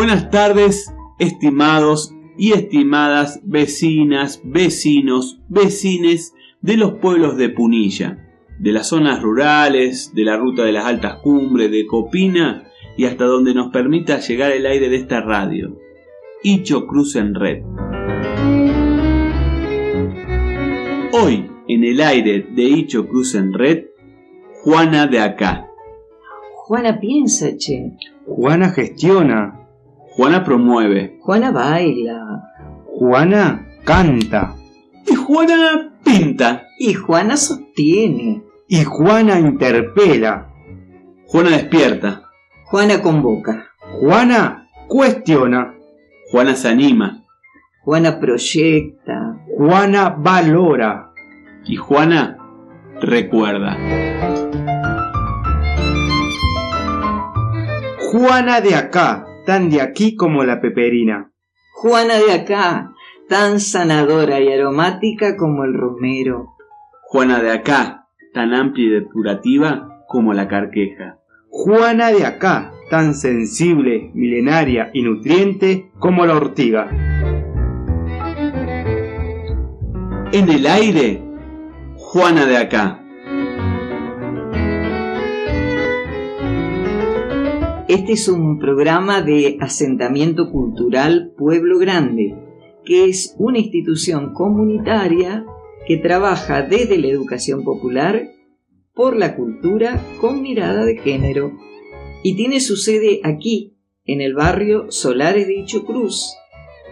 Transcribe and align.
Buenas 0.00 0.30
tardes, 0.30 0.90
estimados 1.18 2.14
y 2.38 2.52
estimadas 2.52 3.38
vecinas, 3.44 4.40
vecinos, 4.42 5.42
vecines 5.50 6.34
de 6.62 6.78
los 6.78 6.92
pueblos 6.94 7.36
de 7.36 7.50
Punilla, 7.50 8.26
de 8.58 8.72
las 8.72 8.88
zonas 8.88 9.20
rurales, 9.20 10.14
de 10.14 10.24
la 10.24 10.38
ruta 10.38 10.64
de 10.64 10.72
las 10.72 10.86
altas 10.86 11.16
cumbres, 11.16 11.70
de 11.70 11.84
Copina 11.86 12.64
y 12.96 13.04
hasta 13.04 13.26
donde 13.26 13.52
nos 13.52 13.70
permita 13.72 14.20
llegar 14.20 14.52
el 14.52 14.64
aire 14.64 14.88
de 14.88 14.96
esta 14.96 15.20
radio. 15.20 15.78
Hicho 16.42 16.86
Cruz 16.86 17.16
en 17.16 17.34
Red. 17.34 17.62
Hoy, 21.12 21.46
en 21.68 21.84
el 21.84 22.00
aire 22.00 22.46
de 22.50 22.62
Hicho 22.62 23.06
Cruz 23.06 23.34
en 23.34 23.52
Red, 23.52 23.84
Juana 24.62 25.06
de 25.06 25.20
acá. 25.20 25.66
Juana 26.54 26.98
piensa, 26.98 27.54
che. 27.58 27.98
Juana 28.24 28.70
gestiona. 28.70 29.59
Juana 30.16 30.44
promueve. 30.44 31.18
Juana 31.20 31.50
baila. 31.50 32.42
Juana 32.86 33.66
canta. 33.84 34.54
Y 35.06 35.14
Juana 35.14 35.92
pinta. 36.04 36.62
Y 36.78 36.94
Juana 36.94 37.36
sostiene. 37.36 38.42
Y 38.68 38.84
Juana 38.84 39.38
interpela. 39.38 40.48
Juana 41.26 41.50
despierta. 41.50 42.22
Juana 42.64 43.02
convoca. 43.02 43.68
Juana 44.00 44.68
cuestiona. 44.88 45.74
Juana 46.30 46.54
se 46.54 46.68
anima. 46.68 47.22
Juana 47.84 48.20
proyecta. 48.20 49.36
Juana 49.56 50.10
valora. 50.18 51.12
Y 51.64 51.76
Juana 51.76 52.36
recuerda. 53.00 53.76
Juana 58.10 58.60
de 58.60 58.74
acá, 58.74 59.24
tan 59.44 59.70
de 59.70 59.80
aquí 59.80 60.16
como 60.16 60.44
la 60.44 60.60
peperina. 60.60 61.32
Juana 61.74 62.18
de 62.18 62.32
acá, 62.32 62.92
tan 63.28 63.60
sanadora 63.60 64.40
y 64.40 64.52
aromática 64.52 65.36
como 65.36 65.64
el 65.64 65.74
romero. 65.74 66.48
Juana 67.02 67.40
de 67.42 67.52
acá, 67.52 68.08
tan 68.34 68.54
amplia 68.54 68.86
y 68.86 68.90
depurativa 68.90 70.04
como 70.08 70.34
la 70.34 70.48
carqueja. 70.48 71.18
Juana 71.48 72.12
de 72.12 72.26
acá, 72.26 72.72
tan 72.90 73.14
sensible, 73.14 74.10
milenaria 74.14 74.90
y 74.92 75.02
nutriente 75.02 75.90
como 75.98 76.26
la 76.26 76.36
ortiga. 76.36 76.88
En 80.32 80.48
el 80.48 80.66
aire, 80.66 81.22
Juana 81.96 82.46
de 82.46 82.56
acá. 82.56 83.04
Este 87.90 88.12
es 88.12 88.28
un 88.28 88.60
programa 88.60 89.20
de 89.20 89.56
asentamiento 89.60 90.52
cultural 90.52 91.32
Pueblo 91.36 91.76
Grande, 91.80 92.36
que 92.84 93.06
es 93.06 93.34
una 93.36 93.58
institución 93.58 94.32
comunitaria 94.32 95.44
que 95.88 95.96
trabaja 95.96 96.62
desde 96.62 96.98
la 96.98 97.08
educación 97.08 97.64
popular 97.64 98.28
por 98.94 99.16
la 99.16 99.34
cultura 99.34 100.00
con 100.20 100.40
mirada 100.40 100.84
de 100.84 100.98
género 100.98 101.50
y 102.22 102.36
tiene 102.36 102.60
su 102.60 102.76
sede 102.76 103.22
aquí, 103.24 103.76
en 104.04 104.20
el 104.20 104.34
barrio 104.34 104.92
Solares 104.92 105.48
de 105.48 105.58
Icho 105.58 105.84
Cruz, 105.84 106.32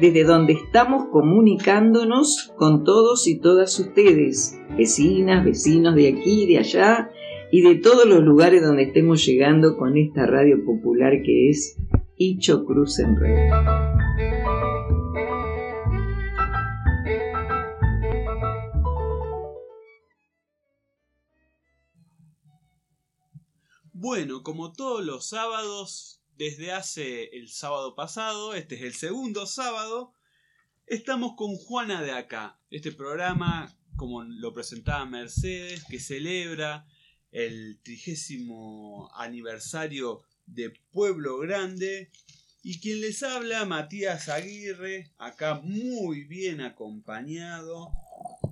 desde 0.00 0.24
donde 0.24 0.54
estamos 0.54 1.04
comunicándonos 1.12 2.52
con 2.56 2.82
todos 2.82 3.28
y 3.28 3.38
todas 3.38 3.78
ustedes, 3.78 4.58
vecinas, 4.76 5.44
vecinos 5.44 5.94
de 5.94 6.08
aquí 6.08 6.42
y 6.42 6.46
de 6.46 6.58
allá, 6.58 7.08
y 7.50 7.62
de 7.62 7.76
todos 7.76 8.06
los 8.06 8.22
lugares 8.22 8.62
donde 8.62 8.84
estemos 8.84 9.24
llegando 9.24 9.76
con 9.76 9.96
esta 9.96 10.26
radio 10.26 10.64
popular 10.64 11.22
que 11.24 11.50
es 11.50 11.76
Hicho 12.16 12.64
Cruz 12.64 12.98
en 12.98 13.16
Red. 13.16 13.50
Bueno, 23.92 24.42
como 24.42 24.72
todos 24.72 25.04
los 25.04 25.28
sábados, 25.28 26.22
desde 26.36 26.72
hace 26.72 27.36
el 27.36 27.48
sábado 27.48 27.94
pasado, 27.94 28.54
este 28.54 28.76
es 28.76 28.82
el 28.82 28.92
segundo 28.92 29.46
sábado, 29.46 30.12
estamos 30.86 31.32
con 31.36 31.56
Juana 31.56 32.02
de 32.02 32.12
Acá. 32.12 32.60
Este 32.70 32.92
programa, 32.92 33.74
como 33.96 34.22
lo 34.22 34.52
presentaba 34.52 35.04
Mercedes, 35.06 35.84
que 35.90 35.98
celebra 35.98 36.86
el 37.30 37.78
trigésimo 37.82 39.10
aniversario 39.14 40.22
de 40.46 40.70
Pueblo 40.90 41.38
Grande. 41.38 42.10
Y 42.62 42.80
quien 42.80 43.00
les 43.00 43.22
habla, 43.22 43.64
Matías 43.64 44.28
Aguirre, 44.28 45.12
acá 45.16 45.60
muy 45.62 46.24
bien 46.24 46.60
acompañado 46.60 47.92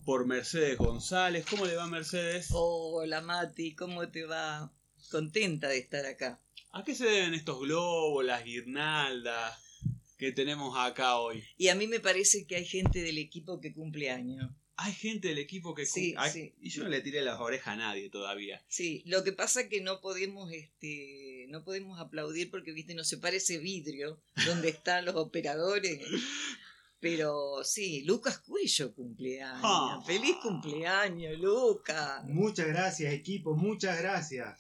por 0.05 0.27
Mercedes 0.27 0.79
González. 0.79 1.45
¿Cómo 1.51 1.67
le 1.67 1.75
va 1.75 1.87
Mercedes? 1.89 2.49
Hola 2.53 3.21
Mati, 3.21 3.75
¿cómo 3.75 4.09
te 4.09 4.25
va? 4.25 4.73
Contenta 5.11 5.69
de 5.69 5.79
estar 5.79 6.07
acá. 6.07 6.41
¿A 6.73 6.85
qué 6.85 6.95
se 6.95 7.07
deben 7.07 7.35
estos 7.35 7.61
globos, 7.61 8.25
las 8.25 8.45
guirnaldas 8.45 9.59
que 10.17 10.31
tenemos 10.31 10.77
acá 10.79 11.19
hoy? 11.19 11.43
Y 11.57 11.69
a 11.69 11.75
mí 11.75 11.87
me 11.89 12.01
parece 12.01 12.47
que 12.47 12.57
hay 12.57 12.65
gente 12.65 13.03
del 13.03 13.19
equipo 13.19 13.61
que 13.61 13.75
cumple 13.75 14.11
años. 14.11 14.51
Hay 14.79 14.93
gente 14.93 15.29
del 15.29 15.39
equipo 15.39 15.75
que 15.75 15.87
sí, 15.87 16.15
sí. 16.31 16.55
y 16.61 16.69
yo 16.69 16.85
no 16.85 16.91
le 16.91 17.01
tiré 17.01 17.23
las 17.23 17.41
orejas 17.41 17.75
a 17.75 17.77
nadie 17.77 18.11
todavía. 18.11 18.63
Sí, 18.69 19.03
lo 19.07 19.25
que 19.25 19.33
pasa 19.33 19.63
es 19.63 19.69
que 19.69 19.81
no 19.81 20.01
podemos 20.01 20.53
este 20.53 21.47
no 21.49 21.65
podemos 21.65 21.99
aplaudir 21.99 22.51
porque 22.51 22.73
viste 22.73 22.95
no 22.95 23.05
se 23.05 23.17
parece 23.17 23.59
vidrio 23.59 24.21
donde 24.47 24.69
están 24.69 25.05
los 25.05 25.17
operadores. 25.17 26.01
Pero 27.01 27.63
sí, 27.63 28.03
Lucas 28.03 28.39
Cuello 28.39 28.95
cumpleaños. 28.95 29.61
Ah. 29.63 30.03
Feliz 30.07 30.37
cumpleaños, 30.43 31.39
Lucas. 31.39 32.25
Muchas 32.25 32.67
gracias, 32.67 33.13
equipo, 33.13 33.55
muchas 33.55 33.99
gracias. 33.99 34.59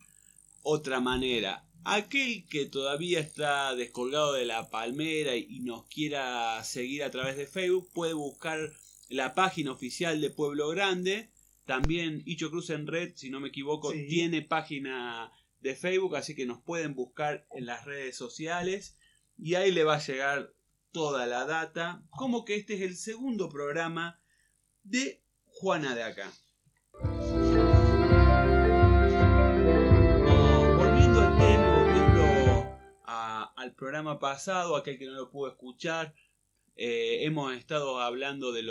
otra 0.61 0.99
manera. 0.99 1.65
Aquel 1.85 2.45
que 2.49 2.65
todavía 2.65 3.21
está 3.21 3.73
descolgado 3.75 4.33
de 4.33 4.45
la 4.45 4.69
palmera 4.69 5.37
y 5.37 5.61
nos 5.61 5.85
quiera 5.85 6.61
seguir 6.65 7.05
a 7.05 7.11
través 7.11 7.37
de 7.37 7.47
Facebook 7.47 7.89
puede 7.93 8.11
buscar 8.11 8.73
la 9.07 9.35
página 9.35 9.71
oficial 9.71 10.19
de 10.19 10.31
Pueblo 10.31 10.67
Grande 10.67 11.29
también 11.65 12.21
Icho 12.25 12.49
Cruz 12.51 12.69
en 12.69 12.87
Red, 12.87 13.13
si 13.15 13.29
no 13.29 13.39
me 13.39 13.49
equivoco, 13.49 13.91
Sí. 13.91 14.07
tiene 14.07 14.41
página 14.41 15.31
de 15.59 15.75
Facebook, 15.75 16.15
así 16.15 16.35
que 16.35 16.45
nos 16.45 16.61
pueden 16.61 16.93
buscar 16.95 17.45
en 17.51 17.65
las 17.65 17.85
redes 17.85 18.15
sociales 18.15 18.97
y 19.37 19.55
ahí 19.55 19.71
le 19.71 19.83
va 19.83 19.95
a 19.95 19.99
llegar 20.05 20.53
toda 20.91 21.25
la 21.25 21.45
data. 21.45 22.03
Como 22.11 22.45
que 22.45 22.55
este 22.55 22.75
es 22.75 22.81
el 22.81 22.95
segundo 22.95 23.49
programa 23.49 24.19
de 24.83 25.21
Juana 25.45 25.95
de 25.95 26.03
acá. 26.03 26.31
Oh, 30.27 30.75
volviendo 30.77 31.21
al 31.21 31.37
tema, 31.37 31.79
volviendo 31.79 32.77
a- 33.05 33.53
al 33.55 33.73
programa 33.73 34.19
pasado, 34.19 34.75
aquel 34.75 34.97
que 34.97 35.05
no 35.05 35.13
lo 35.13 35.29
pudo 35.29 35.49
escuchar, 35.49 36.13
eh, 36.75 37.25
hemos 37.25 37.55
estado 37.55 38.01
hablando 38.01 38.51
de 38.51 38.63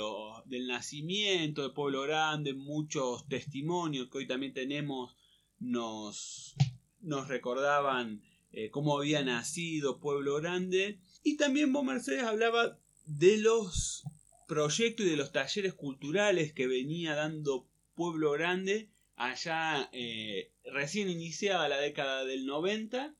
del 0.46 0.66
nacimiento 0.66 1.62
de 1.62 1.74
Pueblo 1.74 2.02
Grande, 2.02 2.52
muchos 2.52 3.26
testimonios 3.28 4.10
que 4.10 4.18
hoy 4.18 4.26
también 4.26 4.52
tenemos 4.52 5.16
nos, 5.58 6.54
nos 7.00 7.28
recordaban 7.28 8.22
eh, 8.52 8.70
cómo 8.70 8.98
había 8.98 9.22
nacido 9.22 10.00
Pueblo 10.00 10.36
Grande. 10.36 11.00
Y 11.22 11.36
también 11.36 11.72
vos, 11.72 11.84
Mercedes, 11.84 12.24
hablaba 12.24 12.78
de 13.06 13.38
los 13.38 14.04
proyectos 14.46 15.06
y 15.06 15.10
de 15.10 15.16
los 15.16 15.32
talleres 15.32 15.74
culturales 15.74 16.52
que 16.52 16.66
venía 16.66 17.14
dando 17.14 17.66
Pueblo 17.94 18.32
Grande 18.32 18.90
allá 19.16 19.88
eh, 19.92 20.52
recién 20.64 21.08
iniciada 21.08 21.68
la 21.68 21.78
década 21.78 22.24
del 22.24 22.46
90. 22.46 23.14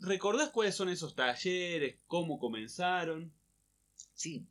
¿Recordás 0.00 0.50
cuáles 0.50 0.74
son 0.74 0.90
esos 0.90 1.14
talleres? 1.14 1.98
¿Cómo 2.06 2.38
comenzaron? 2.38 3.32
Sí. 4.16 4.46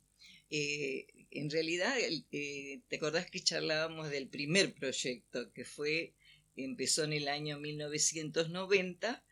Eh, 0.48 1.06
en 1.32 1.50
realidad, 1.50 1.94
eh, 1.98 2.80
¿te 2.88 2.96
acordás 2.96 3.30
que 3.30 3.42
charlábamos 3.42 4.08
del 4.10 4.28
primer 4.28 4.74
proyecto 4.74 5.52
que 5.52 5.64
fue, 5.64 6.14
empezó 6.56 7.04
en 7.04 7.12
el 7.12 7.28
año 7.28 7.58
1990, 7.58 9.22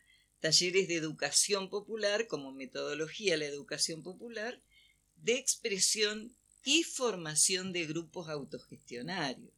talleres 0.40 0.88
de 0.88 0.96
educación 0.96 1.70
popular 1.70 2.26
como 2.26 2.52
metodología 2.52 3.36
la 3.36 3.46
educación 3.46 4.02
popular, 4.02 4.60
de 5.16 5.36
expresión 5.36 6.34
y 6.64 6.82
formación 6.82 7.72
de 7.72 7.86
grupos 7.86 8.28
autogestionarios. 8.28 9.54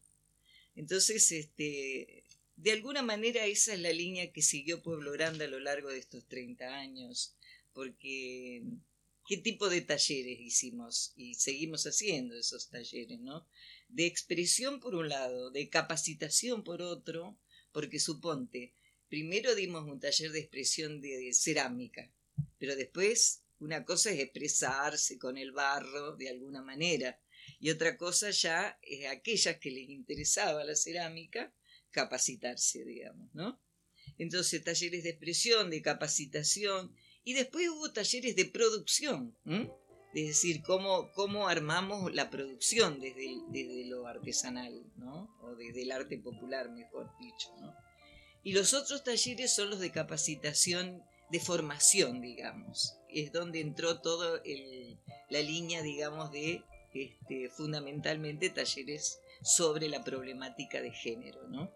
Entonces, 0.76 1.32
este, 1.32 2.22
de 2.56 2.72
alguna 2.72 3.02
manera 3.02 3.46
esa 3.46 3.72
es 3.72 3.80
la 3.80 3.92
línea 3.92 4.30
que 4.30 4.42
siguió 4.42 4.82
Pueblo 4.82 5.10
Grande 5.12 5.46
a 5.46 5.48
lo 5.48 5.58
largo 5.58 5.88
de 5.88 5.98
estos 5.98 6.26
30 6.26 6.66
años, 6.66 7.34
porque 7.72 8.62
qué 9.26 9.36
tipo 9.36 9.68
de 9.68 9.80
talleres 9.80 10.40
hicimos 10.40 11.12
y 11.16 11.34
seguimos 11.34 11.86
haciendo 11.86 12.38
esos 12.38 12.68
talleres, 12.68 13.20
¿no? 13.20 13.46
De 13.88 14.06
expresión 14.06 14.80
por 14.80 14.94
un 14.94 15.08
lado, 15.08 15.50
de 15.50 15.68
capacitación 15.68 16.62
por 16.64 16.82
otro, 16.82 17.36
porque 17.72 17.98
suponte, 17.98 18.72
primero 19.08 19.54
dimos 19.54 19.84
un 19.84 20.00
taller 20.00 20.32
de 20.32 20.40
expresión 20.40 21.00
de 21.00 21.32
cerámica, 21.32 22.10
pero 22.58 22.76
después 22.76 23.42
una 23.58 23.84
cosa 23.84 24.10
es 24.10 24.20
expresarse 24.20 25.18
con 25.18 25.38
el 25.38 25.52
barro 25.52 26.16
de 26.16 26.28
alguna 26.28 26.62
manera 26.62 27.18
y 27.58 27.70
otra 27.70 27.96
cosa 27.96 28.30
ya 28.30 28.78
es 28.82 29.06
aquellas 29.06 29.58
que 29.58 29.70
les 29.70 29.88
interesaba 29.88 30.64
la 30.64 30.76
cerámica, 30.76 31.52
capacitarse, 31.90 32.84
digamos, 32.84 33.34
¿no? 33.34 33.60
Entonces, 34.18 34.62
talleres 34.62 35.02
de 35.04 35.10
expresión, 35.10 35.70
de 35.70 35.82
capacitación, 35.82 36.94
y 37.26 37.34
después 37.34 37.68
hubo 37.68 37.90
talleres 37.90 38.36
de 38.36 38.44
producción, 38.44 39.36
es 40.14 40.28
decir, 40.28 40.62
cómo, 40.62 41.10
cómo 41.12 41.48
armamos 41.48 42.14
la 42.14 42.30
producción 42.30 43.00
desde, 43.00 43.40
desde 43.48 43.84
lo 43.86 44.06
artesanal, 44.06 44.80
¿no? 44.96 45.28
O 45.42 45.56
desde 45.56 45.82
el 45.82 45.90
arte 45.90 46.18
popular, 46.18 46.70
mejor 46.70 47.10
dicho, 47.18 47.48
¿no? 47.60 47.74
Y 48.44 48.52
los 48.52 48.74
otros 48.74 49.02
talleres 49.02 49.52
son 49.52 49.70
los 49.70 49.80
de 49.80 49.90
capacitación, 49.90 51.02
de 51.28 51.40
formación, 51.40 52.20
digamos. 52.20 52.96
Es 53.08 53.32
donde 53.32 53.60
entró 53.60 54.00
toda 54.00 54.40
la 55.28 55.40
línea, 55.40 55.82
digamos, 55.82 56.30
de 56.30 56.62
este, 56.94 57.48
fundamentalmente 57.48 58.50
talleres 58.50 59.18
sobre 59.42 59.88
la 59.88 60.04
problemática 60.04 60.80
de 60.80 60.92
género, 60.92 61.48
¿no? 61.48 61.72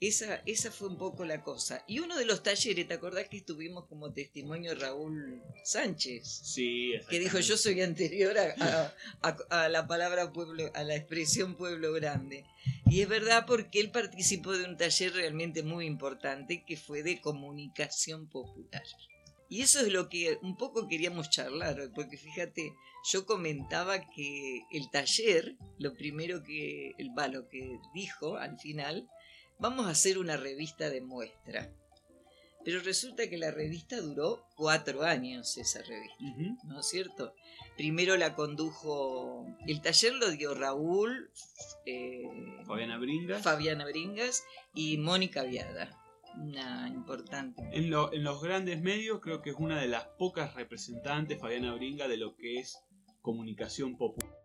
Esa, 0.00 0.36
esa 0.46 0.70
fue 0.70 0.88
un 0.88 0.96
poco 0.96 1.26
la 1.26 1.42
cosa. 1.42 1.84
Y 1.86 1.98
uno 1.98 2.16
de 2.16 2.24
los 2.24 2.42
talleres, 2.42 2.88
¿te 2.88 2.94
acordás 2.94 3.28
que 3.28 3.36
estuvimos 3.36 3.84
como 3.86 4.14
testimonio 4.14 4.74
Raúl 4.74 5.42
Sánchez? 5.62 6.26
Sí, 6.26 6.92
Que 7.10 7.18
dijo, 7.18 7.38
yo 7.38 7.58
soy 7.58 7.82
anterior 7.82 8.34
a, 8.38 8.94
a, 9.50 9.68
la 9.68 9.86
palabra 9.86 10.32
pueblo, 10.32 10.70
a 10.74 10.84
la 10.84 10.96
expresión 10.96 11.54
pueblo 11.54 11.92
grande. 11.92 12.46
Y 12.86 13.02
es 13.02 13.08
verdad 13.08 13.44
porque 13.46 13.78
él 13.78 13.90
participó 13.90 14.52
de 14.52 14.64
un 14.64 14.78
taller 14.78 15.12
realmente 15.12 15.62
muy 15.62 15.84
importante 15.84 16.64
que 16.64 16.78
fue 16.78 17.02
de 17.02 17.20
comunicación 17.20 18.26
popular. 18.26 18.84
Y 19.50 19.62
eso 19.62 19.80
es 19.80 19.92
lo 19.92 20.08
que 20.08 20.38
un 20.42 20.56
poco 20.56 20.88
queríamos 20.88 21.28
charlar, 21.28 21.90
porque 21.94 22.16
fíjate, 22.16 22.72
yo 23.12 23.26
comentaba 23.26 24.08
que 24.08 24.62
el 24.70 24.88
taller, 24.90 25.56
lo 25.78 25.94
primero 25.94 26.42
que, 26.44 26.92
el 26.98 27.10
lo 27.32 27.48
que 27.48 27.78
dijo 27.92 28.36
al 28.36 28.58
final, 28.60 29.08
vamos 29.60 29.86
a 29.86 29.90
hacer 29.90 30.18
una 30.18 30.36
revista 30.36 30.90
de 30.90 31.00
muestra. 31.00 31.70
Pero 32.64 32.80
resulta 32.80 33.28
que 33.30 33.38
la 33.38 33.50
revista 33.50 34.00
duró 34.00 34.44
cuatro 34.54 35.02
años, 35.02 35.56
esa 35.56 35.80
revista, 35.82 36.24
¿no 36.64 36.80
es 36.80 36.86
cierto? 36.86 37.34
Primero 37.76 38.18
la 38.18 38.34
condujo, 38.34 39.46
el 39.66 39.80
taller 39.80 40.12
lo 40.14 40.30
dio 40.30 40.54
Raúl, 40.54 41.30
eh, 41.86 42.28
Fabiana 42.66 42.98
Bringas. 42.98 43.42
Fabiana 43.42 43.86
Bringas 43.86 44.44
y 44.74 44.98
Mónica 44.98 45.42
Viada, 45.44 45.98
una 46.36 46.86
importante. 46.88 47.62
En, 47.72 47.84
en 47.84 48.24
los 48.24 48.42
grandes 48.42 48.82
medios 48.82 49.20
creo 49.20 49.40
que 49.40 49.50
es 49.50 49.56
una 49.58 49.80
de 49.80 49.88
las 49.88 50.04
pocas 50.18 50.54
representantes, 50.54 51.40
Fabiana 51.40 51.72
Bringas, 51.72 52.10
de 52.10 52.18
lo 52.18 52.36
que 52.36 52.58
es 52.58 52.78
comunicación 53.22 53.96
popular. 53.96 54.36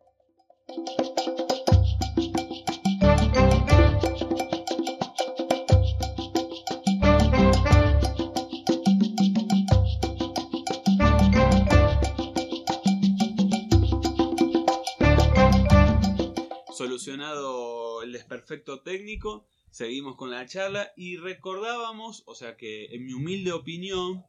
El 17.07 18.11
desperfecto 18.11 18.81
técnico, 18.81 19.45
seguimos 19.69 20.15
con 20.15 20.31
la 20.31 20.45
charla 20.47 20.91
y 20.95 21.17
recordábamos, 21.17 22.23
o 22.25 22.35
sea 22.35 22.57
que 22.57 22.85
en 22.95 23.05
mi 23.05 23.13
humilde 23.13 23.51
opinión, 23.51 24.25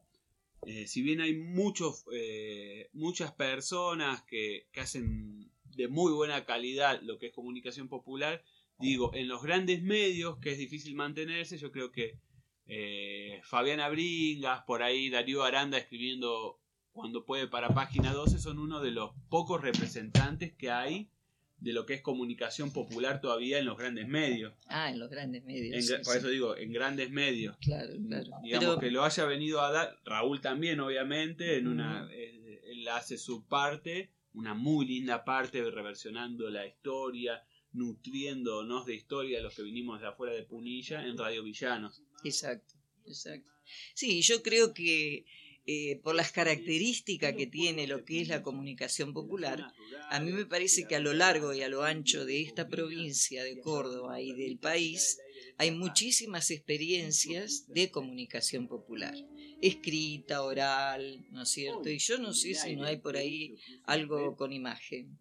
eh, 0.66 0.86
si 0.86 1.02
bien 1.02 1.20
hay 1.20 1.34
muchos, 1.34 2.04
eh, 2.12 2.90
muchas 2.92 3.32
personas 3.32 4.22
que, 4.22 4.66
hacen 4.76 5.50
de 5.76 5.88
muy 5.88 6.12
buena 6.12 6.44
calidad 6.44 7.00
lo 7.02 7.18
que 7.18 7.26
es 7.26 7.32
comunicación 7.32 7.88
popular, 7.88 8.42
digo, 8.78 9.10
en 9.14 9.28
los 9.28 9.42
grandes 9.42 9.82
medios, 9.82 10.38
que 10.38 10.52
es 10.52 10.58
difícil 10.58 10.94
mantenerse, 10.94 11.58
yo 11.58 11.72
creo 11.72 11.92
que 11.92 12.18
eh, 12.66 13.40
Fabiana 13.44 13.88
Bringas, 13.88 14.64
por 14.64 14.82
ahí 14.82 15.08
Darío 15.08 15.44
Aranda 15.44 15.78
escribiendo 15.78 16.60
cuando 16.92 17.24
puede 17.24 17.46
para 17.46 17.74
página 17.74 18.12
12, 18.12 18.38
son 18.38 18.58
uno 18.58 18.80
de 18.80 18.90
los 18.90 19.12
pocos 19.28 19.60
representantes 19.60 20.54
que 20.54 20.70
hay 20.70 21.10
de 21.58 21.72
lo 21.72 21.86
que 21.86 21.94
es 21.94 22.02
comunicación 22.02 22.72
popular 22.72 23.20
todavía 23.20 23.58
en 23.58 23.64
los 23.64 23.78
grandes 23.78 24.06
medios. 24.06 24.54
Ah, 24.66 24.90
en 24.90 24.98
los 24.98 25.10
grandes 25.10 25.44
medios. 25.44 25.90
por 26.04 26.16
eso 26.16 26.28
digo, 26.28 26.56
en 26.56 26.72
grandes 26.72 27.10
medios. 27.10 27.56
Claro, 27.58 27.94
claro. 28.06 28.30
Digamos 28.42 28.78
que 28.78 28.90
lo 28.90 29.04
haya 29.04 29.24
venido 29.24 29.60
a 29.60 29.70
dar, 29.72 29.98
Raúl 30.04 30.40
también, 30.40 30.80
obviamente, 30.80 31.56
en 31.56 31.68
una, 31.68 32.08
eh, 32.12 32.60
él, 32.66 32.86
hace 32.88 33.18
su 33.18 33.46
parte, 33.46 34.12
una 34.34 34.54
muy 34.54 34.86
linda 34.86 35.24
parte, 35.24 35.62
reversionando 35.70 36.50
la 36.50 36.66
historia, 36.66 37.42
nutriéndonos 37.72 38.86
de 38.86 38.94
historia 38.94 39.40
los 39.40 39.54
que 39.54 39.62
vinimos 39.62 40.00
de 40.00 40.08
afuera 40.08 40.34
de 40.34 40.42
Punilla 40.42 41.04
en 41.04 41.16
Radio 41.16 41.42
Villanos. 41.42 42.02
Exacto, 42.24 42.74
exacto. 43.06 43.50
Sí, 43.94 44.22
yo 44.22 44.42
creo 44.42 44.72
que 44.72 45.24
eh, 45.66 46.00
por 46.02 46.14
las 46.14 46.32
características 46.32 47.34
que 47.34 47.46
tiene 47.46 47.86
lo 47.86 48.04
que 48.04 48.20
es 48.20 48.28
la 48.28 48.42
comunicación 48.42 49.12
popular, 49.12 49.72
a 50.10 50.20
mí 50.20 50.32
me 50.32 50.46
parece 50.46 50.86
que 50.86 50.96
a 50.96 51.00
lo 51.00 51.12
largo 51.12 51.52
y 51.52 51.62
a 51.62 51.68
lo 51.68 51.82
ancho 51.82 52.24
de 52.24 52.42
esta 52.42 52.68
provincia 52.68 53.42
de 53.42 53.58
Córdoba 53.60 54.20
y 54.20 54.32
del 54.32 54.58
país 54.58 55.18
hay 55.58 55.70
muchísimas 55.70 56.50
experiencias 56.50 57.64
de 57.68 57.90
comunicación 57.90 58.68
popular 58.68 59.14
escrita, 59.60 60.42
oral, 60.42 61.24
¿no 61.30 61.42
es 61.42 61.48
cierto? 61.48 61.88
Y 61.88 61.98
yo 61.98 62.18
no 62.18 62.32
sé 62.32 62.54
si 62.54 62.76
no 62.76 62.84
hay 62.84 62.98
por 62.98 63.16
ahí 63.16 63.56
algo 63.84 64.36
con 64.36 64.52
imagen, 64.52 65.16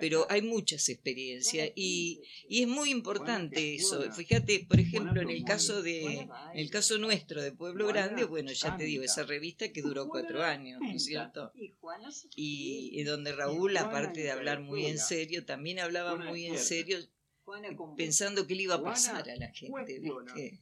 pero 0.00 0.26
hay 0.30 0.42
muchas 0.42 0.88
experiencias 0.88 1.70
y, 1.74 2.20
y 2.48 2.62
es 2.62 2.68
muy 2.68 2.90
importante 2.90 3.74
eso. 3.74 4.10
Fíjate, 4.12 4.66
por 4.68 4.80
ejemplo, 4.80 5.20
en 5.20 5.30
el 5.30 5.44
caso 5.44 5.82
de, 5.82 6.20
en 6.20 6.30
el 6.54 6.70
caso 6.70 6.98
nuestro 6.98 7.42
de 7.42 7.52
Pueblo 7.52 7.86
Grande, 7.86 8.24
bueno, 8.24 8.52
ya 8.52 8.76
te 8.76 8.84
digo, 8.84 9.02
esa 9.02 9.24
revista 9.24 9.70
que 9.72 9.82
duró 9.82 10.08
cuatro 10.08 10.42
años, 10.42 10.80
¿no 10.80 10.90
es 10.90 11.04
cierto? 11.04 11.52
Y, 12.34 13.02
donde 13.04 13.32
Raúl, 13.32 13.76
aparte 13.76 14.20
de 14.20 14.30
hablar 14.30 14.60
muy 14.60 14.86
en 14.86 14.98
serio, 14.98 15.44
también 15.44 15.78
hablaba 15.78 16.16
muy 16.16 16.46
en 16.46 16.58
serio 16.58 16.98
pensando 17.96 18.46
qué 18.46 18.56
le 18.56 18.62
iba 18.62 18.74
a 18.76 18.82
pasar 18.82 19.30
a 19.30 19.36
la 19.36 19.52
gente, 19.52 20.00
¿viste? 20.00 20.60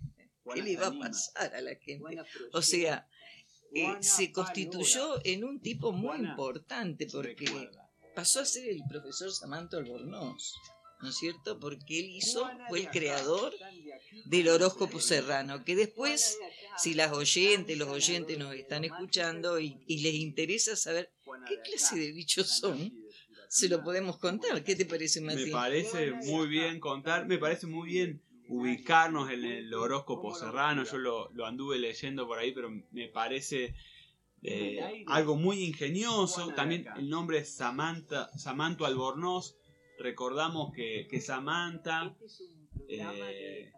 ¿Qué 0.53 0.63
le 0.63 0.73
iba 0.73 0.89
a 0.89 0.99
pasar 0.99 1.55
a 1.55 1.61
la 1.61 1.75
gente? 1.77 2.19
O 2.53 2.63
sea, 2.63 3.09
eh, 3.75 3.97
se 4.01 4.33
constituyó 4.33 5.21
en 5.25 5.45
un 5.45 5.61
tipo 5.61 5.93
muy 5.93 6.19
importante 6.19 7.07
porque 7.11 7.71
pasó 8.15 8.41
a 8.41 8.45
ser 8.45 8.69
el 8.69 8.83
profesor 8.89 9.33
Samantha 9.33 9.79
Albornoz. 9.79 10.55
¿no 11.05 11.11
es 11.11 11.17
cierto? 11.17 11.61
Porque 11.61 11.99
él 11.99 12.07
hizo, 12.07 12.49
fue 12.71 12.81
el 12.81 12.89
creador 12.89 13.53
del 14.25 14.49
horóscopo 14.49 15.01
serrano, 15.01 15.63
que 15.63 15.77
después, 15.77 16.39
si 16.79 16.95
las 16.95 17.13
oyentes, 17.13 17.77
los 17.77 17.89
oyentes 17.89 18.39
nos 18.39 18.55
están 18.55 18.85
escuchando 18.85 19.61
y, 19.61 19.85
y, 19.87 19.99
les 19.99 20.15
interesa 20.15 20.77
saber 20.77 21.13
qué 21.47 21.61
clase 21.61 21.99
de 21.99 22.13
bichos 22.13 22.49
son, 22.49 22.91
se 23.49 23.69
lo 23.69 23.85
podemos 23.85 24.19
contar. 24.19 24.65
¿Qué 24.65 24.75
te 24.77 24.87
parece, 24.87 25.21
Martín? 25.21 25.47
Me 25.47 25.53
parece 25.53 26.13
muy 26.13 26.49
bien 26.49 26.81
contar, 26.81 27.27
me 27.27 27.37
parece 27.37 27.67
muy 27.67 27.91
bien 27.91 28.23
ubicarnos 28.49 29.31
en 29.31 29.45
el 29.45 29.75
horóscopo 29.75 30.35
serrano. 30.35 30.85
Yo 30.85 30.99
lo, 30.99 31.47
anduve 31.47 31.79
leyendo 31.79 32.27
por 32.27 32.39
ahí, 32.39 32.53
pero 32.53 32.71
me 32.91 33.09
parece 33.09 33.75
eh, 34.43 35.05
algo 35.07 35.37
muy 35.37 35.65
ingenioso. 35.65 36.53
También 36.55 36.87
el 36.97 37.09
nombre 37.09 37.39
es 37.39 37.55
Samantha, 37.55 38.31
Samantha 38.37 38.87
Albornoz. 38.87 39.57
Recordamos 39.99 40.73
que, 40.73 41.07
que 41.09 41.21
Samantha 41.21 42.17
este 42.89 43.74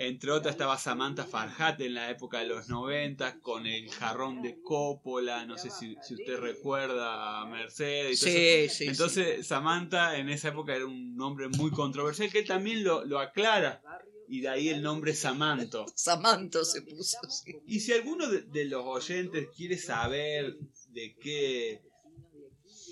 entre 0.00 0.30
otras 0.30 0.54
estaba 0.54 0.78
Samantha 0.78 1.24
Farhat 1.24 1.80
en 1.80 1.94
la 1.94 2.08
época 2.08 2.38
de 2.38 2.46
los 2.46 2.68
90 2.68 3.40
con 3.40 3.66
el 3.66 3.90
jarrón 3.90 4.42
de 4.42 4.62
Coppola, 4.62 5.44
no 5.44 5.58
sé 5.58 5.70
si, 5.70 5.96
usted 5.96 6.38
recuerda 6.38 7.40
a 7.40 7.46
Mercedes. 7.46 8.20
sí, 8.20 8.68
sí, 8.68 8.84
Entonces 8.84 9.44
Samantha 9.44 10.16
en 10.16 10.28
esa 10.28 10.48
época 10.50 10.76
era 10.76 10.86
un 10.86 11.16
nombre 11.16 11.48
muy 11.48 11.72
controversial 11.72 12.30
que 12.30 12.38
él 12.38 12.46
también 12.46 12.84
lo, 12.84 13.18
aclara. 13.18 13.82
Y 14.28 14.42
de 14.42 14.48
ahí 14.50 14.68
el 14.68 14.82
nombre 14.82 15.14
Samanto. 15.14 15.86
Samanto 15.96 16.64
se 16.64 16.82
puso. 16.82 17.18
Y 17.66 17.80
si 17.80 17.92
alguno 17.92 18.28
de, 18.28 18.64
los 18.66 18.84
oyentes 18.84 19.48
quiere 19.56 19.78
saber 19.78 20.58
de 20.90 21.16
qué 21.20 21.82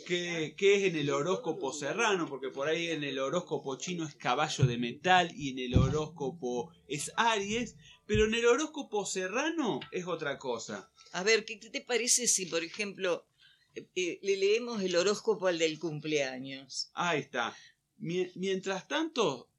qué, 0.06 0.54
qué 0.56 0.76
es 0.76 0.84
en 0.84 0.96
el 0.96 1.10
horóscopo 1.10 1.72
serrano, 1.72 2.26
porque 2.28 2.48
por 2.50 2.68
ahí 2.68 2.88
en 2.88 3.04
el 3.04 3.18
horóscopo 3.18 3.76
chino 3.76 4.06
es 4.06 4.14
caballo 4.14 4.64
de 4.64 4.78
metal 4.78 5.30
y 5.34 5.50
en 5.50 5.58
el 5.58 5.74
horóscopo 5.78 6.72
es 6.88 7.12
Aries, 7.16 7.76
pero 8.06 8.24
en 8.24 8.34
el 8.34 8.46
horóscopo 8.46 9.04
serrano 9.04 9.80
es 9.90 10.06
otra 10.06 10.38
cosa. 10.38 10.90
A 11.12 11.22
ver, 11.22 11.44
¿qué 11.44 11.56
te 11.56 11.80
parece 11.82 12.26
si, 12.28 12.46
por 12.46 12.62
ejemplo, 12.64 13.26
eh, 13.74 13.86
eh, 13.94 14.18
le 14.22 14.36
leemos 14.36 14.80
el 14.82 14.96
horóscopo 14.96 15.48
al 15.48 15.58
del 15.58 15.78
cumpleaños? 15.78 16.90
Ahí 16.94 17.20
está. 17.20 17.54
Mie- 17.98 18.30
Mientras 18.36 18.86
tanto, 18.88 19.50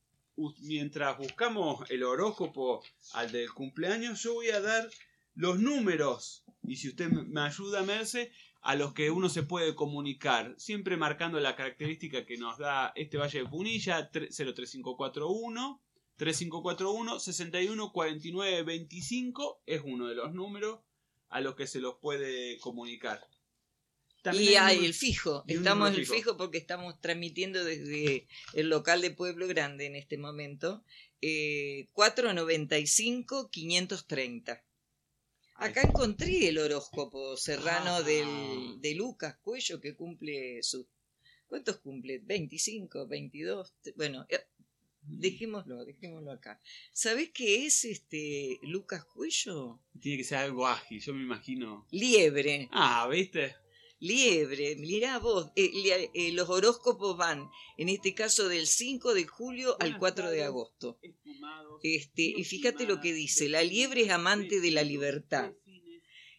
mientras 0.62 1.18
buscamos 1.18 1.90
el 1.92 2.04
horóscopo 2.04 2.84
al 3.14 3.32
del 3.32 3.52
cumpleaños, 3.54 4.22
yo 4.24 4.34
voy 4.36 4.50
a 4.50 4.62
dar 4.62 4.90
los 5.36 5.60
números, 5.60 6.44
y 6.64 6.76
si 6.78 6.88
usted 6.90 7.10
me- 7.10 7.24
me 7.24 7.42
ayuda, 7.42 7.84
Merce, 7.84 8.32
a 8.70 8.76
los 8.76 8.94
que 8.94 9.10
uno 9.12 9.30
se 9.30 9.44
puede 9.44 9.76
comunicar, 9.76 10.54
siempre 10.58 10.98
marcando 10.98 11.40
la 11.40 11.56
característica 11.56 12.26
que 12.26 12.36
nos 12.38 12.58
da 12.58 12.92
este 12.96 13.16
Valle 13.18 13.40
de 13.40 13.46
Punilla, 13.46 14.12
tre- 14.12 14.28
03541, 14.30 15.82
3541, 16.18 17.18
61 17.20 17.92
49 17.94 18.64
25, 18.64 19.62
es 19.66 19.82
uno 19.86 20.08
de 20.08 20.16
los 20.16 20.34
números 20.34 20.80
a 21.30 21.40
los 21.40 21.56
que 21.56 21.66
se 21.66 21.80
los 21.80 21.96
puede 22.02 22.58
comunicar. 22.60 23.26
y 24.34 24.50
un 24.50 24.58
hay 24.64 24.84
el 24.86 24.94
fijo. 24.94 25.46
y 25.48 25.54
Estamos 25.54 25.92
en 25.92 25.96
el 26.02 26.06
fijo. 26.06 26.36
porque 26.36 26.58
estamos 26.58 27.00
transmitiendo 27.00 27.64
desde 27.64 28.28
el 28.54 28.68
local 28.68 29.00
de 29.02 29.12
Pueblo 29.12 29.48
Grande 29.48 29.86
en 29.86 29.96
este 29.96 30.18
momento. 30.18 30.84
Eh, 31.22 31.88
495-530. 31.94 34.52
Ahí 34.52 34.58
Acá 35.60 35.82
encontré 35.82 36.50
el 36.50 36.58
horóscopo 36.60 37.36
serrano 37.36 37.96
Ah. 37.98 38.02
del, 38.04 38.80
de 38.82 38.96
Lucas 38.96 39.38
Cuello 39.42 39.80
que 39.82 39.96
cumple 39.96 40.62
sus... 40.62 40.86
¿Cuántos 41.48 41.78
cumple? 41.80 42.22
¿25? 42.24 43.08
¿22? 43.08 43.72
Bueno, 43.96 44.26
eh, 44.30 44.40
dejémoslo, 45.02 45.84
dejémoslo 45.86 46.32
acá. 46.32 46.60
¿Sabés 46.92 47.32
qué 47.32 47.66
es 47.66 47.86
este 47.86 48.60
Lucas 48.64 49.06
Cuello? 49.06 49.80
Tiene 50.00 50.18
que 50.18 50.24
ser 50.26 50.40
algo 50.40 50.68
ágil, 50.68 51.00
yo 51.00 51.14
me 51.14 51.24
imagino. 51.24 51.88
Liebre. 51.92 52.70
Ah, 52.72 53.08
¿viste? 53.10 53.56
Liebre, 54.00 54.76
mirá 54.76 55.18
vos, 55.18 55.52
eh, 55.56 56.10
eh, 56.14 56.32
los 56.32 56.50
horóscopos 56.50 57.18
van, 57.18 57.50
en 57.78 57.90
este 57.90 58.14
caso 58.14 58.48
del 58.48 58.68
5 58.68 59.16
de 59.16 59.26
julio 59.26 59.76
al 59.80 59.98
4 59.98 60.30
de 60.30 60.44
agosto. 60.44 61.00
Este, 61.82 62.22
y 62.22 62.44
fíjate 62.44 62.86
lo 62.86 63.02
que 63.02 63.14
dice, 63.14 63.50
la 63.50 63.64
liebre 63.64 64.02
es 64.02 64.12
amante 64.12 64.62
de 64.62 64.72
la 64.72 64.84
libertad, 64.84 65.52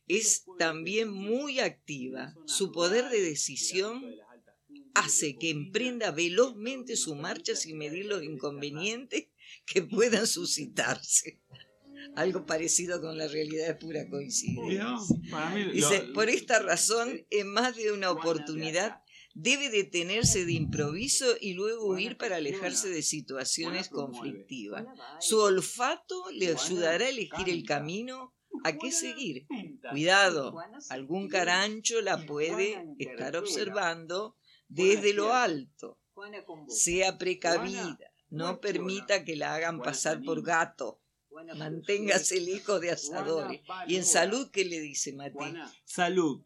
es 0.06 0.44
también 0.58 1.10
muy 1.10 1.58
activa, 1.58 2.34
su 2.46 2.70
poder 2.70 3.08
de 3.10 3.20
decisión 3.20 4.04
hace 4.94 5.36
que 5.36 5.50
emprenda 5.50 6.10
velozmente 6.12 6.96
su 6.96 7.14
marcha 7.14 7.54
sin 7.54 7.78
medir 7.78 8.06
los 8.06 8.22
inconvenientes 8.22 9.26
que 9.66 9.82
puedan 9.82 10.26
suscitarse. 10.26 11.40
Algo 12.16 12.46
parecido 12.46 13.00
con 13.00 13.16
la 13.18 13.28
realidad 13.28 13.70
es 13.70 13.76
pura 13.76 14.08
coincidencia. 14.08 14.66
Mirá, 14.66 14.96
para 15.30 15.50
mí, 15.54 15.64
Dice, 15.72 16.06
lo- 16.06 16.12
por 16.12 16.28
esta 16.28 16.58
razón, 16.60 17.24
en 17.30 17.48
más 17.52 17.76
de 17.76 17.92
una 17.92 18.10
oportunidad, 18.10 19.02
debe 19.34 19.68
detenerse 19.70 20.44
de 20.44 20.52
improviso 20.52 21.26
y 21.40 21.54
luego 21.54 21.86
huir 21.86 22.16
para 22.16 22.36
alejarse 22.36 22.88
de 22.88 23.02
situaciones 23.02 23.88
conflictivas. 23.88 24.84
Su 25.20 25.38
olfato 25.40 26.24
le 26.32 26.48
ayudará 26.64 27.04
a 27.04 27.08
elegir 27.08 27.48
el 27.48 27.64
camino. 27.64 28.34
A 28.64 28.72
qué 28.76 28.90
seguir. 28.90 29.46
Cuidado, 29.90 30.56
algún 30.88 31.28
carancho 31.28 32.00
la 32.00 32.24
puede 32.26 32.84
estar 32.98 33.36
observando 33.36 34.36
desde 34.68 35.12
lo 35.14 35.32
alto. 35.34 36.00
Sea 36.68 37.18
precavida, 37.18 37.96
no 38.30 38.60
permita 38.60 39.24
que 39.24 39.36
la 39.36 39.54
hagan 39.54 39.80
pasar 39.80 40.22
por 40.24 40.42
gato. 40.42 41.00
Manténgase 41.56 42.40
lejos 42.40 42.80
de 42.80 42.90
asadores. 42.90 43.60
Y 43.86 43.96
en 43.96 44.04
salud, 44.04 44.50
¿qué 44.50 44.64
le 44.64 44.80
dice 44.80 45.12
Mati? 45.12 45.38
Salud. 45.84 46.42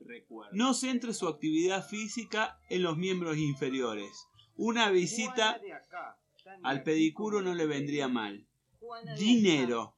No 0.53 0.75
centre 0.75 1.15
su 1.15 1.29
actividad 1.29 1.87
física 1.87 2.59
en 2.69 2.83
los 2.83 2.97
miembros 2.97 3.37
inferiores. 3.39 4.11
Una 4.57 4.91
visita 4.91 5.61
al 6.63 6.83
pedicuro 6.83 7.43
no 7.43 7.55
le 7.55 7.67
vendría 7.67 8.09
mal. 8.09 8.47
Dinero. 9.19 9.95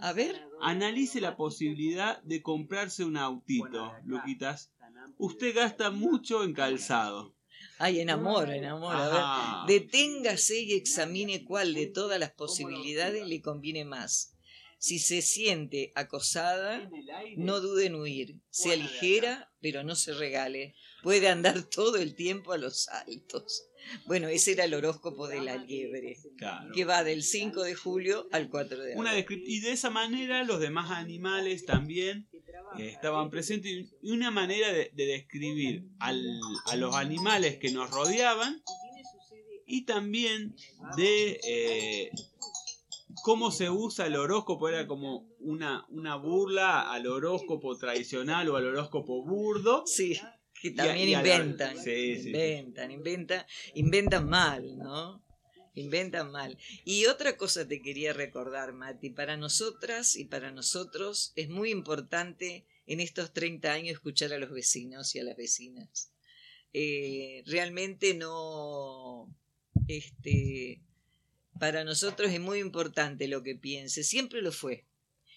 A 0.00 0.12
ver. 0.12 0.48
Analice 0.60 1.20
la 1.20 1.36
posibilidad 1.36 2.20
de 2.22 2.42
comprarse 2.42 3.04
un 3.04 3.16
autito, 3.16 3.92
Luquitas. 4.04 4.72
Usted 5.16 5.54
gasta 5.54 5.90
mucho 5.90 6.44
en 6.44 6.52
calzado. 6.52 7.34
Ay, 7.78 8.00
enamora, 8.00 8.56
enamora. 8.56 9.04
A 9.04 9.08
ver, 9.08 9.18
Ajá. 9.20 9.64
deténgase 9.66 10.60
y 10.60 10.72
examine 10.74 11.44
cuál 11.44 11.74
de 11.74 11.86
todas 11.86 12.18
las 12.18 12.32
posibilidades 12.32 13.26
le 13.26 13.40
conviene 13.40 13.84
más. 13.84 14.34
Si 14.80 14.98
se 15.00 15.22
siente 15.22 15.90
acosada, 15.96 16.88
no 17.36 17.60
dude 17.60 17.86
en 17.86 17.96
huir. 17.96 18.40
Sea 18.50 18.76
ligera, 18.76 19.52
pero 19.60 19.82
no 19.82 19.96
se 19.96 20.12
regale. 20.14 20.74
Puede 21.02 21.28
andar 21.28 21.62
todo 21.70 21.96
el 21.96 22.14
tiempo 22.14 22.52
a 22.52 22.58
los 22.58 22.84
saltos. 22.84 23.64
Bueno, 24.06 24.28
ese 24.28 24.52
era 24.52 24.64
el 24.64 24.74
horóscopo 24.74 25.28
de 25.28 25.40
la 25.40 25.56
liebre, 25.56 26.16
Claro. 26.36 26.72
que 26.74 26.84
va 26.84 27.02
del 27.04 27.22
5 27.22 27.62
de 27.62 27.74
julio 27.74 28.28
al 28.32 28.50
4 28.50 28.82
de 28.82 28.94
Una 28.96 29.10
agosto. 29.12 29.32
descrip- 29.34 29.44
y 29.46 29.60
de 29.60 29.72
esa 29.72 29.88
manera 29.90 30.44
los 30.44 30.60
demás 30.60 30.90
animales 30.90 31.64
también 31.64 32.28
eh, 32.78 32.88
estaban 32.88 33.30
presentes 33.30 33.86
y 34.02 34.10
una 34.10 34.30
manera 34.30 34.72
de, 34.72 34.90
de 34.94 35.06
describir 35.06 35.84
al- 36.00 36.40
a 36.66 36.76
los 36.76 36.94
animales 36.94 37.56
que 37.58 37.70
nos 37.70 37.90
rodeaban 37.90 38.62
y 39.66 39.82
también 39.84 40.54
de 40.96 41.40
eh, 41.44 42.10
cómo 43.22 43.50
se 43.50 43.68
usa 43.70 44.06
el 44.06 44.16
horóscopo 44.16 44.68
era 44.68 44.86
como 44.86 45.28
una, 45.40 45.84
una 45.90 46.16
burla 46.16 46.90
al 46.92 47.06
horóscopo 47.06 47.76
tradicional 47.76 48.48
o 48.48 48.56
al 48.56 48.66
horóscopo 48.66 49.22
burdo 49.24 49.84
Sí, 49.86 50.18
que 50.60 50.68
Y 50.68 50.72
a- 50.72 50.76
también 50.76 51.08
y 51.08 51.14
a 51.14 51.22
la- 51.22 51.34
inventan. 51.36 51.76
Sí, 51.76 52.16
sí, 52.16 52.22
sí. 52.22 52.28
inventan, 52.28 52.90
inventan, 52.90 53.46
inventan 53.74 54.28
mal, 54.28 54.78
¿no? 54.78 55.22
Inventan 55.74 56.30
mal. 56.30 56.58
Y 56.84 57.06
otra 57.06 57.36
cosa 57.36 57.66
te 57.66 57.80
quería 57.82 58.12
recordar, 58.12 58.72
Mati, 58.72 59.10
para 59.10 59.36
nosotras 59.36 60.16
y 60.16 60.24
para 60.24 60.50
nosotros 60.50 61.32
es 61.36 61.48
muy 61.48 61.70
importante 61.70 62.66
en 62.86 63.00
estos 63.00 63.32
30 63.32 63.72
años 63.72 63.94
escuchar 63.94 64.32
a 64.32 64.38
los 64.38 64.50
vecinos 64.50 65.14
y 65.14 65.20
a 65.20 65.24
las 65.24 65.36
vecinas. 65.36 66.10
Eh, 66.72 67.42
realmente 67.46 68.14
no, 68.14 69.34
este, 69.86 70.82
para 71.58 71.84
nosotros 71.84 72.30
es 72.30 72.40
muy 72.40 72.58
importante 72.58 73.28
lo 73.28 73.42
que 73.42 73.54
piense, 73.54 74.04
siempre 74.04 74.42
lo 74.42 74.52
fue. 74.52 74.86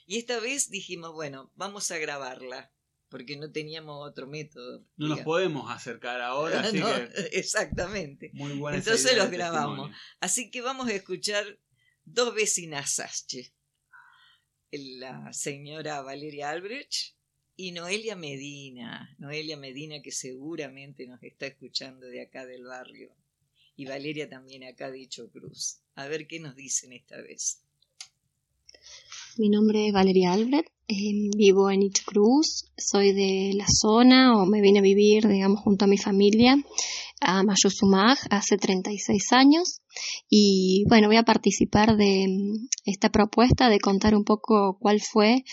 Y 0.05 0.17
esta 0.17 0.39
vez 0.39 0.69
dijimos, 0.69 1.13
bueno, 1.13 1.51
vamos 1.55 1.91
a 1.91 1.97
grabarla, 1.97 2.71
porque 3.11 3.37
no 3.37 3.51
teníamos 3.51 4.07
otro 4.09 4.25
método. 4.25 4.83
no 4.97 5.09
nos 5.09 5.19
podemos 5.21 5.69
acercar 5.69 6.21
ahora 6.21 6.61
así 6.61 6.79
No, 6.79 6.87
que 6.87 7.09
exactamente. 7.33 8.31
muy 8.33 8.53
buena 8.53 8.77
Entonces 8.79 9.15
los 9.15 9.29
grabamos. 9.29 9.75
testimonio. 9.89 9.97
Así 10.21 10.49
que 10.49 10.61
vamos 10.61 10.87
a 10.87 10.93
escuchar 10.93 11.59
dos 12.03 12.33
vecinazas, 12.33 13.27
che. 13.27 13.53
La 14.71 15.31
señora 15.33 16.01
Valeria 16.01 16.49
Albrecht 16.49 17.15
y 17.57 17.73
Noelia 17.73 18.15
Medina. 18.15 19.13
Noelia 19.19 19.57
Medina 19.57 20.01
que 20.01 20.11
seguramente 20.13 21.05
nos 21.05 21.21
está 21.21 21.45
escuchando 21.47 22.07
de 22.07 22.21
acá 22.21 22.45
del 22.45 22.63
barrio. 22.63 23.13
Y 23.75 23.85
Valeria 23.85 24.29
también 24.29 24.63
acá 24.63 24.89
de 24.89 25.01
Hecho 25.01 25.29
Cruz. 25.29 25.81
A 25.95 26.07
ver 26.07 26.25
qué 26.27 26.39
nos 26.39 26.55
dicen 26.55 26.93
esta 26.93 27.19
vez. 27.21 27.65
Mi 29.37 29.49
nombre 29.49 29.87
es 29.87 29.93
Valeria 29.93 30.33
Albrecht, 30.33 30.67
eh, 30.89 31.29
vivo 31.37 31.69
en 31.69 31.87
Cruz, 32.05 32.71
soy 32.77 33.13
de 33.13 33.53
la 33.55 33.65
zona 33.67 34.35
o 34.35 34.45
me 34.45 34.59
vine 34.61 34.79
a 34.79 34.81
vivir, 34.81 35.27
digamos, 35.27 35.61
junto 35.61 35.85
a 35.85 35.87
mi 35.87 35.97
familia 35.97 36.57
a 37.21 37.43
Mayuzumag 37.43 38.17
hace 38.29 38.57
36 38.57 39.31
años 39.31 39.81
y 40.29 40.83
bueno, 40.89 41.07
voy 41.07 41.15
a 41.15 41.23
participar 41.23 41.95
de 41.95 42.25
mm, 42.27 42.67
esta 42.85 43.09
propuesta 43.09 43.69
de 43.69 43.79
contar 43.79 44.15
un 44.15 44.25
poco 44.25 44.77
cuál 44.79 44.99
fue 44.99 45.43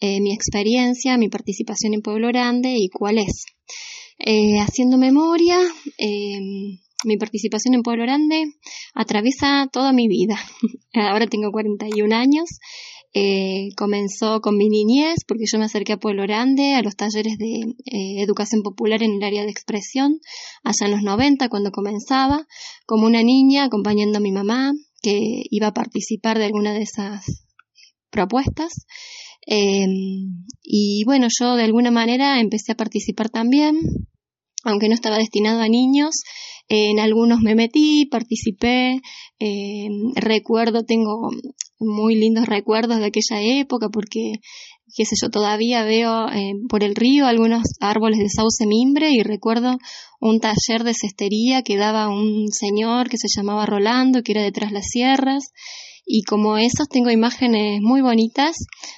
eh, 0.00 0.20
mi 0.20 0.32
experiencia, 0.32 1.18
mi 1.18 1.28
participación 1.28 1.92
en 1.92 2.02
Pueblo 2.02 2.28
Grande 2.28 2.76
y 2.78 2.88
cuál 2.88 3.18
es. 3.18 3.44
Eh, 4.18 4.60
haciendo 4.60 4.96
memoria, 4.96 5.58
eh, 5.98 6.38
mi 7.04 7.16
participación 7.18 7.74
en 7.74 7.82
Pueblo 7.82 8.04
Grande 8.04 8.46
atraviesa 8.94 9.68
toda 9.70 9.92
mi 9.92 10.08
vida. 10.08 10.38
Ahora 10.94 11.26
tengo 11.26 11.50
41 11.52 12.14
años. 12.16 12.48
Eh, 13.18 13.70
comenzó 13.78 14.42
con 14.42 14.58
mi 14.58 14.68
niñez 14.68 15.24
porque 15.26 15.44
yo 15.50 15.58
me 15.58 15.64
acerqué 15.64 15.94
a 15.94 15.96
Pueblo 15.96 16.24
Grande 16.24 16.74
a 16.74 16.82
los 16.82 16.96
talleres 16.96 17.38
de 17.38 17.60
eh, 17.86 18.20
educación 18.20 18.60
popular 18.62 19.02
en 19.02 19.12
el 19.12 19.22
área 19.22 19.42
de 19.42 19.50
expresión 19.50 20.20
allá 20.62 20.84
en 20.84 20.90
los 20.90 21.02
90 21.02 21.48
cuando 21.48 21.70
comenzaba 21.70 22.46
como 22.84 23.06
una 23.06 23.22
niña 23.22 23.64
acompañando 23.64 24.18
a 24.18 24.20
mi 24.20 24.32
mamá 24.32 24.74
que 25.00 25.44
iba 25.48 25.68
a 25.68 25.72
participar 25.72 26.36
de 26.36 26.44
alguna 26.44 26.74
de 26.74 26.82
esas 26.82 27.24
propuestas. 28.10 28.84
Eh, 29.46 29.86
y 30.62 31.04
bueno 31.06 31.28
yo 31.40 31.56
de 31.56 31.64
alguna 31.64 31.90
manera 31.90 32.38
empecé 32.38 32.72
a 32.72 32.76
participar 32.76 33.30
también 33.30 33.78
aunque 34.64 34.88
no 34.88 34.94
estaba 34.94 35.16
destinado 35.16 35.60
a 35.60 35.68
niños, 35.68 36.22
en 36.68 36.98
algunos 36.98 37.40
me 37.40 37.54
metí, 37.54 38.06
participé, 38.06 39.00
eh, 39.38 39.88
recuerdo, 40.16 40.82
tengo 40.84 41.30
muy 41.78 42.14
lindos 42.14 42.46
recuerdos 42.46 42.98
de 42.98 43.06
aquella 43.06 43.40
época 43.60 43.88
porque, 43.88 44.32
qué 44.94 45.04
sé 45.04 45.14
yo, 45.20 45.30
todavía 45.30 45.84
veo 45.84 46.28
eh, 46.28 46.52
por 46.68 46.82
el 46.82 46.94
río 46.94 47.26
algunos 47.26 47.62
árboles 47.80 48.18
de 48.18 48.28
sauce 48.28 48.66
mimbre 48.66 49.10
y 49.10 49.22
recuerdo 49.22 49.78
un 50.20 50.40
taller 50.40 50.84
de 50.84 50.94
cestería 50.94 51.62
que 51.62 51.76
daba 51.76 52.08
un 52.08 52.48
señor 52.50 53.08
que 53.08 53.18
se 53.18 53.28
llamaba 53.34 53.66
Rolando, 53.66 54.22
que 54.22 54.32
era 54.32 54.42
detrás 54.42 54.72
las 54.72 54.86
sierras, 54.86 55.52
y 56.06 56.22
como 56.22 56.56
esos 56.56 56.88
tengo 56.88 57.10
imágenes 57.10 57.80
muy 57.82 58.00
bonitas 58.00 58.56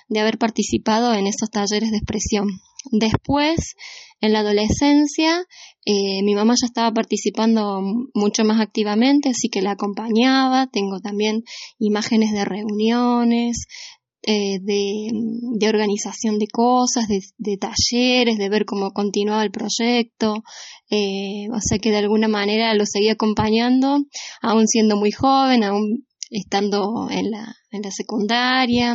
de 0.09 0.21
haber 0.21 0.39
participado 0.39 1.15
en 1.15 1.27
esos 1.27 1.51
talleres 1.51 1.91
de 1.91 1.97
expresión. 1.97 2.49
Después, 2.93 3.75
en 4.21 4.33
la 4.33 4.41
adolescencia, 4.41 5.45
eh, 5.85 6.23
mi 6.23 6.35
mamá 6.35 6.55
ya 6.61 6.67
estaba 6.67 6.93
participando 6.93 7.81
mucho 8.15 8.45
más 8.45 8.61
activamente, 8.61 9.31
así 9.31 9.49
que 9.49 9.63
la 9.63 9.73
acompañaba. 9.73 10.67
Tengo 10.67 11.01
también 11.01 11.45
imágenes 11.79 12.33
de 12.33 12.45
reuniones, 12.45 13.67
eh, 14.23 14.59
de, 14.61 15.69
organización 15.69 16.39
de 16.39 16.47
cosas, 16.49 17.07
de, 17.09 17.57
talleres, 17.57 18.37
de 18.37 18.49
ver 18.49 18.67
cómo 18.67 18.91
continuaba 18.93 19.45
el 19.45 19.51
proyecto. 19.51 20.43
Eh, 20.91 21.49
o 21.53 21.61
sea 21.61 21.79
que 21.79 21.91
de 21.91 21.99
alguna 21.99 22.29
manera 22.29 22.75
lo 22.75 22.85
seguía 22.85 23.13
acompañando, 23.13 23.99
aún 24.43 24.67
siendo 24.67 24.97
muy 24.97 25.13
joven, 25.13 25.65
aún 25.65 26.07
estando 26.31 27.09
en 27.11 27.31
la, 27.31 27.57
en 27.71 27.83
la 27.83 27.91
secundaria, 27.91 28.95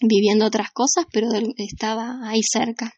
viviendo 0.00 0.46
otras 0.46 0.70
cosas, 0.72 1.04
pero 1.12 1.28
estaba 1.56 2.28
ahí 2.28 2.40
cerca. 2.42 2.92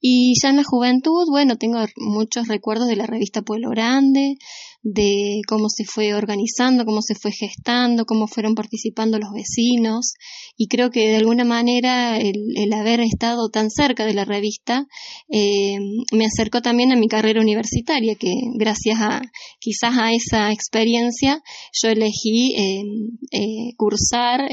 Y 0.00 0.34
ya 0.40 0.50
en 0.50 0.56
la 0.56 0.64
juventud, 0.64 1.26
bueno, 1.28 1.56
tengo 1.56 1.78
muchos 1.96 2.46
recuerdos 2.46 2.86
de 2.86 2.96
la 2.96 3.06
revista 3.06 3.42
Pueblo 3.42 3.70
Grande, 3.70 4.36
de 4.82 5.40
cómo 5.48 5.68
se 5.68 5.84
fue 5.84 6.14
organizando, 6.14 6.84
cómo 6.84 7.02
se 7.02 7.16
fue 7.16 7.32
gestando, 7.32 8.04
cómo 8.06 8.28
fueron 8.28 8.54
participando 8.54 9.18
los 9.18 9.30
vecinos. 9.32 10.14
Y 10.56 10.68
creo 10.68 10.90
que 10.90 11.08
de 11.08 11.16
alguna 11.16 11.44
manera 11.44 12.16
el, 12.16 12.72
haber 12.72 13.00
estado 13.00 13.48
tan 13.50 13.70
cerca 13.70 14.06
de 14.06 14.14
la 14.14 14.24
revista 14.24 14.86
eh, 15.28 15.78
me 16.12 16.26
acercó 16.26 16.62
también 16.62 16.92
a 16.92 16.96
mi 16.96 17.08
carrera 17.08 17.40
universitaria, 17.40 18.14
que 18.14 18.32
gracias 18.54 19.00
a 19.00 19.20
quizás 19.58 19.98
a 19.98 20.12
esa 20.12 20.52
experiencia 20.52 21.42
yo 21.72 21.88
elegí 21.88 22.54
eh, 22.56 22.82
eh, 23.32 23.74
cursar 23.76 24.48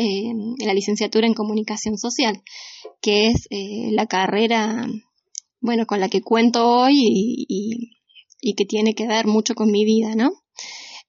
la 0.66 0.74
licenciatura 0.74 1.28
en 1.28 1.34
comunicación 1.34 1.98
social, 1.98 2.42
que 3.02 3.28
es 3.28 3.48
la 3.92 4.08
carrera 4.08 4.88
bueno, 5.66 5.86
con 5.86 6.00
la 6.00 6.10
que 6.10 6.22
cuento 6.22 6.68
hoy 6.68 6.94
y, 6.96 8.54
que 8.56 8.66
tiene 8.66 8.94
que 8.94 9.08
ver 9.08 9.26
mucho 9.26 9.56
con 9.56 9.72
mi 9.72 9.84
vida, 9.86 10.16
¿no? 10.16 10.30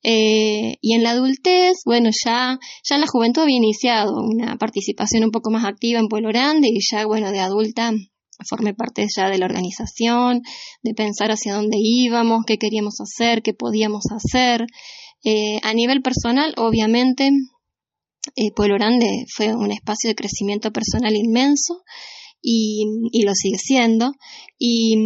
Eh, 0.02 0.76
y 0.80 0.94
en 0.94 1.02
la 1.02 1.10
adultez, 1.10 1.78
bueno, 1.84 2.10
ya, 2.24 2.58
ya 2.82 2.94
en 2.94 3.00
la 3.00 3.06
juventud 3.06 3.42
había 3.42 3.56
iniciado 3.56 4.12
una 4.22 4.56
participación 4.56 5.24
un 5.24 5.30
poco 5.30 5.50
más 5.50 5.64
activa 5.64 6.00
en 6.00 6.08
Pueblo 6.08 6.28
Grande 6.28 6.68
y 6.68 6.78
ya, 6.90 7.04
bueno, 7.04 7.30
de 7.32 7.40
adulta 7.40 7.92
formé 8.48 8.74
parte 8.74 9.06
ya 9.14 9.28
de 9.28 9.38
la 9.38 9.46
organización, 9.46 10.42
de 10.82 10.94
pensar 10.94 11.30
hacia 11.30 11.54
dónde 11.54 11.78
íbamos, 11.80 12.44
qué 12.46 12.58
queríamos 12.58 13.00
hacer, 13.00 13.42
qué 13.42 13.54
podíamos 13.54 14.04
hacer. 14.10 14.66
Eh, 15.24 15.58
a 15.62 15.74
nivel 15.74 16.02
personal, 16.02 16.54
obviamente, 16.56 17.30
eh, 18.34 18.50
Pueblo 18.54 18.74
Grande 18.74 19.24
fue 19.34 19.54
un 19.54 19.72
espacio 19.72 20.08
de 20.08 20.14
crecimiento 20.14 20.72
personal 20.72 21.14
inmenso 21.14 21.82
y, 22.42 22.84
lo 23.24 23.34
sigue 23.34 23.58
siendo. 23.58 24.12
Y, 24.58 24.96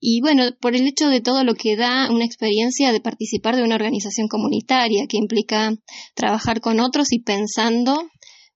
y 0.00 0.20
bueno, 0.20 0.50
por 0.60 0.74
el 0.74 0.86
hecho 0.86 1.08
de 1.08 1.20
todo 1.20 1.44
lo 1.44 1.54
que 1.54 1.76
da 1.76 2.10
una 2.10 2.24
experiencia 2.24 2.92
de 2.92 3.00
participar 3.00 3.56
de 3.56 3.62
una 3.62 3.76
organización 3.76 4.28
comunitaria 4.28 5.06
que 5.08 5.18
implica 5.18 5.72
trabajar 6.14 6.60
con 6.60 6.80
otros 6.80 7.12
y 7.12 7.22
pensando 7.22 8.08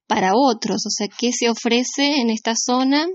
para 0.07 0.33
otros, 0.35 0.85
o 0.87 0.91
sea, 0.91 1.09
qué 1.09 1.33
se 1.33 1.49
ofrece 1.49 2.21
en 2.21 2.31
esta 2.31 2.55
zona 2.57 3.07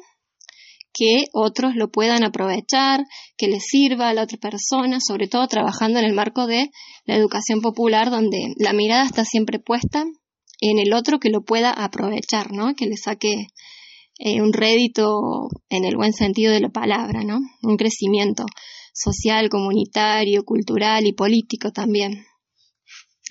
que 0.94 1.26
otros 1.34 1.76
lo 1.76 1.90
puedan 1.90 2.24
aprovechar, 2.24 3.02
que 3.38 3.48
les 3.48 3.64
sirva 3.64 4.10
a 4.10 4.14
la 4.14 4.24
otra 4.24 4.38
persona, 4.38 5.00
sobre 5.00 5.28
todo 5.28 5.48
trabajando 5.48 6.00
en 6.00 6.06
el 6.06 6.14
marco 6.14 6.48
de 6.48 6.72
la 7.06 7.16
educación 7.16 7.62
popular, 7.62 8.10
donde 8.10 8.54
la 8.58 8.74
mirada 8.74 9.06
está 9.06 9.24
siempre 9.24 9.60
puesta 9.60 10.04
en 10.62 10.80
el 10.80 10.94
otro 10.94 11.20
que 11.20 11.30
lo 11.30 11.44
pueda 11.44 11.72
aprovechar, 11.72 12.52
¿no? 12.52 12.74
Que 12.76 12.86
le 12.86 12.98
saque 12.98 13.48
eh, 14.20 14.42
un 14.42 14.54
rédito 14.54 15.48
en 15.70 15.86
el 15.86 15.96
buen 15.96 16.14
sentido 16.14 16.52
de 16.52 16.60
la 16.60 16.70
palabra, 16.70 17.24
¿no? 17.24 17.40
Un 17.64 17.78
crecimiento 17.78 18.46
social, 18.94 19.50
comunitario, 19.50 20.44
cultural 20.44 21.08
y 21.08 21.14
político 21.14 21.72
también. 21.72 22.26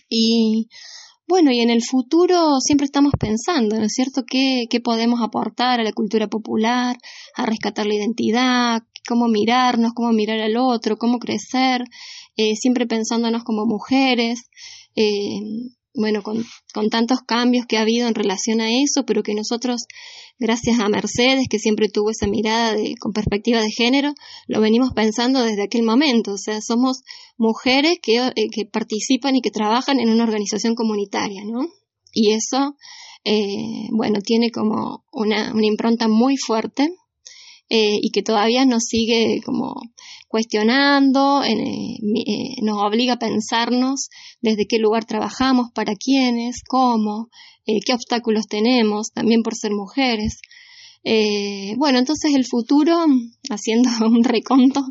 Y 0.08 0.68
bueno, 1.26 1.52
y 1.52 1.60
en 1.60 1.68
el 1.68 1.82
futuro 1.82 2.58
siempre 2.60 2.86
estamos 2.86 3.12
pensando, 3.20 3.76
¿no 3.76 3.84
es 3.84 3.92
cierto?, 3.92 4.22
qué, 4.26 4.66
podemos 4.82 5.20
aportar 5.20 5.78
a 5.78 5.84
la 5.84 5.92
cultura 5.92 6.26
popular, 6.26 6.96
a 7.36 7.44
rescatar 7.44 7.86
la 7.86 7.94
identidad, 7.94 8.82
cómo 9.06 9.28
mirarnos, 9.28 9.92
cómo 9.94 10.12
mirar 10.12 10.40
al 10.40 10.56
otro, 10.56 10.96
cómo 10.96 11.18
crecer, 11.18 11.84
eh, 12.36 12.56
siempre 12.56 12.86
pensándonos 12.86 13.44
como 13.44 13.66
mujeres. 13.66 14.48
Eh, 14.96 15.40
bueno, 15.98 16.22
con, 16.22 16.44
con, 16.72 16.90
tantos 16.90 17.18
cambios 17.26 17.66
que 17.66 17.76
ha 17.76 17.82
habido 17.82 18.06
en 18.06 18.14
relación 18.14 18.60
a 18.60 18.70
eso, 18.70 19.04
pero 19.04 19.22
que 19.22 19.34
nosotros, 19.34 19.86
gracias 20.38 20.78
a 20.78 20.88
Mercedes, 20.88 21.48
que 21.50 21.58
siempre 21.58 21.88
tuvo 21.88 22.10
esa 22.10 22.28
mirada 22.28 22.74
de, 22.74 22.94
con 23.00 23.12
perspectiva 23.12 23.60
de 23.60 23.70
género, 23.70 24.14
lo 24.46 24.60
venimos 24.60 24.92
pensando 24.94 25.42
desde 25.42 25.64
aquel 25.64 25.82
momento. 25.82 26.32
O 26.32 26.38
sea, 26.38 26.60
somos 26.60 27.02
mujeres 27.36 27.98
que, 28.00 28.16
eh, 28.18 28.66
participan 28.72 29.34
y 29.36 29.40
que 29.40 29.50
trabajan 29.50 29.98
en 29.98 30.08
una 30.08 30.24
organización 30.24 30.74
comunitaria, 30.74 31.42
¿no? 31.44 31.66
Y 32.12 32.32
eso, 32.32 32.76
eh, 33.24 33.88
bueno, 33.90 34.20
tiene 34.24 34.50
como 34.50 35.04
una, 35.12 35.52
una 35.52 35.66
impronta 35.66 36.06
muy 36.06 36.36
fuerte 36.36 36.88
eh, 37.70 37.98
y 38.00 38.10
que 38.10 38.22
todavía 38.22 38.64
nos 38.64 38.84
sigue 38.84 39.40
como 39.44 39.74
cuestionando, 40.28 41.42
eh, 41.42 41.52
eh, 41.52 42.62
nos 42.62 42.76
obliga 42.82 43.14
a 43.14 43.18
pensarnos 43.18 44.08
desde 44.40 44.66
qué 44.66 44.78
lugar 44.78 45.04
trabajamos, 45.04 45.68
para 45.74 45.94
quiénes, 45.94 46.62
cómo, 46.68 47.28
qué 47.64 47.92
obstáculos 47.92 48.46
tenemos, 48.46 49.10
también 49.12 49.42
por 49.42 49.54
ser 49.54 49.72
mujeres. 49.72 50.40
bueno, 51.76 51.98
entonces 51.98 52.34
el 52.34 52.44
futuro, 52.46 53.04
haciendo 53.50 53.90
un 54.06 54.22
reconto 54.24 54.82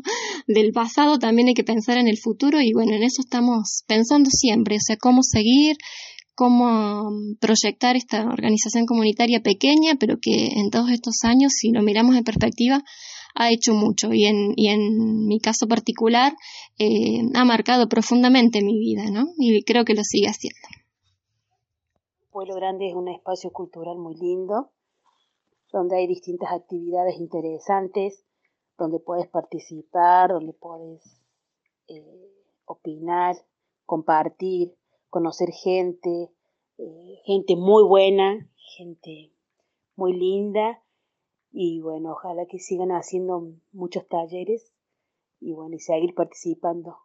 del 0.46 0.72
pasado, 0.72 1.18
también 1.18 1.48
hay 1.48 1.54
que 1.54 1.64
pensar 1.64 1.98
en 1.98 2.08
el 2.08 2.18
futuro 2.18 2.60
y 2.60 2.72
bueno, 2.72 2.94
en 2.94 3.02
eso 3.04 3.22
estamos 3.22 3.84
pensando 3.86 4.30
siempre, 4.30 4.76
o 4.76 4.80
sea, 4.80 4.96
cómo 4.96 5.22
seguir, 5.22 5.76
cómo 6.38 7.10
proyectar 7.40 7.96
esta 7.96 8.22
organización 8.22 8.86
comunitaria 8.86 9.40
pequeña, 9.40 9.96
pero 9.98 10.18
que 10.22 10.46
en 10.54 10.70
todos 10.70 10.90
estos 10.92 11.24
años, 11.24 11.52
si 11.52 11.72
lo 11.72 11.82
miramos 11.82 12.14
en 12.14 12.22
perspectiva, 12.22 12.84
ha 13.34 13.50
hecho 13.50 13.74
mucho 13.74 14.12
y 14.12 14.24
en, 14.26 14.52
y 14.56 14.68
en 14.68 15.26
mi 15.26 15.40
caso 15.40 15.66
particular 15.66 16.32
eh, 16.78 17.22
ha 17.34 17.44
marcado 17.44 17.88
profundamente 17.88 18.62
mi 18.62 18.78
vida, 18.78 19.10
¿no? 19.10 19.26
Y 19.38 19.62
creo 19.64 19.84
que 19.84 19.94
lo 19.94 20.02
sigue 20.02 20.28
haciendo. 20.28 20.58
Pueblo 22.30 22.54
Grande 22.54 22.88
es 22.88 22.94
un 22.94 23.08
espacio 23.08 23.50
cultural 23.50 23.98
muy 23.98 24.14
lindo, 24.14 24.70
donde 25.72 25.96
hay 25.96 26.06
distintas 26.06 26.52
actividades 26.52 27.16
interesantes, 27.18 28.24
donde 28.76 29.00
puedes 29.00 29.28
participar, 29.28 30.30
donde 30.30 30.52
puedes 30.52 31.02
eh, 31.88 32.30
opinar, 32.64 33.36
compartir 33.86 34.74
conocer 35.10 35.50
gente, 35.50 36.30
eh, 36.78 37.20
gente 37.24 37.56
muy 37.56 37.82
buena, 37.82 38.48
gente 38.76 39.32
muy 39.96 40.12
linda 40.12 40.82
y 41.50 41.80
bueno, 41.80 42.12
ojalá 42.12 42.46
que 42.46 42.58
sigan 42.58 42.90
haciendo 42.90 43.52
muchos 43.72 44.06
talleres 44.08 44.72
y 45.40 45.52
bueno, 45.52 45.76
y 45.76 45.80
seguir 45.80 46.14
participando. 46.14 46.98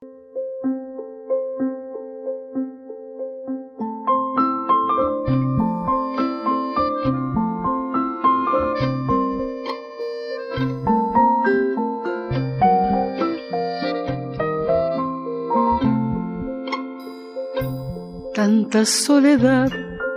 tanta 18.33 18.85
soledad, 18.85 19.69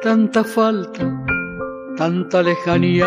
tanta 0.03 0.43
falta, 0.43 1.05
tanta 1.97 2.43
lejanía, 2.43 3.07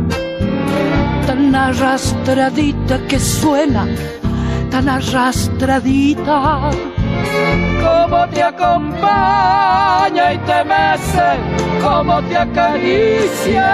tan 1.51 1.75
arrastradita 1.75 2.97
que 3.09 3.19
suena, 3.19 3.85
tan 4.69 4.87
arrastradita, 4.87 6.71
como 7.83 8.27
te 8.29 8.41
acompaña 8.41 10.33
y 10.33 10.37
te 10.37 10.63
mece, 10.63 11.29
como 11.83 12.21
te 12.21 12.37
acaricia, 12.37 13.69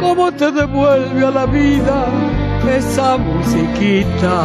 como 0.00 0.30
te 0.32 0.52
devuelve 0.52 1.26
a 1.26 1.30
la 1.30 1.46
vida 1.46 2.04
esa 2.68 3.16
musiquita. 3.16 4.44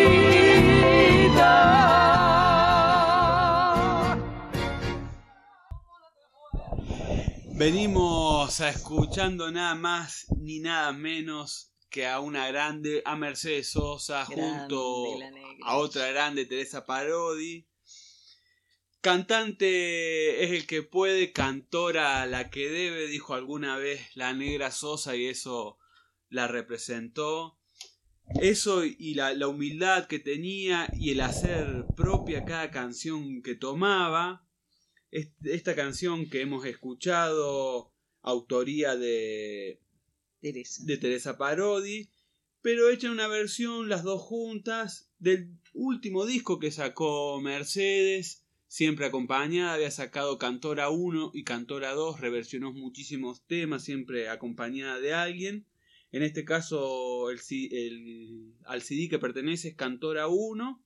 Venimos 7.61 8.59
a 8.59 8.69
escuchando 8.69 9.51
nada 9.51 9.75
más 9.75 10.25
ni 10.35 10.61
nada 10.61 10.91
menos 10.93 11.71
que 11.91 12.07
a 12.07 12.19
una 12.19 12.47
grande, 12.47 13.03
a 13.05 13.15
Mercedes 13.15 13.69
Sosa, 13.69 14.25
junto 14.25 15.19
Grande, 15.19 15.41
a 15.61 15.77
otra 15.77 16.07
grande, 16.07 16.47
Teresa 16.47 16.87
Parodi. 16.87 17.67
Cantante 18.99 20.43
es 20.43 20.51
el 20.53 20.65
que 20.65 20.81
puede, 20.81 21.33
cantora 21.33 22.25
la 22.25 22.49
que 22.49 22.67
debe, 22.67 23.05
dijo 23.05 23.35
alguna 23.35 23.77
vez 23.77 24.01
la 24.15 24.33
negra 24.33 24.71
Sosa 24.71 25.15
y 25.15 25.27
eso 25.27 25.77
la 26.29 26.47
representó. 26.47 27.59
Eso 28.41 28.85
y 28.85 29.13
la, 29.13 29.35
la 29.35 29.47
humildad 29.47 30.07
que 30.07 30.17
tenía 30.17 30.89
y 30.93 31.11
el 31.11 31.21
hacer 31.21 31.85
propia 31.95 32.43
cada 32.43 32.71
canción 32.71 33.43
que 33.43 33.53
tomaba. 33.53 34.47
Est- 35.11 35.45
Esta 35.45 35.75
canción 35.75 36.29
que 36.29 36.41
hemos 36.41 36.65
escuchado, 36.65 37.91
autoría 38.21 38.95
de, 38.95 39.79
Teresa. 40.39 40.83
de 40.85 40.97
Teresa 40.97 41.37
Parodi, 41.37 42.09
pero 42.61 42.89
hecha 42.89 43.07
en 43.07 43.13
una 43.13 43.27
versión, 43.27 43.89
las 43.89 44.03
dos 44.03 44.21
juntas, 44.21 45.11
del 45.19 45.49
último 45.73 46.25
disco 46.25 46.59
que 46.59 46.71
sacó 46.71 47.39
Mercedes, 47.41 48.45
siempre 48.67 49.05
acompañada, 49.05 49.73
había 49.73 49.91
sacado 49.91 50.37
Cantora 50.37 50.89
1 50.89 51.31
y 51.33 51.43
Cantora 51.43 51.91
2, 51.93 52.19
reversionó 52.21 52.71
muchísimos 52.71 53.45
temas, 53.45 53.83
siempre 53.83 54.29
acompañada 54.29 54.99
de 54.99 55.13
alguien. 55.13 55.65
En 56.11 56.23
este 56.23 56.43
caso, 56.45 57.29
el- 57.31 58.53
al 58.65 58.81
CD 58.81 59.09
que 59.09 59.19
pertenece 59.19 59.69
es 59.69 59.75
Cantora 59.75 60.27
1 60.27 60.83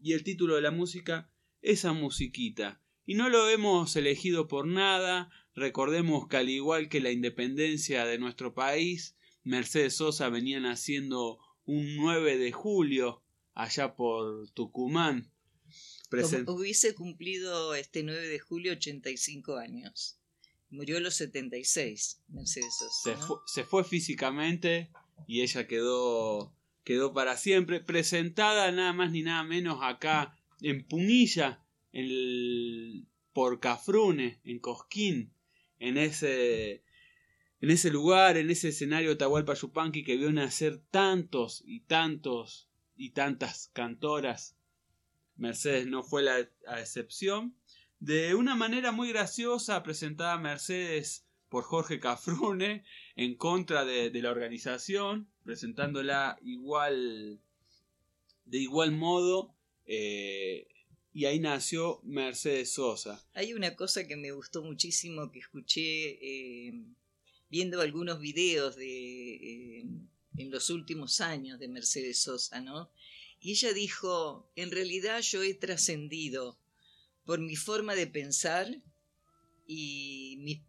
y 0.00 0.12
el 0.12 0.22
título 0.24 0.54
de 0.56 0.62
la 0.62 0.70
música, 0.70 1.30
Esa 1.60 1.92
musiquita. 1.92 2.80
Y 3.08 3.14
no 3.14 3.30
lo 3.30 3.48
hemos 3.48 3.96
elegido 3.96 4.48
por 4.48 4.66
nada, 4.66 5.30
recordemos 5.54 6.28
que 6.28 6.36
al 6.36 6.50
igual 6.50 6.90
que 6.90 7.00
la 7.00 7.10
independencia 7.10 8.04
de 8.04 8.18
nuestro 8.18 8.52
país, 8.52 9.16
Mercedes 9.44 9.94
Sosa 9.94 10.28
venía 10.28 10.60
naciendo 10.60 11.38
un 11.64 11.96
9 11.96 12.36
de 12.36 12.52
julio 12.52 13.22
allá 13.54 13.96
por 13.96 14.50
Tucumán. 14.50 15.32
Hubiese 16.48 16.94
cumplido 16.94 17.74
este 17.74 18.02
9 18.02 18.28
de 18.28 18.38
julio 18.40 18.72
85 18.72 19.56
años. 19.56 20.18
Murió 20.68 20.98
a 20.98 21.00
los 21.00 21.14
76, 21.14 22.20
Mercedes 22.28 22.76
Sosa. 22.78 23.16
se, 23.16 23.32
se 23.46 23.64
fue 23.64 23.84
físicamente 23.84 24.90
y 25.26 25.40
ella 25.40 25.66
quedó, 25.66 26.54
quedó 26.84 27.14
para 27.14 27.38
siempre. 27.38 27.80
Presentada 27.80 28.70
nada 28.70 28.92
más 28.92 29.12
ni 29.12 29.22
nada 29.22 29.44
menos 29.44 29.78
acá 29.80 30.36
en 30.60 30.86
Punilla, 30.86 31.64
el- 31.98 33.06
por 33.32 33.60
Cafrune, 33.60 34.40
en 34.44 34.58
Cosquín, 34.58 35.32
en 35.78 35.96
ese, 35.96 36.82
en 37.60 37.70
ese 37.70 37.90
lugar, 37.90 38.36
en 38.36 38.50
ese 38.50 38.68
escenario 38.68 39.16
Tahualpa 39.16 39.54
Yupanqui 39.54 40.02
que 40.04 40.16
vio 40.16 40.32
nacer 40.32 40.80
tantos 40.90 41.62
y 41.66 41.80
tantos 41.80 42.68
y 42.96 43.10
tantas 43.10 43.70
cantoras. 43.72 44.56
Mercedes 45.36 45.86
no 45.86 46.02
fue 46.02 46.22
la 46.24 46.40
excepción. 46.80 47.54
De 48.00 48.34
una 48.34 48.54
manera 48.56 48.90
muy 48.92 49.08
graciosa 49.10 49.82
presentada 49.82 50.36
Mercedes 50.38 51.24
por 51.48 51.62
Jorge 51.64 52.00
Cafrune 52.00 52.84
en 53.16 53.36
contra 53.36 53.84
de, 53.84 54.10
de 54.10 54.22
la 54.22 54.30
organización, 54.30 55.28
presentándola 55.44 56.38
igual 56.42 57.40
de 58.44 58.58
igual 58.58 58.92
modo 58.92 59.54
eh, 59.86 60.66
y 61.18 61.26
ahí 61.26 61.40
nació 61.40 62.00
Mercedes 62.04 62.74
Sosa. 62.74 63.20
Hay 63.34 63.52
una 63.52 63.74
cosa 63.74 64.06
que 64.06 64.14
me 64.14 64.30
gustó 64.30 64.62
muchísimo 64.62 65.32
que 65.32 65.40
escuché 65.40 66.10
eh, 66.10 66.72
viendo 67.50 67.80
algunos 67.80 68.20
videos 68.20 68.76
de 68.76 69.80
eh, 69.80 69.84
en 70.36 70.50
los 70.52 70.70
últimos 70.70 71.20
años 71.20 71.58
de 71.58 71.66
Mercedes 71.66 72.20
Sosa, 72.20 72.60
¿no? 72.60 72.92
Y 73.40 73.50
ella 73.50 73.72
dijo, 73.72 74.48
en 74.54 74.70
realidad 74.70 75.20
yo 75.22 75.42
he 75.42 75.54
trascendido 75.54 76.56
por 77.24 77.40
mi 77.40 77.56
forma 77.56 77.96
de 77.96 78.06
pensar 78.06 78.80
y 79.66 80.36
mi, 80.38 80.64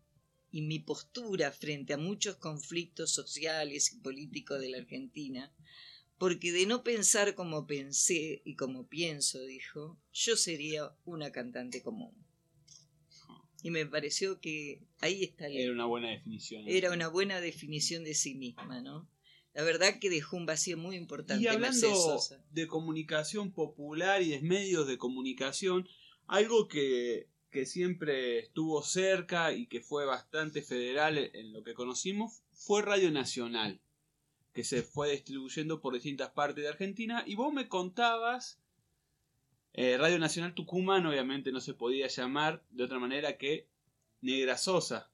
y 0.51 0.63
mi 0.63 0.79
postura 0.79 1.51
frente 1.51 1.93
a 1.93 1.97
muchos 1.97 2.37
conflictos 2.37 3.11
sociales 3.11 3.93
y 3.93 3.99
políticos 3.99 4.59
de 4.59 4.69
la 4.69 4.79
Argentina, 4.79 5.53
porque 6.19 6.51
de 6.51 6.65
no 6.67 6.83
pensar 6.83 7.33
como 7.33 7.65
pensé 7.65 8.41
y 8.45 8.55
como 8.55 8.87
pienso, 8.87 9.41
dijo, 9.45 9.97
yo 10.13 10.35
sería 10.35 10.91
una 11.05 11.31
cantante 11.31 11.81
común. 11.81 12.13
Y 13.61 13.71
me 13.71 13.85
pareció 13.85 14.39
que 14.39 14.81
ahí 15.01 15.23
está 15.23 15.47
el- 15.47 15.57
Era 15.57 15.71
una 15.73 15.85
buena 15.85 16.09
definición. 16.11 16.63
¿no? 16.63 16.71
era 16.71 16.91
una 16.91 17.07
buena 17.09 17.41
definición 17.41 18.03
de 18.03 18.13
sí 18.13 18.35
misma, 18.35 18.81
¿no? 18.81 19.09
La 19.53 19.63
verdad 19.63 19.99
que 19.99 20.09
dejó 20.09 20.37
un 20.37 20.45
vacío 20.45 20.77
muy 20.77 20.95
importante 20.95 21.43
Y 21.43 21.47
hablando 21.47 21.93
Sosa. 21.95 22.41
de 22.51 22.67
comunicación 22.67 23.51
popular 23.51 24.21
y 24.21 24.29
de 24.29 24.41
medios 24.41 24.87
de 24.87 24.97
comunicación, 24.97 25.89
algo 26.27 26.67
que, 26.67 27.27
que 27.49 27.65
siempre 27.65 28.39
estuvo 28.39 28.81
cerca 28.83 29.51
y 29.53 29.67
que 29.67 29.81
fue 29.81 30.05
bastante 30.05 30.61
federal 30.61 31.17
en 31.17 31.51
lo 31.51 31.63
que 31.63 31.73
conocimos 31.73 32.43
fue 32.53 32.81
Radio 32.83 33.11
Nacional, 33.11 33.81
que 34.59 34.65
se 34.65 34.83
fue 34.83 35.11
distribuyendo 35.11 35.79
por 35.79 35.93
distintas 35.93 36.31
partes 36.31 36.65
de 36.65 36.69
Argentina. 36.69 37.23
Y 37.25 37.35
vos 37.35 37.53
me 37.53 37.69
contabas, 37.69 38.59
eh, 39.71 39.95
Radio 39.97 40.19
Nacional 40.19 40.53
Tucumán 40.53 41.05
obviamente 41.05 41.53
no 41.53 41.61
se 41.61 41.73
podía 41.73 42.07
llamar 42.07 42.61
de 42.69 42.83
otra 42.83 42.99
manera 42.99 43.37
que 43.37 43.69
Negra 44.19 44.57
Sosa. 44.57 45.09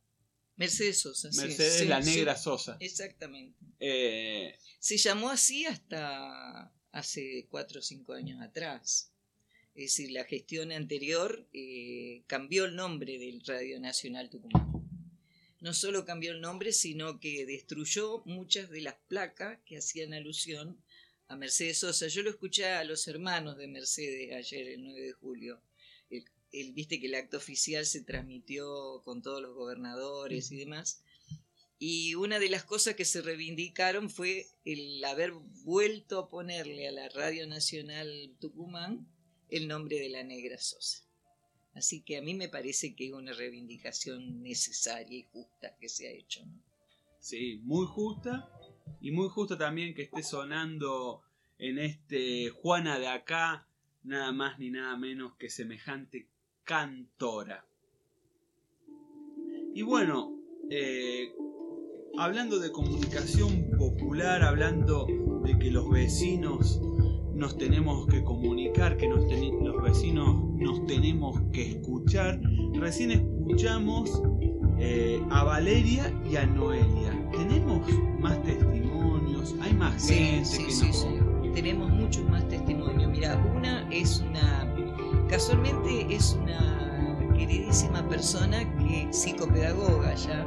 Mercedes 0.55 0.99
Sosa. 0.99 1.29
Mercedes 1.39 1.87
la 1.87 1.99
Negra 1.99 2.35
Sosa. 2.35 2.77
Exactamente. 2.79 3.63
Eh, 3.79 4.57
se 4.79 4.97
llamó 4.97 5.29
así 5.29 5.67
hasta 5.67 6.73
hace 6.91 7.45
cuatro 7.51 7.81
o 7.81 7.83
cinco 7.83 8.13
años 8.13 8.41
atrás. 8.41 9.13
Es 9.75 9.95
decir, 9.95 10.09
la 10.09 10.23
gestión 10.23 10.71
anterior 10.71 11.47
eh, 11.53 12.23
cambió 12.25 12.65
el 12.65 12.75
nombre 12.75 13.19
del 13.19 13.43
Radio 13.45 13.79
Nacional 13.79 14.27
Tucumán. 14.31 14.74
No 15.65 15.73
solo 15.73 16.05
cambió 16.05 16.31
el 16.31 16.41
nombre, 16.41 16.71
sino 16.71 17.19
que 17.19 17.43
destruyó 17.47 18.21
muchas 18.25 18.69
de 18.69 18.81
las 18.81 18.97
placas 19.07 19.57
que 19.65 19.77
hacían 19.77 20.13
alusión 20.13 20.77
a 21.27 21.35
Mercedes 21.35 21.79
Sosa. 21.79 22.05
Yo 22.05 22.21
lo 22.21 22.29
escuché 22.29 22.67
a 22.67 22.83
los 22.83 23.07
hermanos 23.07 23.57
de 23.57 23.67
Mercedes 23.67 24.31
ayer, 24.31 24.67
el 24.67 24.83
9 24.83 25.01
de 25.01 25.13
julio. 25.13 25.59
El, 26.51 26.71
viste 26.73 26.99
que 26.99 27.07
el 27.07 27.15
acto 27.15 27.37
oficial 27.37 27.83
se 27.87 28.03
transmitió 28.03 29.01
con 29.03 29.23
todos 29.23 29.41
los 29.41 29.55
gobernadores 29.55 30.51
y 30.51 30.57
demás. 30.57 31.01
Y 31.79 32.13
una 32.13 32.37
de 32.37 32.49
las 32.49 32.63
cosas 32.63 32.93
que 32.93 33.03
se 33.03 33.23
reivindicaron 33.23 34.11
fue 34.11 34.45
el 34.65 35.03
haber 35.03 35.31
vuelto 35.31 36.19
a 36.19 36.29
ponerle 36.29 36.87
a 36.87 36.91
la 36.91 37.09
Radio 37.09 37.47
Nacional 37.47 38.35
Tucumán 38.39 39.07
el 39.49 39.67
nombre 39.67 39.97
de 39.97 40.09
la 40.09 40.23
negra 40.23 40.59
Sosa. 40.59 41.04
Así 41.75 42.01
que 42.01 42.17
a 42.17 42.21
mí 42.21 42.33
me 42.33 42.47
parece 42.47 42.95
que 42.95 43.07
es 43.07 43.13
una 43.13 43.33
reivindicación 43.33 44.41
necesaria 44.41 45.19
y 45.19 45.23
justa 45.23 45.75
que 45.77 45.89
se 45.89 46.07
ha 46.07 46.11
hecho. 46.11 46.41
Sí, 47.19 47.59
muy 47.63 47.85
justa 47.85 48.49
y 49.01 49.11
muy 49.11 49.27
justa 49.27 49.57
también 49.57 49.93
que 49.93 50.03
esté 50.03 50.23
sonando 50.23 51.21
en 51.59 51.79
este 51.79 52.49
Juana 52.49 52.97
de 52.97 53.07
acá 53.07 53.67
nada 54.03 54.31
más 54.31 54.57
ni 54.57 54.69
nada 54.69 54.95
menos 54.97 55.35
que 55.35 55.49
semejante 55.49 56.29
cantora. 56.63 57.65
Y 59.73 59.81
bueno, 59.81 60.39
eh, 60.69 61.33
hablando 62.17 62.59
de 62.59 62.71
comunicación 62.71 63.69
popular, 63.77 64.43
hablando 64.43 65.07
de 65.43 65.59
que 65.59 65.71
los 65.71 65.89
vecinos 65.89 66.79
nos 67.35 67.57
tenemos 67.57 68.07
que 68.07 68.23
comunicar, 68.23 68.95
que 68.95 69.09
los 69.09 69.27
vecinos 69.81 70.35
nos 70.55 70.85
tenemos 70.87 71.41
que 71.51 71.71
escuchar. 71.71 72.39
Recién 72.73 73.11
escuchamos 73.11 74.21
eh, 74.79 75.21
a 75.29 75.43
Valeria 75.43 76.11
y 76.29 76.37
a 76.37 76.45
Noelia. 76.45 77.29
¿Tenemos 77.31 77.81
más 78.19 78.41
testimonios? 78.43 79.53
¿Hay 79.61 79.73
más 79.73 80.07
gente? 80.07 80.45
Sí, 80.45 80.65
sí, 80.69 80.93
sí. 80.93 81.07
Tenemos 81.53 81.89
muchos 81.89 82.27
más 82.29 82.47
testimonios. 82.47 83.11
Mira, 83.11 83.35
una 83.55 83.87
es 83.91 84.21
una, 84.21 84.73
casualmente 85.29 86.13
es 86.13 86.37
una 86.41 87.33
queridísima 87.35 88.07
persona 88.07 88.59
que 88.77 89.07
psicopedagoga 89.11 90.15
ya, 90.15 90.45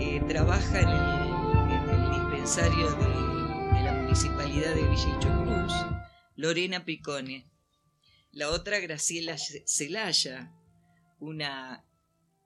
eh, 0.00 0.20
trabaja 0.28 0.80
en 0.80 0.88
el, 0.88 2.10
dispensario 2.10 2.90
de, 2.96 3.76
de, 3.76 3.82
la 3.84 3.94
municipalidad 4.02 4.74
de 4.74 4.82
Villa 4.82 5.18
Cruz 5.20 5.99
Lorena 6.40 6.86
Picone. 6.86 7.44
La 8.32 8.48
otra, 8.48 8.78
Graciela 8.78 9.36
Celaya, 9.36 10.50
una 11.18 11.84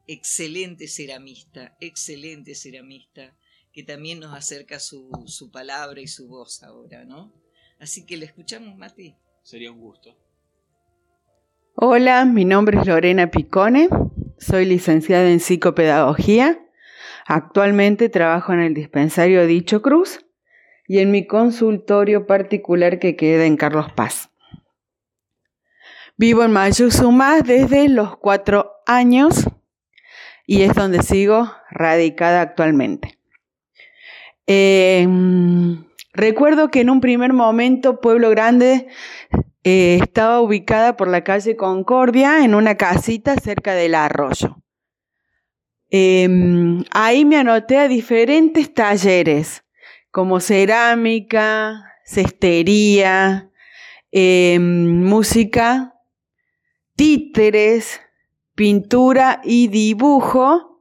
excelente 0.08 0.88
ceramista, 0.88 1.76
excelente 1.80 2.56
ceramista, 2.56 3.36
que 3.72 3.84
también 3.84 4.18
nos 4.18 4.34
acerca 4.34 4.80
su, 4.80 5.08
su 5.26 5.52
palabra 5.52 6.00
y 6.00 6.08
su 6.08 6.26
voz 6.26 6.64
ahora, 6.64 7.04
¿no? 7.04 7.32
Así 7.78 8.04
que 8.04 8.16
le 8.16 8.26
escuchamos, 8.26 8.76
Mati. 8.76 9.14
Sería 9.44 9.70
un 9.70 9.78
gusto. 9.78 10.18
Hola, 11.76 12.24
mi 12.24 12.44
nombre 12.44 12.80
es 12.80 12.86
Lorena 12.88 13.30
Picone, 13.30 13.88
soy 14.38 14.64
licenciada 14.64 15.30
en 15.30 15.38
psicopedagogía. 15.38 16.60
Actualmente 17.26 18.08
trabajo 18.08 18.52
en 18.52 18.60
el 18.60 18.74
dispensario 18.74 19.46
Dicho 19.46 19.82
Cruz 19.82 20.23
y 20.86 20.98
en 20.98 21.10
mi 21.10 21.26
consultorio 21.26 22.26
particular 22.26 22.98
que 22.98 23.16
queda 23.16 23.46
en 23.46 23.56
Carlos 23.56 23.92
Paz. 23.92 24.30
Vivo 26.16 26.44
en 26.44 26.52
Mayuzumá 26.52 27.40
desde 27.40 27.88
los 27.88 28.16
cuatro 28.18 28.70
años 28.86 29.44
y 30.46 30.62
es 30.62 30.74
donde 30.74 31.02
sigo 31.02 31.50
radicada 31.70 32.40
actualmente. 32.40 33.18
Em, 34.46 35.84
recuerdo 36.12 36.70
que 36.70 36.82
en 36.82 36.90
un 36.90 37.00
primer 37.00 37.32
momento 37.32 38.00
Pueblo 38.00 38.30
Grande 38.30 38.86
eh, 39.64 39.98
estaba 40.00 40.40
ubicada 40.40 40.96
por 40.96 41.08
la 41.08 41.24
calle 41.24 41.56
Concordia 41.56 42.44
en 42.44 42.54
una 42.54 42.76
casita 42.76 43.34
cerca 43.36 43.74
del 43.74 43.94
arroyo. 43.94 44.58
Em, 45.88 46.84
ahí 46.90 47.24
me 47.24 47.38
anoté 47.38 47.78
a 47.78 47.88
diferentes 47.88 48.72
talleres 48.74 49.63
como 50.14 50.38
cerámica, 50.38 51.92
cestería, 52.04 53.50
em, 54.12 55.02
música, 55.02 55.94
títeres, 56.94 58.00
pintura 58.54 59.40
y 59.42 59.66
dibujo 59.66 60.80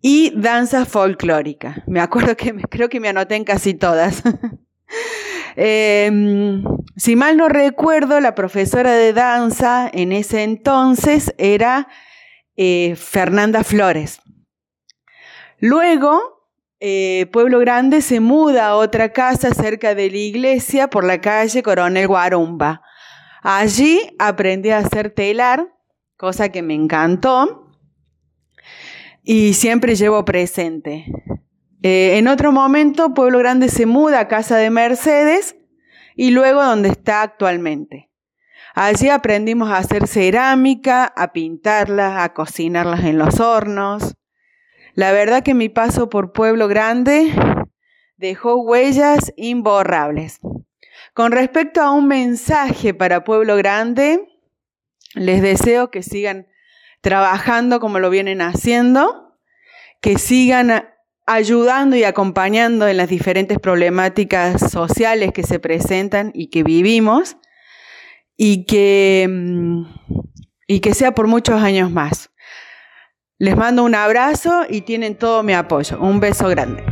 y 0.00 0.32
danza 0.36 0.86
folclórica. 0.86 1.82
Me 1.88 1.98
acuerdo 1.98 2.36
que 2.36 2.54
creo 2.70 2.88
que 2.88 3.00
me 3.00 3.08
anoté 3.08 3.34
en 3.34 3.42
casi 3.42 3.74
todas. 3.74 4.22
Em, 5.56 6.64
si 6.96 7.14
mal 7.14 7.36
no 7.36 7.48
recuerdo, 7.48 8.18
la 8.18 8.34
profesora 8.34 8.92
de 8.92 9.12
danza 9.12 9.88
en 9.92 10.10
ese 10.10 10.42
entonces 10.42 11.32
era 11.38 11.86
eh, 12.56 12.96
Fernanda 12.96 13.62
Flores. 13.62 14.20
Luego, 15.60 16.33
eh, 16.86 17.24
Pueblo 17.32 17.60
Grande 17.60 18.02
se 18.02 18.20
muda 18.20 18.66
a 18.66 18.76
otra 18.76 19.10
casa 19.14 19.54
cerca 19.54 19.94
de 19.94 20.10
la 20.10 20.18
iglesia 20.18 20.90
por 20.90 21.02
la 21.02 21.18
calle 21.18 21.62
Coronel 21.62 22.06
Guarumba. 22.06 22.82
Allí 23.42 24.14
aprendí 24.18 24.68
a 24.68 24.80
hacer 24.80 25.08
telar, 25.08 25.74
cosa 26.18 26.50
que 26.50 26.60
me 26.60 26.74
encantó 26.74 27.70
y 29.22 29.54
siempre 29.54 29.94
llevo 29.94 30.26
presente. 30.26 31.06
Eh, 31.80 32.18
en 32.18 32.28
otro 32.28 32.52
momento, 32.52 33.14
Pueblo 33.14 33.38
Grande 33.38 33.70
se 33.70 33.86
muda 33.86 34.20
a 34.20 34.28
casa 34.28 34.58
de 34.58 34.68
Mercedes 34.68 35.56
y 36.14 36.32
luego 36.32 36.62
donde 36.62 36.90
está 36.90 37.22
actualmente. 37.22 38.10
Allí 38.74 39.08
aprendimos 39.08 39.70
a 39.70 39.78
hacer 39.78 40.06
cerámica, 40.06 41.06
a 41.06 41.32
pintarlas, 41.32 42.22
a 42.22 42.34
cocinarlas 42.34 43.04
en 43.04 43.16
los 43.16 43.40
hornos. 43.40 44.14
La 44.94 45.10
verdad 45.10 45.42
que 45.42 45.54
mi 45.54 45.68
paso 45.68 46.08
por 46.08 46.32
Pueblo 46.32 46.68
Grande 46.68 47.32
dejó 48.16 48.56
huellas 48.56 49.32
imborrables. 49.36 50.38
Con 51.14 51.32
respecto 51.32 51.82
a 51.82 51.90
un 51.90 52.06
mensaje 52.06 52.94
para 52.94 53.24
Pueblo 53.24 53.56
Grande, 53.56 54.20
les 55.14 55.42
deseo 55.42 55.90
que 55.90 56.02
sigan 56.02 56.46
trabajando 57.00 57.80
como 57.80 57.98
lo 57.98 58.08
vienen 58.08 58.40
haciendo, 58.40 59.36
que 60.00 60.16
sigan 60.16 60.88
ayudando 61.26 61.96
y 61.96 62.04
acompañando 62.04 62.86
en 62.86 62.96
las 62.96 63.08
diferentes 63.08 63.58
problemáticas 63.58 64.70
sociales 64.70 65.32
que 65.32 65.42
se 65.42 65.58
presentan 65.58 66.30
y 66.34 66.50
que 66.50 66.62
vivimos, 66.62 67.36
y 68.36 68.64
que, 68.64 69.26
mm, 69.28 69.86
y 70.68 70.80
que 70.80 70.94
sea 70.94 71.14
por 71.14 71.26
muchos 71.26 71.60
años 71.62 71.90
más. 71.90 72.30
Les 73.40 73.56
mando 73.56 73.82
un 73.82 73.96
abrazo 73.96 74.62
y 74.68 74.82
tienen 74.82 75.18
todo 75.18 75.42
mi 75.42 75.54
apoyo. 75.54 75.98
Un 76.00 76.20
beso 76.20 76.48
grande. 76.48 76.84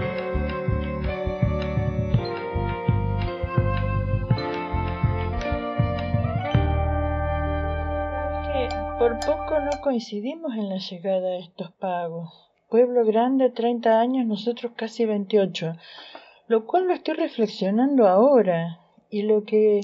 Por 8.98 9.20
poco 9.20 9.61
no 9.61 9.81
coincidimos 9.83 10.55
en 10.55 10.68
la 10.68 10.78
llegada 10.78 11.28
de 11.28 11.38
estos 11.38 11.70
pagos. 11.74 12.50
Pueblo 12.68 13.05
grande, 13.05 13.50
30 13.50 14.00
años, 14.00 14.26
nosotros 14.26 14.72
casi 14.74 15.07
28. 15.07 15.74
Lo 16.48 16.66
cual 16.66 16.88
lo 16.88 16.94
estoy 16.94 17.14
reflexionando 17.14 18.09
ahora. 18.09 18.81
Y 19.11 19.22
lo 19.22 19.44
que, 19.44 19.83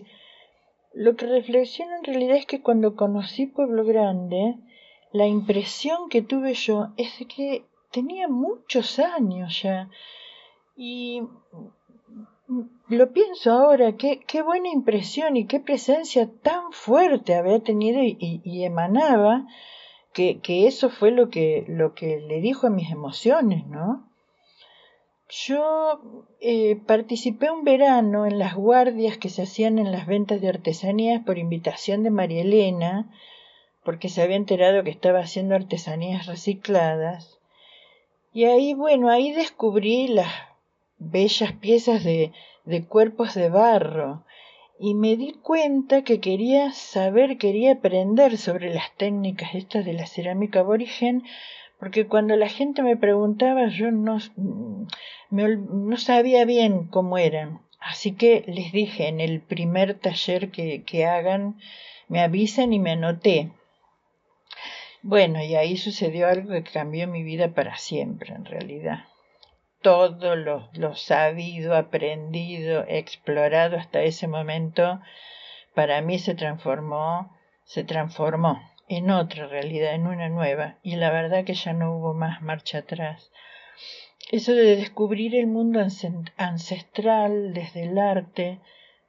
lo 0.93 1.15
que 1.15 1.27
reflexiono 1.27 1.95
en 1.99 2.03
realidad 2.03 2.37
es 2.37 2.47
que 2.47 2.63
cuando 2.63 2.97
conocí 2.97 3.47
Pueblo 3.47 3.85
Grande, 3.85 4.57
la 5.13 5.27
impresión 5.27 6.09
que 6.09 6.23
tuve 6.23 6.55
yo 6.55 6.89
es 6.97 7.11
que 7.35 7.65
tenía 7.91 8.29
muchos 8.29 8.99
años 8.99 9.63
ya. 9.63 9.91
Y 10.77 11.23
lo 12.89 13.13
pienso 13.13 13.53
ahora, 13.53 13.97
qué, 13.97 14.21
qué 14.27 14.43
buena 14.43 14.69
impresión 14.69 15.37
y 15.37 15.47
qué 15.47 15.61
presencia 15.61 16.31
tan 16.43 16.73
fuerte 16.73 17.35
había 17.35 17.61
tenido 17.61 18.01
y, 18.03 18.65
emanaba, 18.65 19.47
que, 20.13 20.41
que, 20.41 20.67
eso 20.67 20.89
fue 20.89 21.11
lo 21.11 21.29
que, 21.29 21.65
lo 21.69 21.95
que 21.95 22.21
le 22.21 22.41
dijo 22.41 22.67
a 22.67 22.71
mis 22.71 22.91
emociones, 22.91 23.67
¿no? 23.67 24.09
yo 25.29 26.01
eh, 26.41 26.77
participé 26.87 27.51
un 27.51 27.65
verano 27.65 28.27
en 28.27 28.39
las 28.39 28.55
guardias 28.55 29.19
que 29.19 29.29
se 29.29 29.43
hacían 29.43 29.79
en 29.79 29.93
las 29.93 30.07
ventas 30.07 30.41
de 30.41 30.49
artesanías 30.49 31.23
por 31.25 31.39
invitación 31.39 32.03
de 32.03 32.11
María 32.11 32.43
Elena, 32.43 33.11
porque 33.89 34.11
se 34.11 34.21
había 34.21 34.37
enterado 34.37 34.85
que 34.85 34.91
estaba 34.91 35.21
haciendo 35.21 35.55
artesanías 35.55 36.27
recicladas. 36.27 37.39
Y 38.35 38.45
ahí, 38.45 38.75
bueno, 38.75 39.09
ahí 39.09 39.33
descubrí 39.33 40.09
las 40.09 40.31
bellas 40.99 41.53
piezas 41.55 42.05
de, 42.05 42.33
de 42.67 42.85
cuerpos 42.85 43.33
de 43.33 43.49
barro 43.49 44.25
y 44.79 44.93
me 44.93 45.17
di 45.17 45.33
cuenta 45.33 46.05
que 46.05 46.21
quería 46.21 46.71
saber, 46.73 47.39
quería 47.39 47.73
aprender 47.73 48.37
sobre 48.37 48.75
las 48.75 48.95
técnicas 48.99 49.55
estas 49.55 49.87
de 49.87 49.95
la 49.95 50.07
cerámica 50.07 50.61
aborigen, 50.61 51.23
porque 51.81 52.07
cuando 52.07 52.37
la 52.37 52.51
gente 52.51 52.83
me 52.83 52.99
preguntaba 52.99 53.69
yo 53.69 53.91
no, 53.91 54.19
no 55.31 55.97
sabía 55.97 56.45
bien 56.45 56.89
cómo 56.89 57.17
eran. 57.17 57.63
Así 57.81 58.13
que 58.13 58.45
les 58.49 58.71
dije 58.71 59.09
en 59.09 59.23
el 59.23 59.41
primer 59.41 59.95
taller 59.95 60.51
que, 60.51 60.83
que 60.83 61.07
hagan, 61.07 61.57
me 62.07 62.21
avisan 62.21 62.75
y 62.75 62.79
me 62.81 62.91
anoté. 62.91 63.51
Bueno, 65.03 65.43
y 65.43 65.55
ahí 65.55 65.77
sucedió 65.77 66.29
algo 66.29 66.51
que 66.51 66.65
cambió 66.65 67.07
mi 67.07 67.23
vida 67.23 67.55
para 67.55 67.77
siempre, 67.77 68.35
en 68.35 68.45
realidad. 68.45 69.05
Todo 69.81 70.35
lo, 70.35 70.69
lo 70.73 70.97
sabido, 70.97 71.77
aprendido, 71.77 72.85
explorado 72.89 73.77
hasta 73.77 74.03
ese 74.03 74.27
momento, 74.27 75.01
para 75.75 76.03
mí 76.03 76.19
se 76.19 76.35
transformó, 76.35 77.37
se 77.65 77.85
transformó 77.85 78.61
en 78.89 79.11
otra 79.11 79.47
realidad, 79.47 79.95
en 79.95 80.07
una 80.07 80.29
nueva, 80.29 80.79
y 80.83 80.97
la 80.97 81.11
verdad 81.11 81.45
que 81.45 81.55
ya 81.55 81.73
no 81.73 81.97
hubo 81.97 82.15
más 82.15 82.43
marcha 82.43 82.79
atrás. 82.79 83.31
Eso 84.33 84.53
de 84.53 84.77
descubrir 84.77 85.35
el 85.37 85.47
mundo 85.47 85.81
ancestral 86.37 87.55
desde 87.55 87.85
el 87.85 87.99
arte 87.99 88.61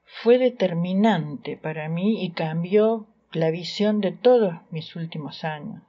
fue 0.04 0.38
determinante 0.38 1.56
para 1.56 1.88
mí 1.88 2.24
y 2.24 2.30
cambió 2.30 3.06
la 3.32 3.50
visión 3.50 4.00
de 4.00 4.12
todos 4.12 4.54
mis 4.70 4.96
últimos 4.96 5.44
años. 5.44 5.82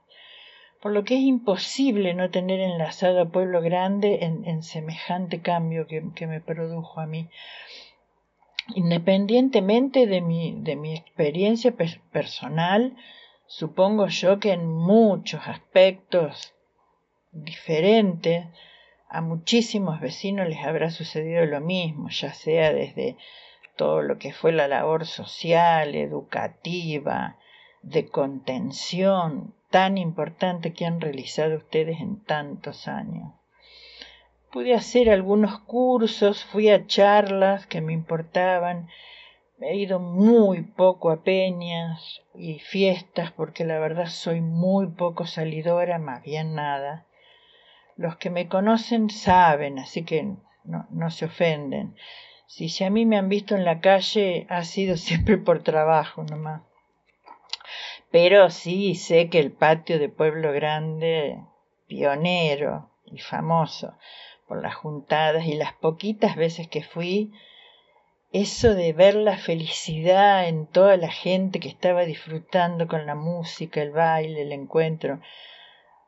Por 0.80 0.92
lo 0.92 1.04
que 1.04 1.14
es 1.14 1.20
imposible 1.20 2.14
no 2.14 2.30
tener 2.30 2.60
enlazado 2.60 3.20
a 3.20 3.30
Pueblo 3.30 3.60
Grande 3.60 4.18
en, 4.22 4.62
semejante 4.62 5.40
cambio 5.40 5.86
que, 5.86 6.02
que, 6.14 6.26
me 6.26 6.40
produjo 6.40 7.00
a 7.00 7.06
mí. 7.06 7.28
Independientemente 8.74 10.06
de 10.06 10.20
mi, 10.20 10.56
de 10.60 10.76
mi 10.76 10.94
experiencia 10.94 11.72
personal, 12.12 12.96
Supongo 13.58 14.06
yo 14.06 14.40
que 14.40 14.52
en 14.52 14.66
muchos 14.66 15.46
aspectos 15.46 16.54
diferentes 17.32 18.46
a 19.10 19.20
muchísimos 19.20 20.00
vecinos 20.00 20.48
les 20.48 20.64
habrá 20.64 20.90
sucedido 20.90 21.44
lo 21.44 21.60
mismo, 21.60 22.08
ya 22.08 22.32
sea 22.32 22.72
desde 22.72 23.18
todo 23.76 24.02
lo 24.02 24.18
que 24.18 24.32
fue 24.32 24.52
la 24.52 24.68
labor 24.68 25.06
social, 25.06 25.94
educativa, 25.94 27.36
de 27.82 28.08
contención 28.08 29.54
tan 29.70 29.98
importante 29.98 30.72
que 30.72 30.86
han 30.86 31.00
realizado 31.00 31.56
ustedes 31.56 32.00
en 32.00 32.22
tantos 32.22 32.88
años. 32.88 33.32
Pude 34.50 34.74
hacer 34.74 35.08
algunos 35.08 35.60
cursos, 35.60 36.44
fui 36.44 36.68
a 36.68 36.86
charlas 36.86 37.66
que 37.66 37.80
me 37.80 37.92
importaban 37.92 38.88
he 39.62 39.76
ido 39.76 39.98
muy 39.98 40.62
poco 40.62 41.10
a 41.10 41.22
peñas 41.22 42.22
y 42.34 42.58
fiestas 42.58 43.30
porque 43.32 43.64
la 43.64 43.78
verdad 43.78 44.06
soy 44.06 44.40
muy 44.40 44.88
poco 44.88 45.26
salidora, 45.26 45.98
más 45.98 46.22
bien 46.22 46.54
nada. 46.54 47.06
Los 47.96 48.16
que 48.16 48.30
me 48.30 48.48
conocen 48.48 49.10
saben, 49.10 49.78
así 49.78 50.04
que 50.04 50.34
no, 50.64 50.86
no 50.90 51.10
se 51.10 51.26
ofenden. 51.26 51.94
Si, 52.54 52.68
si 52.68 52.84
a 52.84 52.90
mí 52.90 53.06
me 53.06 53.16
han 53.16 53.30
visto 53.30 53.54
en 53.54 53.64
la 53.64 53.80
calle 53.80 54.46
ha 54.50 54.62
sido 54.64 54.96
siempre 55.08 55.38
por 55.38 55.62
trabajo 55.62 56.22
nomás. 56.22 56.60
Pero 58.10 58.50
sí 58.50 58.94
sé 58.94 59.30
que 59.30 59.38
el 59.38 59.52
patio 59.52 59.98
de 59.98 60.10
Pueblo 60.10 60.52
Grande, 60.52 61.38
pionero 61.86 62.90
y 63.06 63.20
famoso 63.20 63.96
por 64.46 64.60
las 64.60 64.74
juntadas 64.74 65.46
y 65.46 65.54
las 65.54 65.72
poquitas 65.72 66.36
veces 66.36 66.68
que 66.68 66.82
fui, 66.82 67.32
eso 68.32 68.74
de 68.74 68.92
ver 68.92 69.14
la 69.14 69.38
felicidad 69.38 70.46
en 70.46 70.66
toda 70.66 70.98
la 70.98 71.10
gente 71.10 71.58
que 71.58 71.70
estaba 71.70 72.04
disfrutando 72.04 72.86
con 72.86 73.06
la 73.06 73.14
música, 73.14 73.80
el 73.80 73.92
baile, 73.92 74.42
el 74.42 74.52
encuentro. 74.52 75.22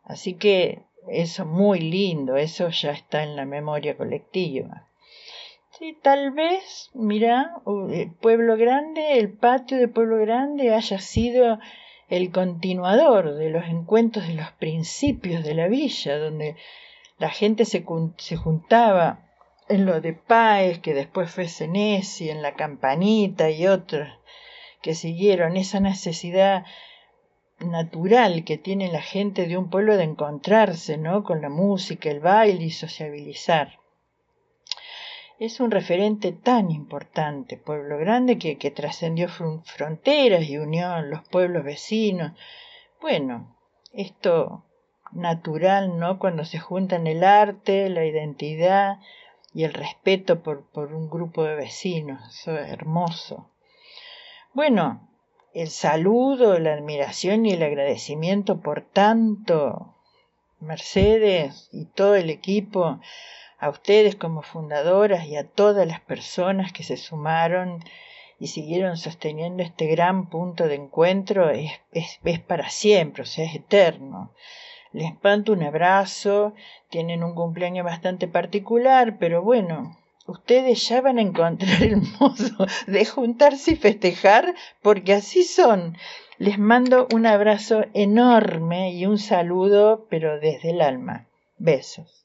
Así 0.03 0.35
que 0.35 0.83
eso 1.09 1.47
muy 1.47 1.81
lindo, 1.81 2.37
eso 2.37 2.69
ya 2.69 2.91
está 2.91 3.23
en 3.23 3.35
la 3.35 3.47
memoria 3.47 3.97
colectiva. 3.97 4.89
Sí, 5.79 5.99
tal 6.03 6.31
vez, 6.31 6.91
mira, 6.95 7.57
Pueblo 8.21 8.57
Grande, 8.57 9.19
el 9.19 9.33
patio 9.33 9.77
de 9.77 9.89
Pueblo 9.89 10.19
Grande 10.19 10.73
haya 10.73 11.01
sido 11.01 11.59
el 12.09 12.31
continuador 12.31 13.35
de 13.35 13.51
los 13.51 13.65
encuentros 13.65 14.29
de 14.29 14.35
los 14.35 14.53
principios 14.53 15.43
de 15.43 15.55
la 15.55 15.67
villa, 15.67 16.17
donde 16.19 16.55
la 17.19 17.29
gente 17.29 17.65
se, 17.65 17.85
se 18.19 18.37
juntaba 18.37 19.27
en 19.69 19.85
lo 19.85 20.01
de 20.01 20.13
Páez, 20.13 20.79
que 20.79 20.95
después 20.95 21.29
fue 21.33 21.49
Senesi, 21.49 22.31
en 22.31 22.41
la 22.41 22.55
Campanita 22.55 23.51
y 23.51 23.67
otros 23.67 24.09
que 24.81 24.95
siguieron, 24.95 25.57
esa 25.57 25.81
necesidad 25.81 26.65
natural 27.59 28.45
que 28.45 28.59
tiene 28.59 28.93
la 28.93 29.03
gente 29.03 29.49
de 29.49 29.57
un 29.57 29.71
pueblo 29.71 29.97
de 29.97 30.05
encontrarse, 30.05 30.99
¿no? 30.99 31.25
Con 31.25 31.43
la 31.43 31.49
música, 31.49 32.11
el 32.11 32.21
baile 32.21 32.63
y 32.63 32.71
sociabilizar. 32.71 33.84
Es 35.39 35.61
un 35.61 35.71
referente 35.71 36.33
tan 36.33 36.71
importante, 36.71 37.57
Pueblo 37.57 37.99
Grande, 37.99 38.39
que, 38.39 38.57
que 38.57 38.71
trascendió 38.71 39.29
fronteras 39.29 40.49
y 40.49 40.59
unió 40.59 40.91
a 40.91 41.03
los 41.03 41.27
pueblos 41.29 41.65
vecinos. 41.65 42.33
Bueno, 43.01 43.57
esto 43.93 44.65
natural, 45.13 45.99
¿no? 45.99 46.19
Cuando 46.19 46.45
se 46.45 46.59
juntan 46.59 47.07
el 47.07 47.25
arte, 47.25 47.89
la 47.89 48.05
identidad, 48.05 48.99
y 49.55 49.63
el 49.63 49.73
respeto 49.73 50.43
por, 50.43 50.65
por 50.71 50.93
un 50.93 51.09
grupo 51.09 51.45
de 51.45 51.55
vecinos. 51.55 52.21
Eso 52.29 52.59
es 52.59 52.71
hermoso. 52.71 53.49
Bueno, 54.53 55.09
el 55.55 55.69
saludo, 55.69 56.59
la 56.59 56.75
admiración 56.75 57.47
y 57.47 57.53
el 57.53 57.63
agradecimiento 57.63 58.61
por 58.61 58.83
tanto, 58.83 59.95
Mercedes 60.59 61.69
y 61.73 61.87
todo 61.87 62.17
el 62.17 62.31
equipo, 62.31 63.01
a 63.65 63.71
ustedes 63.71 64.15
como 64.15 64.43
fundadoras 64.43 65.25
y 65.27 65.37
a 65.37 65.49
todas 65.49 65.87
las 65.87 66.01
personas 66.01 66.71
que 66.71 66.83
se 66.83 66.99
sumaron 66.99 67.83
y 68.39 68.49
siguieron 68.49 68.99
sosteniendo 68.99 69.63
este 69.63 69.87
gran 69.87 70.29
punto 70.29 70.69
de 70.69 70.75
encuentro, 70.75 71.49
es, 71.49 71.73
es, 71.93 72.41
para 72.41 72.69
siempre, 72.69 73.23
o 73.23 73.27
sea, 73.27 73.47
es 73.47 73.55
eterno. 73.55 74.35
Les 74.93 75.13
mando 75.23 75.55
un 75.55 75.63
abrazo, 75.63 76.53
tienen 76.91 77.25
un 77.25 77.35
cumpleaños 77.35 77.87
bastante 77.87 78.29
particular, 78.29 79.17
pero 79.19 79.41
bueno, 79.41 79.97
ustedes 80.27 80.87
ya 80.87 81.01
van 81.01 81.17
a 81.17 81.23
encontrar 81.23 81.83
el 81.83 82.03
modo 82.21 82.67
de 82.87 83.07
juntarse 83.07 83.73
y 83.73 83.77
festejar, 83.77 84.55
porque 84.83 85.15
así 85.15 85.43
son. 85.43 85.97
Les 86.37 86.59
mando 86.59 87.09
un 87.15 87.25
abrazo 87.25 87.87
enorme 87.95 88.93
y 88.93 89.07
un 89.07 89.17
saludo, 89.17 90.07
pero 90.11 90.39
desde 90.39 90.73
el 90.73 90.83
alma. 90.83 91.29
Besos. 91.57 92.24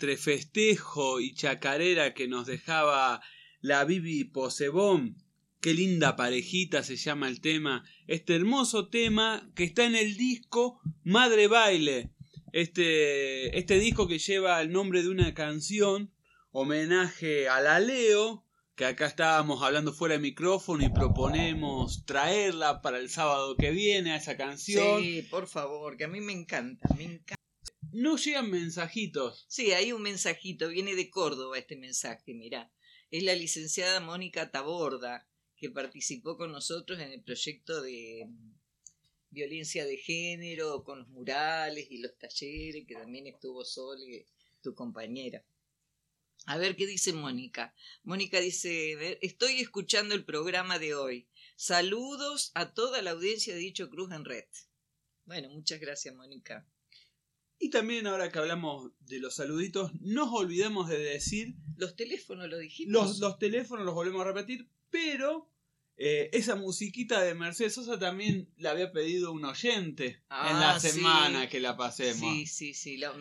Entre 0.00 0.16
festejo 0.16 1.20
y 1.20 1.34
chacarera 1.34 2.14
que 2.14 2.26
nos 2.26 2.46
dejaba 2.46 3.20
la 3.60 3.84
Bibi 3.84 4.24
Posebón. 4.24 5.18
Qué 5.60 5.74
linda 5.74 6.16
parejita 6.16 6.82
se 6.82 6.96
llama 6.96 7.28
el 7.28 7.42
tema. 7.42 7.84
Este 8.06 8.34
hermoso 8.34 8.88
tema 8.88 9.52
que 9.54 9.64
está 9.64 9.84
en 9.84 9.94
el 9.94 10.16
disco 10.16 10.80
Madre 11.04 11.48
Baile. 11.48 12.14
Este, 12.52 13.58
este 13.58 13.78
disco 13.78 14.08
que 14.08 14.18
lleva 14.18 14.62
el 14.62 14.72
nombre 14.72 15.02
de 15.02 15.10
una 15.10 15.34
canción, 15.34 16.10
homenaje 16.50 17.50
a 17.50 17.60
la 17.60 17.78
Leo, 17.78 18.46
que 18.76 18.86
acá 18.86 19.04
estábamos 19.04 19.62
hablando 19.62 19.92
fuera 19.92 20.14
de 20.14 20.22
micrófono 20.22 20.82
y 20.82 20.88
proponemos 20.88 22.06
traerla 22.06 22.80
para 22.80 22.98
el 22.98 23.10
sábado 23.10 23.54
que 23.54 23.70
viene 23.70 24.12
a 24.12 24.16
esa 24.16 24.38
canción. 24.38 25.02
Sí, 25.02 25.28
por 25.30 25.46
favor, 25.46 25.98
que 25.98 26.04
a 26.04 26.08
mí 26.08 26.22
me 26.22 26.32
encanta, 26.32 26.88
me 26.96 27.04
encanta. 27.04 27.40
No 27.92 28.16
llegan 28.16 28.50
mensajitos. 28.50 29.46
Sí, 29.48 29.72
hay 29.72 29.92
un 29.92 30.02
mensajito, 30.02 30.68
viene 30.68 30.94
de 30.94 31.10
Córdoba 31.10 31.58
este 31.58 31.76
mensaje, 31.76 32.34
mirá. 32.34 32.72
Es 33.10 33.24
la 33.24 33.34
licenciada 33.34 33.98
Mónica 34.00 34.50
Taborda, 34.50 35.26
que 35.56 35.70
participó 35.70 36.36
con 36.36 36.52
nosotros 36.52 37.00
en 37.00 37.10
el 37.10 37.22
proyecto 37.22 37.82
de 37.82 38.26
mm, 38.28 38.52
violencia 39.30 39.84
de 39.84 39.96
género, 39.96 40.84
con 40.84 41.00
los 41.00 41.08
murales 41.08 41.88
y 41.90 41.98
los 41.98 42.16
talleres, 42.16 42.86
que 42.86 42.94
también 42.94 43.26
estuvo 43.26 43.64
Sole, 43.64 44.26
tu 44.62 44.74
compañera. 44.74 45.44
A 46.46 46.58
ver 46.58 46.76
qué 46.76 46.86
dice 46.86 47.12
Mónica. 47.12 47.74
Mónica 48.04 48.40
dice, 48.40 49.18
estoy 49.20 49.60
escuchando 49.60 50.14
el 50.14 50.24
programa 50.24 50.78
de 50.78 50.94
hoy. 50.94 51.28
Saludos 51.56 52.52
a 52.54 52.72
toda 52.72 53.02
la 53.02 53.10
audiencia 53.10 53.52
de 53.52 53.60
Dicho 53.60 53.90
Cruz 53.90 54.12
en 54.12 54.24
Red. 54.24 54.46
Bueno, 55.26 55.50
muchas 55.50 55.80
gracias, 55.80 56.14
Mónica. 56.14 56.66
Y 57.62 57.68
también 57.68 58.06
ahora 58.06 58.32
que 58.32 58.38
hablamos 58.38 58.90
de 59.00 59.20
los 59.20 59.34
saluditos, 59.36 59.92
no 60.00 60.32
olvidemos 60.32 60.88
de 60.88 60.98
decir... 60.98 61.54
Los 61.76 61.94
teléfonos, 61.94 62.48
lo 62.48 62.56
dijimos. 62.58 62.92
Los, 62.92 63.18
los 63.18 63.38
teléfonos 63.38 63.84
los 63.84 63.94
volvemos 63.94 64.22
a 64.22 64.24
repetir, 64.32 64.66
pero 64.90 65.50
eh, 65.98 66.30
esa 66.32 66.56
musiquita 66.56 67.20
de 67.20 67.34
Mercedes 67.34 67.74
Sosa 67.74 67.98
también 67.98 68.50
la 68.56 68.70
había 68.70 68.90
pedido 68.92 69.30
un 69.32 69.44
oyente 69.44 70.06
en 70.06 70.58
la 70.60 70.76
Ah, 70.76 70.80
semana 70.80 71.42
sí. 71.42 71.48
que 71.48 71.60
la 71.60 71.76
pasemos. 71.76 72.18
Sí, 72.18 72.46
sí, 72.46 72.72
sí. 72.72 72.96
la- 72.96 73.12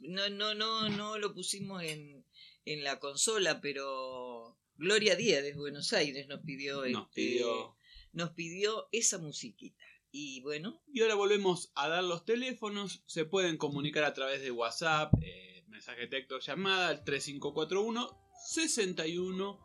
no, 0.00 0.28
no, 0.28 0.54
no, 0.54 0.88
no 0.88 1.18
lo 1.18 1.32
pusimos 1.32 1.84
en, 1.84 2.24
en 2.64 2.82
la 2.82 2.98
consola, 2.98 3.60
pero 3.60 4.58
Gloria 4.76 5.14
Díaz 5.14 5.44
de 5.44 5.54
Buenos 5.54 5.92
Aires 5.92 6.26
nos 6.26 6.40
pidió, 6.40 6.84
Nos 6.88 7.02
este, 7.10 7.14
pidió. 7.14 7.76
nos 8.12 8.30
pidió 8.30 8.88
esa 8.90 9.18
musiquita. 9.18 9.84
Y 10.10 10.40
bueno, 10.40 10.80
Y 10.92 11.02
ahora 11.02 11.14
volvemos 11.14 11.70
a 11.74 11.88
dar 11.88 12.04
los 12.04 12.24
teléfonos. 12.24 13.02
Se 13.06 13.24
pueden 13.24 13.56
comunicar 13.56 14.04
a 14.04 14.14
través 14.14 14.40
de 14.40 14.50
WhatsApp, 14.50 15.12
eh, 15.22 15.64
mensaje 15.68 16.02
de 16.02 16.06
texto, 16.08 16.38
llamada 16.38 16.88
al 16.88 17.04
3541 17.04 18.18
61 18.46 19.60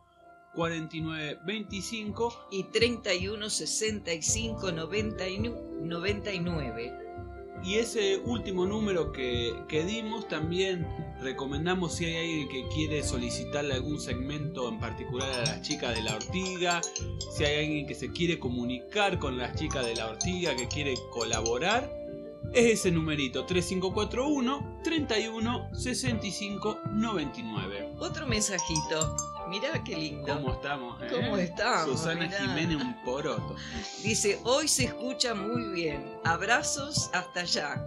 49 0.53 1.39
25. 1.45 2.47
y 2.51 2.63
31 2.65 3.49
65 3.49 4.71
99 4.71 5.61
99. 5.81 7.02
Y 7.63 7.75
ese 7.75 8.17
último 8.25 8.65
número 8.65 9.13
que, 9.13 9.53
que 9.69 9.85
dimos 9.85 10.27
también 10.27 10.85
recomendamos 11.21 11.95
si 11.95 12.05
hay 12.05 12.15
alguien 12.17 12.49
que 12.49 12.67
quiere 12.75 13.01
solicitarle 13.03 13.73
algún 13.73 13.99
segmento 13.99 14.67
en 14.67 14.79
particular 14.79 15.31
a 15.31 15.39
las 15.39 15.61
chicas 15.61 15.95
de 15.95 16.03
la 16.03 16.15
ortiga, 16.15 16.81
si 17.35 17.45
hay 17.45 17.65
alguien 17.65 17.87
que 17.87 17.95
se 17.95 18.11
quiere 18.11 18.37
comunicar 18.37 19.17
con 19.17 19.37
las 19.37 19.55
chicas 19.55 19.85
de 19.85 19.95
la 19.95 20.09
ortiga, 20.09 20.55
que 20.55 20.67
quiere 20.67 20.95
colaborar, 21.11 21.89
es 22.53 22.79
ese 22.79 22.91
numerito 22.91 23.45
3541 23.45 24.79
31 24.83 25.69
65 25.75 26.79
99. 26.91 27.95
Otro 27.99 28.27
mensajito. 28.27 29.15
Mirá 29.49 29.83
qué 29.83 29.95
lindo. 29.97 30.33
¿Cómo 30.35 30.53
estamos? 30.53 31.01
eh? 31.03 31.07
¿Cómo 31.11 31.37
estamos? 31.37 31.99
Susana 31.99 32.25
Mirá. 32.27 32.39
Jiménez 32.39 32.77
un 32.77 32.95
poroto. 33.03 33.55
Dice, 34.03 34.39
hoy 34.43 34.67
se 34.67 34.85
escucha 34.85 35.33
muy 35.35 35.73
bien. 35.73 36.05
Abrazos 36.23 37.09
hasta 37.13 37.41
allá. 37.41 37.85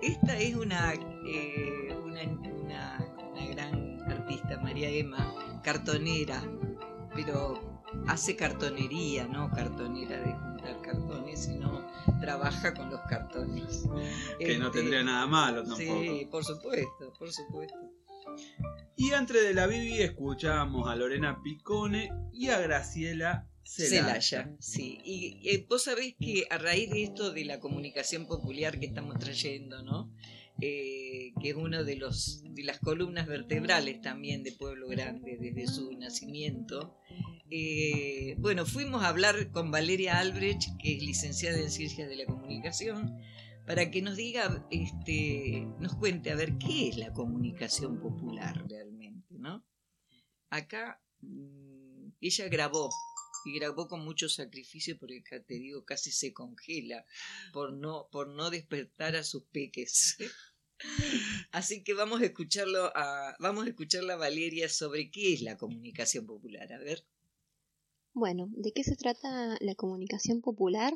Esta 0.00 0.38
es 0.38 0.54
una, 0.54 0.92
eh, 0.94 1.94
una, 2.04 2.22
una- 2.22 3.06
una 3.32 3.46
gran 3.46 4.02
artista, 4.10 4.58
María 4.60 4.88
Emma, 4.88 5.34
cartonera, 5.62 6.42
pero 7.14 7.82
hace 8.08 8.34
cartonería, 8.36 9.26
no 9.26 9.50
cartonera 9.50 10.16
de 10.18 10.34
juntar 10.64 10.80
cartones, 10.82 11.44
sino 11.44 11.86
trabaja 12.20 12.74
con 12.74 12.90
los 12.90 13.00
cartones. 13.02 13.84
Que 14.38 14.58
no 14.58 14.66
Este, 14.66 14.78
tendría 14.78 15.02
nada 15.02 15.26
malo 15.26 15.62
tampoco. 15.62 16.02
Sí, 16.02 16.28
por 16.30 16.44
supuesto, 16.44 17.12
por 17.18 17.32
supuesto. 17.32 17.78
Y 18.96 19.12
antes 19.12 19.42
de 19.42 19.54
la 19.54 19.66
Bibi 19.66 20.00
escuchábamos 20.00 20.88
a 20.88 20.96
Lorena 20.96 21.42
Picone 21.42 22.10
y 22.32 22.48
a 22.48 22.58
Graciela 22.58 23.48
Celaya. 23.64 24.20
Celaya, 24.20 24.56
sí. 24.58 25.00
Y 25.04 25.48
eh, 25.48 25.66
vos 25.68 25.84
sabés 25.84 26.14
que 26.18 26.46
a 26.50 26.58
raíz 26.58 26.90
de 26.90 27.04
esto 27.04 27.32
de 27.32 27.44
la 27.44 27.60
comunicación 27.60 28.26
popular 28.26 28.78
que 28.78 28.86
estamos 28.86 29.18
trayendo, 29.18 29.82
¿no? 29.82 30.12
Eh, 30.60 31.32
que 31.42 31.50
es 31.50 31.56
una 31.56 31.82
de, 31.82 31.96
los, 31.96 32.42
de 32.44 32.62
las 32.62 32.78
columnas 32.78 33.26
vertebrales 33.26 34.00
también 34.00 34.44
de 34.44 34.52
Pueblo 34.52 34.86
Grande 34.88 35.36
desde 35.38 35.66
su 35.66 35.92
nacimiento. 35.98 36.96
Eh, 37.56 38.34
bueno, 38.38 38.66
fuimos 38.66 39.04
a 39.04 39.08
hablar 39.10 39.52
con 39.52 39.70
Valeria 39.70 40.18
Albrecht, 40.18 40.76
que 40.82 40.96
es 40.96 41.02
licenciada 41.04 41.56
en 41.56 41.70
Ciencias 41.70 42.08
de 42.08 42.16
la 42.16 42.24
Comunicación, 42.24 43.16
para 43.64 43.92
que 43.92 44.02
nos 44.02 44.16
diga, 44.16 44.66
este, 44.72 45.64
nos 45.78 45.94
cuente 45.94 46.32
a 46.32 46.34
ver 46.34 46.58
qué 46.58 46.88
es 46.88 46.96
la 46.96 47.12
comunicación 47.12 48.00
popular 48.00 48.66
realmente, 48.68 49.36
¿no? 49.38 49.64
Acá 50.50 51.00
mm, 51.20 52.08
ella 52.20 52.48
grabó 52.48 52.90
y 53.44 53.56
grabó 53.56 53.86
con 53.86 54.04
mucho 54.04 54.28
sacrificio 54.28 54.98
porque 54.98 55.22
te 55.38 55.54
digo 55.54 55.84
casi 55.84 56.10
se 56.10 56.32
congela 56.32 57.06
por 57.52 57.72
no 57.72 58.08
por 58.10 58.30
no 58.30 58.50
despertar 58.50 59.14
a 59.14 59.22
sus 59.22 59.44
peques. 59.44 60.16
Así 61.52 61.84
que 61.84 61.94
vamos 61.94 62.20
a 62.20 62.24
escucharlo 62.24 62.90
a 62.96 63.36
vamos 63.38 63.68
a 63.68 64.12
a 64.12 64.16
Valeria 64.16 64.68
sobre 64.68 65.12
qué 65.12 65.34
es 65.34 65.42
la 65.42 65.56
comunicación 65.56 66.26
popular, 66.26 66.72
a 66.72 66.78
ver. 66.78 67.06
Bueno, 68.14 68.46
¿de 68.52 68.70
qué 68.70 68.84
se 68.84 68.94
trata 68.94 69.56
la 69.60 69.74
comunicación 69.74 70.40
popular? 70.40 70.92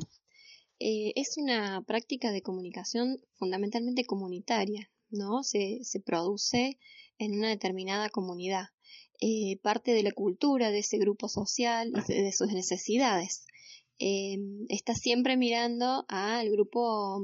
Eh, 0.79 1.12
es 1.16 1.37
una 1.37 1.83
práctica 1.83 2.31
de 2.31 2.43
comunicación 2.43 3.21
fundamentalmente 3.35 4.05
comunitaria, 4.05 4.89
¿no? 5.11 5.43
Se, 5.43 5.81
se 5.83 5.99
produce 5.99 6.79
en 7.19 7.37
una 7.37 7.49
determinada 7.49 8.09
comunidad, 8.09 8.66
eh, 9.21 9.59
parte 9.62 9.95
de 9.95 10.05
la 10.05 10.12
cultura 10.12 10.71
de 10.71 10.79
ese 10.79 10.99
grupo 10.99 11.29
social 11.29 11.93
de, 12.07 12.31
sus 12.31 12.53
necesidades. 12.53 13.47
Eh, 13.99 14.39
está 14.69 14.95
siempre 14.95 15.37
mirando 15.37 16.07
al 16.09 16.49
grupo 16.51 17.21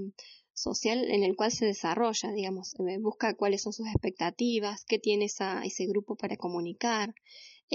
social 0.54 1.08
en 1.08 1.22
el 1.22 1.36
cual 1.36 1.52
se 1.52 1.66
desarrolla, 1.66 2.32
digamos, 2.32 2.74
busca 2.98 3.34
cuáles 3.34 3.62
son 3.62 3.72
sus 3.72 3.86
expectativas, 3.86 4.84
qué 4.84 4.98
tiene 4.98 5.26
esa, 5.26 5.62
ese 5.62 5.86
grupo 5.86 6.16
para 6.16 6.36
comunicar, 6.36 7.14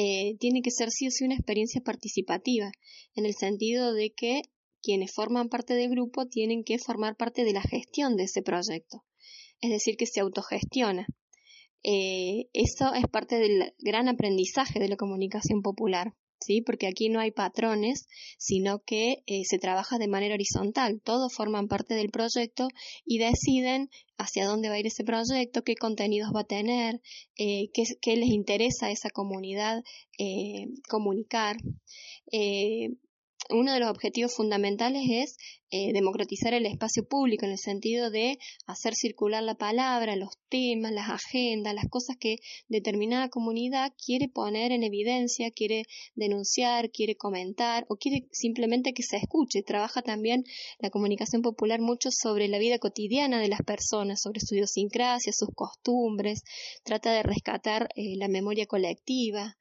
eh, 0.01 0.37
tiene 0.39 0.61
que 0.61 0.71
ser 0.71 0.91
sí 0.91 1.07
o 1.07 1.11
sí 1.11 1.25
una 1.25 1.35
experiencia 1.35 1.81
participativa, 1.81 2.71
en 3.15 3.25
el 3.25 3.33
sentido 3.33 3.93
de 3.93 4.11
que 4.11 4.43
quienes 4.81 5.11
forman 5.13 5.49
parte 5.49 5.73
del 5.73 5.89
grupo 5.89 6.25
tienen 6.25 6.63
que 6.63 6.77
formar 6.77 7.17
parte 7.17 7.43
de 7.43 7.51
la 7.51 7.61
gestión 7.61 8.15
de 8.15 8.23
ese 8.23 8.41
proyecto, 8.41 9.03
es 9.59 9.71
decir, 9.71 9.97
que 9.97 10.05
se 10.05 10.21
autogestiona. 10.21 11.05
Eh, 11.83 12.45
eso 12.53 12.93
es 12.93 13.07
parte 13.11 13.39
del 13.39 13.73
gran 13.79 14.07
aprendizaje 14.07 14.79
de 14.79 14.87
la 14.87 14.95
comunicación 14.95 15.61
popular, 15.61 16.13
¿sí? 16.39 16.61
Porque 16.61 16.87
aquí 16.87 17.09
no 17.09 17.19
hay 17.19 17.31
patrones, 17.31 18.07
sino 18.37 18.79
que 18.79 19.23
eh, 19.27 19.43
se 19.45 19.59
trabaja 19.59 19.97
de 19.97 20.07
manera 20.07 20.35
horizontal. 20.35 21.01
Todos 21.03 21.33
forman 21.33 21.67
parte 21.67 21.93
del 21.93 22.09
proyecto 22.09 22.67
y 23.05 23.19
deciden 23.19 23.89
hacia 24.17 24.45
dónde 24.45 24.69
va 24.69 24.75
a 24.75 24.79
ir 24.79 24.87
ese 24.87 25.03
proyecto, 25.03 25.63
qué 25.63 25.75
contenidos 25.75 26.31
va 26.35 26.41
a 26.41 26.45
tener, 26.45 27.01
eh, 27.37 27.69
qué, 27.73 28.15
les 28.17 28.29
interesa 28.29 28.87
a 28.87 28.91
esa 28.91 29.09
comunidad 29.09 29.83
eh, 30.17 30.67
comunicar. 30.89 31.57
Uno 33.51 33.73
de 33.73 33.79
los 33.79 33.89
objetivos 33.89 34.35
fundamentales 34.35 35.03
es 35.09 35.37
eh, 35.71 35.91
democratizar 35.91 36.53
el 36.53 36.65
espacio 36.67 37.07
público 37.07 37.45
en 37.45 37.51
el 37.51 37.57
sentido 37.57 38.11
de 38.11 38.37
hacer 38.67 38.93
circular 38.93 39.41
la 39.41 39.55
palabra, 39.55 40.15
los 40.15 40.37
temas, 40.49 40.91
las 40.91 41.09
agendas, 41.09 41.73
las 41.73 41.89
cosas 41.89 42.15
que 42.19 42.37
determinada 42.67 43.29
comunidad 43.29 43.91
quiere 44.03 44.27
poner 44.27 44.71
en 44.71 44.83
evidencia, 44.83 45.49
quiere 45.51 45.85
denunciar, 46.15 46.91
quiere 46.91 47.15
comentar 47.15 47.85
o 47.89 47.95
quiere 47.97 48.27
simplemente 48.31 48.93
que 48.93 49.01
se 49.03 49.17
escuche. 49.17 49.63
Trabaja 49.63 50.03
también 50.03 50.43
la 50.79 50.91
comunicación 50.91 51.41
popular 51.41 51.81
mucho 51.81 52.09
sobre 52.11 52.47
la 52.49 52.59
vida 52.59 52.77
cotidiana 52.77 53.39
de 53.41 53.47
las 53.47 53.61
personas, 53.63 54.21
sobre 54.21 54.41
su 54.41 54.53
idiosincrasia, 54.55 55.33
sus 55.33 55.49
costumbres, 55.55 56.43
trata 56.83 57.11
de 57.13 57.23
rescatar 57.23 57.89
eh, 57.95 58.15
la 58.15 58.27
memoria 58.27 58.67
colectiva. 58.67 59.57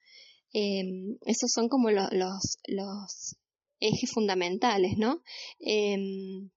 Eh, 0.52 0.82
esos 1.26 1.50
son 1.52 1.68
como 1.68 1.90
lo- 1.90 2.08
los, 2.10 2.58
los 2.66 3.36
ejes 3.80 4.10
fundamentales, 4.10 4.98
¿no? 4.98 5.22
Eh, 5.60 6.48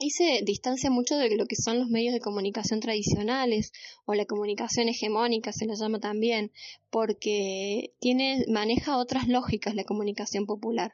y 0.00 0.10
se 0.10 0.42
distancia 0.44 0.90
mucho 0.90 1.16
de 1.16 1.34
lo 1.36 1.46
que 1.46 1.56
son 1.56 1.78
los 1.78 1.88
medios 1.88 2.14
de 2.14 2.20
comunicación 2.20 2.80
tradicionales 2.80 3.72
o 4.04 4.14
la 4.14 4.26
comunicación 4.26 4.88
hegemónica 4.88 5.52
se 5.52 5.66
la 5.66 5.74
llama 5.74 5.98
también 5.98 6.52
porque 6.90 7.92
tiene 7.98 8.44
maneja 8.48 8.96
otras 8.98 9.26
lógicas 9.28 9.74
la 9.74 9.84
comunicación 9.84 10.46
popular 10.46 10.92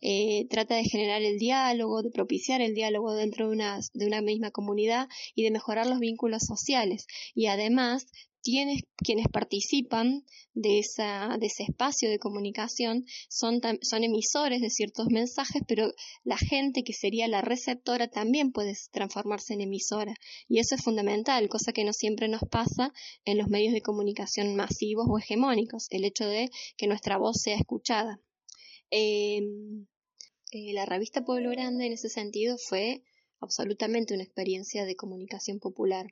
eh, 0.00 0.46
trata 0.50 0.76
de 0.76 0.84
generar 0.84 1.22
el 1.22 1.38
diálogo 1.38 2.02
de 2.02 2.10
propiciar 2.10 2.60
el 2.60 2.74
diálogo 2.74 3.12
dentro 3.14 3.48
de 3.48 3.54
una, 3.54 3.80
de 3.92 4.06
una 4.06 4.22
misma 4.22 4.50
comunidad 4.52 5.08
y 5.34 5.42
de 5.42 5.50
mejorar 5.50 5.86
los 5.86 5.98
vínculos 5.98 6.44
sociales 6.44 7.06
y 7.34 7.46
además 7.46 8.06
quienes 8.44 9.28
participan 9.32 10.24
de, 10.52 10.78
esa, 10.78 11.36
de 11.40 11.46
ese 11.46 11.64
espacio 11.64 12.10
de 12.10 12.18
comunicación 12.18 13.06
son, 13.28 13.60
emisores 14.04 14.60
de 14.60 14.70
ciertos 14.70 15.06
mensajes, 15.08 15.62
pero 15.66 15.92
la 16.24 16.36
gente 16.36 16.82
que 16.84 16.92
sería 16.92 17.26
la 17.26 17.40
receptora 17.40 18.08
también 18.08 18.52
puede 18.52 18.74
transformarse 18.92 19.54
en 19.54 19.62
emisora. 19.62 20.14
Y 20.46 20.58
eso 20.58 20.74
es 20.74 20.82
fundamental, 20.82 21.48
cosa 21.48 21.72
que 21.72 21.84
no 21.84 21.92
siempre 21.92 22.28
nos 22.28 22.42
pasa 22.50 22.92
en 23.24 23.38
los 23.38 23.48
medios 23.48 23.72
de 23.72 23.80
comunicación 23.80 24.54
masivos 24.54 25.06
o 25.08 25.18
hegemónicos, 25.18 25.86
el 25.90 26.04
hecho 26.04 26.26
de 26.26 26.50
que 26.76 26.86
nuestra 26.86 27.16
voz 27.16 27.40
sea 27.42 27.56
escuchada. 27.56 28.20
Em, 28.90 29.86
eh, 30.52 30.72
la 30.74 30.84
revista 30.84 31.24
Pueblo 31.24 31.50
Grande 31.50 31.86
en 31.86 31.92
ese 31.94 32.08
sentido 32.08 32.56
fue 32.58 33.02
absolutamente 33.44 34.14
una 34.14 34.24
experiencia 34.24 34.84
de 34.84 34.96
comunicación 34.96 35.60
popular, 35.60 36.06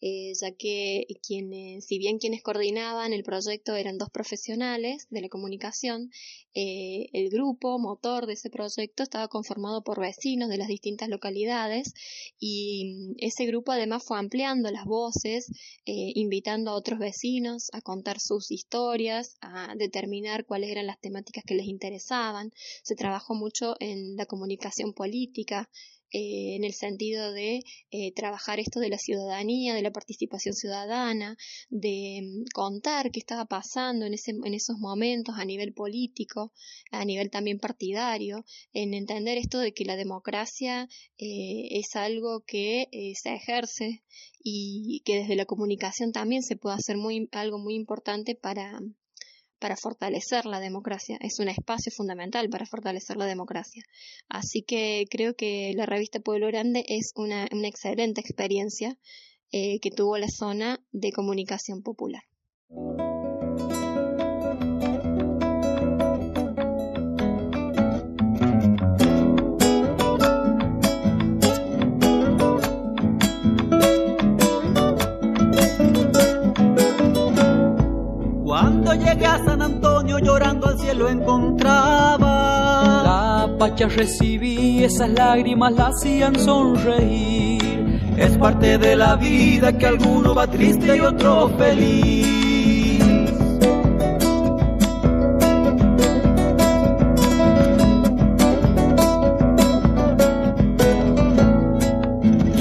eh, 0.00 0.32
ya 0.34 0.52
que 0.52 1.06
quienes, 1.26 1.86
si 1.86 1.98
bien 1.98 2.18
quienes 2.18 2.42
coordinaban 2.42 3.12
el 3.12 3.22
proyecto 3.22 3.76
eran 3.76 3.98
dos 3.98 4.10
profesionales 4.10 5.06
de 5.10 5.20
la 5.20 5.28
comunicación, 5.28 6.10
eh, 6.54 7.08
el 7.12 7.30
grupo 7.30 7.78
motor 7.78 8.26
de 8.26 8.34
ese 8.34 8.50
proyecto 8.50 9.04
estaba 9.04 9.28
conformado 9.28 9.82
por 9.84 10.00
vecinos 10.00 10.48
de 10.48 10.58
las 10.58 10.68
distintas 10.68 11.08
localidades 11.08 11.94
y 12.38 13.14
ese 13.18 13.46
grupo 13.46 13.72
además 13.72 14.04
fue 14.04 14.18
ampliando 14.18 14.70
las 14.70 14.84
voces, 14.84 15.50
eh, 15.86 16.12
invitando 16.14 16.72
a 16.72 16.74
otros 16.74 16.98
vecinos 16.98 17.70
a 17.72 17.80
contar 17.80 18.18
sus 18.20 18.50
historias, 18.50 19.36
a 19.40 19.74
determinar 19.76 20.44
cuáles 20.44 20.70
eran 20.70 20.86
las 20.86 21.00
temáticas 21.00 21.44
que 21.44 21.54
les 21.54 21.66
interesaban. 21.66 22.52
Se 22.82 22.96
trabajó 22.96 23.34
mucho 23.34 23.76
en 23.80 24.16
la 24.16 24.26
comunicación 24.26 24.92
política, 24.92 25.70
eh, 26.12 26.56
en 26.56 26.64
el 26.64 26.74
sentido 26.74 27.32
de 27.32 27.62
eh, 27.90 28.12
trabajar 28.12 28.60
esto 28.60 28.80
de 28.80 28.90
la 28.90 28.98
ciudadanía, 28.98 29.74
de 29.74 29.82
la 29.82 29.90
participación 29.90 30.54
ciudadana, 30.54 31.36
de 31.70 32.20
mm, 32.22 32.44
contar 32.52 33.10
qué 33.10 33.18
estaba 33.18 33.46
pasando 33.46 34.06
en, 34.06 34.14
ese, 34.14 34.32
en 34.32 34.54
esos 34.54 34.78
momentos 34.78 35.36
a 35.38 35.44
nivel 35.44 35.72
político, 35.72 36.52
a 36.90 37.04
nivel 37.04 37.30
también 37.30 37.58
partidario, 37.58 38.44
en 38.72 38.94
entender 38.94 39.38
esto 39.38 39.58
de 39.58 39.72
que 39.72 39.84
la 39.84 39.96
democracia 39.96 40.88
eh, 41.18 41.68
es 41.70 41.96
algo 41.96 42.44
que 42.46 42.88
se 43.16 43.34
ejerce 43.34 44.02
y 44.42 45.02
que 45.04 45.16
desde 45.16 45.36
la 45.36 45.46
comunicación 45.46 46.12
también 46.12 46.42
se 46.42 46.56
puede 46.56 46.76
hacer 46.76 46.96
algo 47.32 47.58
muy 47.58 47.74
importante 47.74 48.34
para, 48.34 48.80
para 49.62 49.76
fortalecer 49.76 50.44
la 50.44 50.58
democracia, 50.58 51.16
es 51.20 51.38
un 51.38 51.48
espacio 51.48 51.92
fundamental 51.92 52.50
para 52.50 52.66
fortalecer 52.66 53.16
la 53.16 53.26
democracia. 53.26 53.84
Así 54.28 54.62
que 54.62 55.04
creo 55.08 55.34
que 55.36 55.72
la 55.76 55.86
revista 55.86 56.18
Pueblo 56.18 56.48
Grande 56.48 56.84
es 56.88 57.12
una, 57.14 57.46
excelente 57.64 58.20
experiencia 58.20 58.98
eh, 59.52 59.78
que 59.78 59.92
tuvo 59.92 60.18
la 60.18 60.28
zona 60.28 60.84
de 60.90 61.12
comunicación 61.12 61.82
popular. 61.82 62.24
Llegué 78.94 79.26
a 79.26 79.42
San 79.44 79.62
Antonio 79.62 80.18
llorando 80.18 80.68
al 80.68 80.78
cielo 80.78 81.08
encontraba. 81.08 82.18
La 83.04 83.48
pacha 83.58 83.88
recibí, 83.88 84.84
esas 84.84 85.10
lágrimas 85.10 85.72
la 85.72 85.88
hacían 85.88 86.38
sonreír. 86.38 88.00
Es 88.16 88.36
parte 88.38 88.78
de 88.78 88.96
la 88.96 89.16
vida 89.16 89.76
que 89.76 89.86
alguno 89.86 90.34
va 90.34 90.46
triste 90.46 90.96
y 90.96 91.00
otro 91.00 91.48
feliz. 91.56 92.98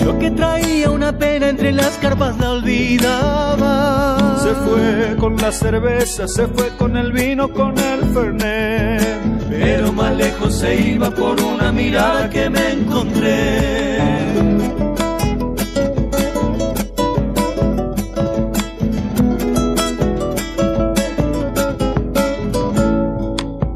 Yo 0.04 0.20
que 0.20 0.32
traía 0.32 0.90
una 0.90 1.12
pena 1.18 1.50
entre 1.50 1.72
las 1.74 1.98
carpas 1.98 2.38
la 2.38 2.52
olvidaba 2.52 4.21
se 4.52 4.58
fue 4.58 5.16
con 5.18 5.38
la 5.38 5.52
cerveza, 5.52 6.28
se 6.28 6.46
fue 6.48 6.70
con 6.78 6.98
el 6.98 7.14
vino, 7.14 7.48
con 7.50 7.78
el 7.78 8.02
fernet. 8.14 9.22
Pero 9.50 9.94
más 9.94 10.14
lejos 10.16 10.54
se 10.56 10.76
iba 10.76 11.10
por 11.10 11.42
una 11.42 11.72
mirada 11.72 12.30
que 12.30 12.50
me 12.50 12.72
encontré. 12.74 14.22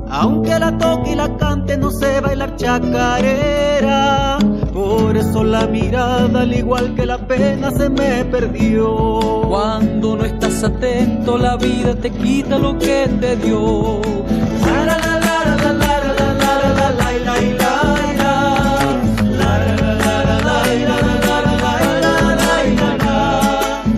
Aunque 0.09 0.59
la 0.59 0.77
toque 0.77 1.11
y 1.11 1.15
la 1.15 1.37
cante, 1.37 1.77
no 1.77 1.89
sé 1.91 2.19
bailar 2.19 2.55
chacarera. 2.57 4.39
Por 4.73 5.15
eso 5.15 5.41
la 5.43 5.67
mirada, 5.67 6.41
al 6.41 6.53
igual 6.53 6.95
que 6.95 7.05
la 7.05 7.17
pena, 7.17 7.71
se 7.71 7.89
me 7.89 8.25
perdió. 8.25 9.41
Cuando 9.47 10.17
no 10.17 10.25
estás 10.25 10.44
atento, 10.65 11.37
la 11.37 11.55
vida 11.57 11.95
te 11.95 12.09
quita 12.11 12.57
lo 12.57 12.77
que 12.77 13.07
te 13.19 13.35
dio. 13.37 14.01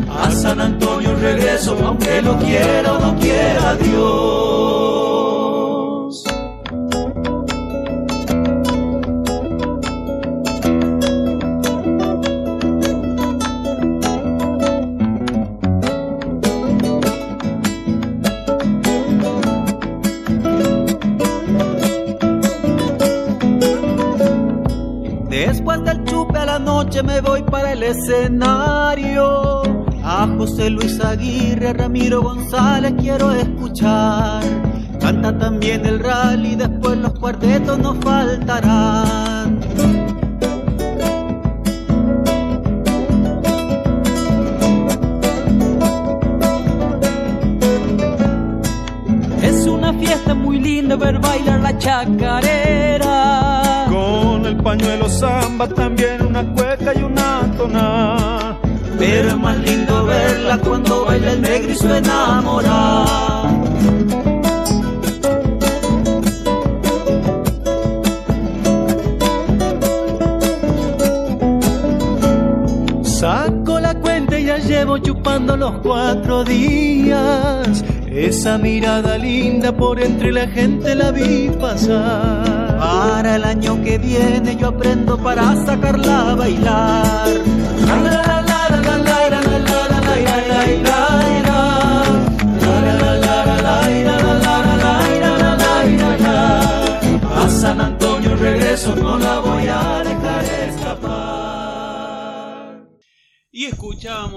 A 0.09 0.31
San 0.31 0.59
Antonio 0.61 1.15
regreso, 1.15 1.77
aunque 1.85 2.21
lo 2.21 2.37
quiera 2.37 2.93
o 2.93 2.99
no 2.99 3.15
quiera 3.19 3.75
Dios. 3.75 4.46
Me 27.03 27.21
voy 27.21 27.43
para 27.43 27.73
el 27.73 27.83
escenario. 27.83 29.61
A 30.03 30.27
José 30.37 30.69
Luis 30.69 30.99
Aguirre, 31.01 31.69
a 31.69 31.73
Ramiro 31.73 32.21
González 32.21 32.93
quiero 32.97 33.31
escuchar. 33.31 34.41
Canta 34.99 35.37
también 35.37 35.85
el 35.85 35.99
rally, 35.99 36.55
después 36.55 36.97
los 36.97 37.13
cuartetos 37.13 37.77
nos 37.79 37.97
faltarán. 37.97 39.59
Es 49.43 49.67
una 49.67 49.93
fiesta 49.93 50.33
muy 50.33 50.59
linda 50.59 50.95
ver 50.95 51.19
bailar 51.19 51.59
la 51.59 51.77
chacarera. 51.77 53.05
Con 53.89 54.45
el 54.45 54.55
pañuelo 54.57 55.09
samba 55.09 55.67
también 55.67 56.25
una 56.25 56.43
tona. 56.55 56.66
Pero 58.97 59.29
es 59.29 59.37
más 59.37 59.57
lindo 59.57 60.05
verla 60.05 60.57
cuando 60.57 61.05
baila 61.05 61.33
el 61.33 61.41
negro 61.41 61.71
y 61.71 61.75
su 61.75 61.87
enamorada. 61.87 63.05
Saco 73.03 73.79
la 73.79 73.93
cuenta 73.95 74.39
y 74.39 74.45
ya 74.45 74.57
llevo 74.57 74.97
chupando 74.99 75.57
los 75.57 75.79
cuatro 75.79 76.43
días. 76.43 77.83
Esa 78.07 78.57
mirada 78.57 79.17
linda 79.17 79.71
por 79.71 80.01
entre 80.01 80.31
la 80.31 80.47
gente 80.47 80.95
la 80.95 81.11
vi 81.11 81.49
pasar. 81.59 82.77
Para 82.79 83.35
el 83.35 83.43
año 83.43 83.83
que 83.83 83.97
viene 83.97 84.55
yo 84.55 84.69
aprendo 84.69 85.17
para 85.17 85.55
sacarla 85.65 86.31
a 86.31 86.35
bailar. 86.35 88.36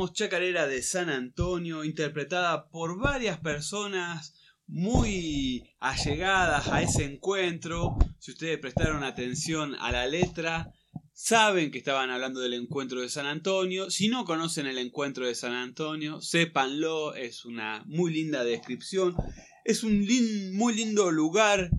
Chacarera 0.09 0.67
de 0.67 0.83
San 0.83 1.09
Antonio, 1.11 1.85
interpretada 1.85 2.69
por 2.69 2.99
varias 2.99 3.39
personas 3.39 4.35
muy 4.67 5.65
allegadas 5.81 6.69
a 6.69 6.83
ese 6.83 7.05
encuentro. 7.05 7.97
Si 8.19 8.31
ustedes 8.33 8.59
prestaron 8.59 9.03
atención 9.03 9.75
a 9.77 9.91
la 9.93 10.07
letra, 10.07 10.73
saben 11.13 11.71
que 11.71 11.79
estaban 11.79 12.11
hablando 12.11 12.41
del 12.41 12.55
encuentro 12.55 13.01
de 13.01 13.09
San 13.09 13.27
Antonio. 13.27 13.91
Si 13.91 14.09
no 14.09 14.25
conocen 14.25 14.67
el 14.67 14.79
encuentro 14.79 15.27
de 15.27 15.35
San 15.35 15.53
Antonio, 15.53 16.21
sépanlo, 16.21 17.15
es 17.15 17.45
una 17.45 17.83
muy 17.87 18.13
linda 18.13 18.45
descripción. 18.45 19.17
Es 19.65 19.83
un 19.83 20.07
muy 20.57 20.75
lindo 20.75 21.11
lugar 21.11 21.71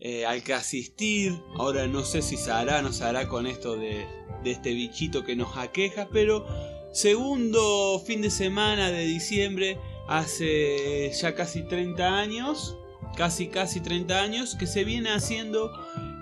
eh, 0.00 0.26
al 0.26 0.42
que 0.42 0.54
asistir. 0.54 1.32
Ahora 1.56 1.86
no 1.86 2.04
sé 2.04 2.22
si 2.22 2.36
se 2.36 2.50
hará, 2.50 2.82
no 2.82 2.92
se 2.92 3.04
hará 3.04 3.28
con 3.28 3.46
esto 3.46 3.76
de, 3.76 4.06
de 4.42 4.50
este 4.50 4.72
bichito 4.72 5.24
que 5.24 5.36
nos 5.36 5.56
aqueja, 5.56 6.08
pero 6.10 6.46
segundo 6.92 8.00
fin 8.04 8.22
de 8.22 8.30
semana 8.30 8.90
de 8.90 9.04
diciembre, 9.04 9.78
hace 10.08 11.10
ya 11.12 11.34
casi 11.34 11.62
30 11.62 12.18
años, 12.18 12.76
casi 13.16 13.48
casi 13.48 13.80
30 13.80 14.20
años, 14.20 14.56
que 14.56 14.66
se 14.66 14.84
viene 14.84 15.10
haciendo 15.10 15.70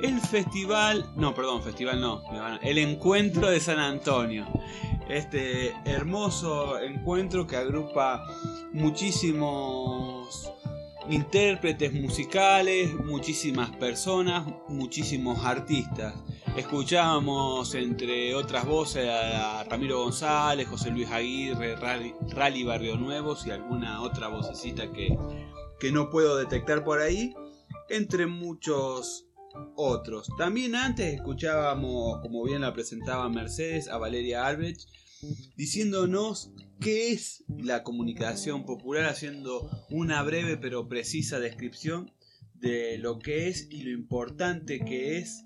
el 0.01 0.21
festival, 0.21 1.11
no, 1.17 1.35
perdón, 1.35 1.63
festival 1.63 2.01
no, 2.01 2.23
el 2.63 2.79
encuentro 2.79 3.51
de 3.51 3.61
San 3.61 3.79
Antonio. 3.79 4.47
Este 5.09 5.73
hermoso 5.85 6.81
encuentro 6.81 7.47
que 7.47 7.57
agrupa 7.57 8.27
muchísimos 8.73 10.53
intérpretes 11.09 11.93
musicales, 11.93 12.95
muchísimas 12.95 13.71
personas, 13.77 14.47
muchísimos 14.69 15.45
artistas. 15.45 16.15
Escuchábamos 16.57 17.75
entre 17.75 18.35
otras 18.35 18.67
voces 18.67 19.09
a 19.09 19.65
Ramiro 19.65 20.03
González, 20.03 20.69
José 20.69 20.91
Luis 20.91 21.11
Aguirre, 21.11 21.77
Rally, 21.77 22.65
Barrio 22.65 22.97
Nuevos 22.97 23.47
y 23.47 23.51
alguna 23.51 24.03
otra 24.03 24.29
vocecita 24.29 24.91
que, 24.93 25.17
que 25.79 25.93
no 25.93 26.11
puedo 26.11 26.37
detectar 26.37 26.83
por 26.85 27.01
ahí, 27.01 27.35
entre 27.89 28.27
muchos 28.27 29.27
otros. 29.75 30.29
También 30.39 30.75
antes 30.75 31.15
escuchábamos, 31.15 32.21
como 32.21 32.43
bien 32.45 32.63
la 32.63 32.73
presentaba 32.73 33.29
Mercedes, 33.29 33.89
a 33.89 33.99
Valeria 33.99 34.47
Albrecht 34.47 34.89
diciéndonos 35.57 36.51
qué 36.81 37.13
es 37.13 37.45
la 37.49 37.83
comunicación 37.83 38.65
popular, 38.65 39.07
haciendo 39.07 39.69
una 39.91 40.23
breve 40.23 40.57
pero 40.57 40.89
precisa 40.89 41.39
descripción 41.39 42.13
de 42.55 42.99
lo 42.99 43.19
que 43.19 43.49
es 43.49 43.69
y 43.71 43.83
lo 43.83 43.91
importante 43.91 44.81
que 44.81 45.19
es 45.19 45.45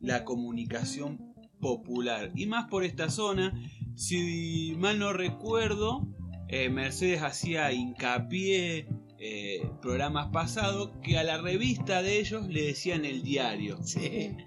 la 0.00 0.24
comunicación 0.24 1.34
popular. 1.60 2.32
Y 2.34 2.46
más 2.46 2.68
por 2.68 2.84
esta 2.84 3.08
zona, 3.10 3.52
si 3.94 4.74
mal 4.78 4.98
no 4.98 5.12
recuerdo, 5.12 6.08
eh, 6.48 6.68
Mercedes 6.68 7.22
hacía 7.22 7.72
hincapié 7.72 8.88
eh, 9.24 9.70
programas 9.80 10.32
pasados 10.32 10.90
que 11.00 11.16
a 11.16 11.22
la 11.22 11.40
revista 11.40 12.02
de 12.02 12.18
ellos 12.18 12.48
le 12.48 12.62
decían 12.62 13.04
el 13.04 13.22
diario. 13.22 13.78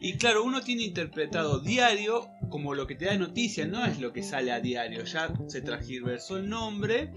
Y 0.02 0.18
claro, 0.18 0.44
uno 0.44 0.60
tiene 0.60 0.84
interpretado 0.84 1.62
diario 1.62 2.28
como 2.50 2.74
lo 2.74 2.86
que 2.86 2.96
te 2.96 3.06
da 3.06 3.18
noticia, 3.18 3.66
no 3.66 3.86
es 3.86 4.02
lo 4.02 4.12
que 4.12 4.22
sale 4.22 4.52
a 4.52 4.60
diario. 4.60 5.06
Ya 5.06 5.34
se 5.48 5.62
transgiversó 5.62 6.36
el 6.36 6.50
nombre, 6.50 7.14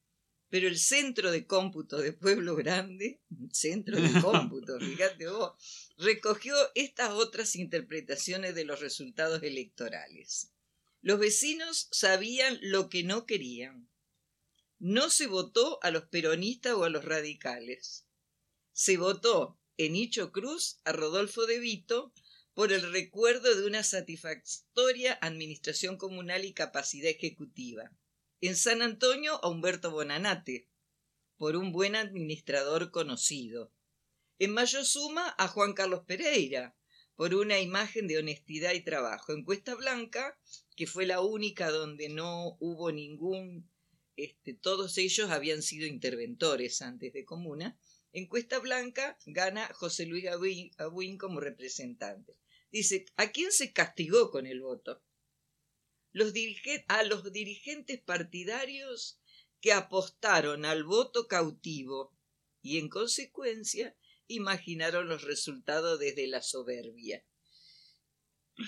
Pero 0.47 0.67
el 0.67 0.77
centro 0.77 1.31
de 1.31 1.47
cómputo 1.47 1.97
de 1.97 2.13
Pueblo 2.13 2.55
Grande, 2.55 3.19
centro 3.51 3.99
de 3.99 4.21
cómputo, 4.21 4.79
fíjate 4.79 5.27
vos, 5.27 5.53
recogió 5.97 6.53
estas 6.75 7.09
otras 7.13 7.55
interpretaciones 7.55 8.53
de 8.53 8.63
los 8.63 8.79
resultados 8.79 9.41
electorales. 9.41 10.51
Los 11.01 11.17
vecinos 11.17 11.87
sabían 11.91 12.59
lo 12.61 12.89
que 12.89 13.01
no 13.01 13.25
querían. 13.25 13.89
No 14.77 15.09
se 15.09 15.25
votó 15.25 15.79
a 15.81 15.89
los 15.89 16.03
peronistas 16.03 16.73
o 16.73 16.83
a 16.83 16.91
los 16.91 17.05
radicales. 17.05 18.05
Se 18.71 18.97
votó 18.97 19.59
en 19.77 19.95
Hicho 19.95 20.31
Cruz 20.31 20.79
a 20.83 20.91
Rodolfo 20.91 21.47
de 21.47 21.57
Vito 21.57 22.13
por 22.57 22.73
el 22.73 22.91
recuerdo 22.91 23.53
de 23.53 23.67
una 23.67 23.83
satisfactoria 23.83 25.13
administración 25.21 25.95
comunal 25.95 26.43
y 26.43 26.53
capacidad 26.53 27.11
ejecutiva. 27.11 27.95
En 28.41 28.55
San 28.55 28.81
Antonio 28.81 29.39
a 29.43 29.49
Humberto 29.49 29.91
Bonanate, 29.91 30.67
por 31.37 31.55
un 31.55 31.71
buen 31.71 31.95
administrador 31.95 32.89
conocido. 32.89 33.71
En 34.39 34.53
Mayosuma 34.53 35.35
a 35.37 35.47
Juan 35.47 35.73
Carlos 35.73 36.01
Pereira, 36.07 36.75
por 37.15 37.35
una 37.35 37.59
imagen 37.59 38.07
de 38.07 38.17
honestidad 38.17 38.73
y 38.73 38.81
trabajo. 38.81 39.33
En 39.33 39.43
Cuesta 39.43 39.75
Blanca, 39.75 40.39
que 40.75 40.87
fue 40.87 41.05
la 41.05 41.21
única 41.21 41.69
donde 41.69 42.09
no 42.09 42.57
hubo 42.59 42.91
ningún, 42.91 43.69
este, 44.15 44.55
todos 44.55 44.97
ellos 44.97 45.29
habían 45.29 45.61
sido 45.61 45.85
interventores 45.85 46.81
antes 46.81 47.13
de 47.13 47.23
Comuna, 47.23 47.77
en 48.13 48.25
Cuesta 48.25 48.57
Blanca 48.57 49.15
gana 49.27 49.71
José 49.75 50.07
Luis 50.07 50.25
Abuín 50.79 51.19
como 51.19 51.39
representante. 51.39 52.33
Dice, 52.71 53.05
¿a 53.15 53.31
quién 53.31 53.51
se 53.51 53.71
castigó 53.73 54.29
con 54.31 54.45
el 54.45 54.61
voto? 54.61 55.03
Los 56.11 56.33
a 56.87 57.03
los 57.03 57.31
dirigentes 57.31 58.01
partidarios 58.01 59.19
que 59.61 59.71
apostaron 59.71 60.65
al 60.65 60.83
voto 60.83 61.27
cautivo 61.27 62.15
y 62.61 62.77
en 62.79 62.89
consecuencia 62.89 63.95
imaginaron 64.27 65.07
los 65.07 65.23
resultados 65.23 65.99
desde 65.99 66.27
la 66.27 66.41
soberbia. 66.41 67.25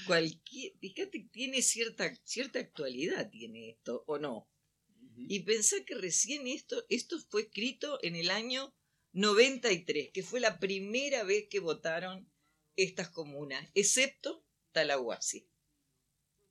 Cualquier, 0.05 0.77
fíjate, 0.79 1.27
tiene 1.31 1.61
cierta, 1.61 2.13
cierta 2.23 2.59
actualidad, 2.59 3.29
tiene 3.29 3.71
esto, 3.71 4.03
¿o 4.07 4.19
no? 4.19 4.49
Y 5.17 5.41
pensá 5.41 5.83
que 5.85 5.95
recién 5.95 6.47
esto, 6.47 6.85
esto 6.89 7.19
fue 7.29 7.41
escrito 7.41 7.99
en 8.03 8.15
el 8.15 8.29
año 8.29 8.73
93, 9.13 10.11
que 10.13 10.23
fue 10.23 10.39
la 10.39 10.59
primera 10.59 11.23
vez 11.23 11.47
que 11.49 11.59
votaron 11.59 12.31
estas 12.83 13.09
comunas, 13.09 13.67
excepto 13.73 14.45
Talahuasi. 14.71 15.49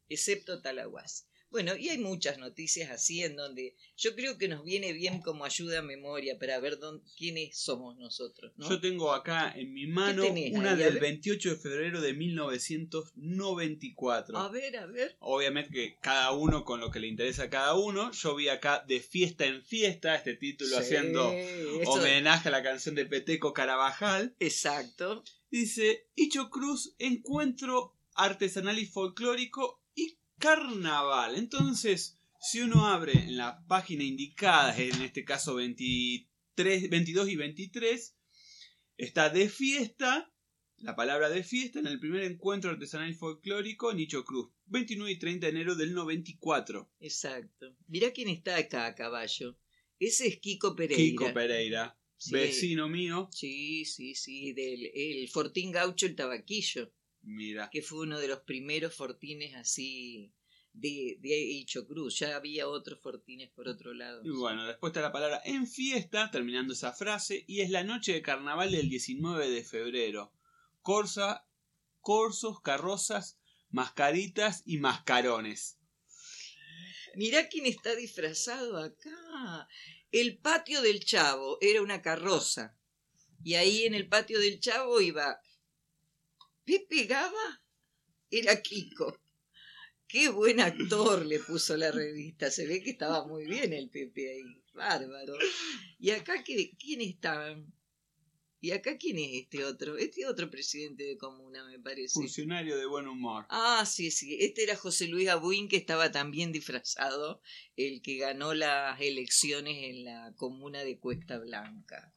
Excepto 0.09 0.61
Talahuasi. 0.61 1.25
Bueno, 1.51 1.77
y 1.77 1.89
hay 1.89 1.99
muchas 1.99 2.39
noticias 2.39 2.91
así 2.91 3.23
en 3.23 3.37
donde 3.37 3.75
yo 3.97 4.15
creo 4.15 4.37
que 4.37 4.49
nos 4.49 4.65
viene 4.65 4.93
bien 4.93 5.21
como 5.23 5.45
ayuda 5.45 5.79
a 5.79 5.83
memoria 5.83 6.39
para 6.39 6.59
ver 6.61 6.79
dónde, 6.79 7.05
quiénes 7.17 7.57
somos 7.59 7.97
nosotros. 7.97 8.53
¿no? 8.57 8.69
Yo 8.69 8.81
tengo 8.81 9.13
acá 9.13 9.53
en 9.57 9.73
mi 9.73 9.87
mano 9.87 10.25
una 10.27 10.73
ahí? 10.73 10.77
Del 10.79 10.95
ver. 10.95 11.01
28 11.01 11.51
de 11.51 11.57
febrero 11.57 12.01
de 12.01 12.13
1994. 12.13 14.39
A 14.39 14.49
ver, 14.49 14.77
a 14.77 14.87
ver. 14.87 15.17
Obviamente 15.21 15.71
que 15.73 15.97
cada 16.01 16.33
uno 16.33 16.65
con 16.65 16.81
lo 16.81 16.91
que 16.91 17.01
le 17.01 17.09
interesa 17.09 17.45
a 17.45 17.51
cada 17.51 17.75
uno. 17.75 18.11
Yo 18.13 18.35
vi 18.37 18.49
acá 18.49 18.85
de 18.87 19.01
fiesta 19.01 19.47
en 19.47 19.63
fiesta 19.65 20.15
este 20.15 20.35
título 20.35 20.71
Sí, 20.71 20.77
haciendo 20.77 21.33
eso- 21.33 21.93
homenaje 21.93 22.49
a 22.49 22.53
la 22.53 22.63
canción 22.63 22.95
de 22.95 23.07
Peteco 23.07 23.53
Carabajal. 23.53 24.35
Exacto. 24.39 25.25
Dice, 25.51 26.07
Hicho 26.15 26.51
Cruz, 26.51 26.95
encuentro 26.99 27.95
artesanal 28.15 28.79
y 28.79 28.87
folclórico 28.87 29.83
carnaval. 30.39 31.37
Entonces, 31.37 32.19
si 32.41 32.61
uno 32.61 32.87
abre 32.87 33.13
en 33.13 33.37
la 33.37 33.65
página 33.67 34.05
indicada, 34.05 34.77
en 34.79 35.03
este 35.03 35.25
caso 35.25 35.57
23, 35.57 36.91
22 36.91 37.29
y 37.29 37.37
23, 37.37 38.17
está 38.97 39.31
de 39.31 39.49
fiesta, 39.49 40.33
la 40.79 40.95
palabra 40.95 41.29
de 41.29 41.43
fiesta, 41.43 41.81
en 41.81 41.87
el 41.87 41.99
primer 41.99 42.23
encuentro 42.23 42.71
artesanal 42.71 43.11
y 43.11 43.15
folclórico, 43.15 43.93
Nicho 43.93 44.25
Cruz, 44.25 44.51
29 44.67 45.11
y 45.13 45.19
30 45.19 45.47
de 45.47 45.51
enero 45.51 45.75
del 45.75 45.93
94. 45.93 46.91
Exacto. 47.01 47.77
Mirá 47.89 48.13
quién 48.13 48.29
está 48.29 48.57
acá 48.57 48.87
a 48.87 48.95
caballo. 48.95 49.59
Ese 49.99 50.29
es 50.29 50.39
Kiko 50.39 50.77
Pereira. 50.77 51.03
Kiko 51.03 51.35
Pereira, 51.35 51.99
Sí. 52.17 52.33
vecino 52.33 52.89
mío. 52.89 53.29
Sí, 53.33 53.85
sí, 53.85 54.15
sí, 54.15 54.53
del 54.53 54.91
el 54.95 55.29
Fortín 55.29 55.71
Gaucho 55.73 56.07
el 56.07 56.15
Tabaquillo, 56.17 56.93
Mira, 57.29 57.69
que 57.71 57.83
fue 57.83 58.01
uno 58.01 58.19
de 58.19 58.27
los 58.27 58.41
primeros 58.41 58.95
fortines 58.95 59.55
así 59.55 60.33
de, 60.73 61.19
de 61.21 61.39
Hicho 61.39 61.87
Cruz. 61.87 62.19
Ya 62.19 62.35
había 62.35 62.67
otros 62.67 63.01
fortines 63.03 63.51
por 63.51 63.69
otro 63.69 63.93
lado. 63.93 64.23
Y 64.25 64.31
bueno, 64.31 64.67
después 64.67 64.93
está 64.93 65.03
la 65.03 65.13
palabra 65.13 65.43
en 65.45 65.67
fiesta, 65.67 66.31
terminando 66.31 66.73
esa 66.73 66.95
frase, 66.95 67.45
y 67.47 67.61
es 67.61 67.69
la 67.69 67.85
noche 67.85 68.15
de 68.15 68.23
carnaval 68.23 68.73
del 68.73 68.89
19 68.89 69.51
de 69.51 69.63
febrero. 69.63 70.33
Corsa, 70.81 71.47
corsos, 72.01 72.63
carrozas, 72.63 73.39
mascaritas 73.69 74.63
y 74.65 74.79
mascarones. 74.79 75.79
Mirá 77.15 77.51
quién 77.51 77.67
está 77.67 77.95
disfrazado 77.95 78.79
acá. 78.79 79.69
El 80.13 80.39
patio 80.39 80.81
del 80.81 81.05
Chavo 81.05 81.59
era 81.61 81.83
una 81.83 82.01
carroza. 82.01 82.75
Y 83.45 83.55
ahí 83.55 83.85
en 83.85 83.95
el 83.95 84.09
patio 84.09 84.41
del 84.41 84.61
Chavo 84.61 85.03
iba 85.03 85.43
Pepe 86.69 87.05
Gaba, 87.07 87.63
era 88.31 88.61
Kiko. 88.61 89.19
Qué 90.07 90.29
buen 90.29 90.61
actor 90.61 91.25
le 91.25 91.39
puso 91.39 91.79
la 91.79 91.91
revista. 91.91 92.51
Se 92.51 92.67
ve 92.67 92.83
que 92.83 92.91
estaba 92.91 93.27
muy 93.27 93.47
bien 93.47 93.73
el 93.73 93.89
Pepe 93.89 94.31
ahí. 94.33 94.63
Bárbaro. 94.75 95.35
Y 95.99 96.11
acá, 96.11 96.45
¿qué- 96.45 96.73
¿quién 96.79 97.01
está? 97.01 97.57
¿Y 98.61 98.73
acá 98.73 98.99
quién 98.99 99.19
es 99.19 99.31
este 99.45 99.65
otro? 99.65 99.97
Este 99.97 100.27
otro 100.27 100.51
presidente 100.51 101.05
de 101.05 101.17
comuna, 101.17 101.65
me 101.67 101.79
parece. 101.79 102.13
Funcionario 102.13 102.77
de 102.77 102.85
buen 102.87 103.09
humor. 103.09 103.47
Ah, 103.49 103.87
sí, 103.87 104.11
sí. 104.11 104.37
Este 104.39 104.63
era 104.65 104.77
José 104.77 105.09
Luis 105.09 105.29
Abuín, 105.31 105.69
que 105.69 105.77
estaba 105.79 106.13
también 106.13 106.53
disfrazado, 106.53 107.41
el 107.77 108.03
que 108.03 108.19
ganó 108.19 108.53
las 108.53 109.01
elecciones 109.01 109.77
en 109.85 110.05
la 110.05 110.35
comuna 110.37 110.85
de 110.85 110.99
Cuesta 110.99 111.39
Blanca. 111.39 112.15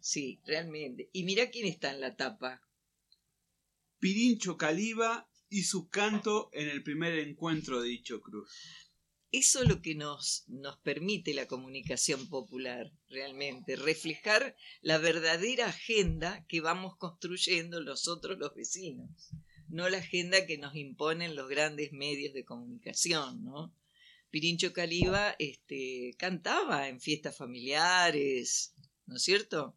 Sí, 0.00 0.40
realmente. 0.46 1.10
Y 1.12 1.24
mira 1.24 1.50
quién 1.50 1.66
está 1.66 1.90
en 1.92 2.00
la 2.00 2.16
tapa. 2.16 2.62
Pirincho 4.04 4.58
Caliba 4.58 5.30
y 5.48 5.62
su 5.62 5.88
canto 5.88 6.50
en 6.52 6.68
el 6.68 6.82
primer 6.82 7.18
encuentro 7.20 7.80
de 7.80 7.88
Dicho 7.88 8.20
Cruz. 8.20 8.50
Eso 9.32 9.62
es 9.62 9.68
lo 9.70 9.80
que 9.80 9.94
nos, 9.94 10.44
nos 10.46 10.76
permite 10.80 11.32
la 11.32 11.46
comunicación 11.46 12.28
popular, 12.28 12.92
realmente, 13.08 13.76
reflejar 13.76 14.56
la 14.82 14.98
verdadera 14.98 15.68
agenda 15.68 16.44
que 16.48 16.60
vamos 16.60 16.98
construyendo 16.98 17.82
nosotros 17.82 18.36
los 18.38 18.54
vecinos, 18.54 19.30
no 19.70 19.88
la 19.88 19.96
agenda 19.96 20.44
que 20.44 20.58
nos 20.58 20.76
imponen 20.76 21.34
los 21.34 21.48
grandes 21.48 21.94
medios 21.94 22.34
de 22.34 22.44
comunicación, 22.44 23.42
¿no? 23.42 23.74
Pirincho 24.28 24.74
Caliba 24.74 25.34
este, 25.38 26.14
cantaba 26.18 26.90
en 26.90 27.00
fiestas 27.00 27.38
familiares, 27.38 28.74
¿no 29.06 29.16
es 29.16 29.22
cierto? 29.22 29.74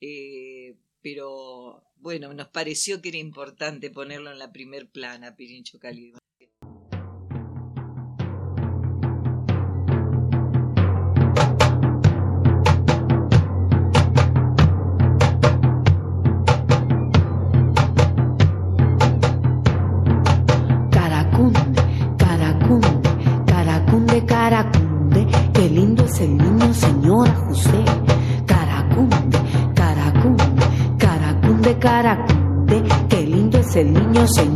Eh, 0.00 0.74
pero 1.02 1.82
bueno, 1.96 2.32
nos 2.34 2.48
pareció 2.48 3.00
que 3.00 3.10
era 3.10 3.18
importante 3.18 3.90
ponerlo 3.90 4.30
en 4.30 4.38
la 4.38 4.52
primer 4.52 4.90
plana, 4.90 5.36
Pirincho 5.36 5.78
Caliba. 5.78 6.18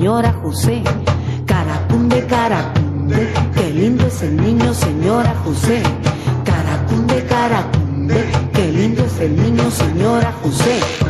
Señora 0.05 0.35
José. 0.43 0.83
Caracunde, 1.47 2.27
caracunde, 2.27 3.33
qué 3.55 3.71
lindo 3.71 4.07
es 4.07 4.21
el 4.21 4.37
niño, 4.37 4.75
señora 4.75 5.35
José. 5.43 5.83
Caracunde, 6.45 7.25
caracunde, 7.25 8.27
qué 8.53 8.71
lindo 8.71 9.03
es 9.03 9.19
el 9.21 9.35
niño, 9.35 9.71
señora 9.71 10.31
José. 10.43 11.04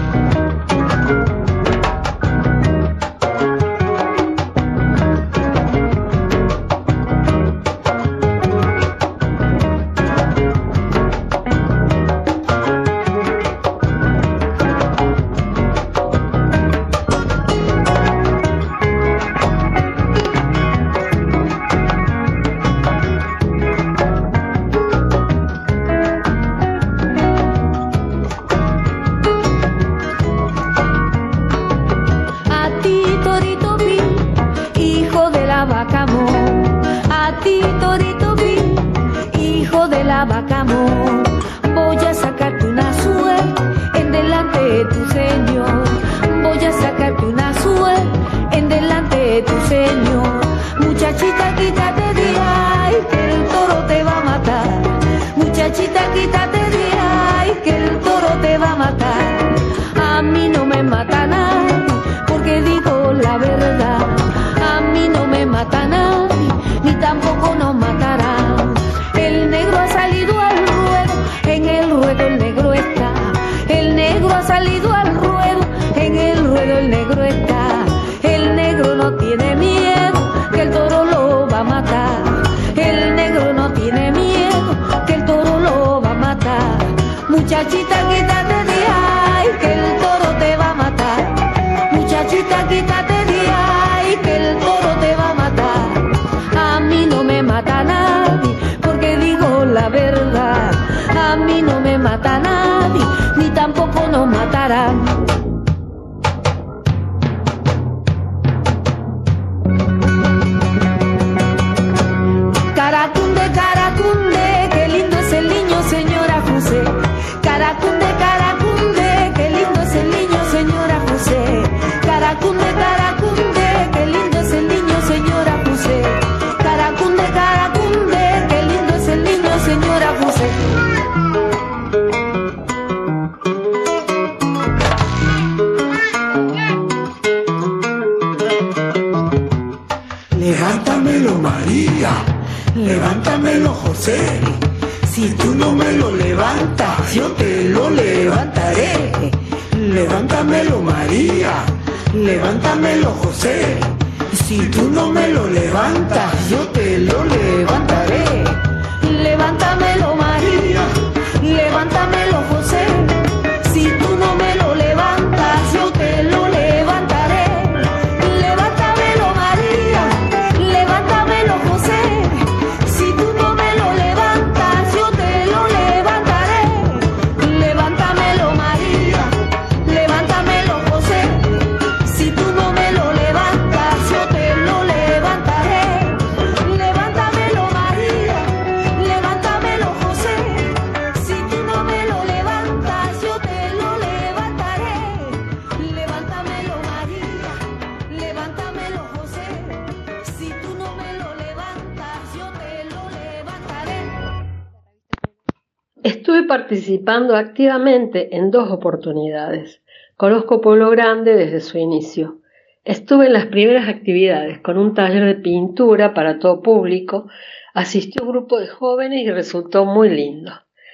En 207.76 208.52
dos 208.52 208.70
oportunidades. 208.70 209.82
Conozco 210.16 210.60
Pueblo 210.60 210.90
Grande 210.90 211.34
desde 211.34 211.60
su 211.60 211.76
inicio. 211.76 212.38
Estuve 212.84 213.26
en 213.26 213.32
las 213.32 213.46
primeras 213.46 213.88
actividades 213.88 214.60
con 214.60 214.78
un 214.78 214.94
taller 214.94 215.24
de 215.24 215.34
pintura 215.34 216.14
para 216.14 216.38
todo 216.38 216.62
público. 216.62 217.28
Asistió 217.72 218.22
un 218.22 218.30
grupo 218.30 218.60
de 218.60 218.68
jóvenes 218.68 219.24
y 219.24 219.30
resultó 219.30 219.86
muy 219.86 220.08
lindo, 220.08 220.52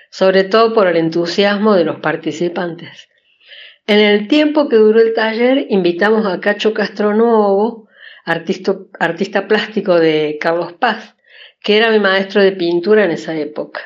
sobre 0.09 0.45
todo 0.45 0.72
por 0.72 0.87
el 0.87 0.97
entusiasmo 0.97 1.74
de 1.74 1.85
los 1.85 2.01
participantes. 2.01 3.09
En 3.87 3.99
el 3.99 4.26
tiempo 4.26 4.70
que 4.70 4.76
duró 4.76 5.01
el 5.01 5.12
taller 5.12 5.66
invitamos 5.68 6.24
a 6.24 6.41
Cacho 6.41 6.72
Castronuovo, 6.72 7.89
artista, 8.24 8.74
artista 8.99 9.47
plástico 9.47 10.01
de 10.01 10.39
Carlos 10.41 10.72
Paz, 10.72 11.14
que 11.62 11.76
era 11.76 11.91
mi 11.91 11.99
maestro 11.99 12.41
de 12.41 12.53
pintura 12.53 13.05
en 13.05 13.11
esa 13.11 13.37
época 13.37 13.83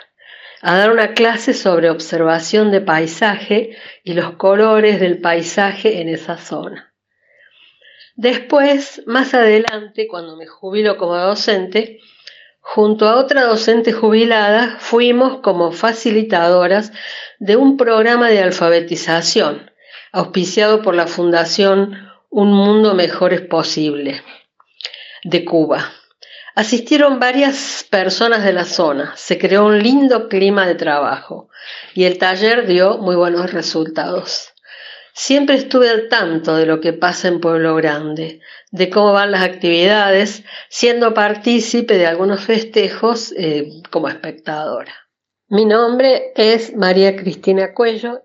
a 0.64 0.78
dar 0.78 0.90
una 0.90 1.12
clase 1.12 1.52
sobre 1.52 1.90
observación 1.90 2.70
de 2.70 2.80
paisaje 2.80 3.76
y 4.02 4.14
los 4.14 4.36
colores 4.36 4.98
del 4.98 5.20
paisaje 5.20 6.00
en 6.00 6.08
esa 6.08 6.38
zona. 6.38 6.94
Después, 8.16 9.02
más 9.06 9.34
adelante, 9.34 10.06
cuando 10.08 10.38
me 10.38 10.46
jubilo 10.46 10.96
como 10.96 11.16
docente, 11.16 12.00
junto 12.60 13.06
a 13.06 13.16
otra 13.16 13.44
docente 13.44 13.92
jubilada, 13.92 14.78
fuimos 14.78 15.40
como 15.42 15.70
facilitadoras 15.70 16.92
de 17.38 17.56
un 17.56 17.76
programa 17.76 18.30
de 18.30 18.38
alfabetización, 18.38 19.70
auspiciado 20.12 20.80
por 20.80 20.94
la 20.94 21.06
Fundación 21.06 22.08
Un 22.30 22.54
Mundo 22.54 22.94
Mejor 22.94 23.34
es 23.34 23.42
Posible, 23.42 24.22
de 25.24 25.44
Cuba. 25.44 25.92
Asistieron 26.54 27.18
varias 27.18 27.84
personas 27.90 28.44
de 28.44 28.52
la 28.52 28.64
zona, 28.64 29.12
se 29.16 29.38
creó 29.38 29.66
un 29.66 29.82
lindo 29.82 30.28
clima 30.28 30.68
de 30.68 30.76
trabajo 30.76 31.48
y 31.94 32.04
el 32.04 32.16
taller 32.16 32.68
dio 32.68 32.98
muy 32.98 33.16
buenos 33.16 33.52
resultados. 33.52 34.52
Siempre 35.12 35.56
estuve 35.56 35.90
al 35.90 36.08
tanto 36.08 36.54
de 36.54 36.66
lo 36.66 36.80
que 36.80 36.92
pasa 36.92 37.26
en 37.26 37.40
Pueblo 37.40 37.74
Grande, 37.74 38.40
de 38.70 38.88
cómo 38.88 39.12
van 39.12 39.32
las 39.32 39.42
actividades, 39.42 40.44
siendo 40.68 41.12
partícipe 41.12 41.98
de 41.98 42.06
algunos 42.06 42.44
festejos 42.44 43.32
eh, 43.36 43.68
como 43.90 44.08
espectadora. 44.08 44.94
Mi 45.48 45.64
nombre 45.64 46.32
es 46.36 46.76
María 46.76 47.16
Cristina 47.16 47.74
Cuello 47.74 48.22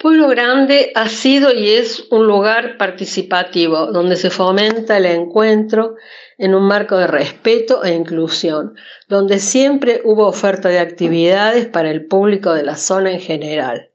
Pueblo 0.00 0.28
Grande 0.28 0.92
ha 0.94 1.08
sido 1.08 1.52
y 1.52 1.70
es 1.70 2.06
un 2.12 2.28
lugar 2.28 2.78
participativo 2.78 3.86
donde 3.86 4.14
se 4.14 4.30
fomenta 4.30 4.96
el 4.96 5.06
encuentro 5.06 5.96
en 6.36 6.54
un 6.54 6.68
marco 6.68 6.96
de 6.96 7.08
respeto 7.08 7.82
e 7.82 7.94
inclusión, 7.94 8.76
donde 9.08 9.40
siempre 9.40 10.00
hubo 10.04 10.28
oferta 10.28 10.68
de 10.68 10.78
actividades 10.78 11.66
para 11.66 11.90
el 11.90 12.06
público 12.06 12.54
de 12.54 12.62
la 12.62 12.76
zona 12.76 13.10
en 13.10 13.18
general. 13.18 13.90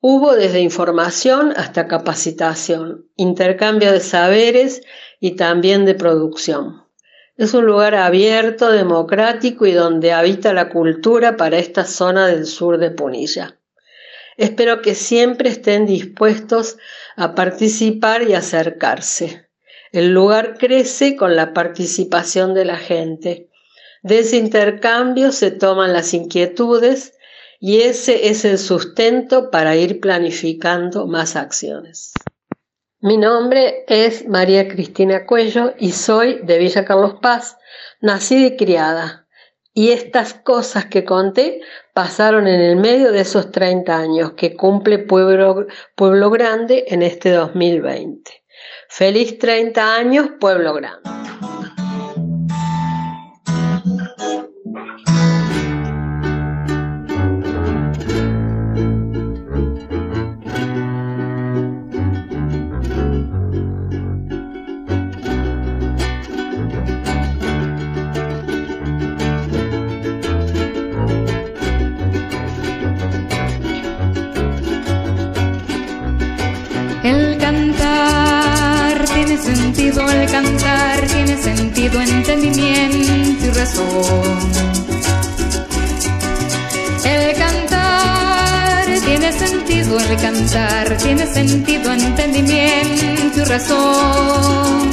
Hubo 0.00 0.34
desde 0.34 0.60
información 0.60 1.52
hasta 1.54 1.88
capacitación, 1.88 3.04
intercambio 3.16 3.92
de 3.92 4.00
saberes 4.00 4.80
y 5.20 5.36
también 5.36 5.84
de 5.84 5.94
producción. 5.94 6.86
Es 7.36 7.52
un 7.52 7.66
lugar 7.66 7.94
abierto, 7.96 8.72
democrático 8.72 9.66
y 9.66 9.72
donde 9.72 10.12
habita 10.12 10.54
la 10.54 10.70
cultura 10.70 11.36
para 11.36 11.58
esta 11.58 11.84
zona 11.84 12.28
del 12.28 12.46
sur 12.46 12.78
de 12.78 12.92
Punilla. 12.92 13.58
Espero 14.36 14.82
que 14.82 14.94
siempre 14.94 15.48
estén 15.48 15.86
dispuestos 15.86 16.76
a 17.16 17.34
participar 17.34 18.22
y 18.28 18.34
acercarse. 18.34 19.48
El 19.92 20.12
lugar 20.12 20.58
crece 20.58 21.16
con 21.16 21.36
la 21.36 21.54
participación 21.54 22.52
de 22.52 22.64
la 22.64 22.76
gente. 22.76 23.48
De 24.02 24.18
ese 24.18 24.36
intercambio 24.36 25.32
se 25.32 25.50
toman 25.50 25.92
las 25.92 26.12
inquietudes 26.12 27.14
y 27.58 27.80
ese 27.80 28.28
es 28.28 28.44
el 28.44 28.58
sustento 28.58 29.50
para 29.50 29.76
ir 29.76 30.00
planificando 30.00 31.06
más 31.06 31.36
acciones. 31.36 32.12
Mi 33.00 33.16
nombre 33.16 33.84
es 33.88 34.28
María 34.28 34.68
Cristina 34.68 35.26
Cuello 35.26 35.74
y 35.78 35.92
soy 35.92 36.40
de 36.42 36.58
Villa 36.58 36.84
Carlos 36.84 37.16
Paz, 37.22 37.56
nacida 38.00 38.46
y 38.46 38.56
criada. 38.56 39.25
Y 39.78 39.90
estas 39.90 40.32
cosas 40.32 40.86
que 40.86 41.04
conté 41.04 41.60
pasaron 41.92 42.48
en 42.48 42.62
el 42.62 42.76
medio 42.76 43.12
de 43.12 43.20
esos 43.20 43.50
30 43.50 43.94
años 43.94 44.32
que 44.32 44.56
cumple 44.56 44.98
Pueblo, 44.98 45.66
Pueblo 45.94 46.30
Grande 46.30 46.86
en 46.88 47.02
este 47.02 47.30
2020. 47.30 48.42
Feliz 48.88 49.38
30 49.38 49.94
años, 49.94 50.30
Pueblo 50.40 50.72
Grande. 50.72 51.10
El 80.04 80.30
cantar 80.30 81.06
tiene 81.06 81.42
sentido, 81.42 82.00
entendimiento 82.00 83.46
y 83.46 83.50
razón. 83.50 84.38
El 87.04 87.34
cantar 87.36 88.86
tiene 89.04 89.32
sentido, 89.32 89.98
el 89.98 90.16
cantar 90.16 90.96
tiene 90.98 91.26
sentido, 91.26 91.92
entendimiento 91.92 93.40
y 93.40 93.44
razón. 93.44 94.90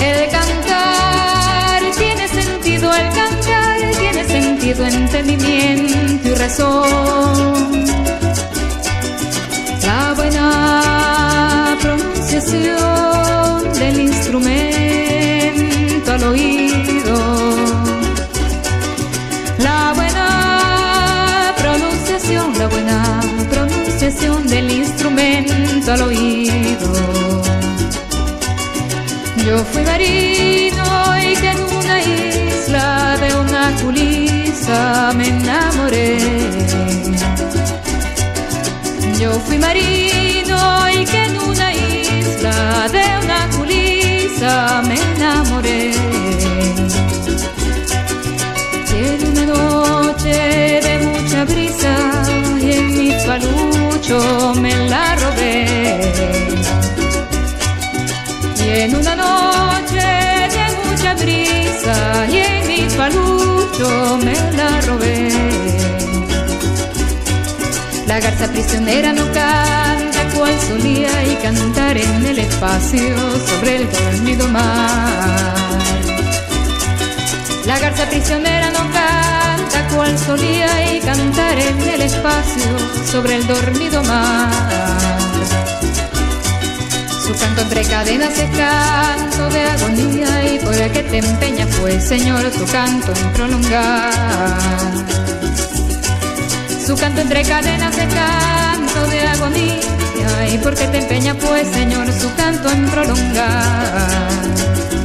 El 0.00 0.30
cantar 0.30 1.82
tiene 1.96 2.28
sentido, 2.28 2.92
el 2.92 3.08
cantar 3.10 3.78
tiene 4.00 4.24
sentido, 4.26 4.86
entendimiento 4.86 6.28
y 6.28 6.34
razón. 6.34 7.84
La 9.86 10.14
buena 10.14 11.78
pronunciación 11.80 12.87
oído. 16.28 17.16
La 19.58 19.92
buena 19.94 21.54
pronunciación, 21.56 22.58
la 22.58 22.66
buena 22.68 23.20
pronunciación 23.50 24.46
del 24.46 24.70
instrumento 24.70 25.92
al 25.92 26.02
oído. 26.02 26.92
Yo 29.46 29.64
fui 29.72 29.82
marino 29.82 30.84
y 31.26 31.34
que 31.40 31.50
en 31.50 31.60
una 31.80 31.96
isla 32.00 33.16
de 33.22 33.30
una 33.44 33.64
culisa 33.82 35.12
me 35.16 35.28
enamoré. 35.28 36.18
Yo 39.18 39.32
fui 39.46 39.58
marino 39.58 40.58
y 40.90 41.04
que 41.04 41.24
en 41.24 41.38
una 41.40 41.72
isla 41.72 42.88
de 42.92 43.04
una 43.24 43.40
culisa 43.56 44.82
yo 54.08 54.54
me 54.54 54.74
la 54.88 55.16
robé. 55.16 55.66
Y 58.56 58.68
en 58.80 58.96
una 58.96 59.14
noche 59.14 60.06
de 60.54 60.64
mucha 60.82 61.14
brisa 61.14 62.26
y 62.32 62.36
en 62.38 62.66
mi 62.66 62.80
palucho 62.96 64.18
me 64.24 64.34
la 64.56 64.80
robé. 64.82 65.28
La 68.06 68.18
garza 68.20 68.48
prisionera 68.48 69.12
no 69.12 69.24
canta 69.32 70.20
cual 70.34 70.54
solía 70.68 71.12
y 71.24 71.34
cantar 71.42 71.96
en 71.96 72.26
el 72.26 72.38
espacio 72.38 73.14
sobre 73.48 73.76
el 73.76 73.92
dormido 73.92 74.48
mar. 74.48 75.54
La 77.66 77.78
garza 77.78 78.06
prisionera 78.08 78.70
no 78.70 78.78
canta 78.78 78.97
cual 79.98 80.16
solía 80.16 80.94
y 80.94 81.00
cantar 81.00 81.58
en 81.58 81.80
el 81.80 82.02
espacio 82.02 82.62
sobre 83.10 83.34
el 83.34 83.44
dormido 83.48 84.00
mar. 84.04 84.48
Su 87.26 87.34
canto 87.34 87.62
entre 87.62 87.82
cadenas 87.82 88.38
es 88.38 88.48
canto 88.56 89.50
de 89.50 89.60
agonía 89.60 90.54
y 90.54 90.58
por 90.60 90.72
el 90.72 90.92
que 90.92 91.02
te 91.02 91.18
empeña 91.18 91.66
fue, 91.66 92.00
Señor, 92.00 92.48
su 92.52 92.64
canto 92.66 93.12
en 93.12 93.32
prolongar. 93.32 94.12
Su 96.86 96.96
canto 96.96 97.20
entre 97.20 97.42
cadenas 97.42 97.98
es 97.98 98.14
canto 98.14 99.10
de 99.10 99.26
agonía 99.26 100.54
y 100.54 100.58
por 100.58 100.76
qué 100.76 100.86
te 100.86 100.98
empeña 100.98 101.34
pues, 101.34 101.66
Señor, 101.72 102.06
su 102.12 102.32
canto 102.36 102.70
en 102.70 102.88
prolongar. 102.88 104.97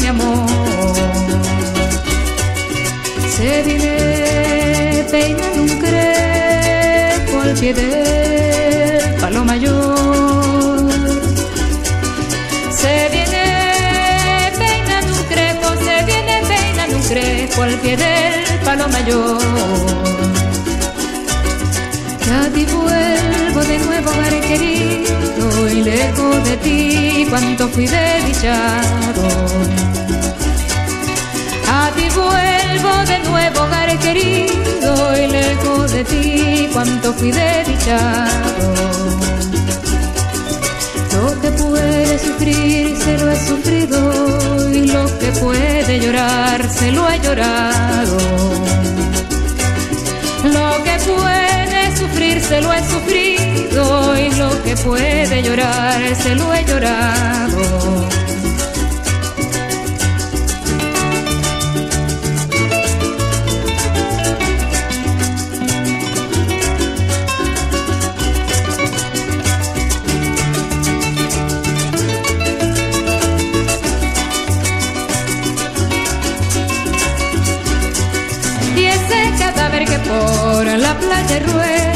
Mi 0.00 0.06
amor. 0.06 0.46
Se 3.36 3.62
viene 3.62 5.04
peinando 5.10 5.62
un 5.62 5.78
crepo 5.78 7.40
al 7.40 7.54
pie 7.54 7.74
del 7.74 9.14
palo 9.20 9.44
mayor. 9.44 10.90
Se 12.70 13.08
viene 13.12 14.52
peinando 14.58 15.12
un 15.14 15.24
crepo, 15.24 15.68
se 15.84 16.04
viene 16.04 16.42
peinando 16.48 16.96
un 16.96 17.02
crepo 17.02 17.62
al 17.62 17.74
pie 17.80 17.96
del 17.96 18.58
palo 18.64 18.88
mayor. 18.88 19.87
De 23.78 23.84
nuevo, 23.84 24.10
hogar 24.10 24.40
querido, 24.40 25.68
y 25.68 25.82
lejos 25.82 26.44
de 26.44 26.56
ti, 26.58 27.26
cuánto 27.28 27.68
fui 27.68 27.86
desdichado. 27.86 29.28
A 31.70 31.90
ti 31.96 32.06
vuelvo 32.14 32.92
de 33.06 33.18
nuevo, 33.28 33.60
hogar 33.62 33.98
querido, 33.98 35.22
y 35.22 35.26
lejos 35.26 35.92
de 35.92 36.04
ti, 36.04 36.68
cuánto 36.72 37.12
fui 37.14 37.30
desdichado. 37.30 38.74
Lo 41.14 41.40
que 41.40 41.50
puede 41.50 42.18
sufrir 42.18 42.96
se 42.96 43.18
lo 43.18 43.30
he 43.30 43.46
sufrido, 43.46 44.70
y 44.72 44.86
lo 44.86 45.06
que 45.18 45.28
puede 45.40 46.00
llorar 46.00 46.68
se 46.70 46.92
lo 46.92 47.08
he 47.10 47.18
llorado. 47.20 48.18
Lo 50.44 50.84
que 50.84 50.96
puede 51.10 51.96
sufrir 51.96 52.40
se 52.40 52.60
lo 52.60 52.72
he 52.72 52.78
sufrido 52.88 53.37
y 53.78 54.30
lo 54.34 54.62
que 54.64 54.74
puede 54.76 55.40
llorar 55.42 56.00
se 56.16 56.34
lo 56.34 56.52
he 56.52 56.64
llorado. 56.64 58.08
Y 78.76 78.84
ese 78.86 79.32
cadáver 79.38 79.84
que 79.84 79.98
por 79.98 80.66
la 80.66 80.98
playa 80.98 81.38
rueda, 81.46 81.87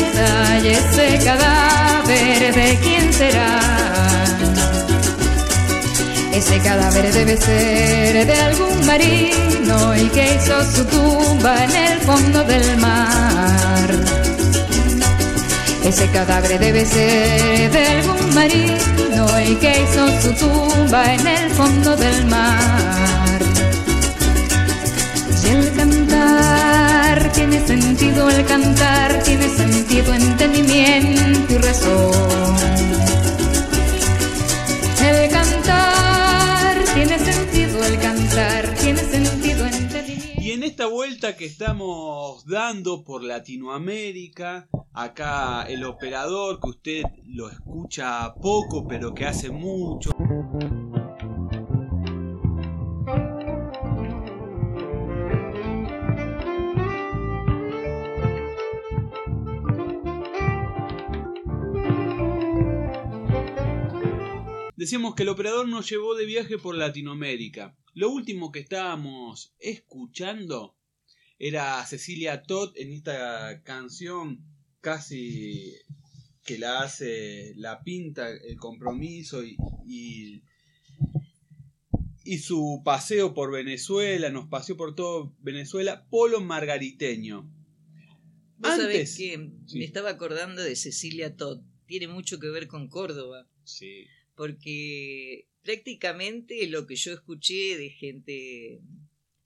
y 0.62 0.68
ese 0.68 1.18
cadáver 1.24 2.54
de 2.54 2.78
quién 2.82 3.12
será. 3.12 3.58
Ese 6.32 6.58
cadáver 6.60 7.12
debe 7.12 7.36
ser 7.36 8.26
de 8.26 8.34
algún 8.34 8.86
marino 8.86 9.96
y 9.96 10.08
que 10.10 10.34
hizo 10.34 10.62
su 10.74 10.84
tumba 10.84 11.64
en 11.64 11.76
el 11.76 12.00
fondo 12.00 12.44
del 12.44 12.76
mar. 12.78 13.90
Ese 15.84 16.06
cadáver 16.10 16.58
debe 16.58 16.86
ser 16.86 17.70
de 17.70 17.86
algún 17.86 18.34
marino 18.34 19.40
y 19.40 19.54
que 19.56 19.82
hizo 19.82 20.20
su 20.22 20.32
tumba 20.34 21.14
en 21.14 21.26
el 21.26 21.50
fondo 21.50 21.96
del 21.96 22.26
mar. 22.26 23.01
Tiene 27.52 27.66
sentido, 27.66 28.30
el 28.30 28.46
cantar 28.46 29.22
tiene 29.24 29.46
sentido, 29.46 30.14
entendimiento 30.14 31.52
y 31.52 31.58
razón. 31.58 32.56
El 35.04 35.30
cantar 35.30 36.82
tiene 36.94 37.18
sentido, 37.18 37.84
el 37.84 37.98
cantar 38.00 38.74
tiene 38.76 39.00
sentido, 39.00 39.66
entendimiento. 39.66 40.40
Y 40.40 40.52
en 40.52 40.62
esta 40.62 40.86
vuelta 40.86 41.36
que 41.36 41.44
estamos 41.44 42.46
dando 42.46 43.04
por 43.04 43.22
Latinoamérica, 43.22 44.66
acá 44.94 45.66
el 45.68 45.84
operador 45.84 46.58
que 46.58 46.70
usted 46.70 47.02
lo 47.26 47.50
escucha 47.50 48.32
poco 48.40 48.88
pero 48.88 49.12
que 49.12 49.26
hace 49.26 49.50
mucho. 49.50 50.11
Decíamos 64.92 65.14
que 65.14 65.22
el 65.22 65.30
operador 65.30 65.66
nos 65.66 65.88
llevó 65.88 66.14
de 66.14 66.26
viaje 66.26 66.58
por 66.58 66.74
Latinoamérica. 66.74 67.74
Lo 67.94 68.10
último 68.10 68.52
que 68.52 68.58
estábamos 68.60 69.54
escuchando 69.58 70.76
era 71.38 71.82
Cecilia 71.86 72.42
Todd 72.42 72.76
en 72.76 72.92
esta 72.92 73.62
canción 73.62 74.44
casi 74.82 75.72
que 76.44 76.58
la 76.58 76.80
hace, 76.82 77.54
la 77.56 77.82
pinta 77.82 78.28
el 78.28 78.58
compromiso 78.58 79.42
y, 79.42 79.56
y, 79.86 80.42
y 82.24 82.38
su 82.40 82.82
paseo 82.84 83.32
por 83.32 83.50
Venezuela, 83.50 84.28
nos 84.28 84.48
paseó 84.48 84.76
por 84.76 84.94
todo 84.94 85.34
Venezuela, 85.38 86.06
Polo 86.10 86.42
Margariteño. 86.42 87.50
Vos 88.58 88.76
sabés 88.76 89.16
que 89.16 89.52
Sí. 89.64 89.78
me 89.78 89.86
estaba 89.86 90.10
acordando 90.10 90.60
de 90.60 90.76
Cecilia 90.76 91.34
Todd. 91.34 91.62
Tiene 91.86 92.08
mucho 92.08 92.38
que 92.38 92.48
ver 92.48 92.66
con 92.68 92.88
Córdoba. 92.88 93.48
Sí. 93.64 94.04
Porque 94.34 95.46
prácticamente 95.62 96.66
lo 96.66 96.86
que 96.86 96.96
yo 96.96 97.12
escuché 97.12 97.76
de 97.76 97.90
gente, 97.90 98.80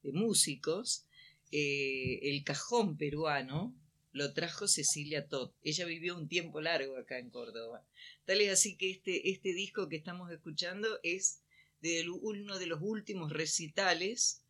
de 0.03 0.13
músicos, 0.13 1.07
eh, 1.53 2.21
el 2.23 2.43
cajón 2.45 2.97
peruano 2.97 3.75
lo 4.13 4.33
trajo 4.33 4.67
Cecilia 4.67 5.29
Todd. 5.29 5.51
Ella 5.63 5.85
vivió 5.85 6.17
un 6.17 6.29
tiempo 6.29 6.61
largo 6.61 6.97
acá 6.97 7.19
en 7.19 7.29
Córdoba. 7.29 7.87
Tal 8.25 8.41
es 8.41 8.51
así 8.51 8.77
que 8.77 8.91
este, 8.91 9.31
este 9.31 9.53
disco 9.53 9.89
que 9.89 9.97
estamos 9.97 10.33
escuchando 10.33 10.89
es 11.03 11.43
de 11.83 12.09
uno 12.09 12.59
de 12.59 12.67
los 12.67 12.81
últimos 12.81 13.31
recitales 13.33 14.43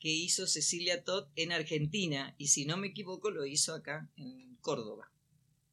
que 0.00 0.08
hizo 0.08 0.48
Cecilia 0.48 1.04
Todd 1.04 1.28
en 1.36 1.52
Argentina. 1.52 2.34
Y 2.36 2.48
si 2.48 2.64
no 2.64 2.76
me 2.76 2.88
equivoco, 2.88 3.30
lo 3.30 3.46
hizo 3.46 3.74
acá 3.74 4.10
en 4.16 4.56
Córdoba. 4.56 5.12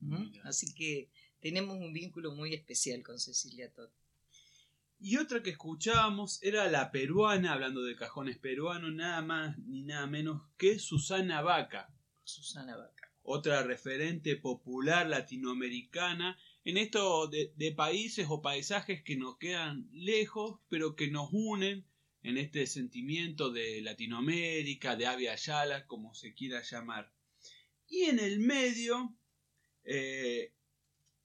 ¿Mm? 0.01 0.27
Así 0.43 0.71
que 0.75 1.09
tenemos 1.39 1.77
un 1.77 1.91
vínculo 1.91 2.35
muy 2.35 2.53
especial 2.53 3.01
con 3.01 3.19
Cecilia 3.19 3.71
Todd. 3.71 3.89
Y 5.01 5.15
otra 5.15 5.41
que 5.41 5.51
escuchábamos 5.51 6.43
era 6.43 6.69
la 6.69 6.91
peruana, 6.91 7.53
hablando 7.53 7.83
de 7.83 7.95
cajones 7.95 8.37
peruanos, 8.37 8.93
nada 8.93 9.21
más 9.21 9.57
ni 9.59 9.83
nada 9.83 10.07
menos 10.07 10.41
que 10.57 10.77
Susana 10.77 11.41
Vaca. 11.41 11.93
Susana 12.25 12.75
Vaca. 12.75 13.09
Otra 13.23 13.63
referente 13.63 14.35
popular 14.35 15.07
latinoamericana 15.07 16.37
en 16.65 16.77
esto 16.77 17.27
de, 17.27 17.53
de 17.55 17.71
países 17.71 18.27
o 18.29 18.41
paisajes 18.41 19.01
que 19.01 19.15
nos 19.15 19.37
quedan 19.37 19.87
lejos, 19.93 20.59
pero 20.67 20.97
que 20.97 21.09
nos 21.09 21.29
unen 21.31 21.85
en 22.21 22.37
este 22.37 22.67
sentimiento 22.67 23.51
de 23.51 23.81
Latinoamérica, 23.81 24.97
de 24.97 25.07
Avia 25.07 25.35
Yala, 25.35 25.87
como 25.87 26.13
se 26.13 26.33
quiera 26.33 26.61
llamar. 26.61 27.13
Y 27.87 28.03
en 28.03 28.19
el 28.19 28.39
medio 28.39 29.15
eh, 29.85 30.53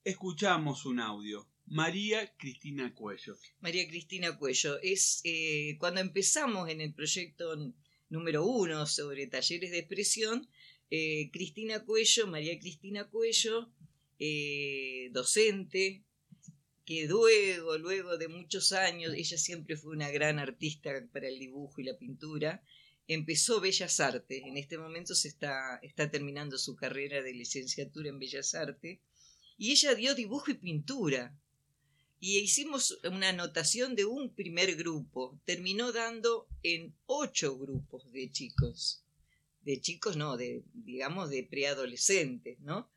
escuchamos 0.05 0.87
un 0.87 1.01
audio. 1.01 1.49
María 1.67 2.33
Cristina 2.37 2.95
Cuello. 2.95 3.37
María 3.61 3.89
Cristina 3.89 4.39
Cuello. 4.39 4.79
Es 4.83 5.21
eh, 5.25 5.77
cuando 5.79 6.01
empezamos 6.01 6.69
en 6.69 6.81
el 6.81 6.93
proyecto 6.93 7.75
número 8.11 8.45
uno 8.47 8.87
sobre 8.87 9.27
talleres 9.27 9.71
de 9.71 9.79
expresión, 9.79 10.49
eh, 10.91 11.31
Cristina 11.33 11.85
Cuello, 11.85 12.27
María 12.27 12.59
Cristina 12.59 13.09
Cuello, 13.09 13.73
eh, 14.19 15.09
docente, 15.13 16.05
que 16.85 17.07
luego, 17.07 17.79
luego 17.79 18.19
de 18.19 18.29
muchos 18.29 18.73
años, 18.73 19.15
ella 19.15 19.39
siempre 19.39 19.77
fue 19.77 19.93
una 19.93 20.11
gran 20.11 20.39
artista 20.39 20.93
para 21.13 21.29
el 21.29 21.39
dibujo 21.39 21.81
y 21.81 21.85
la 21.85 21.97
pintura, 21.97 22.63
empezó 23.09 23.61
Bellas 23.61 24.01
Artes. 24.01 24.43
En 24.45 24.57
este 24.57 24.79
momento 24.79 25.15
se 25.15 25.29
está, 25.29 25.79
está 25.83 26.11
terminando 26.11 26.59
su 26.59 26.77
carrera 26.77 27.23
de 27.23 27.33
licenciatura 27.33 28.11
en 28.11 28.19
Bellas 28.19 28.55
Artes. 28.55 29.01
Y 29.57 29.73
ella 29.73 29.95
dio 29.95 30.15
dibujo 30.15 30.51
y 30.51 30.55
pintura. 30.55 31.37
Y 32.27 32.39
hicimos 32.39 32.99
una 33.05 33.29
anotación 33.29 33.95
de 33.95 34.07
un 34.07 34.35
primer 34.35 34.77
grupo. 34.77 35.39
Terminó 35.45 35.93
dando 35.93 36.49
en 36.63 36.97
ocho 37.05 37.59
grupos 37.59 38.11
de 38.13 38.33
chicos. 38.33 39.05
De 39.61 39.79
chicos, 39.79 40.17
no, 40.17 40.39
de, 40.39 40.65
digamos, 40.73 41.29
de 41.29 41.43
preadolescentes, 41.43 42.59
¿no? 42.61 42.91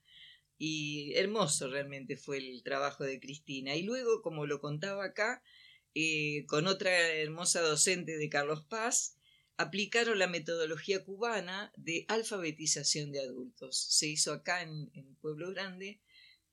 Y 0.58 1.12
hermoso 1.16 1.68
realmente 1.70 2.16
fue 2.16 2.38
el 2.38 2.64
trabajo 2.64 3.04
de 3.04 3.20
Cristina. 3.20 3.76
Y 3.76 3.82
luego, 3.82 4.22
como 4.22 4.46
lo 4.46 4.62
contaba 4.62 5.04
acá, 5.04 5.44
eh, 5.94 6.46
con 6.48 6.66
otra 6.66 6.98
hermosa 6.98 7.60
docente 7.60 8.18
de 8.18 8.30
Carlos 8.30 8.64
Paz, 8.64 9.18
aplicaron 9.58 10.20
la 10.20 10.28
metodología 10.28 11.04
cubana 11.04 11.74
de 11.76 12.06
alfabetización 12.08 13.12
de 13.12 13.20
adultos. 13.20 13.78
Se 13.78 14.08
hizo 14.08 14.32
acá 14.32 14.62
en, 14.62 14.90
Pueblo 15.20 15.50
Grande 15.50 16.00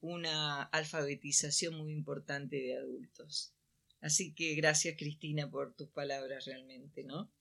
una 0.04 0.64
alfabetización 0.64 1.78
muy 1.78 1.90
importante 1.92 2.56
de 2.56 2.76
adultos. 2.76 3.54
Así 4.02 4.34
que 4.34 4.54
gracias 4.54 4.96
Cristina 4.98 5.50
por 5.50 5.74
tus 5.74 5.88
palabras 5.88 6.44
realmente, 6.44 7.04
¿no? 7.04 7.32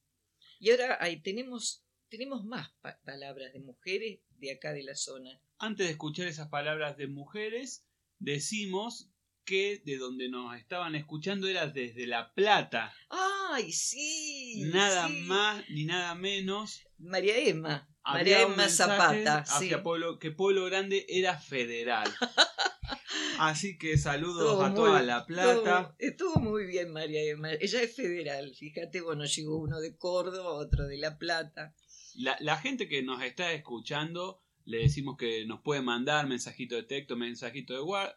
Y 0.59 0.71
ahora 0.71 0.97
ahí 1.01 1.21
tenemos, 1.21 1.83
tenemos 2.07 2.45
más 2.45 2.71
palabras 3.03 3.51
de 3.51 3.59
mujeres 3.59 4.21
de 4.37 4.51
acá 4.51 4.71
de 4.71 4.83
la 4.83 4.95
zona. 4.95 5.41
Antes 5.57 5.87
de 5.87 5.91
escuchar 5.91 6.27
esas 6.27 6.47
palabras 6.47 6.95
de 6.95 7.07
mujeres, 7.07 7.85
decimos 8.19 9.09
que 9.43 9.81
de 9.83 9.97
donde 9.97 10.29
nos 10.29 10.55
estaban 10.57 10.95
escuchando 10.95 11.49
era 11.49 11.67
desde 11.67 12.07
La 12.07 12.33
Plata. 12.33 12.95
¡Ay, 13.09 13.73
sí! 13.73 14.69
Nada 14.71 15.09
más 15.09 15.69
ni 15.69 15.83
nada 15.83 16.15
menos. 16.15 16.81
María 16.97 17.37
Emma. 17.37 17.92
María 18.05 18.41
Emma 18.41 18.67
Zapata. 18.69 19.39
Hacia 19.39 19.83
Pueblo, 19.83 20.19
que 20.19 20.31
Pueblo 20.31 20.65
Grande 20.65 21.05
era 21.09 21.37
federal. 21.37 22.09
Así 23.39 23.77
que 23.77 23.97
saludos 23.97 24.63
a 24.63 24.73
toda 24.73 25.01
La 25.01 25.25
Plata. 25.25 25.95
Estuvo, 25.97 26.39
muy 26.39 26.65
bien 26.65 26.91
María 26.91 27.23
Emma. 27.23 27.51
Ella 27.53 27.81
es 27.81 27.95
federal. 27.95 28.53
Fíjate, 28.55 29.01
bueno, 29.01 29.25
llegó 29.25 29.57
uno 29.57 29.79
de 29.79 29.97
Córdoba, 29.97 30.51
otro 30.51 30.85
de 30.85 30.97
La 30.97 31.17
Plata. 31.17 31.73
La, 32.15 32.37
la 32.39 32.57
gente 32.57 32.87
que 32.87 33.01
nos 33.01 33.23
está 33.23 33.51
escuchando 33.53 34.43
le 34.65 34.79
decimos 34.79 35.17
que 35.17 35.45
nos 35.45 35.61
puede 35.61 35.81
mandar 35.81 36.27
mensajito 36.27 36.75
de 36.75 36.83
texto, 36.83 37.15
mensajito 37.15 37.73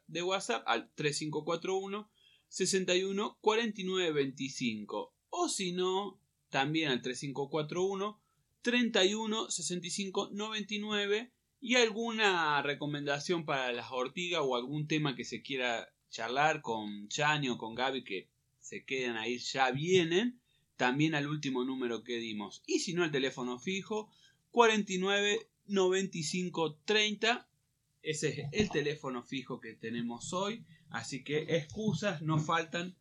de, 0.06 0.22
WhatsApp 0.22 0.62
al 0.66 0.92
3541 0.94 2.10
61 2.48 3.38
49 3.40 4.12
25 4.12 5.14
o 5.30 5.48
si 5.48 5.72
no, 5.72 6.20
también 6.48 6.90
al 6.90 7.02
3541 7.02 8.22
31 8.66 9.48
65 9.48 10.30
99 10.32 11.30
y 11.60 11.76
alguna 11.76 12.60
recomendación 12.62 13.44
para 13.44 13.70
las 13.70 13.92
ortigas 13.92 14.40
o 14.44 14.56
algún 14.56 14.88
tema 14.88 15.14
que 15.14 15.24
se 15.24 15.40
quiera 15.40 15.88
charlar 16.10 16.62
con 16.62 17.06
Chani 17.06 17.48
o 17.48 17.58
con 17.58 17.76
Gaby 17.76 18.02
que 18.02 18.28
se 18.58 18.84
quedan 18.84 19.16
ahí, 19.18 19.38
ya 19.38 19.70
vienen, 19.70 20.40
también 20.76 21.14
al 21.14 21.28
último 21.28 21.64
número 21.64 22.02
que 22.02 22.18
dimos. 22.18 22.64
Y 22.66 22.80
si 22.80 22.92
no, 22.92 23.04
el 23.04 23.12
teléfono 23.12 23.60
fijo 23.60 24.10
49 24.50 25.48
9530. 25.68 27.48
Ese 28.02 28.28
es 28.28 28.48
el 28.50 28.70
teléfono 28.70 29.22
fijo 29.22 29.60
que 29.60 29.74
tenemos 29.74 30.32
hoy. 30.32 30.64
Así 30.90 31.22
que 31.22 31.46
excusas 31.56 32.20
no 32.20 32.40
faltan 32.40 32.96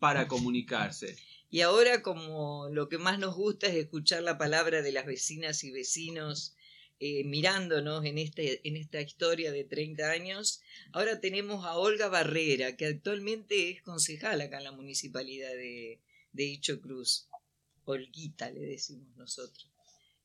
para 0.00 0.26
comunicarse. 0.26 1.16
Y 1.54 1.60
ahora 1.60 2.02
como 2.02 2.68
lo 2.70 2.88
que 2.88 2.98
más 2.98 3.20
nos 3.20 3.36
gusta 3.36 3.68
es 3.68 3.76
escuchar 3.76 4.24
la 4.24 4.36
palabra 4.36 4.82
de 4.82 4.90
las 4.90 5.06
vecinas 5.06 5.62
y 5.62 5.70
vecinos 5.70 6.56
eh, 6.98 7.22
mirándonos 7.22 8.04
en, 8.04 8.18
este, 8.18 8.66
en 8.66 8.76
esta 8.76 9.00
historia 9.00 9.52
de 9.52 9.62
30 9.62 10.10
años, 10.10 10.62
ahora 10.92 11.20
tenemos 11.20 11.64
a 11.64 11.76
Olga 11.76 12.08
Barrera, 12.08 12.76
que 12.76 12.86
actualmente 12.86 13.70
es 13.70 13.82
concejal 13.82 14.40
acá 14.40 14.58
en 14.58 14.64
la 14.64 14.72
municipalidad 14.72 15.52
de, 15.52 16.00
de 16.32 16.44
Hicho 16.44 16.80
Cruz. 16.80 17.28
Olguita 17.84 18.50
le 18.50 18.62
decimos 18.62 19.16
nosotros. 19.16 19.70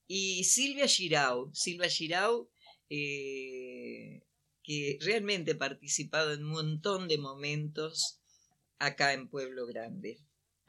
Y 0.08 0.46
Silvia 0.46 0.88
Girau, 0.88 1.54
Silvia 1.54 1.90
Girau, 1.90 2.50
eh, 2.90 4.24
que 4.64 4.98
realmente 5.02 5.52
ha 5.52 5.58
participado 5.60 6.34
en 6.34 6.44
un 6.44 6.50
montón 6.54 7.08
de 7.08 7.20
momentos 7.20 8.20
acá 8.80 9.14
en 9.14 9.30
Pueblo 9.30 9.68
Grande. 9.68 10.20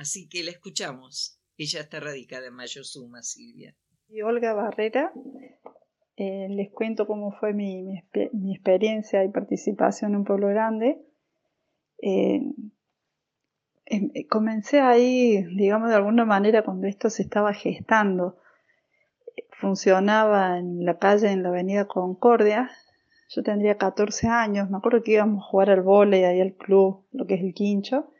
Así 0.00 0.30
que 0.30 0.42
la 0.42 0.50
escuchamos. 0.50 1.38
Ella 1.58 1.80
está 1.80 2.00
radicada 2.00 2.46
en 2.46 2.54
Mayosuma, 2.54 3.22
Silvia. 3.22 3.76
Y 4.08 4.22
Olga 4.22 4.54
Barrera, 4.54 5.12
eh, 6.16 6.48
les 6.48 6.70
cuento 6.70 7.06
cómo 7.06 7.32
fue 7.32 7.52
mi, 7.52 7.82
mi, 8.32 8.54
experiencia 8.54 9.22
y 9.22 9.28
participación 9.28 10.14
en 10.14 10.24
Pueblo 10.24 10.48
Grande. 10.48 11.02
Eh, 12.00 12.40
em, 13.84 14.10
comencé 14.30 14.80
ahí, 14.80 15.44
digamos, 15.54 15.90
de 15.90 15.96
alguna 15.96 16.24
manera 16.24 16.64
cuando 16.64 16.86
esto 16.86 17.10
se 17.10 17.22
estaba 17.22 17.52
gestando 17.52 18.38
funcionaba 19.50 20.58
en 20.58 20.86
la 20.86 20.96
calle, 20.96 21.30
en 21.30 21.42
la 21.42 21.50
avenida 21.50 21.86
Concordia. 21.86 22.70
Yo 23.28 23.42
tendría 23.42 23.76
14 23.76 24.28
años, 24.28 24.70
me 24.70 24.78
acuerdo 24.78 25.02
que 25.02 25.12
íbamos 25.12 25.44
a 25.44 25.46
jugar 25.46 25.68
al 25.68 25.82
vóley 25.82 26.24
ahí 26.24 26.40
al 26.40 26.54
club, 26.54 27.04
lo 27.12 27.26
que 27.26 27.34
es 27.34 27.42
el 27.42 27.52
quincho, 27.52 28.10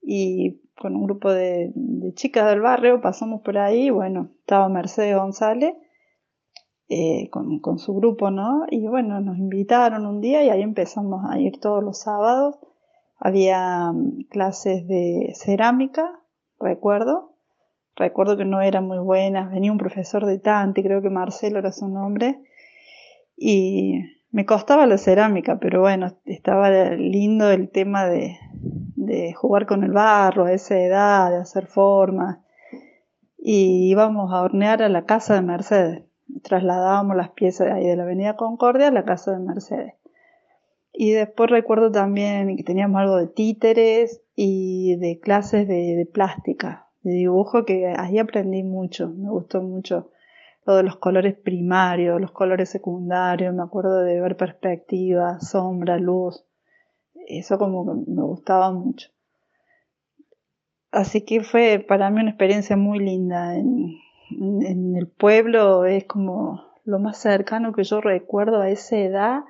y 0.00 0.62
con 0.80 0.96
un 0.96 1.04
grupo 1.04 1.30
de, 1.30 1.74
chicas 2.14 2.48
del 2.48 2.62
barrio 2.62 3.02
pasamos 3.02 3.42
por 3.42 3.58
ahí, 3.58 3.90
bueno, 3.90 4.30
estaba 4.40 4.66
Mercedes 4.70 5.14
González 5.14 5.74
eh, 6.88 7.28
con, 7.30 7.60
con, 7.60 7.78
su 7.78 7.94
grupo, 7.94 8.30
¿no? 8.30 8.64
Y 8.70 8.88
bueno, 8.88 9.20
nos 9.20 9.36
invitaron 9.36 10.06
un 10.06 10.22
día 10.22 10.42
y 10.42 10.48
ahí 10.48 10.62
empezamos 10.62 11.22
a 11.30 11.38
ir 11.38 11.60
todos 11.60 11.84
los 11.84 12.00
sábados. 12.00 12.58
Había 13.18 13.92
mm, 13.92 14.22
clases 14.30 14.88
de 14.88 15.34
cerámica, 15.34 16.18
recuerdo, 16.58 17.34
recuerdo 17.94 18.38
que 18.38 18.46
no 18.46 18.62
eran 18.62 18.86
muy 18.86 18.98
buenas, 19.00 19.50
venía 19.50 19.72
un 19.72 19.78
profesor 19.78 20.24
de 20.24 20.38
Tante, 20.38 20.82
creo 20.82 21.02
que 21.02 21.10
Marcelo 21.10 21.58
era 21.58 21.72
su 21.72 21.88
nombre, 21.88 22.40
y 23.36 24.00
me 24.30 24.46
costaba 24.46 24.86
la 24.86 24.96
cerámica, 24.96 25.58
pero 25.60 25.82
bueno, 25.82 26.16
estaba 26.24 26.70
lindo 26.70 27.50
el 27.50 27.68
tema 27.68 28.06
de, 28.06 28.38
de 29.00 29.32
jugar 29.32 29.66
con 29.66 29.82
el 29.82 29.92
barro 29.92 30.44
a 30.44 30.52
esa 30.52 30.78
edad, 30.78 31.30
de 31.30 31.38
hacer 31.38 31.66
formas, 31.66 32.38
y 33.38 33.90
íbamos 33.90 34.32
a 34.32 34.42
hornear 34.42 34.82
a 34.82 34.90
la 34.90 35.06
casa 35.06 35.34
de 35.34 35.42
Mercedes, 35.42 36.04
trasladábamos 36.42 37.16
las 37.16 37.30
piezas 37.30 37.68
de 37.68 37.72
ahí 37.72 37.86
de 37.86 37.96
la 37.96 38.02
avenida 38.02 38.36
Concordia 38.36 38.88
a 38.88 38.92
la 38.92 39.04
casa 39.04 39.32
de 39.32 39.38
Mercedes. 39.38 39.94
Y 40.92 41.12
después 41.12 41.48
recuerdo 41.50 41.90
también 41.90 42.56
que 42.56 42.62
teníamos 42.62 43.00
algo 43.00 43.16
de 43.16 43.28
títeres 43.28 44.22
y 44.36 44.96
de 44.96 45.18
clases 45.18 45.66
de, 45.66 45.96
de 45.96 46.06
plástica, 46.06 46.88
de 47.02 47.12
dibujo 47.12 47.64
que 47.64 47.94
ahí 47.96 48.18
aprendí 48.18 48.62
mucho, 48.62 49.08
me 49.08 49.30
gustó 49.30 49.62
mucho 49.62 50.10
lo 50.66 50.76
de 50.76 50.82
los 50.82 50.96
colores 50.96 51.34
primarios, 51.34 52.20
los 52.20 52.32
colores 52.32 52.68
secundarios, 52.68 53.54
me 53.54 53.62
acuerdo 53.62 54.02
de 54.02 54.20
ver 54.20 54.36
perspectiva, 54.36 55.40
sombra, 55.40 55.98
luz, 55.98 56.44
eso 57.28 57.58
como 57.58 57.86
que 57.86 58.10
me 58.10 58.22
gustaba 58.22 58.72
mucho. 58.72 59.10
Así 60.92 61.22
que 61.22 61.42
fue 61.42 61.84
para 61.86 62.10
mí 62.10 62.20
una 62.20 62.30
experiencia 62.30 62.76
muy 62.76 62.98
linda. 62.98 63.56
En, 63.56 63.96
el 64.96 65.08
pueblo 65.08 65.84
es 65.86 66.04
como 66.04 66.62
lo 66.84 67.00
más 67.00 67.18
cercano 67.18 67.72
que 67.72 67.82
yo 67.82 68.00
recuerdo 68.00 68.60
a 68.60 68.70
esa 68.70 68.96
edad 68.96 69.40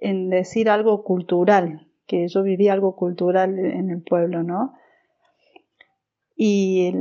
en 0.00 0.28
decir 0.28 0.68
algo 0.68 1.02
cultural, 1.02 1.88
que 2.06 2.28
yo 2.28 2.42
viví 2.42 2.68
algo 2.68 2.94
cultural 2.94 3.58
en 3.58 3.90
el 3.90 4.02
pueblo, 4.02 4.42
¿no? 4.42 4.74
Y 6.36 6.94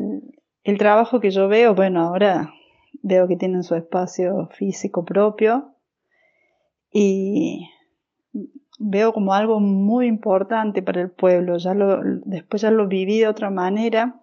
el, 0.64 0.78
trabajo 0.78 1.20
que 1.20 1.32
yo 1.32 1.48
veo, 1.48 1.76
bueno, 1.76 2.02
ahora 2.02 2.54
veo 3.04 3.28
que 3.28 3.36
tienen 3.36 3.64
su 3.64 3.76
espacio 3.76 4.48
físico 4.52 5.06
propio 5.06 5.76
y 6.92 7.70
veo 8.78 9.14
como 9.14 9.34
algo 9.34 9.60
muy 9.60 10.08
importante 10.08 10.82
para 10.82 11.02
el 11.02 11.10
pueblo. 11.10 11.58
Ya 11.58 11.74
después 12.26 12.62
ya 12.62 12.72
lo 12.72 12.88
viví 12.88 13.20
de 13.20 13.28
otra 13.28 13.50
manera. 13.50 14.22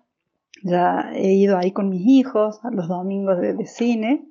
Ya 0.62 1.10
he 1.14 1.32
ido 1.32 1.58
ahí 1.58 1.72
con 1.72 1.88
mis 1.88 2.06
hijos 2.06 2.64
a 2.64 2.70
los 2.70 2.88
domingos 2.88 3.40
de, 3.40 3.54
de 3.54 3.66
cine. 3.66 4.26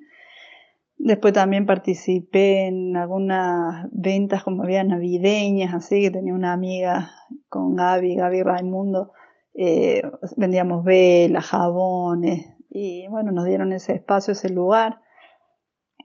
Después 0.96 1.34
también 1.34 1.66
participé 1.66 2.66
en 2.66 2.96
algunas 2.96 3.88
ventas 3.92 4.44
como 4.44 4.62
había 4.62 4.84
navideñas, 4.84 5.74
así 5.74 6.00
que 6.00 6.10
tenía 6.10 6.32
una 6.32 6.52
amiga 6.52 7.10
con 7.48 7.74
Gaby, 7.74 8.14
Gaby 8.14 8.42
Raimundo, 8.42 9.12
eh, 9.54 10.02
vendíamos 10.36 10.84
velas, 10.84 11.46
jabones 11.46 12.46
y 12.70 13.06
bueno, 13.08 13.32
nos 13.32 13.44
dieron 13.44 13.72
ese 13.72 13.94
espacio, 13.94 14.32
ese 14.32 14.48
lugar. 14.48 15.00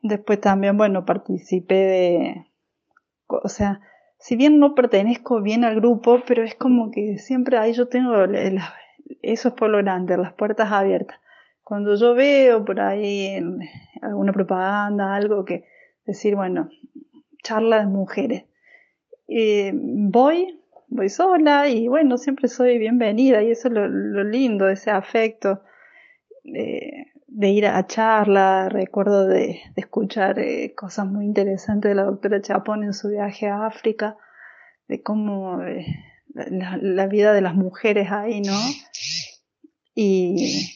Después 0.02 0.42
también, 0.42 0.78
bueno, 0.78 1.06
participé 1.06 1.76
de, 1.76 2.46
o 3.28 3.48
sea, 3.48 3.82
si 4.20 4.36
bien 4.36 4.60
no 4.60 4.76
pertenezco 4.76 5.42
bien 5.42 5.64
al 5.64 5.76
grupo, 5.76 6.22
pero 6.28 6.44
es 6.44 6.54
como 6.54 6.92
que 6.92 7.18
siempre 7.18 7.58
ahí 7.58 7.74
yo 7.74 7.88
tengo 7.88 8.16
esos 9.22 9.54
por 9.54 9.70
lo 9.70 9.78
grande, 9.78 10.18
las 10.18 10.34
puertas 10.34 10.72
abiertas. 10.72 11.18
Cuando 11.64 11.96
yo 11.96 12.14
veo 12.16 12.66
por 12.66 12.82
ahí 12.82 13.40
alguna 14.02 14.34
propaganda, 14.34 15.16
algo 15.16 15.46
que 15.46 15.66
decir, 16.06 16.36
bueno, 16.36 16.70
charla 17.44 17.80
de 17.80 17.86
mujeres, 17.86 18.44
eh, 19.28 19.72
voy, 19.74 20.60
voy 20.88 21.10
sola 21.10 21.70
y 21.70 21.88
bueno, 21.88 22.18
siempre 22.18 22.50
soy 22.50 22.78
bienvenida 22.78 23.42
y 23.42 23.52
eso 23.52 23.70
es 23.70 23.74
lo, 23.74 24.24
lindo, 24.24 24.68
ese 24.68 24.92
afecto 24.92 25.62
de, 27.32 27.50
ir 27.50 27.66
a 27.66 27.86
charla, 27.88 28.70
recuerdo 28.70 29.28
de, 29.28 29.62
escuchar 29.76 30.40
eh, 30.40 30.74
cosas 30.76 31.08
muy 31.08 31.26
interesantes 31.26 31.90
de 31.90 31.96
la 31.96 32.04
doctora 32.04 32.42
Chapón 32.42 32.84
en 32.84 32.94
su 32.94 33.10
viaje 33.10 33.48
a 33.48 33.66
África, 33.66 34.18
de 34.88 35.02
cómo 35.04 35.62
eh, 35.64 35.86
la, 36.34 37.08
vida 37.08 37.34
de 37.34 37.42
las 37.42 37.56
mujeres 37.56 38.12
ahí, 38.12 38.42
¿no? 38.42 38.58
Y, 39.96 40.72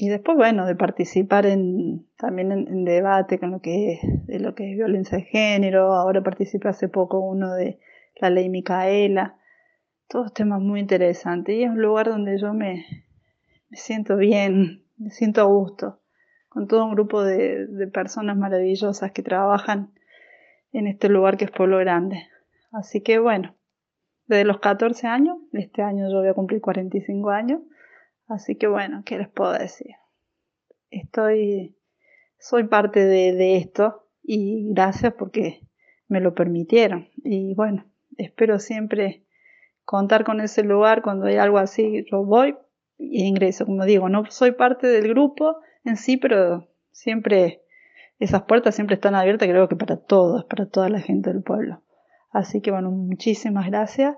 después, 0.00 0.36
bueno, 0.36 0.66
de 0.66 0.74
participar 0.74 1.46
en, 1.46 2.06
también 2.18 2.52
en, 2.52 2.84
debate 2.84 3.38
con 3.38 3.50
lo 3.50 3.60
que 3.60 3.94
es, 3.94 4.00
de 4.26 4.38
lo 4.38 4.54
que 4.54 4.70
es 4.70 4.76
violencia 4.76 5.18
de 5.18 5.24
género, 5.24 5.94
ahora 5.94 6.22
participé 6.22 6.68
hace 6.68 6.88
poco 6.88 7.20
uno 7.20 7.54
de 7.54 7.78
la 8.20 8.28
ley 8.30 8.50
Micaela, 8.50 9.38
todos 10.08 10.34
temas 10.34 10.60
muy 10.60 10.80
interesantes. 10.80 11.54
Y 11.54 11.62
es 11.62 11.70
un 11.70 11.80
lugar 11.80 12.08
donde 12.08 12.38
yo 12.38 12.52
me, 12.52 12.84
me 13.70 13.76
siento 13.76 14.16
bien, 14.16 14.85
me 14.96 15.10
siento 15.10 15.40
a 15.40 15.44
gusto, 15.44 16.00
con 16.48 16.66
todo 16.66 16.84
un 16.84 16.92
grupo 16.92 17.22
de, 17.22 17.66
personas 17.92 18.36
maravillosas 18.36 19.12
que 19.12 19.22
trabajan 19.22 19.92
en 20.72 20.86
este 20.86 21.08
lugar 21.08 21.36
que 21.36 21.44
es 21.44 21.50
Pueblo 21.50 21.78
Grande. 21.78 22.28
Así 22.72 23.02
que 23.02 23.18
bueno, 23.18 23.56
desde 24.26 24.44
los 24.44 24.60
14 24.60 25.06
años, 25.06 25.38
este 25.52 25.82
año 25.82 26.10
yo 26.10 26.18
voy 26.18 26.28
a 26.28 26.34
cumplir 26.34 26.60
45 26.60 27.30
años, 27.30 27.60
así 28.26 28.56
que 28.56 28.66
bueno, 28.66 29.02
¿qué 29.04 29.18
les 29.18 29.28
puedo 29.28 29.52
decir? 29.52 29.92
Estoy, 30.90 31.76
soy 32.38 32.64
parte 32.64 33.00
de, 33.00 33.32
de 33.32 33.56
esto 33.56 34.08
y 34.22 34.72
gracias 34.72 35.14
porque 35.14 35.60
me 36.08 36.20
lo 36.20 36.34
permitieron. 36.34 37.08
Y 37.16 37.54
bueno, 37.54 37.84
espero 38.16 38.58
siempre 38.58 39.24
contar 39.84 40.24
con 40.24 40.40
ese 40.40 40.62
lugar 40.64 41.02
cuando 41.02 41.26
hay 41.26 41.36
algo 41.36 41.58
así, 41.58 42.04
yo 42.10 42.24
voy 42.24 42.56
ingreso. 42.98 43.66
Como 43.66 43.84
digo, 43.84 44.08
no 44.08 44.24
soy 44.30 44.52
parte 44.52 44.86
del 44.86 45.08
grupo 45.08 45.56
en 45.84 45.96
sí, 45.96 46.16
pero 46.16 46.68
siempre 46.90 47.62
esas 48.18 48.42
puertas 48.42 48.74
siempre 48.74 48.94
están 48.94 49.14
abiertas, 49.14 49.48
creo 49.48 49.68
que 49.68 49.76
para 49.76 49.96
todos, 49.96 50.44
para 50.44 50.66
toda 50.66 50.88
la 50.88 51.00
gente 51.00 51.32
del 51.32 51.42
pueblo. 51.42 51.82
Así 52.30 52.60
que 52.60 52.70
bueno, 52.70 52.90
muchísimas 52.90 53.66
gracias. 53.66 54.16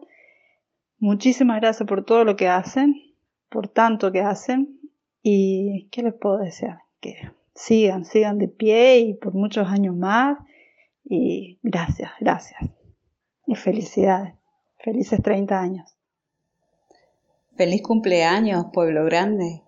Muchísimas 0.99 1.61
gracias 1.61 1.89
por 1.89 2.05
todo 2.05 2.25
lo 2.25 2.37
que 2.37 2.49
hacen, 2.49 2.95
por 3.49 3.69
tanto 3.69 4.13
que 4.13 4.21
hacen. 4.21 4.81
Y 5.23 5.89
¿qué 5.91 6.03
les 6.03 6.15
puedo 6.15 6.39
decir? 6.39 6.71
Que 7.01 7.15
sigan, 7.55 8.05
sigan 8.05 8.39
de 8.39 8.49
pie 8.49 8.99
y 8.99 9.15
por 9.15 9.35
muchos 9.35 9.69
años 9.69 9.97
más. 9.97 10.39
Y 11.05 11.59
gracias, 11.63 12.11
gracias. 12.21 12.61
Y 13.47 13.55
felicidades. 13.55 14.35
Felices 14.79 15.21
30 15.23 15.61
años. 15.61 15.98
Feliz 17.59 17.83
cumpleaños, 17.83 18.67
Pueblo 18.73 19.05
Grande. 19.05 19.65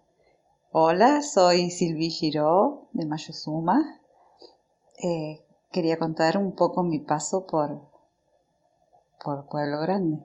Hola, 0.70 1.22
soy 1.22 1.72
Silvi 1.72 2.08
Giró 2.08 2.86
de 2.92 3.04
Mayuzuma. 3.04 4.00
Eh, 5.02 5.44
quería 5.72 5.98
contar 5.98 6.38
un 6.38 6.54
poco 6.54 6.84
mi 6.84 7.00
paso 7.00 7.48
por, 7.48 7.80
por 9.24 9.48
Pueblo 9.48 9.80
Grande. 9.80 10.22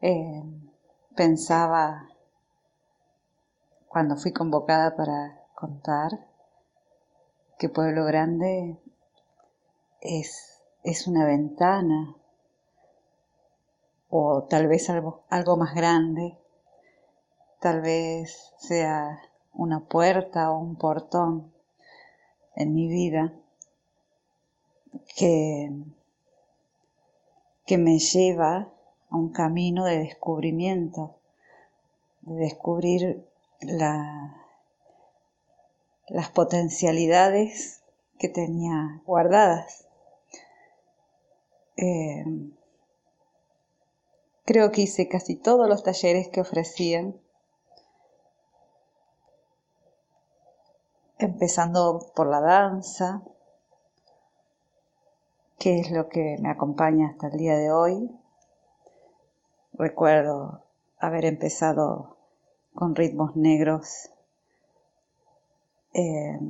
Eh, 0.00 0.42
pensaba, 1.14 2.08
cuando 3.86 4.16
fui 4.16 4.32
convocada 4.32 4.96
para 4.96 5.44
contar, 5.54 6.26
que 7.58 7.68
Pueblo 7.68 8.06
Grande 8.06 8.78
es, 10.00 10.62
es 10.84 11.06
una 11.06 11.26
ventana 11.26 12.16
o 14.10 14.44
tal 14.44 14.66
vez 14.66 14.90
algo, 14.90 15.22
algo 15.30 15.56
más 15.56 15.74
grande, 15.74 16.36
tal 17.60 17.80
vez 17.80 18.52
sea 18.58 19.20
una 19.54 19.80
puerta 19.80 20.50
o 20.50 20.58
un 20.58 20.76
portón 20.76 21.52
en 22.56 22.74
mi 22.74 22.88
vida 22.88 23.32
que, 25.16 25.70
que 27.66 27.78
me 27.78 27.98
lleva 27.98 28.72
a 29.10 29.16
un 29.16 29.30
camino 29.30 29.84
de 29.84 29.98
descubrimiento, 29.98 31.16
de 32.22 32.34
descubrir 32.34 33.24
la, 33.60 34.36
las 36.08 36.30
potencialidades 36.30 37.82
que 38.18 38.28
tenía 38.28 39.00
guardadas. 39.06 39.86
Eh, 41.76 42.24
Creo 44.50 44.72
que 44.72 44.80
hice 44.80 45.06
casi 45.06 45.36
todos 45.36 45.68
los 45.68 45.84
talleres 45.84 46.26
que 46.26 46.40
ofrecían, 46.40 47.14
empezando 51.18 52.10
por 52.16 52.26
la 52.26 52.40
danza, 52.40 53.22
que 55.56 55.78
es 55.78 55.92
lo 55.92 56.08
que 56.08 56.36
me 56.40 56.50
acompaña 56.50 57.10
hasta 57.10 57.28
el 57.28 57.38
día 57.38 57.56
de 57.56 57.70
hoy. 57.70 58.10
Recuerdo 59.74 60.64
haber 60.98 61.26
empezado 61.26 62.16
con 62.74 62.96
ritmos 62.96 63.36
negros 63.36 64.10
eh, 65.94 66.40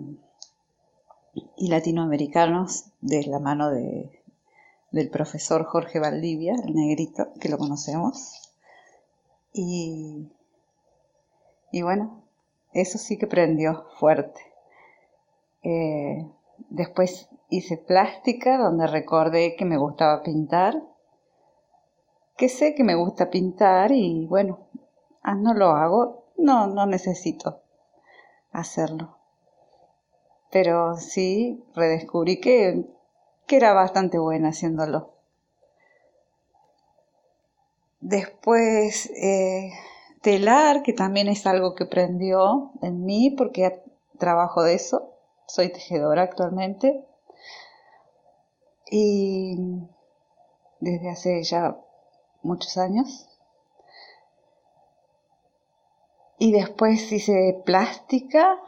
y 1.55 1.69
latinoamericanos 1.69 2.93
de 3.03 3.27
la 3.27 3.41
mano 3.41 3.69
de 3.69 4.20
del 4.91 5.09
profesor 5.11 5.65
Jorge 5.65 6.01
Valdivia, 6.01 6.55
el 6.55 6.75
negrito, 6.75 7.29
que 7.41 7.49
lo 7.49 7.59
conocemos. 7.59 8.53
Y, 9.53 10.29
y 11.73 11.83
bueno, 11.83 12.23
eso 12.73 12.99
sí 12.99 13.19
que 13.19 13.27
prendió 13.27 13.87
fuerte. 13.99 14.41
Eh, 15.63 16.27
después 16.69 17.29
hice 17.49 17.77
plástica, 17.77 18.59
donde 18.59 18.87
recordé 18.87 19.57
que 19.57 19.65
me 19.65 19.77
gustaba 19.77 20.23
pintar, 20.23 20.83
que 22.37 22.49
sé 22.49 22.75
que 22.75 22.85
me 22.85 22.95
gusta 22.95 23.31
pintar 23.31 23.93
y 23.93 24.27
bueno, 24.27 24.61
ah, 25.23 25.35
no 25.35 25.53
lo 25.53 25.71
hago, 25.71 26.25
no, 26.39 26.67
no 26.67 26.87
necesito 26.87 27.61
hacerlo. 28.53 29.17
Pero 30.51 30.97
sí 30.97 31.63
redescubrí 31.75 32.41
que 32.41 32.87
que 33.51 33.57
era 33.57 33.73
bastante 33.73 34.17
buena 34.17 34.51
haciéndolo. 34.51 35.11
Después, 37.99 39.11
eh, 39.17 39.73
telar, 40.23 40.85
que 40.85 40.93
también 40.93 41.27
es 41.27 41.45
algo 41.49 41.75
que 41.75 41.85
prendió 41.85 42.71
en 42.81 43.05
mí 43.05 43.31
porque 43.37 43.83
trabajo 44.21 44.63
de 44.63 44.75
eso. 44.75 45.17
Soy 45.49 45.73
tejedora 45.73 46.23
actualmente. 46.23 47.05
Y 48.89 49.57
desde 50.79 51.11
hace 51.11 51.43
ya 51.43 51.77
muchos 52.43 52.79
años. 52.79 53.29
Y 56.39 56.53
después 56.53 57.11
hice 57.11 57.61
plástica, 57.67 58.61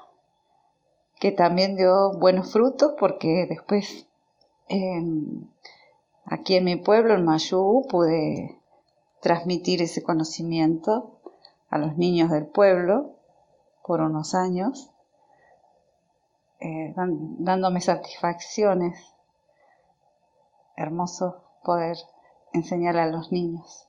que 1.20 1.30
también 1.30 1.76
dio 1.76 2.18
buenos 2.18 2.50
frutos 2.52 2.94
porque 2.98 3.46
después 3.48 4.08
aquí 6.24 6.56
en 6.56 6.64
mi 6.64 6.76
pueblo, 6.76 7.14
en 7.14 7.24
Mayú, 7.24 7.86
pude 7.88 8.58
transmitir 9.20 9.82
ese 9.82 10.02
conocimiento 10.02 11.20
a 11.70 11.78
los 11.78 11.96
niños 11.96 12.30
del 12.30 12.46
pueblo 12.46 13.16
por 13.84 14.00
unos 14.00 14.34
años, 14.34 14.90
eh, 16.60 16.94
dándome 16.96 17.80
satisfacciones. 17.80 19.14
Hermoso 20.76 21.42
poder 21.64 21.96
enseñar 22.52 22.96
a 22.96 23.06
los 23.06 23.32
niños. 23.32 23.88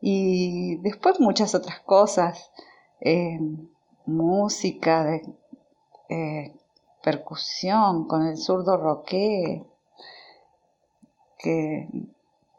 Y 0.00 0.76
después 0.76 1.20
muchas 1.20 1.54
otras 1.54 1.80
cosas, 1.80 2.50
eh, 3.00 3.38
música, 4.06 5.04
de, 5.04 5.22
eh, 6.08 6.59
percusión, 7.02 8.06
con 8.06 8.26
el 8.26 8.36
zurdo 8.36 8.76
roque, 8.76 9.64
que, 11.38 11.88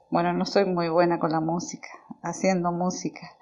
bueno, 0.09 0.34
no 0.34 0.45
soy 0.45 0.65
muy 0.65 0.89
buena 0.89 1.19
con 1.19 1.31
la 1.31 1.39
música, 1.39 1.89
haciendo 2.23 2.72
música. 2.72 3.38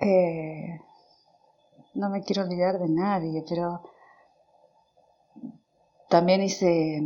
Eh, 0.00 0.80
no 1.94 2.08
me 2.08 2.22
quiero 2.22 2.42
olvidar 2.42 2.78
de 2.78 2.88
nadie, 2.88 3.44
pero 3.48 3.82
también 6.08 6.42
hice 6.42 7.02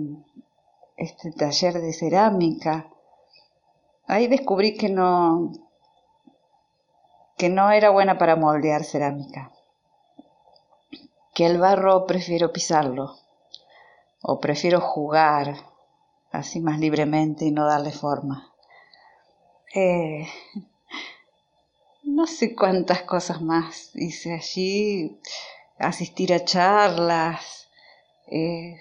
este 0.96 1.32
taller 1.32 1.80
de 1.80 1.92
cerámica. 1.92 2.88
Ahí 4.06 4.28
descubrí 4.28 4.76
que 4.76 4.88
no 4.88 5.52
que 7.36 7.48
no 7.48 7.70
era 7.70 7.90
buena 7.90 8.16
para 8.16 8.36
moldear 8.36 8.84
cerámica. 8.84 9.50
Que 11.34 11.46
el 11.46 11.58
barro 11.58 12.06
prefiero 12.06 12.52
pisarlo 12.52 13.16
o 14.22 14.40
prefiero 14.40 14.80
jugar 14.80 15.56
así 16.32 16.60
más 16.60 16.78
libremente 16.78 17.44
y 17.44 17.50
no 17.50 17.66
darle 17.66 17.92
forma. 17.92 18.52
Eh, 19.74 20.26
no 22.04 22.26
sé 22.26 22.54
cuántas 22.54 23.02
cosas 23.02 23.42
más 23.42 23.90
hice 23.94 24.32
allí, 24.32 25.18
asistir 25.78 26.32
a 26.32 26.44
charlas, 26.44 27.68
eh, 28.28 28.78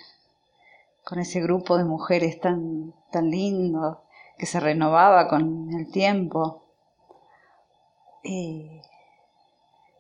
con 1.04 1.20
ese 1.20 1.42
grupo 1.42 1.78
de 1.78 1.84
mujeres 1.84 2.40
tan, 2.40 2.94
tan 3.12 3.30
lindo 3.30 4.04
que 4.38 4.46
se 4.46 4.60
renovaba 4.60 5.28
con 5.28 5.74
el 5.74 5.92
tiempo. 5.92 6.64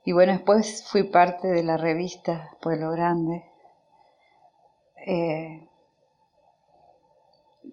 Y, 0.05 0.11
bueno, 0.11 0.33
después 0.33 0.83
fui 0.89 1.03
parte 1.03 1.47
de 1.47 1.63
la 1.63 1.77
revista 1.77 2.51
Pueblo 2.61 2.91
Grande, 2.91 3.45
eh, 5.05 5.67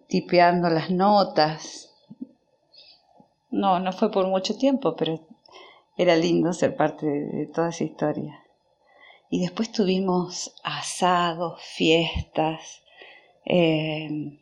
tipeando 0.06 0.68
las 0.68 0.90
notas. 0.90 1.92
No, 3.50 3.80
no 3.80 3.92
fue 3.92 4.10
por 4.10 4.26
mucho 4.28 4.56
tiempo, 4.56 4.94
pero 4.94 5.18
era 5.96 6.14
lindo 6.16 6.52
ser 6.52 6.76
parte 6.76 7.06
de 7.06 7.46
toda 7.46 7.70
esa 7.70 7.84
historia. 7.84 8.44
Y 9.28 9.40
después 9.40 9.70
tuvimos 9.72 10.54
asados, 10.62 11.60
fiestas, 11.62 12.82
eh, 13.44 14.38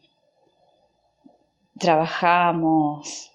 trabajamos 1.79 3.33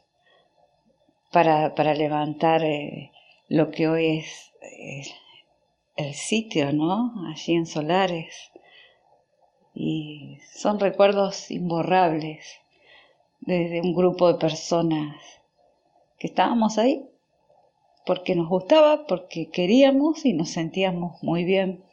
para, 1.31 1.73
para 1.73 1.93
levantar 1.93 2.63
eh, 2.63 3.12
lo 3.53 3.69
que 3.69 3.88
hoy 3.88 4.17
es 4.17 4.51
eh, 4.63 5.03
el 5.95 6.15
sitio, 6.15 6.73
¿no? 6.73 7.13
Allí 7.30 7.53
en 7.53 7.67
Solares. 7.67 8.51
Y 9.75 10.39
son 10.55 10.80
recuerdos 10.80 11.51
imborrables 11.51 12.43
de 13.41 13.80
un 13.84 13.93
grupo 13.93 14.27
de 14.27 14.39
personas 14.39 15.15
que 16.17 16.27
estábamos 16.27 16.80
ahí 16.80 17.07
porque 18.07 18.34
nos 18.34 18.49
gustaba, 18.49 19.05
porque 19.05 19.51
queríamos 19.51 20.25
y 20.25 20.34
nos 20.34 20.49
sentíamos 20.49 21.21
muy 21.21 21.43
bien. 21.43 21.84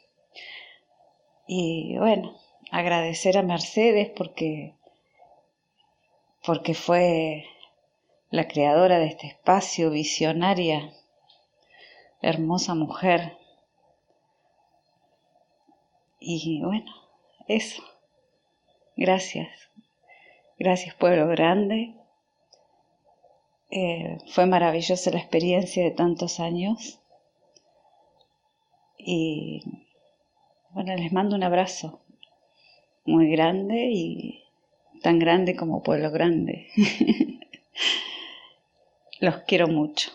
Y 1.46 1.98
bueno, 1.98 2.38
agradecer 2.70 3.36
a 3.36 3.42
Mercedes 3.42 4.08
porque, 4.16 4.76
porque 6.42 6.72
fue 6.72 7.44
la 8.30 8.48
creadora 8.48 8.98
de 8.98 9.08
este 9.08 9.26
espacio, 9.26 9.90
visionaria, 9.90 10.94
hermosa 12.22 12.74
mujer. 12.74 13.36
Y 16.18 16.62
bueno, 16.62 16.92
eso. 17.48 17.82
Gracias. 18.96 19.48
Gracias 20.58 20.94
pueblo 20.94 21.26
grande. 21.28 21.94
Eh, 23.70 24.18
fue 24.32 24.46
maravillosa 24.46 25.10
la 25.10 25.18
experiencia 25.18 25.82
de 25.84 25.92
tantos 25.92 26.40
años. 26.40 27.00
Y 28.98 29.62
bueno, 30.70 30.94
les 30.96 31.12
mando 31.12 31.36
un 31.36 31.42
abrazo 31.42 32.00
muy 33.06 33.30
grande 33.30 33.88
y 33.90 34.44
tan 35.02 35.18
grande 35.18 35.56
como 35.56 35.82
pueblo 35.82 36.10
grande. 36.10 36.68
Los 39.20 39.36
quiero 39.46 39.68
mucho. 39.68 40.10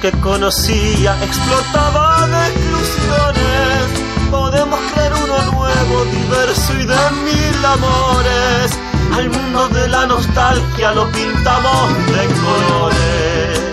Que 0.00 0.10
conocía 0.20 1.16
explotaba 1.22 2.26
de 2.26 2.48
exclusiones 2.48 4.06
podemos 4.30 4.78
crear 4.92 5.12
uno 5.14 5.52
nuevo, 5.52 6.04
diverso 6.04 6.72
y 6.74 6.84
de 6.86 7.10
mil 7.24 7.64
amores. 7.64 8.78
Al 9.16 9.30
mundo 9.30 9.68
de 9.68 9.88
la 9.88 10.06
nostalgia 10.06 10.92
lo 10.92 11.10
pintamos 11.10 11.96
de 12.06 12.26
colores. 12.44 13.66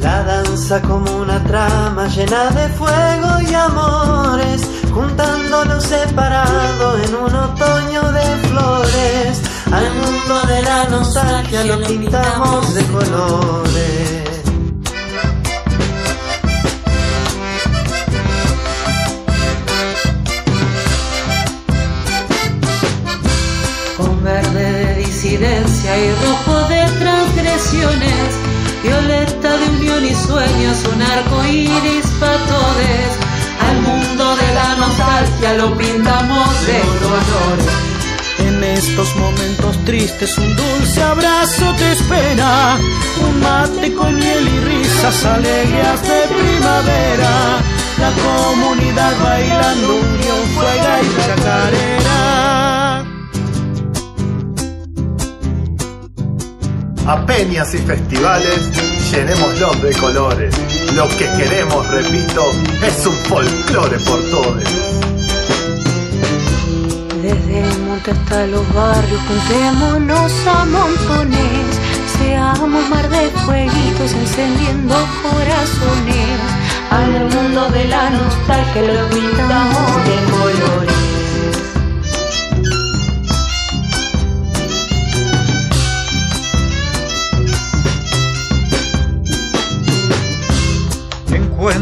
La 0.00 0.22
danza 0.24 0.80
como 0.82 1.10
una 1.16 1.42
trama 1.44 2.06
llena 2.08 2.50
de 2.50 2.68
fuego 2.70 3.40
y 3.48 3.54
amores, 3.54 4.67
juntando 4.92 5.64
lo 5.64 5.80
separado 5.80 6.98
en 7.02 7.14
un 7.14 7.34
otoño 7.34 8.12
de 8.12 8.48
flores 8.48 9.42
al 9.72 9.92
mundo 9.94 10.40
de 10.46 10.62
la 10.62 10.84
nostalgia 10.84 11.64
lo 11.64 11.82
pintamos 11.82 12.74
de 12.74 12.84
colores. 12.84 14.24
Con 23.96 24.24
verde 24.24 24.72
de 24.72 24.94
disidencia 25.04 25.98
y 25.98 26.10
rojo 26.12 26.68
de 26.68 26.82
transgresiones, 26.98 28.28
violeta 28.82 29.56
de 29.58 29.66
unión 29.70 30.04
y 30.04 30.14
sueños, 30.14 30.78
un 30.94 31.02
arco 31.02 31.44
iris 31.44 32.06
para 32.20 32.38
todos. 32.46 33.27
De 34.36 34.52
la 34.52 34.76
nostalgia 34.76 35.54
lo 35.54 35.74
pintamos 35.78 36.66
de 36.66 36.80
colores. 37.00 37.66
En 38.40 38.62
estos 38.62 39.16
momentos 39.16 39.82
tristes 39.86 40.36
un 40.36 40.54
dulce 40.54 41.02
abrazo 41.02 41.74
te 41.78 41.92
espera, 41.92 42.76
un 43.26 43.40
mate 43.40 43.94
con 43.94 44.14
miel 44.14 44.46
y 44.46 44.60
risas 44.60 45.24
alegres 45.24 46.02
de 46.02 46.28
primavera, 46.28 47.58
la 47.98 48.12
comunidad 48.22 49.14
bailando 49.24 49.94
unión, 49.94 50.46
fuega 50.54 51.00
y 51.02 51.08
chacarera. 51.26 52.18
A 57.06 57.26
peñas 57.26 57.72
y 57.74 57.78
festivales, 57.78 58.60
llenémoslos 59.10 59.82
de 59.82 59.92
colores. 59.94 60.54
Lo 60.94 61.08
que 61.08 61.26
queremos, 61.36 61.86
repito, 61.88 62.50
es 62.86 63.06
un 63.06 63.14
folclore 63.24 63.98
por 64.00 64.20
todos. 64.30 64.64
Desde 67.22 67.60
el 67.60 67.78
monte 67.80 68.10
hasta 68.10 68.46
los 68.46 68.74
barrios, 68.74 69.20
juntémonos 69.26 70.32
a 70.46 70.64
montones. 70.66 71.80
Seamos 72.18 72.88
mar 72.90 73.08
de 73.08 73.28
fueguitos 73.44 74.12
encendiendo 74.12 74.94
corazones. 75.22 76.40
Al 76.90 77.24
mundo 77.34 77.68
de 77.70 77.84
la 77.86 78.10
nostalgia 78.10 78.82
lo 78.82 79.08
pintamos 79.10 80.04
de 80.04 80.16
colores. 80.32 80.97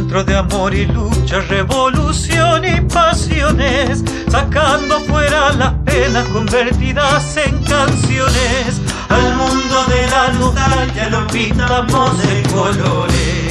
Encuentro 0.06 0.24
de 0.24 0.36
amor 0.36 0.74
y 0.74 0.86
lucha, 0.86 1.40
revolución 1.40 2.64
y 2.64 2.80
pasiones, 2.82 4.04
sacando 4.30 5.00
fuera 5.00 5.52
las 5.52 5.74
penas 5.84 6.28
convertidas 6.28 7.36
en 7.36 7.58
canciones. 7.64 8.80
Al 9.08 9.34
mundo 9.34 9.84
de 9.88 10.06
la 10.06 10.28
nostalgia 10.38 11.08
lo 11.10 11.26
pintamos 11.26 12.18
de 12.22 12.42
colores. 12.52 13.45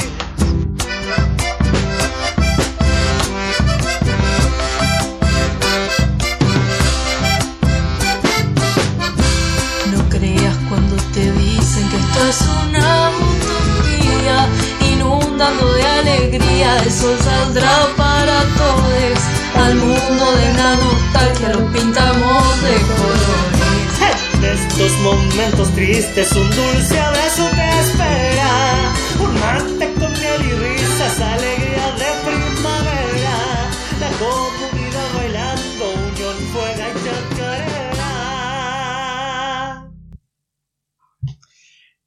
Mundo 20.08 20.36
de 20.36 20.54
la 20.54 20.76
nostalgia 20.76 21.48
lo 21.48 21.72
pintamos 21.72 22.62
de 22.62 22.74
colores. 22.94 24.60
esos 24.78 24.98
momentos 25.00 25.74
tristes 25.74 26.30
un 26.32 26.48
dulce 26.50 26.98
abrazo 26.98 27.48
te 27.50 27.68
espera. 27.80 28.94
Un 29.18 29.34
mate 29.40 29.94
con 29.94 30.12
miel 30.12 30.42
y 30.46 30.52
risas, 30.52 31.20
alegría 31.20 31.90
de 31.92 32.10
primavera. 32.24 33.70
La 34.00 34.10
comunidad 34.18 35.08
bailando, 35.14 35.84
unión, 35.90 36.36
fuega 36.52 36.88
y 36.88 36.92
chacarera. 37.04 38.12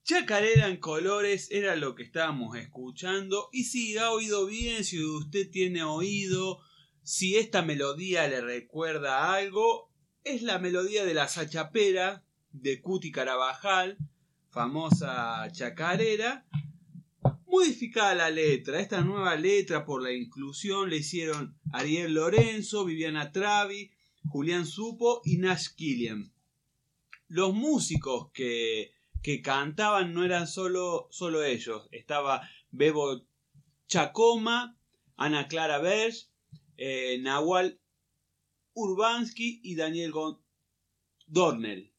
Chacarera 0.03 0.67
en 0.67 0.77
colores 0.77 1.49
era 1.51 1.75
lo 1.75 1.95
que 1.95 2.03
estábamos 2.03 2.55
escuchando. 2.57 3.49
Y 3.51 3.65
si 3.65 3.97
ha 3.97 4.11
oído 4.11 4.45
bien, 4.45 4.85
si 4.85 5.03
usted 5.03 5.49
tiene 5.51 5.83
oído, 5.83 6.61
si 7.09 7.37
esta 7.37 7.63
melodía 7.63 8.27
le 8.27 8.39
recuerda 8.39 9.33
algo, 9.33 9.89
es 10.23 10.43
la 10.43 10.59
melodía 10.59 11.05
de 11.05 11.15
la 11.15 11.27
Sachapera 11.27 12.23
de 12.51 12.81
Cuti 12.81 13.11
Carabajal, 13.11 13.97
famosa 14.51 15.51
chacarera. 15.51 16.45
Modificada 17.47 18.13
la 18.13 18.29
letra, 18.29 18.79
esta 18.79 19.01
nueva 19.01 19.35
letra 19.37 19.85
por 19.85 20.03
la 20.03 20.11
inclusión 20.11 20.91
le 20.91 20.97
hicieron 20.97 21.57
Ariel 21.73 22.13
Lorenzo, 22.13 22.85
Viviana 22.85 23.31
Travi, 23.31 23.89
Julián 24.27 24.67
Supo 24.67 25.23
y 25.25 25.39
Nash 25.39 25.69
Killian. 25.75 26.31
Los 27.27 27.55
músicos 27.55 28.29
que, 28.33 28.91
que 29.23 29.41
cantaban 29.41 30.13
no 30.13 30.23
eran 30.23 30.45
solo, 30.45 31.07
solo 31.09 31.43
ellos, 31.43 31.87
estaba 31.89 32.47
Bebo 32.69 33.23
Chacoma, 33.87 34.77
Ana 35.17 35.47
Clara 35.47 35.79
Berge, 35.79 36.29
eh, 36.81 37.17
Nahual 37.21 37.77
Urbansky 38.73 39.59
y 39.63 39.75
Daniel 39.75 40.11
Gon- 40.11 40.39
Dornel. 41.27 41.91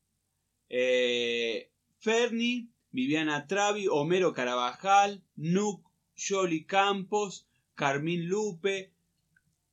Eh, 0.71 1.71
Ferni, 1.99 2.71
Viviana 2.91 3.47
Travi, 3.47 3.87
Homero 3.89 4.33
Carabajal, 4.33 5.23
Nuc, 5.37 5.83
Yoli 6.17 6.65
Campos, 6.67 7.47
Carmín 7.75 8.27
Lupe, 8.29 8.91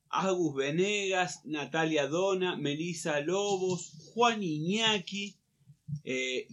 Agus 0.09 0.55
Venegas, 0.55 1.45
Natalia 1.45 2.07
Dona, 2.07 2.57
Melissa 2.57 3.21
Lobos, 3.21 3.93
Juan 4.13 4.41
Iñaki, 4.41 5.35
eh, 6.03 6.47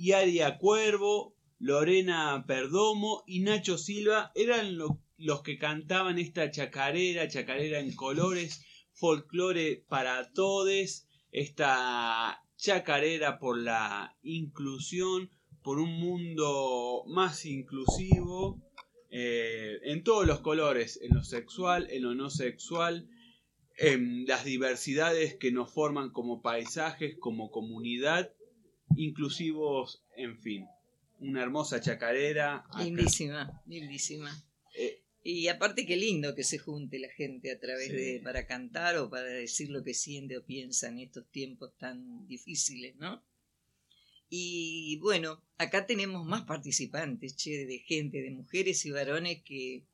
Cuervo, 0.60 1.34
Lorena 1.58 2.44
Perdomo 2.46 3.24
y 3.26 3.40
Nacho 3.40 3.78
Silva 3.78 4.30
eran 4.34 4.76
lo- 4.76 5.00
los 5.24 5.42
que 5.42 5.56
cantaban 5.56 6.18
esta 6.18 6.50
chacarera, 6.50 7.28
chacarera 7.28 7.80
en 7.80 7.96
colores, 7.96 8.62
folclore 8.92 9.82
para 9.88 10.30
todes, 10.32 11.08
esta 11.32 12.44
chacarera 12.56 13.38
por 13.38 13.58
la 13.58 14.16
inclusión, 14.22 15.30
por 15.62 15.78
un 15.78 15.98
mundo 15.98 17.04
más 17.06 17.46
inclusivo, 17.46 18.60
eh, 19.10 19.78
en 19.84 20.04
todos 20.04 20.26
los 20.26 20.40
colores, 20.40 21.00
en 21.02 21.14
lo 21.14 21.24
sexual, 21.24 21.88
en 21.90 22.02
lo 22.02 22.14
no 22.14 22.28
sexual, 22.28 23.08
en 23.78 24.26
las 24.26 24.44
diversidades 24.44 25.36
que 25.36 25.52
nos 25.52 25.72
forman 25.72 26.10
como 26.10 26.42
paisajes, 26.42 27.16
como 27.18 27.50
comunidad, 27.50 28.30
inclusivos, 28.94 30.04
en 30.18 30.38
fin. 30.38 30.66
Una 31.18 31.42
hermosa 31.42 31.80
chacarera. 31.80 32.66
Lindísima, 32.78 33.62
lindísima. 33.66 34.30
Y 35.26 35.48
aparte 35.48 35.86
qué 35.86 35.96
lindo 35.96 36.34
que 36.34 36.44
se 36.44 36.58
junte 36.58 36.98
la 36.98 37.08
gente 37.08 37.50
a 37.50 37.58
través 37.58 37.88
Sí. 37.88 37.94
de 37.96 38.20
para 38.22 38.46
cantar 38.46 38.98
o 38.98 39.08
para 39.08 39.24
decir 39.24 39.70
lo 39.70 39.82
que 39.82 39.94
siente 39.94 40.36
o 40.36 40.44
piensa 40.44 40.88
en 40.88 40.98
estos 40.98 41.26
tiempos 41.30 41.72
tan 41.78 42.26
difíciles, 42.28 42.94
¿no? 42.96 43.24
Y 44.28 44.98
bueno, 44.98 45.42
acá 45.58 45.86
tenemos 45.86 46.26
más 46.26 46.42
participantes, 46.42 47.36
che, 47.36 47.64
de 47.66 47.78
gente, 47.78 48.20
de 48.20 48.30
mujeres 48.32 48.84
y 48.84 48.90
varones 48.90 49.42
que, 49.42 49.84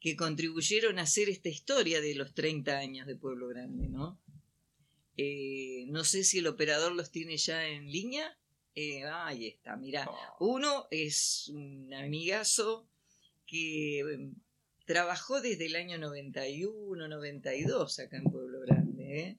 que 0.00 0.16
contribuyeron 0.16 0.98
a 0.98 1.02
hacer 1.02 1.28
esta 1.28 1.48
historia 1.50 2.00
de 2.00 2.14
los 2.14 2.32
30 2.34 2.78
años 2.78 3.06
de 3.06 3.16
Pueblo 3.16 3.48
Grande, 3.48 3.88
¿no? 3.88 4.18
Eh, 5.16 5.84
no 5.88 6.04
sé 6.04 6.24
si 6.24 6.38
el 6.38 6.46
operador 6.46 6.92
los 6.92 7.10
tiene 7.10 7.36
ya 7.36 7.66
en 7.68 7.90
línea. 7.90 8.38
Eh, 8.74 9.04
ahí 9.04 9.46
está, 9.46 9.76
mira. 9.76 10.08
Uno 10.38 10.86
es 10.90 11.48
un 11.48 11.92
amigazo 11.92 12.88
que 13.46 14.30
trabajó 14.90 15.40
desde 15.40 15.66
el 15.66 15.76
año 15.76 15.98
91, 15.98 17.06
92 17.06 18.00
acá 18.00 18.16
en 18.16 18.24
Pueblo 18.24 18.58
Grande. 18.58 19.20
¿eh? 19.20 19.38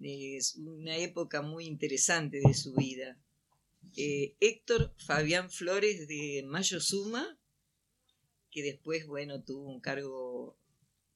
Es 0.00 0.56
una 0.56 0.96
época 0.96 1.42
muy 1.42 1.66
interesante 1.66 2.40
de 2.40 2.54
su 2.54 2.72
vida. 2.72 3.18
Eh, 3.98 4.36
Héctor 4.40 4.94
Fabián 4.96 5.50
Flores 5.50 6.08
de 6.08 6.42
Mayo 6.46 6.80
Suma, 6.80 7.38
que 8.50 8.62
después, 8.62 9.06
bueno, 9.06 9.42
tuvo 9.42 9.68
un 9.68 9.80
cargo 9.82 10.56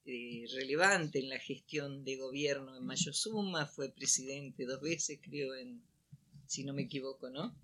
eh, 0.04 0.44
relevante 0.52 1.18
en 1.18 1.30
la 1.30 1.38
gestión 1.38 2.04
de 2.04 2.18
gobierno 2.18 2.76
en 2.76 2.84
Mayo 2.84 3.14
Suma, 3.14 3.64
fue 3.64 3.88
presidente 3.90 4.66
dos 4.66 4.82
veces, 4.82 5.18
creo, 5.22 5.54
en, 5.54 5.82
si 6.46 6.62
no 6.62 6.74
me 6.74 6.82
equivoco, 6.82 7.30
¿no? 7.30 7.58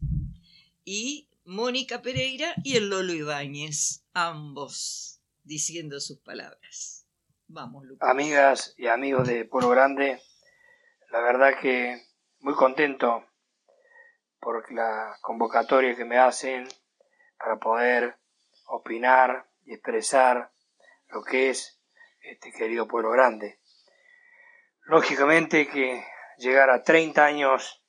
Y 0.87 1.29
Mónica 1.45 2.01
Pereira 2.01 2.55
y 2.65 2.77
el 2.77 2.89
Lolo 2.89 3.13
Ibáñez, 3.13 4.05
ambos 4.15 5.20
diciendo 5.43 6.01
sus 6.01 6.21
palabras. 6.21 7.07
Vamos, 7.49 7.85
Lucas. 7.85 8.09
Amigas 8.09 8.75
y 8.77 8.87
amigos 8.87 9.27
de 9.27 9.45
Pueblo 9.45 9.71
Grande, 9.71 10.21
la 11.11 11.21
verdad 11.21 11.59
que 11.61 12.01
muy 12.39 12.55
contento 12.55 13.25
por 14.39 14.73
la 14.73 15.17
convocatoria 15.21 15.97
que 15.97 16.05
me 16.05 16.19
hacen 16.19 16.69
para 17.39 17.59
poder 17.59 18.17
opinar 18.67 19.51
y 19.65 19.75
expresar 19.75 20.53
lo 21.09 21.23
que 21.23 21.51
es 21.51 21.81
este 22.23 22.53
querido 22.53 22.87
Pueblo 22.87 23.11
Grande. 23.11 23.61
Lógicamente 24.85 25.69
que 25.69 26.05
llegar 26.39 26.71
a 26.71 26.83
30 26.83 27.25
años 27.25 27.85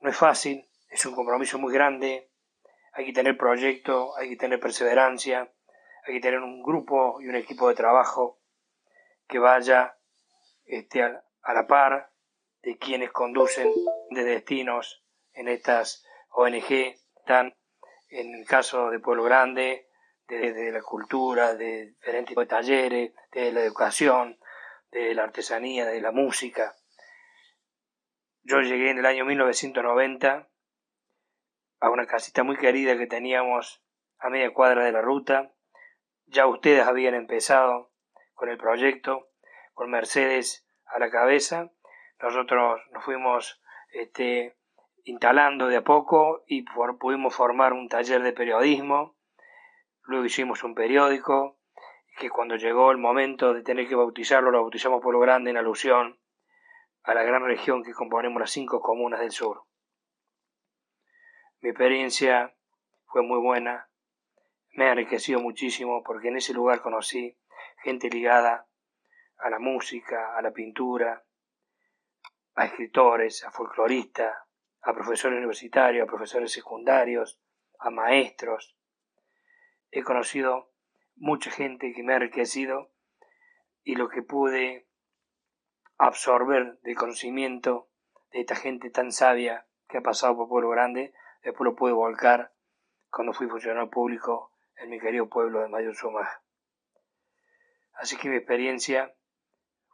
no 0.00 0.10
es 0.10 0.16
fácil, 0.16 0.68
es 0.88 1.04
un 1.06 1.14
compromiso 1.14 1.58
muy 1.58 1.72
grande, 1.72 2.30
hay 2.92 3.06
que 3.06 3.12
tener 3.12 3.36
proyecto, 3.36 4.16
hay 4.16 4.28
que 4.28 4.36
tener 4.36 4.60
perseverancia, 4.60 5.52
hay 6.06 6.14
que 6.14 6.20
tener 6.20 6.40
un 6.40 6.62
grupo 6.62 7.20
y 7.20 7.28
un 7.28 7.36
equipo 7.36 7.68
de 7.68 7.74
trabajo 7.74 8.40
que 9.26 9.38
vaya 9.38 9.98
este, 10.64 11.02
a, 11.02 11.54
la 11.54 11.66
par 11.66 12.12
de 12.62 12.78
quienes 12.78 13.10
conducen 13.10 13.72
de 14.10 14.24
destinos 14.24 15.04
en 15.32 15.48
estas 15.48 16.04
ONG, 16.30 16.96
están 17.16 17.54
en 18.08 18.34
el 18.34 18.46
caso 18.46 18.90
de 18.90 19.00
Pueblo 19.00 19.24
Grande, 19.24 19.88
de, 20.28 20.52
de 20.52 20.72
la 20.72 20.82
cultura, 20.82 21.54
de 21.54 21.86
diferentes 21.86 22.36
de 22.36 22.46
talleres, 22.46 23.12
de 23.32 23.52
la 23.52 23.60
educación, 23.60 24.38
de 24.90 25.14
la 25.14 25.24
artesanía, 25.24 25.86
de 25.86 26.00
la 26.00 26.12
música. 26.12 26.76
Yo 28.42 28.60
llegué 28.60 28.90
en 28.90 28.98
el 28.98 29.06
año 29.06 29.24
1990 29.24 30.48
a 31.80 31.90
una 31.90 32.06
casita 32.06 32.42
muy 32.42 32.56
querida 32.56 32.96
que 32.96 33.06
teníamos 33.06 33.82
a 34.18 34.30
media 34.30 34.52
cuadra 34.52 34.84
de 34.84 34.92
la 34.92 35.02
ruta. 35.02 35.53
Ya 36.26 36.46
ustedes 36.46 36.86
habían 36.86 37.14
empezado 37.14 37.92
con 38.34 38.48
el 38.48 38.58
proyecto, 38.58 39.28
con 39.72 39.90
Mercedes 39.90 40.66
a 40.86 40.98
la 40.98 41.10
cabeza. 41.10 41.70
Nosotros 42.20 42.80
nos 42.92 43.04
fuimos 43.04 43.60
este, 43.92 44.56
instalando 45.04 45.68
de 45.68 45.76
a 45.76 45.84
poco 45.84 46.44
y 46.46 46.62
por- 46.62 46.98
pudimos 46.98 47.34
formar 47.34 47.72
un 47.72 47.88
taller 47.88 48.22
de 48.22 48.32
periodismo. 48.32 49.16
Luego 50.02 50.24
hicimos 50.24 50.64
un 50.64 50.74
periódico 50.74 51.58
que 52.18 52.30
cuando 52.30 52.56
llegó 52.56 52.90
el 52.90 52.98
momento 52.98 53.52
de 53.54 53.62
tener 53.62 53.88
que 53.88 53.94
bautizarlo, 53.96 54.50
lo 54.50 54.62
bautizamos 54.62 55.02
Pueblo 55.02 55.20
Grande 55.20 55.50
en 55.50 55.56
alusión 55.56 56.20
a 57.02 57.14
la 57.14 57.22
gran 57.22 57.44
región 57.44 57.82
que 57.82 57.92
componemos 57.92 58.40
las 58.40 58.50
cinco 58.50 58.80
comunas 58.80 59.20
del 59.20 59.30
sur. 59.32 59.64
Mi 61.60 61.70
experiencia 61.70 62.54
fue 63.06 63.22
muy 63.22 63.38
buena, 63.40 63.88
me 64.74 64.86
ha 64.86 64.92
enriquecido 64.92 65.40
muchísimo 65.40 66.02
porque 66.02 66.28
en 66.28 66.36
ese 66.36 66.52
lugar 66.52 66.80
conocí 66.80 67.36
gente 67.82 68.08
ligada 68.10 68.66
a 69.38 69.50
la 69.50 69.58
música, 69.58 70.36
a 70.36 70.42
la 70.42 70.52
pintura, 70.52 71.24
a 72.54 72.64
escritores, 72.64 73.44
a 73.44 73.50
folcloristas, 73.50 74.34
a 74.82 74.92
profesores 74.92 75.38
universitarios, 75.38 76.04
a 76.04 76.10
profesores 76.10 76.52
secundarios, 76.52 77.40
a 77.78 77.90
maestros. 77.90 78.76
He 79.90 80.02
conocido 80.02 80.72
mucha 81.16 81.50
gente 81.50 81.92
que 81.92 82.02
me 82.02 82.12
ha 82.12 82.16
enriquecido 82.16 82.90
y 83.84 83.94
lo 83.94 84.08
que 84.08 84.22
pude 84.22 84.88
absorber 85.98 86.80
del 86.80 86.96
conocimiento 86.96 87.88
de 88.32 88.40
esta 88.40 88.56
gente 88.56 88.90
tan 88.90 89.12
sabia 89.12 89.66
que 89.88 89.98
ha 89.98 90.02
pasado 90.02 90.36
por 90.36 90.48
Pueblo 90.48 90.70
Grande, 90.70 91.14
después 91.42 91.64
lo 91.64 91.76
pude 91.76 91.92
volcar 91.92 92.52
cuando 93.10 93.32
fui 93.32 93.46
funcionario 93.46 93.90
público 93.90 94.53
en 94.76 94.90
mi 94.90 95.00
querido 95.00 95.28
pueblo 95.28 95.60
de 95.60 95.68
Mayor 95.68 95.94
Suma. 95.94 96.28
Así 97.94 98.16
que 98.16 98.28
mi 98.28 98.36
experiencia 98.36 99.14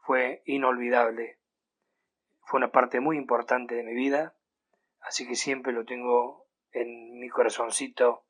fue 0.03 0.43
inolvidable. 0.47 1.39
Fue 2.43 2.59
una 2.59 2.73
parte 2.73 3.01
muy 3.01 3.17
importante 3.17 3.75
de 3.75 3.85
mi 3.85 3.95
vida, 3.95 4.35
así 5.01 5.27
que 5.27 5.37
siempre 5.37 5.73
lo 5.73 5.85
tengo 5.85 6.47
en 6.73 7.19
mi 7.19 7.29
corazoncito 7.29 8.27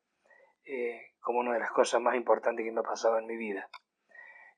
eh, 0.65 1.13
como 1.19 1.39
una 1.39 1.53
de 1.53 1.59
las 1.59 1.71
cosas 1.71 2.01
más 2.01 2.15
importantes 2.15 2.65
que 2.65 2.71
me 2.71 2.81
ha 2.81 2.83
pasado 2.83 3.17
en 3.17 3.25
mi 3.25 3.37
vida. 3.37 3.69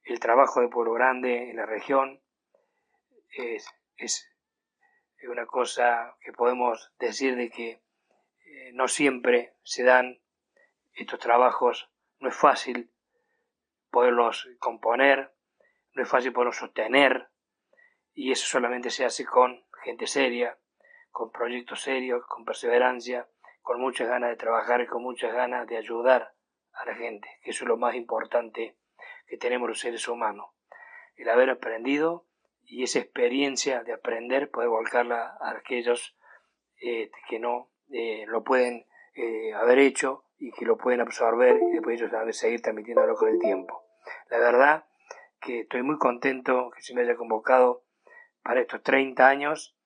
El 0.03 0.19
trabajo 0.19 0.59
de 0.59 0.67
Pueblo 0.67 0.93
Grande 0.93 1.49
en 1.49 1.55
la 1.55 1.65
región 1.65 2.21
es, 3.29 3.69
es 3.95 4.29
una 5.29 5.45
cosa 5.45 6.17
que 6.21 6.33
podemos 6.33 6.91
decir 6.99 7.35
de 7.35 7.49
que 7.49 7.69
eh, 7.69 8.71
no 8.73 8.87
siempre 8.87 9.55
se 9.63 9.83
dan 9.83 10.19
estos 10.93 11.19
trabajos, 11.19 11.89
no 12.19 12.29
es 12.29 12.35
fácil 12.35 12.91
poderlos 13.89 14.49
componer, 14.59 15.33
no 15.93 16.03
es 16.03 16.09
fácil 16.09 16.33
poderlos 16.33 16.57
sostener, 16.57 17.29
y 18.13 18.31
eso 18.31 18.45
solamente 18.45 18.89
se 18.89 19.05
hace 19.05 19.25
con 19.25 19.65
gente 19.83 20.07
seria, 20.07 20.57
con 21.11 21.31
proyectos 21.31 21.81
serios, 21.81 22.25
con 22.27 22.45
perseverancia, 22.45 23.27
con 23.61 23.79
muchas 23.79 24.07
ganas 24.07 24.29
de 24.29 24.35
trabajar 24.35 24.81
y 24.81 24.87
con 24.87 25.03
muchas 25.03 25.33
ganas 25.33 25.67
de 25.67 25.77
ayudar 25.77 26.33
a 26.73 26.85
la 26.85 26.95
gente, 26.95 27.27
que 27.43 27.51
eso 27.51 27.63
es 27.63 27.67
lo 27.67 27.77
más 27.77 27.95
importante 27.95 28.77
que 29.27 29.37
tenemos 29.37 29.69
los 29.69 29.79
seres 29.79 30.07
humanos. 30.07 30.47
El 31.15 31.29
haber 31.29 31.49
aprendido 31.49 32.25
y 32.65 32.83
esa 32.83 32.99
experiencia 32.99 33.83
de 33.83 33.93
aprender, 33.93 34.49
poder 34.49 34.69
volcarla 34.69 35.37
a 35.39 35.51
aquellos 35.51 36.17
eh, 36.81 37.11
que 37.29 37.39
no 37.39 37.71
eh, 37.91 38.25
lo 38.27 38.43
pueden 38.43 38.85
eh, 39.15 39.53
haber 39.53 39.79
hecho 39.79 40.22
y 40.43 40.51
que 40.51 40.65
lo 40.65 40.77
pueden 40.77 40.99
absorber 40.99 41.55
y 41.55 41.71
después 41.71 41.97
ellos 41.97 42.11
van 42.11 42.27
a 42.27 42.33
seguir 42.33 42.61
transmitiéndolo 42.61 43.15
con 43.15 43.29
el 43.29 43.39
tiempo. 43.39 43.85
La 44.29 44.39
verdad 44.39 44.83
que 45.39 45.61
estoy 45.61 45.83
muy 45.83 45.97
contento 45.97 46.69
que 46.75 46.81
se 46.81 46.93
me 46.93 47.01
haya 47.03 47.15
convocado 47.15 47.85
para 48.43 48.59
estos 48.59 48.83
30 48.83 49.25
años 49.25 49.77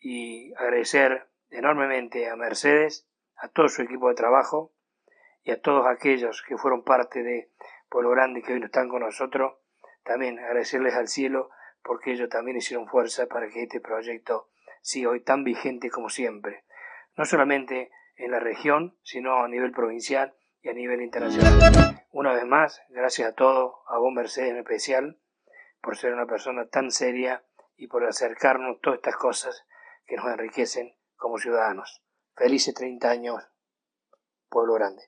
y 0.00 0.52
agradecer 0.54 1.28
enormemente 1.50 2.28
a 2.28 2.34
Mercedes, 2.34 3.06
a 3.36 3.46
todo 3.46 3.68
su 3.68 3.82
equipo 3.82 4.08
de 4.08 4.16
trabajo 4.16 4.72
y 5.44 5.52
a 5.52 5.62
todos 5.62 5.86
aquellos 5.86 6.42
que 6.42 6.58
fueron 6.58 6.82
parte 6.82 7.22
de 7.22 7.52
Pueblo 7.88 8.10
Grande 8.10 8.42
que 8.42 8.52
hoy 8.52 8.58
no 8.58 8.66
están 8.66 8.88
con 8.88 9.02
nosotros. 9.02 9.58
También 10.02 10.40
agradecerles 10.40 10.96
al 10.96 11.06
cielo 11.06 11.50
porque 11.84 12.10
ellos 12.10 12.28
también 12.30 12.56
hicieron 12.56 12.88
fuerza 12.88 13.26
para 13.26 13.48
que 13.48 13.62
este 13.62 13.80
proyecto 13.80 14.48
siga 14.82 15.10
hoy 15.10 15.20
tan 15.20 15.44
vigente 15.44 15.88
como 15.88 16.08
siempre 16.08 16.64
no 17.16 17.24
solamente 17.24 17.90
en 18.16 18.30
la 18.30 18.40
región, 18.40 18.96
sino 19.02 19.42
a 19.42 19.48
nivel 19.48 19.72
provincial 19.72 20.34
y 20.62 20.68
a 20.68 20.72
nivel 20.72 21.02
internacional. 21.02 22.04
Una 22.12 22.32
vez 22.32 22.44
más, 22.46 22.82
gracias 22.88 23.28
a 23.28 23.34
todos, 23.34 23.74
a 23.88 23.98
vos 23.98 24.12
Mercedes 24.12 24.50
en 24.50 24.58
especial, 24.58 25.20
por 25.80 25.96
ser 25.96 26.12
una 26.14 26.26
persona 26.26 26.66
tan 26.68 26.90
seria 26.90 27.44
y 27.76 27.88
por 27.88 28.04
acercarnos 28.04 28.80
todas 28.80 28.98
estas 28.98 29.16
cosas 29.16 29.66
que 30.06 30.16
nos 30.16 30.26
enriquecen 30.26 30.94
como 31.16 31.38
ciudadanos. 31.38 32.02
Felices 32.36 32.74
30 32.74 33.10
años, 33.10 33.42
Pueblo 34.48 34.74
Grande. 34.74 35.02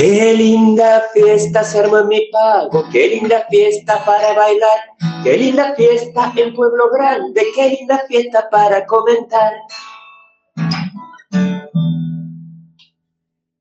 Qué 0.00 0.32
linda 0.32 1.10
fiesta 1.12 1.62
se 1.62 1.78
armó 1.78 1.98
en 1.98 2.08
mi 2.08 2.26
pago, 2.32 2.88
qué 2.90 3.06
linda 3.08 3.44
fiesta 3.50 4.02
para 4.06 4.32
bailar, 4.32 4.78
qué 5.22 5.36
linda 5.36 5.74
fiesta 5.74 6.32
en 6.36 6.54
Pueblo 6.54 6.88
Grande, 6.90 7.42
qué 7.54 7.68
linda 7.68 8.02
fiesta 8.08 8.48
para 8.48 8.86
comentar. 8.86 9.52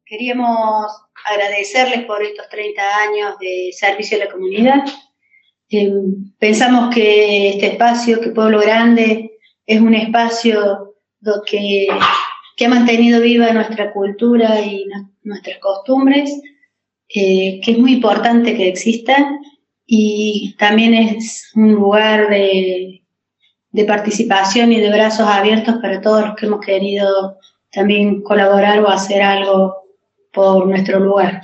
Queríamos 0.05 0.89
agradecerles 1.25 2.05
por 2.05 2.23
estos 2.23 2.47
30 2.47 2.81
años 2.81 3.37
de 3.39 3.71
servicio 3.73 4.15
a 4.15 4.23
la 4.23 4.31
comunidad. 4.31 4.85
Eh, 5.69 5.91
pensamos 6.39 6.95
que 6.95 7.49
este 7.49 7.73
espacio, 7.73 8.21
que 8.21 8.29
Pueblo 8.29 8.61
Grande, 8.61 9.37
es 9.65 9.81
un 9.81 9.93
espacio 9.93 10.95
que 11.45 11.85
que 12.59 12.65
ha 12.65 12.69
mantenido 12.69 13.21
viva 13.21 13.53
nuestra 13.53 13.93
cultura 13.93 14.59
y 14.59 14.85
nuestras 15.23 15.59
costumbres, 15.59 16.29
eh, 17.07 17.61
que 17.63 17.71
es 17.71 17.77
muy 17.77 17.93
importante 17.93 18.57
que 18.57 18.67
exista 18.67 19.15
y 19.85 20.57
también 20.59 20.93
es 20.93 21.53
un 21.55 21.71
lugar 21.71 22.29
de, 22.29 23.01
participación 23.87 24.73
y 24.73 24.81
de 24.81 24.89
brazos 24.89 25.25
abiertos 25.25 25.75
para 25.81 26.01
todos 26.01 26.25
los 26.25 26.35
que 26.35 26.47
hemos 26.47 26.59
querido 26.59 27.37
también 27.71 28.21
colaborar 28.23 28.81
o 28.81 28.89
hacer 28.89 29.21
algo 29.21 29.75
por 30.33 30.67
nuestro 30.67 30.99
lugar. 30.99 31.41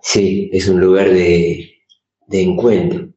Sí, 0.00 0.48
es 0.54 0.70
un 0.70 0.80
lugar 0.80 1.10
de, 1.10 1.82
de 2.28 2.42
encuentro, 2.42 3.10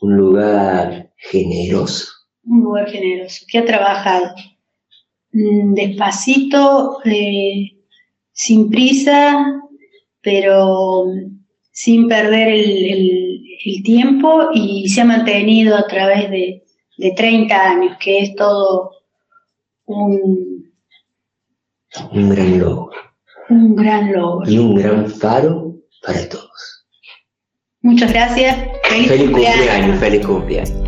un 0.00 0.16
lugar 0.16 1.10
generoso. 1.16 2.06
Un 2.44 2.62
lugar 2.62 2.88
generoso, 2.88 3.44
que 3.46 3.58
ha 3.58 3.66
trabajado 3.66 4.32
despacito, 5.74 6.98
eh, 7.04 7.76
sin 8.32 8.70
prisa, 8.70 9.62
pero 10.20 11.06
sin 11.72 12.08
perder 12.08 12.48
el, 12.48 13.34
tiempo 13.84 14.48
y 14.54 14.88
se 14.88 15.02
ha 15.02 15.04
mantenido 15.04 15.76
a 15.76 15.86
través 15.86 16.30
de, 16.30 16.64
de 16.96 17.10
30 17.12 17.54
años, 17.54 17.96
que 18.00 18.20
es 18.20 18.34
todo 18.34 18.92
un, 19.84 20.72
un 22.12 22.28
gran 22.30 22.58
logro. 22.58 22.90
Un 23.50 23.76
gran 23.76 24.12
logro. 24.12 24.50
Y 24.50 24.58
un 24.58 24.74
gran 24.74 25.06
faro 25.06 25.76
para 26.02 26.28
todos. 26.28 26.86
Muchas 27.82 28.12
gracias. 28.12 28.56
Feliz, 28.84 29.22
cumpleaños. 29.22 29.98
Feliz 29.98 30.26
cumpleaños. 30.26 30.87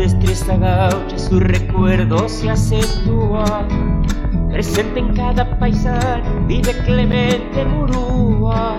Destreza 0.00 0.56
gaucha 0.56 1.18
su 1.18 1.38
recuerdo 1.38 2.26
se 2.26 2.48
acentúa. 2.48 3.68
Presente 4.50 4.98
en 5.00 5.14
cada 5.14 5.58
paisano 5.58 6.46
vive 6.46 6.72
Clemente 6.86 7.64
Murúa. 7.66 8.78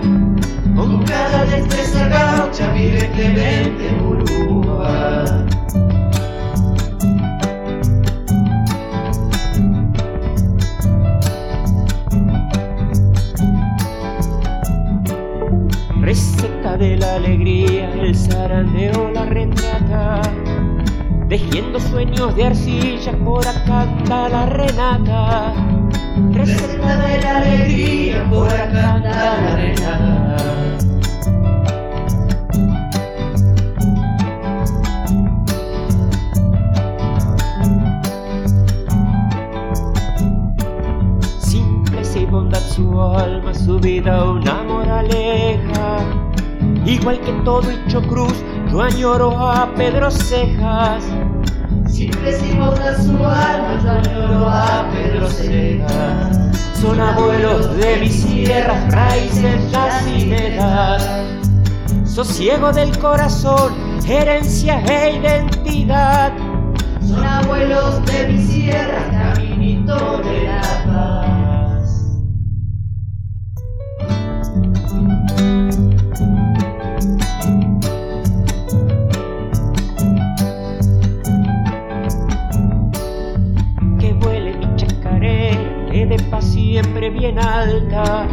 Con 0.74 1.04
cada 1.04 1.44
destreza 1.44 2.08
gaucha 2.08 2.72
vive 2.72 3.08
Clemente 3.14 3.92
Murúa. 4.00 5.46
Receta 16.00 16.76
de 16.76 16.96
la 16.96 17.14
alegría, 17.14 17.94
el 17.94 18.16
zarandeo 18.16 19.10
la 19.12 19.24
retrata 19.26 20.20
tejiendo 21.32 21.80
sueños 21.80 22.36
de 22.36 22.44
arcilla 22.44 23.12
por 23.24 23.46
acá 23.48 23.80
anda 23.80 24.28
la 24.28 24.44
Renata. 24.44 25.54
Receta 26.30 26.96
de 26.98 27.22
la 27.22 27.38
alegría, 27.38 28.28
por 28.28 28.52
acá 28.52 28.96
anda 28.96 29.40
la 29.40 29.56
Renata. 29.56 30.76
Simple 41.38 42.02
y 42.14 42.26
bondad 42.26 42.60
su 42.60 43.00
alma, 43.00 43.54
su 43.54 43.80
vida 43.80 44.22
una 44.22 44.62
moraleja. 44.64 45.96
Igual 46.84 47.18
que 47.20 47.32
todo 47.42 47.70
hecho 47.70 48.02
cruz, 48.02 48.34
yo 48.72 48.80
añoro 48.80 49.38
a 49.38 49.70
Pedro 49.74 50.10
Cejas 50.10 51.04
Siempre 51.86 52.30
a 52.30 53.02
su 53.02 53.12
alma, 53.12 53.78
yo 53.82 53.90
añoro 53.90 54.48
a 54.48 54.88
Pedro 54.90 55.28
Cejas. 55.28 56.38
Son 56.80 56.98
abuelos 56.98 57.76
de 57.76 57.98
mis 57.98 58.26
tierras, 58.26 58.90
raíces, 58.90 59.70
la 59.72 60.98
Sosiego 62.06 62.72
del 62.72 62.96
corazón, 62.98 63.74
herencia 64.08 64.80
e 64.86 65.16
identidad. 65.16 66.32
Son 67.06 67.24
abuelos 67.24 68.04
de 68.06 68.28
mis 68.28 68.48
tierras, 68.48 69.04
caminito 69.10 70.18
de 70.22 70.44
la 70.44 70.62
paz. 70.86 71.31
bien 87.10 87.38
alta 87.38 88.26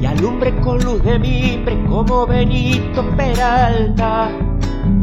y 0.00 0.06
alumbre 0.06 0.54
con 0.60 0.82
luz 0.82 1.02
de 1.04 1.18
mimbre 1.18 1.76
como 1.88 2.26
Benito 2.26 3.04
Peralta. 3.16 4.30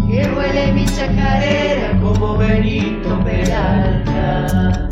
Que 0.07 0.29
huele 0.35 0.73
mi 0.73 0.85
chacarera 0.85 1.99
como 2.01 2.37
Benito 2.37 3.19
Peralta. 3.23 4.89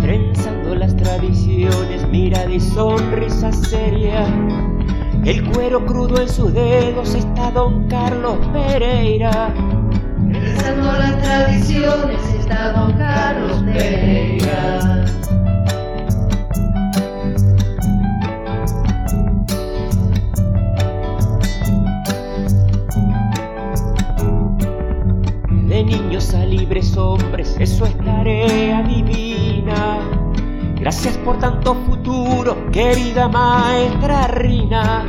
Trenzando 0.00 0.74
las 0.74 0.96
tradiciones, 0.96 2.08
mirada 2.08 2.50
y 2.50 2.60
sonrisa 2.60 3.52
seria 3.52 4.26
pero 5.24 5.84
crudo 5.86 6.20
en 6.20 6.28
sus 6.28 6.52
dedos 6.52 7.14
está 7.14 7.50
don 7.52 7.86
Carlos 7.88 8.38
Pereira. 8.52 9.54
Rezando 10.28 10.92
las 10.92 11.22
tradiciones 11.22 12.34
está 12.40 12.72
don 12.72 12.92
Carlos 12.94 13.62
Pereira. 13.62 15.04
De 25.68 25.84
niños 25.84 26.34
a 26.34 26.44
libres 26.44 26.96
hombres, 26.96 27.56
eso 27.60 27.86
es 27.86 27.96
tarea 27.98 28.82
divina. 28.82 30.11
Gracias 30.82 31.16
por 31.18 31.38
tanto 31.38 31.76
futuro, 31.86 32.68
querida 32.72 33.28
maestra 33.28 34.26
Rina. 34.26 35.04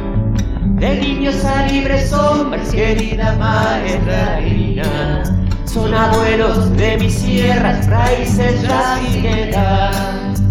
De 0.75 1.01
niños 1.01 1.43
a 1.45 1.65
libres 1.65 2.13
hombres, 2.13 2.69
querida 2.69 3.35
maestra 3.39 4.39
Rina. 4.39 5.23
Son 5.65 5.91
abuelos 5.91 6.77
de 6.77 6.97
mis 6.97 7.15
sierras, 7.15 7.87
raíces 7.87 8.67
rasineras. 8.67 10.43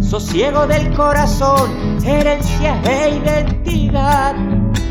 Sosiego 0.00 0.66
del 0.66 0.90
corazón, 0.94 1.98
herencia 2.02 2.80
e 2.84 3.16
identidad. 3.22 4.34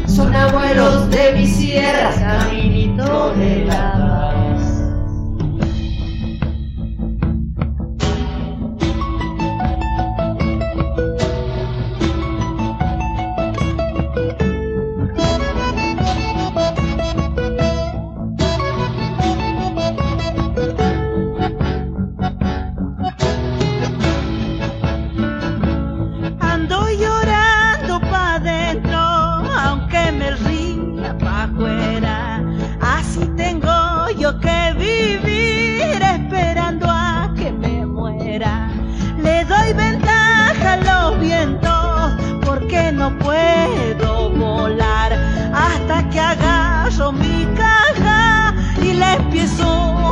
Son 0.06 0.36
abuelos 0.36 1.10
de 1.10 1.32
mis 1.34 1.56
sierras, 1.56 2.16
caminito 2.20 3.34
de 3.34 3.66
la 3.66 4.09
los 40.78 41.20
vientos 41.20 42.14
porque 42.46 42.92
no 42.92 43.18
puedo 43.20 44.30
volar 44.32 45.14
hasta 45.54 46.08
que 46.10 46.20
agarro 46.20 47.12
mi 47.12 47.46
caja 47.58 48.54
y 48.82 48.94
le 48.94 49.14
empiezo 49.14 49.68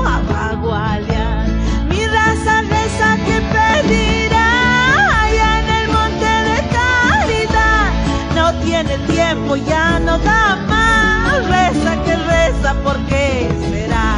a 0.05 0.21
vagualear. 0.31 1.47
Mi 1.89 2.05
raza 2.05 2.61
reza 2.61 3.17
que 3.25 3.37
pedirá 3.55 5.23
allá 5.23 5.59
en 5.61 5.69
el 5.79 5.87
monte 5.89 6.31
de 6.49 6.57
caridad. 6.77 7.91
No 8.35 8.53
tiene 8.65 8.97
tiempo, 9.07 9.55
ya 9.55 9.99
no 9.99 10.17
da 10.19 10.55
más. 10.67 11.47
Reza 11.47 11.91
que 12.03 12.15
reza, 12.15 12.73
¿por 12.83 12.97
qué 13.07 13.49
será? 13.69 14.17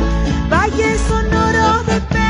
Valles 0.49 1.01
sonoros 1.07 1.85
de 1.85 1.99
pedregal, 2.01 2.28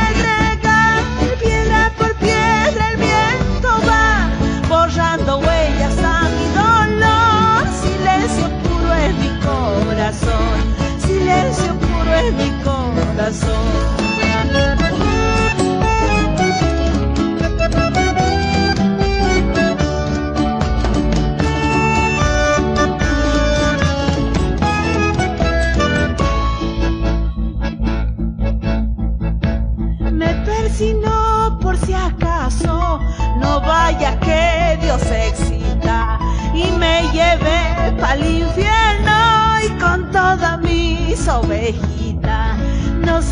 corazón. 13.29 13.89
Persino 30.45 31.59
por 31.61 31.77
si 31.77 31.93
acaso 31.93 32.99
no 33.39 33.61
vaya 33.61 34.19
que 34.19 34.77
Dios 34.81 35.01
excita 35.03 36.19
y 36.53 36.71
me 36.77 37.03
lleve 37.11 37.97
pa'l 37.99 38.23
infierno 38.23 39.59
y 39.65 39.79
con 39.79 40.09
todas 40.11 40.59
mis 40.59 41.27
ovejitas. 41.27 41.98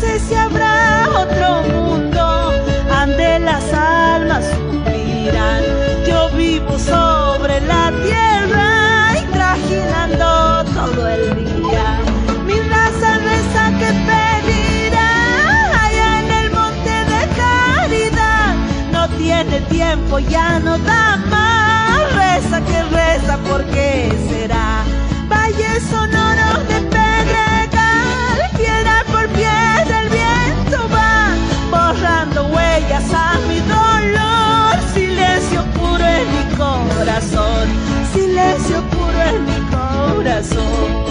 Sé 0.00 0.20
si 0.20 0.34
habrá 0.34 1.08
otro 1.10 1.62
mundo 1.74 2.52
ande 2.90 3.40
las 3.40 3.64
almas 3.72 4.44
suspirán. 4.44 5.62
Yo 6.06 6.30
vivo 6.36 6.78
sobre 6.78 7.60
la 7.62 7.92
tierra 8.06 9.20
y 9.20 9.24
trajinando 9.32 10.64
todo 10.72 11.08
el 11.08 11.44
día. 11.44 11.86
Mi 12.46 12.60
raza 12.60 13.18
reza 13.18 13.64
que 13.80 13.90
pedirá 14.10 15.10
allá 15.84 16.20
en 16.20 16.30
el 16.40 16.50
monte 16.52 16.94
de 17.12 17.22
caridad. 17.42 18.54
No 18.92 19.08
tiene 19.16 19.60
tiempo, 19.62 20.20
ya 20.20 20.60
no 20.60 20.78
da 20.78 21.16
más. 21.28 22.14
Reza 22.14 22.60
que 22.64 22.82
reza, 22.84 23.36
¿por 23.48 23.64
qué 23.66 24.12
será? 24.30 24.67
Huellas 33.08 33.14
a 33.14 33.38
mi 33.46 33.58
dolor. 33.60 34.92
Silencio 34.94 35.64
puro 35.74 36.04
en 36.04 36.26
mi 36.32 36.56
corazón, 36.56 37.68
silencio 38.12 38.82
puro 38.90 39.22
en 39.22 39.44
mi 39.44 39.60
corazón. 39.70 41.07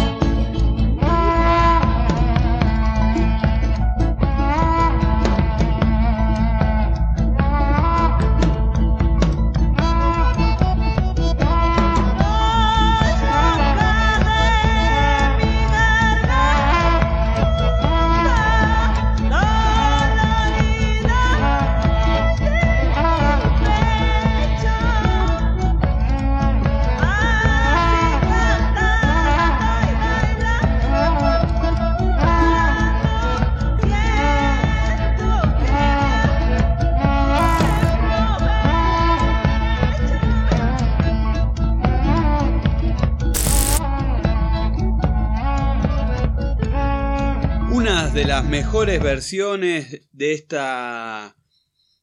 Versiones 48.99 50.01
de 50.11 50.33
esta 50.33 51.35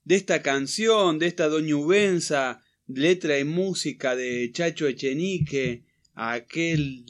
de 0.05 0.17
esta 0.17 0.43
canción, 0.43 1.19
de 1.19 1.27
esta 1.27 1.49
Doña 1.49 1.77
Ubenza, 1.77 2.63
letra 2.87 3.39
y 3.39 3.45
música 3.45 4.15
de 4.15 4.51
Chacho 4.53 4.87
Echenique, 4.87 5.85
aquel 6.15 7.05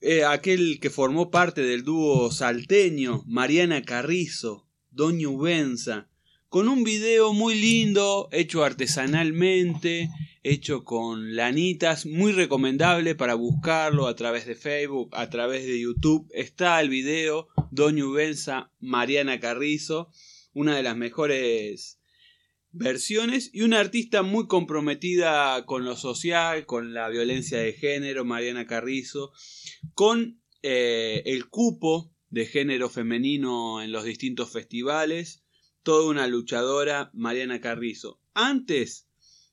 eh, 0.00 0.24
aquel 0.24 0.78
que 0.80 0.90
formó 0.90 1.30
parte 1.30 1.62
del 1.62 1.82
dúo 1.82 2.30
salteño, 2.30 3.24
Mariana 3.26 3.82
Carrizo, 3.82 4.68
Doña 4.90 5.28
Ubenza, 5.28 6.08
con 6.48 6.68
un 6.68 6.84
video 6.84 7.32
muy 7.32 7.54
lindo, 7.54 8.28
hecho 8.30 8.62
artesanalmente, 8.62 10.10
hecho 10.44 10.84
con 10.84 11.34
lanitas, 11.34 12.04
muy 12.04 12.32
recomendable 12.32 13.14
para 13.14 13.34
buscarlo 13.34 14.06
a 14.06 14.14
través 14.14 14.46
de 14.46 14.54
Facebook, 14.54 15.08
a 15.12 15.30
través 15.30 15.66
de 15.66 15.80
YouTube. 15.80 16.30
Está 16.32 16.80
el 16.80 16.90
video, 16.90 17.48
Doña 17.70 18.06
Ubenza, 18.06 18.70
Mariana 18.78 19.40
Carrizo, 19.40 20.10
una 20.52 20.76
de 20.76 20.82
las 20.82 20.96
mejores 20.96 21.98
versiones 22.70 23.50
y 23.54 23.62
una 23.62 23.80
artista 23.80 24.22
muy 24.22 24.46
comprometida 24.46 25.64
con 25.64 25.86
lo 25.86 25.96
social, 25.96 26.66
con 26.66 26.92
la 26.92 27.08
violencia 27.08 27.58
de 27.58 27.72
género, 27.72 28.26
Mariana 28.26 28.66
Carrizo, 28.66 29.32
con 29.94 30.42
eh, 30.62 31.22
el 31.24 31.48
cupo 31.48 32.12
de 32.28 32.44
género 32.44 32.90
femenino 32.90 33.80
en 33.80 33.92
los 33.92 34.04
distintos 34.04 34.50
festivales, 34.50 35.42
toda 35.82 36.10
una 36.10 36.26
luchadora, 36.26 37.10
Mariana 37.14 37.62
Carrizo. 37.62 38.20
Antes 38.34 39.03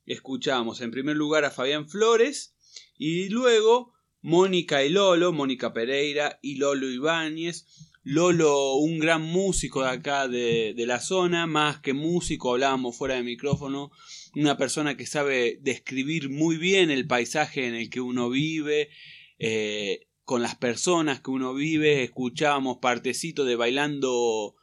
escuchamos 0.06 0.80
en 0.80 0.90
primer 0.90 1.16
lugar 1.16 1.44
a 1.44 1.50
Fabián 1.50 1.88
Flores 1.88 2.54
Y 2.98 3.28
luego 3.28 3.92
Mónica 4.20 4.84
y 4.84 4.88
Lolo, 4.88 5.32
Mónica 5.32 5.72
Pereira 5.72 6.38
y 6.42 6.54
Lolo 6.54 6.88
Ibáñez. 6.88 7.66
Lolo, 8.04 8.74
un 8.76 8.98
gran 8.98 9.22
músico 9.22 9.82
de 9.82 9.90
acá 9.90 10.26
de, 10.26 10.74
de 10.74 10.86
la 10.86 11.00
zona, 11.00 11.46
más 11.46 11.80
que 11.80 11.92
músico, 11.92 12.52
hablábamos 12.52 12.96
fuera 12.96 13.14
de 13.14 13.22
micrófono, 13.22 13.92
una 14.34 14.56
persona 14.56 14.96
que 14.96 15.06
sabe 15.06 15.58
describir 15.60 16.28
muy 16.28 16.56
bien 16.56 16.90
el 16.90 17.06
paisaje 17.06 17.66
en 17.66 17.74
el 17.74 17.90
que 17.90 18.00
uno 18.00 18.28
vive, 18.28 18.90
eh, 19.38 20.08
con 20.24 20.42
las 20.42 20.56
personas 20.56 21.20
que 21.20 21.30
uno 21.30 21.54
vive, 21.54 22.02
escuchábamos 22.02 22.78
partecitos 22.78 23.46
de 23.46 23.56
bailando 23.56 24.56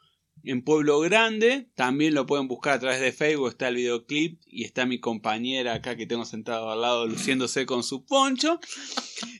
en 0.44 0.64
Pueblo 0.64 1.00
Grande, 1.00 1.70
también 1.76 2.14
lo 2.14 2.26
pueden 2.26 2.48
buscar 2.48 2.74
a 2.74 2.80
través 2.80 3.02
de 3.02 3.12
Facebook, 3.12 3.50
está 3.50 3.68
el 3.68 3.76
videoclip 3.76 4.42
y 4.46 4.64
está 4.64 4.86
mi 4.86 5.00
compañera 5.00 5.74
acá 5.74 5.96
que 5.96 6.06
tengo 6.06 6.26
sentado 6.26 6.72
al 6.72 6.82
lado 6.82 7.08
luciéndose 7.08 7.66
con 7.66 7.84
su 7.84 8.06
poncho. 8.06 8.60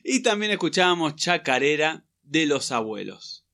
Y 0.04 0.22
también 0.22 0.52
escuchábamos 0.52 1.16
Chacarera 1.16 2.04
de 2.22 2.46
los 2.46 2.72
abuelos. 2.72 3.44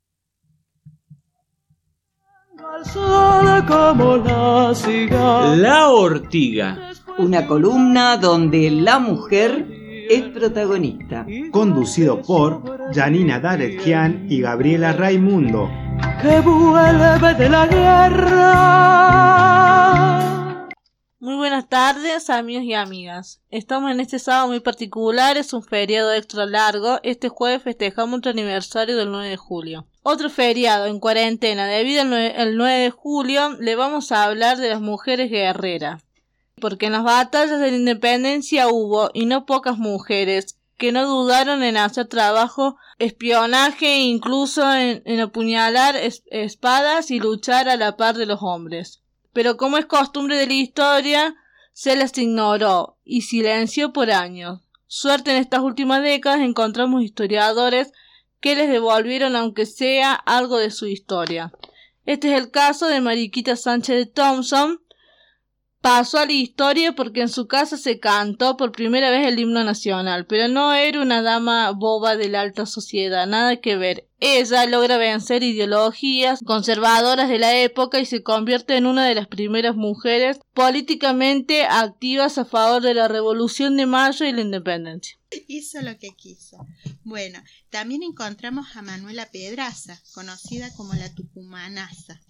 La 5.56 5.88
ortiga. 5.88 6.92
Una 7.18 7.46
columna 7.46 8.16
donde 8.16 8.70
la 8.70 8.98
mujer 8.98 9.66
es 10.08 10.22
protagonista. 10.24 11.26
Conducido 11.50 12.22
por 12.22 12.94
Janina 12.94 13.40
Daretkian 13.40 14.26
y 14.30 14.40
Gabriela 14.40 14.92
Raimundo. 14.92 15.85
Que 16.20 16.40
vuelve 16.40 17.34
de 17.34 17.48
la 17.48 17.66
guerra. 17.66 18.96
Muy 21.18 21.36
buenas 21.36 21.68
tardes, 21.68 22.30
amigos 22.30 22.64
y 22.64 22.74
amigas. 22.74 23.40
Estamos 23.50 23.90
en 23.90 24.00
este 24.00 24.18
sábado 24.18 24.48
muy 24.48 24.60
particular, 24.60 25.36
es 25.36 25.52
un 25.52 25.62
feriado 25.62 26.12
extra 26.12 26.46
largo. 26.46 27.00
Este 27.02 27.28
jueves 27.28 27.62
festejamos 27.62 28.18
otro 28.18 28.30
aniversario 28.30 28.96
del 28.96 29.10
9 29.10 29.28
de 29.28 29.36
julio. 29.36 29.86
Otro 30.02 30.30
feriado 30.30 30.86
en 30.86 31.00
cuarentena 31.00 31.66
debido 31.66 32.02
al 32.02 32.10
9, 32.10 32.34
al 32.36 32.56
9 32.56 32.74
de 32.74 32.90
julio 32.90 33.56
le 33.58 33.74
vamos 33.74 34.12
a 34.12 34.24
hablar 34.24 34.58
de 34.58 34.68
las 34.68 34.80
mujeres 34.80 35.30
guerreras. 35.30 36.02
Porque 36.60 36.86
en 36.86 36.92
las 36.92 37.04
batallas 37.04 37.60
de 37.60 37.70
la 37.70 37.76
independencia 37.76 38.68
hubo, 38.68 39.10
y 39.12 39.26
no 39.26 39.46
pocas 39.46 39.78
mujeres, 39.78 40.55
que 40.76 40.92
no 40.92 41.06
dudaron 41.06 41.62
en 41.62 41.76
hacer 41.76 42.06
trabajo, 42.06 42.76
espionaje 42.98 43.86
e 43.86 44.00
incluso 44.02 44.72
en, 44.74 45.20
apuñalar 45.20 45.96
es- 45.96 46.22
espadas 46.30 47.10
y 47.10 47.18
luchar 47.20 47.68
a 47.68 47.76
la 47.76 47.96
par 47.96 48.16
de 48.16 48.26
los 48.26 48.40
hombres. 48.42 49.02
Pero 49.32 49.56
como 49.56 49.78
es 49.78 49.86
costumbre 49.86 50.36
de 50.36 50.46
la 50.46 50.52
historia, 50.54 51.34
se 51.72 51.96
las 51.96 52.16
ignoró 52.18 52.98
y 53.04 53.22
silenció 53.22 53.92
por 53.92 54.10
años. 54.10 54.60
Suerte 54.86 55.30
en 55.32 55.36
estas 55.38 55.60
últimas 55.60 56.02
décadas 56.02 56.40
encontramos 56.40 57.02
historiadores 57.02 57.92
que 58.40 58.54
les 58.54 58.68
devolvieron 58.70 59.34
aunque 59.36 59.66
sea 59.66 60.14
algo 60.14 60.58
de 60.58 60.70
su 60.70 60.86
historia. 60.86 61.52
Este 62.04 62.32
es 62.32 62.38
el 62.40 62.50
caso 62.50 62.86
de 62.86 63.00
Mariquita 63.00 63.56
Sánchez 63.56 63.96
de 63.96 64.06
Thompson. 64.06 64.80
Pasó 65.86 66.18
a 66.18 66.26
la 66.26 66.32
historia 66.32 66.96
porque 66.96 67.20
en 67.20 67.28
su 67.28 67.46
casa 67.46 67.76
se 67.76 68.00
cantó 68.00 68.56
por 68.56 68.72
primera 68.72 69.08
vez 69.08 69.24
el 69.24 69.38
himno 69.38 69.62
nacional, 69.62 70.26
pero 70.26 70.48
no 70.48 70.74
era 70.74 71.00
una 71.00 71.22
dama 71.22 71.70
boba 71.70 72.16
de 72.16 72.28
la 72.28 72.40
alta 72.40 72.66
sociedad, 72.66 73.24
nada 73.28 73.60
que 73.60 73.76
ver. 73.76 74.08
Ella 74.18 74.66
logra 74.66 74.96
vencer 74.96 75.44
ideologías 75.44 76.40
conservadoras 76.44 77.28
de 77.28 77.38
la 77.38 77.56
época 77.56 78.00
y 78.00 78.04
se 78.04 78.24
convierte 78.24 78.76
en 78.76 78.86
una 78.86 79.06
de 79.06 79.14
las 79.14 79.28
primeras 79.28 79.76
mujeres 79.76 80.40
políticamente 80.54 81.62
activas 81.62 82.36
a 82.38 82.44
favor 82.44 82.82
de 82.82 82.94
la 82.94 83.06
Revolución 83.06 83.76
de 83.76 83.86
Mayo 83.86 84.26
y 84.26 84.32
la 84.32 84.40
independencia. 84.40 85.16
Hizo 85.46 85.82
lo 85.82 85.96
que 85.98 86.08
quiso. 86.16 86.66
Bueno, 87.04 87.40
también 87.70 88.02
encontramos 88.02 88.74
a 88.74 88.82
Manuela 88.82 89.30
Pedraza, 89.30 90.02
conocida 90.14 90.74
como 90.74 90.94
la 90.94 91.14
Tucumanaza. 91.14 92.20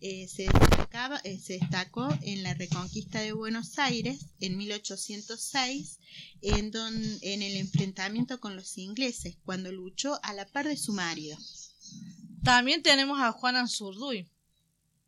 Eh, 0.00 0.28
se, 0.28 0.44
destacaba- 0.44 1.20
eh, 1.24 1.38
se 1.38 1.54
destacó 1.58 2.08
en 2.22 2.42
la 2.42 2.54
reconquista 2.54 3.20
de 3.20 3.32
Buenos 3.32 3.78
Aires 3.78 4.26
en 4.40 4.56
1806, 4.56 5.98
en, 6.42 6.70
don- 6.70 7.18
en 7.22 7.42
el 7.42 7.56
enfrentamiento 7.56 8.40
con 8.40 8.56
los 8.56 8.76
ingleses, 8.78 9.36
cuando 9.44 9.72
luchó 9.72 10.18
a 10.22 10.32
la 10.32 10.46
par 10.46 10.66
de 10.68 10.76
su 10.76 10.92
marido. 10.92 11.38
También 12.42 12.82
tenemos 12.82 13.20
a 13.20 13.32
Juana 13.32 13.60
Anzurduy, 13.60 14.28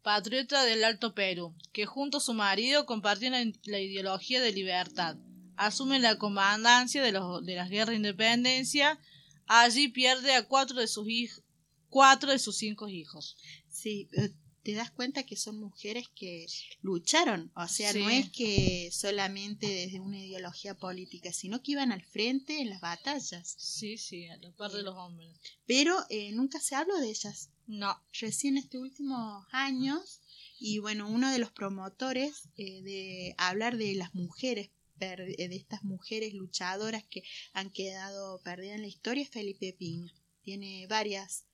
patriota 0.02 0.64
del 0.64 0.84
Alto 0.84 1.14
Perú, 1.14 1.54
que 1.72 1.86
junto 1.86 2.18
a 2.18 2.20
su 2.20 2.34
marido 2.34 2.86
compartían 2.86 3.32
la, 3.32 3.52
la 3.64 3.80
ideología 3.80 4.40
de 4.40 4.52
libertad. 4.52 5.16
Asume 5.56 5.98
la 5.98 6.18
comandancia 6.18 7.02
de, 7.02 7.12
los, 7.12 7.44
de 7.44 7.56
las 7.56 7.68
guerras 7.68 7.90
de 7.90 7.96
independencia. 7.96 8.98
Allí 9.46 9.88
pierde 9.88 10.34
a 10.34 10.46
cuatro 10.46 10.78
de 10.80 10.86
sus 10.86 11.06
hij- 11.06 11.42
cuatro 11.88 12.30
de 12.30 12.38
sus 12.38 12.56
cinco 12.56 12.88
hijos. 12.88 13.36
Sí, 13.68 14.08
eh, 14.12 14.30
te 14.68 14.74
das 14.74 14.90
cuenta 14.90 15.22
que 15.22 15.34
son 15.34 15.58
mujeres 15.58 16.10
que 16.14 16.44
lucharon, 16.82 17.50
o 17.56 17.66
sea, 17.68 17.90
no 17.94 18.10
es 18.10 18.28
que 18.28 18.90
solamente 18.92 19.66
desde 19.66 19.98
una 19.98 20.18
ideología 20.18 20.74
política, 20.74 21.32
sino 21.32 21.62
que 21.62 21.72
iban 21.72 21.90
al 21.90 22.04
frente 22.04 22.60
en 22.60 22.68
las 22.68 22.82
batallas. 22.82 23.54
Sí, 23.56 23.96
sí, 23.96 24.26
a 24.26 24.36
la 24.36 24.52
par 24.52 24.70
de 24.70 24.82
los 24.82 24.94
hombres. 24.94 25.30
Pero 25.64 25.96
eh, 26.10 26.32
nunca 26.32 26.60
se 26.60 26.74
habló 26.74 26.98
de 26.98 27.08
ellas. 27.08 27.48
No. 27.66 27.98
Recién 28.12 28.58
estos 28.58 28.82
últimos 28.82 29.46
años, 29.52 30.20
y 30.60 30.80
bueno, 30.80 31.08
uno 31.08 31.32
de 31.32 31.38
los 31.38 31.50
promotores 31.50 32.50
eh, 32.58 32.82
de 32.82 33.34
hablar 33.38 33.78
de 33.78 33.94
las 33.94 34.14
mujeres, 34.14 34.68
eh, 35.00 35.48
de 35.48 35.56
estas 35.56 35.82
mujeres 35.82 36.34
luchadoras 36.34 37.04
que 37.04 37.22
han 37.54 37.70
quedado 37.70 38.42
perdidas 38.42 38.76
en 38.76 38.82
la 38.82 38.88
historia 38.88 39.22
es 39.22 39.30
Felipe 39.30 39.72
Piña. 39.72 40.12
Tiene 40.42 40.86
varias 40.88 41.46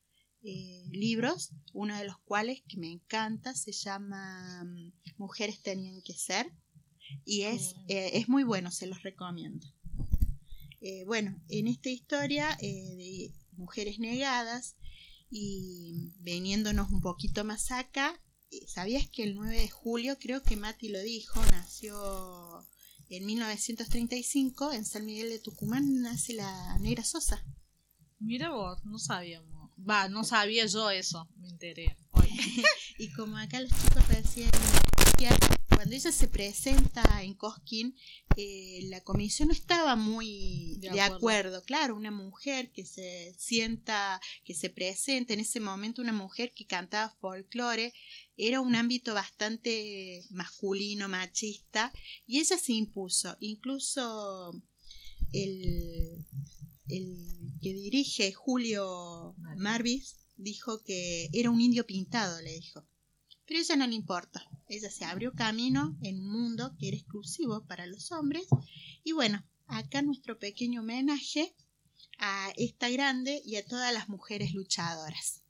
eh, 0.47 0.85
libros, 0.91 1.53
uno 1.73 1.97
de 1.97 2.05
los 2.05 2.19
cuales 2.19 2.63
que 2.69 2.77
me 2.77 2.93
encanta 2.93 3.55
se 3.55 3.73
llama 3.73 4.63
mm, 4.65 4.93
Mujeres 5.17 5.63
tenían 5.63 6.03
que 6.03 6.13
ser 6.13 6.53
y 7.25 7.43
es, 7.43 7.75
eh, 7.89 8.11
es 8.15 8.29
muy 8.29 8.45
bueno, 8.45 8.71
se 8.71 8.87
los 8.87 9.03
recomiendo. 9.03 9.67
Eh, 10.83 11.05
bueno, 11.07 11.43
en 11.49 11.67
esta 11.67 11.89
historia 11.89 12.59
de 12.61 13.33
mujeres 13.53 13.99
negadas 13.99 14.77
y 15.31 16.13
veniéndonos 16.19 16.91
un 16.91 17.01
poquito 17.01 17.43
más 17.43 17.71
acá, 17.71 18.21
¿sabías 18.67 19.09
que 19.09 19.23
el 19.23 19.37
9 19.37 19.57
de 19.57 19.69
julio, 19.71 20.19
creo 20.19 20.43
que 20.43 20.57
Mati 20.57 20.91
lo 20.91 21.01
dijo, 21.01 21.41
nació 21.53 22.69
en 23.09 23.25
1935 23.25 24.73
en 24.73 24.85
San 24.85 25.07
Miguel 25.07 25.31
de 25.31 25.39
Tucumán, 25.39 26.03
nace 26.03 26.35
la 26.35 26.79
Negra 26.81 27.03
Sosa? 27.03 27.43
Mira 28.19 28.51
vos, 28.51 28.85
no 28.85 28.99
sabíamos. 28.99 29.54
Va, 29.79 30.09
no 30.09 30.25
sabía 30.25 30.67
yo 30.67 30.91
eso, 30.91 31.29
me 31.37 31.49
enteré. 31.49 31.97
y 32.99 33.13
como 33.13 33.37
acá 33.37 33.61
los 33.61 33.71
chicos 33.71 34.09
recién 34.09 34.51
decían, 34.99 35.37
cuando 35.69 35.95
ella 35.95 36.13
se 36.13 36.29
presenta 36.29 37.23
en 37.23 37.35
Cosquín, 37.35 37.97
eh, 38.37 38.81
la 38.85 39.03
comisión 39.03 39.49
no 39.49 39.55
estaba 39.55 39.97
muy 39.97 40.77
De 40.81 40.91
de, 40.91 41.01
acuerdo. 41.01 41.17
acuerdo. 41.17 41.63
Claro, 41.65 41.97
una 41.97 42.11
mujer 42.11 42.71
que 42.73 42.85
se 42.87 43.35
sienta, 43.39 44.21
que 44.45 44.55
se 44.55 44.71
presenta 44.71 45.35
en 45.35 45.41
ese 45.41 45.61
momento, 45.61 46.03
una 46.03 46.13
mujer 46.13 46.53
que 46.55 46.67
cantaba 46.67 47.15
folclore, 47.21 47.93
era 48.37 48.61
un 48.61 48.75
ámbito 48.75 49.15
bastante 49.15 50.25
masculino, 50.31 51.09
machista, 51.09 51.93
y 52.27 52.39
ella 52.41 52.57
se 52.57 52.73
impuso. 52.73 53.37
Incluso 53.41 54.53
el, 55.33 56.25
el 56.89 57.17
que 57.61 57.73
dirige 57.75 58.33
Julio 58.33 59.35
Marvis 59.65 60.17
dijo 60.37 60.83
que 60.85 61.31
era 61.33 61.49
un 61.49 61.59
indio 61.59 61.87
pintado, 61.87 62.39
le 62.43 62.53
dijo. 62.53 62.85
Pero 63.47 63.61
ella 63.61 63.77
no 63.77 63.87
le 63.87 63.95
importa. 63.95 64.47
Ella 64.69 64.91
se 64.91 65.07
abrió 65.07 65.33
camino 65.33 65.97
en 66.03 66.21
un 66.21 66.29
mundo 66.29 66.77
que 66.79 66.89
era 66.89 66.99
exclusivo 66.99 67.65
para 67.67 67.87
los 67.87 68.13
hombres. 68.13 68.47
Y 69.05 69.13
bueno, 69.13 69.43
acá 69.67 70.03
nuestro 70.03 70.39
pequeño 70.39 70.83
homenaje 70.83 71.55
a 72.19 72.53
esta 72.59 72.91
grande 72.91 73.41
y 73.43 73.57
a 73.57 73.65
todas 73.65 73.93
las 73.95 74.11
mujeres 74.11 74.53
luchadoras. 74.53 75.43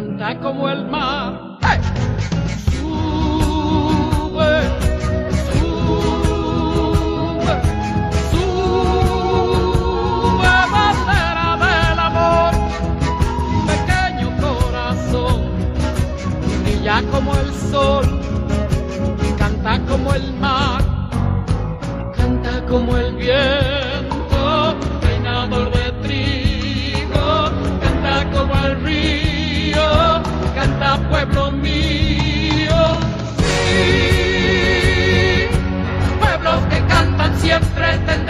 Canta 0.00 0.32
como 0.40 0.68
el 0.70 0.86
mar. 0.86 1.58
Sube, 2.72 4.52
sube, 5.44 7.54
sube, 8.30 10.54
bandera 10.72 11.50
del 11.64 11.98
amor, 11.98 12.52
pequeño 13.66 14.28
corazón, 14.40 15.38
brilla 16.64 16.98
como 17.12 17.30
el 17.34 17.50
sol, 17.52 18.06
canta 19.38 19.72
como 19.86 20.14
el 20.14 20.32
mar, 20.34 20.82
canta 22.16 22.64
como 22.66 22.96
el 22.96 23.16
viento, 23.16 23.59
siempre 37.80 37.98
tendrán 38.06 38.29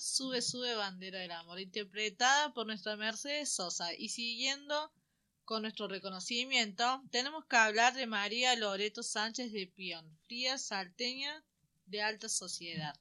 Sube, 0.00 0.42
sube, 0.42 0.74
bandera 0.74 1.18
del 1.20 1.32
amor, 1.32 1.60
interpretada 1.60 2.52
por 2.52 2.66
nuestra 2.66 2.96
Mercedes 2.96 3.52
Sosa. 3.52 3.94
Y 3.94 4.08
siguiendo 4.08 4.92
con 5.44 5.62
nuestro 5.62 5.88
reconocimiento, 5.88 7.02
tenemos 7.10 7.44
que 7.46 7.56
hablar 7.56 7.94
de 7.94 8.06
María 8.06 8.56
Loreto 8.56 9.02
Sánchez 9.02 9.52
de 9.52 9.66
Pion, 9.66 10.18
fría 10.26 10.58
salteña 10.58 11.44
de 11.86 12.00
alta 12.02 12.28
sociedad, 12.28 12.94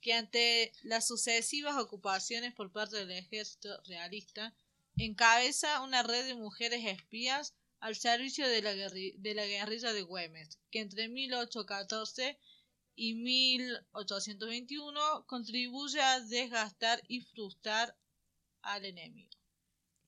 que 0.00 0.14
ante 0.14 0.72
las 0.82 1.06
sucesivas 1.06 1.76
ocupaciones 1.76 2.54
por 2.54 2.72
parte 2.72 2.96
del 2.96 3.10
ejército 3.10 3.80
realista, 3.86 4.54
encabeza 4.96 5.82
una 5.82 6.02
red 6.02 6.26
de 6.26 6.34
mujeres 6.34 6.84
espías 6.86 7.54
al 7.80 7.96
servicio 7.96 8.46
de 8.46 8.62
la, 8.62 8.74
de 8.74 9.34
la 9.34 9.46
guerrilla 9.46 9.92
de 9.92 10.02
Güemes, 10.02 10.58
que 10.70 10.80
entre 10.80 11.08
1814 11.08 12.38
y 13.02 13.14
1821 13.14 15.24
contribuye 15.26 16.02
a 16.02 16.20
desgastar 16.20 17.02
y 17.08 17.22
frustrar 17.22 17.96
al 18.60 18.84
enemigo. 18.84 19.30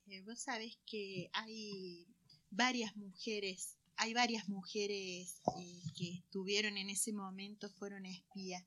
Eh, 0.08 0.20
vos 0.20 0.38
sabés 0.38 0.78
que 0.84 1.30
hay 1.32 2.06
varias 2.50 2.94
mujeres, 2.94 3.78
hay 3.96 4.12
varias 4.12 4.46
mujeres 4.46 5.40
eh, 5.58 5.80
que 5.96 6.16
estuvieron 6.16 6.76
en 6.76 6.90
ese 6.90 7.14
momento, 7.14 7.70
fueron 7.70 8.04
espías. 8.04 8.62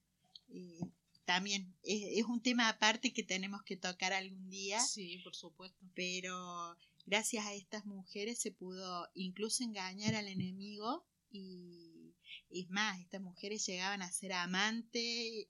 Eh, 0.50 0.80
también 1.26 1.76
es, 1.84 2.18
es 2.18 2.26
un 2.26 2.42
tema 2.42 2.68
aparte 2.68 3.14
que 3.14 3.22
tenemos 3.22 3.62
que 3.62 3.78
tocar 3.78 4.12
algún 4.12 4.50
día. 4.50 4.80
Sí, 4.80 5.20
por 5.24 5.36
supuesto. 5.36 5.86
Pero 5.94 6.76
gracias 7.06 7.46
a 7.46 7.54
estas 7.54 7.86
mujeres 7.86 8.40
se 8.40 8.52
pudo 8.52 9.08
incluso 9.14 9.64
engañar 9.64 10.16
al 10.16 10.30
enemigo 10.30 11.06
y 11.30 11.95
es 12.62 12.70
más, 12.70 13.00
estas 13.00 13.22
mujeres 13.22 13.66
llegaban 13.66 14.02
a 14.02 14.12
ser 14.12 14.34
amantes 14.34 15.48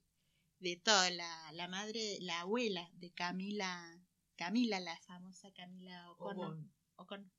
de 0.58 0.76
todo. 0.76 1.08
La, 1.10 1.52
la 1.52 1.68
madre, 1.68 2.18
la 2.20 2.40
abuela 2.40 2.90
de 2.94 3.12
Camila, 3.12 4.02
Camila, 4.36 4.80
la 4.80 4.98
famosa 5.02 5.52
Camila 5.52 6.10
O'Connor. 6.12 6.58
O'Connor. 6.96 7.30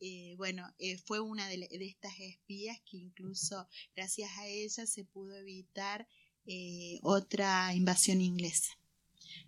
Eh, 0.00 0.34
bueno, 0.36 0.74
eh, 0.78 0.98
fue 0.98 1.20
una 1.20 1.48
de, 1.48 1.56
de 1.56 1.86
estas 1.86 2.12
espías 2.20 2.78
que 2.84 2.98
incluso 2.98 3.66
gracias 3.94 4.30
a 4.36 4.46
ella 4.46 4.86
se 4.86 5.04
pudo 5.06 5.34
evitar 5.36 6.06
eh, 6.44 6.98
otra 7.02 7.74
invasión 7.74 8.20
inglesa. 8.20 8.78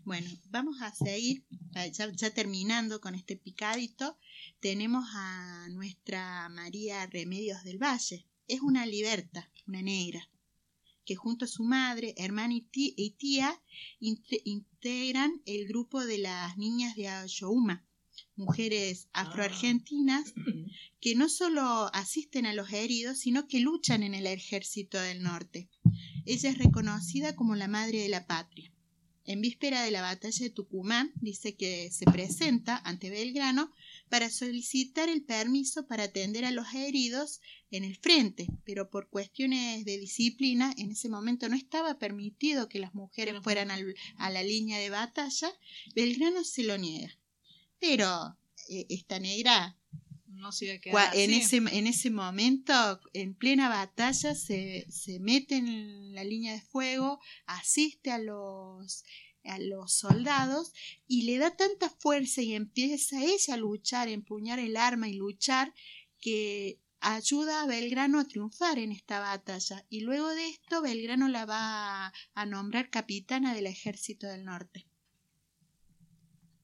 Bueno, 0.04 0.30
vamos 0.46 0.80
a 0.80 0.92
seguir, 0.92 1.44
ya, 1.92 2.10
ya 2.10 2.30
terminando 2.32 3.00
con 3.00 3.14
este 3.14 3.36
picadito, 3.36 4.18
tenemos 4.60 5.04
a 5.14 5.68
nuestra 5.70 6.48
María 6.48 7.06
Remedios 7.06 7.62
del 7.62 7.78
Valle. 7.78 8.26
Es 8.48 8.60
una 8.60 8.86
liberta, 8.86 9.50
una 9.66 9.82
negra, 9.82 10.28
que 11.04 11.14
junto 11.16 11.44
a 11.44 11.48
su 11.48 11.62
madre, 11.64 12.14
hermana 12.16 12.54
y 12.54 12.62
tí- 12.62 12.94
y 12.96 13.10
tía 13.12 13.54
inte- 14.00 14.40
integran 14.44 15.40
el 15.46 15.66
grupo 15.68 16.04
de 16.04 16.18
las 16.18 16.56
niñas 16.58 16.96
de 16.96 17.08
Ayohuma. 17.08 17.84
mujeres 18.34 19.08
afroargentinas 19.12 20.32
que 21.00 21.14
no 21.14 21.28
solo 21.28 21.90
asisten 21.94 22.46
a 22.46 22.52
los 22.54 22.72
heridos, 22.72 23.18
sino 23.18 23.46
que 23.46 23.60
luchan 23.60 24.02
en 24.02 24.14
el 24.14 24.26
ejército 24.26 24.98
del 25.00 25.22
norte. 25.22 25.68
Ella 26.26 26.50
es 26.50 26.58
reconocida 26.58 27.34
como 27.36 27.54
la 27.56 27.68
madre 27.68 28.00
de 28.00 28.08
la 28.08 28.26
patria. 28.26 28.72
En 29.24 29.40
víspera 29.40 29.82
de 29.82 29.90
la 29.90 30.00
batalla 30.02 30.38
de 30.44 30.50
Tucumán, 30.50 31.12
dice 31.20 31.54
que 31.56 31.90
se 31.92 32.06
presenta 32.06 32.78
ante 32.78 33.10
Belgrano 33.10 33.72
para 34.08 34.30
solicitar 34.30 35.08
el 35.08 35.22
permiso 35.22 35.86
para 35.86 36.04
atender 36.04 36.44
a 36.44 36.50
los 36.50 36.72
heridos 36.74 37.40
en 37.70 37.84
el 37.84 37.96
frente, 37.96 38.46
pero 38.64 38.90
por 38.90 39.08
cuestiones 39.08 39.84
de 39.84 39.98
disciplina 39.98 40.74
en 40.78 40.90
ese 40.90 41.08
momento 41.08 41.48
no 41.48 41.56
estaba 41.56 41.98
permitido 41.98 42.68
que 42.68 42.78
las 42.78 42.94
mujeres 42.94 43.34
fueran 43.42 43.70
al- 43.70 43.94
a 44.16 44.30
la 44.30 44.42
línea 44.42 44.78
de 44.78 44.90
batalla, 44.90 45.50
Belgrano 45.94 46.44
se 46.44 46.62
lo 46.64 46.78
niega. 46.78 47.16
Pero 47.78 48.36
eh, 48.68 48.86
esta 48.88 49.18
negra 49.20 49.76
No 50.30 50.52
se 50.52 50.66
iba 50.66 50.74
a 50.74 50.76
Cua- 50.78 50.80
quedar 51.10 51.16
en, 51.16 51.30
así. 51.34 51.40
ese, 51.40 51.56
en 51.56 51.86
ese 51.88 52.10
momento, 52.10 52.72
en 53.12 53.34
plena 53.34 53.68
batalla, 53.68 54.34
se, 54.36 54.86
se 54.88 55.18
mete 55.20 55.56
en 55.56 56.14
la 56.14 56.22
línea 56.22 56.52
de 56.52 56.60
fuego, 56.60 57.18
asiste 57.46 58.10
a 58.12 58.18
los, 58.18 59.02
a 59.48 59.58
los 59.58 59.92
soldados 59.92 60.72
y 61.06 61.22
le 61.22 61.38
da 61.38 61.56
tanta 61.56 61.90
fuerza 61.90 62.42
y 62.42 62.54
empieza 62.54 63.22
ella 63.22 63.54
a 63.54 63.56
luchar, 63.56 64.08
a 64.08 64.12
empuñar 64.12 64.58
el 64.58 64.76
arma 64.76 65.08
y 65.08 65.14
luchar, 65.14 65.74
que 66.20 66.78
ayuda 67.00 67.62
a 67.62 67.66
Belgrano 67.66 68.18
a 68.18 68.24
triunfar 68.24 68.78
en 68.78 68.92
esta 68.92 69.20
batalla. 69.20 69.84
Y 69.88 70.00
luego 70.00 70.28
de 70.30 70.48
esto, 70.48 70.82
Belgrano 70.82 71.28
la 71.28 71.46
va 71.46 72.12
a, 72.34 72.46
nombrar 72.46 72.90
capitana 72.90 73.54
del 73.54 73.66
ejército 73.66 74.26
del 74.26 74.44
norte. 74.44 74.86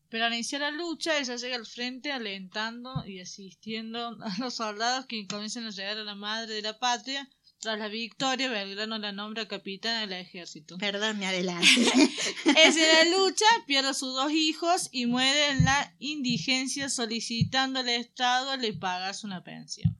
Pero 0.09 0.27
al 0.27 0.35
iniciar 0.35 0.61
la 0.61 0.70
lucha, 0.70 1.19
ella 1.19 1.36
llega 1.36 1.56
al 1.56 1.66
frente 1.66 2.12
alentando 2.12 3.05
y 3.06 3.20
asistiendo 3.20 4.16
a 4.23 4.39
los 4.39 4.55
soldados 4.55 5.06
que 5.06 5.27
comienzan 5.27 5.66
a 5.66 5.70
llegar 5.70 5.98
a 5.98 6.05
la 6.05 6.15
madre 6.15 6.55
de 6.55 6.62
la 6.62 6.78
patria. 6.78 7.28
Tras 7.65 7.78
la 7.78 7.89
victoria, 7.89 8.51
Belgrano 8.51 8.99
la 8.99 9.11
nombra 9.12 9.49
capitana 9.49 10.01
del 10.03 10.12
ejército. 10.12 10.77
Perdón, 10.78 11.19
me 11.19 11.27
adelanto. 11.27 11.66
Es 12.59 12.77
en 12.77 13.11
la 13.11 13.16
lucha, 13.19 13.47
pierde 13.66 13.89
a 13.89 13.95
sus 13.95 14.15
dos 14.15 14.31
hijos 14.32 14.91
y 14.93 15.07
muere 15.07 15.49
en 15.49 15.65
la 15.65 15.95
indigencia 15.99 16.91
solicitando 16.91 17.81
al 17.81 17.89
Estado 17.89 18.57
le 18.59 18.74
pagas 18.74 19.24
una 19.24 19.43
pensión. 19.43 19.97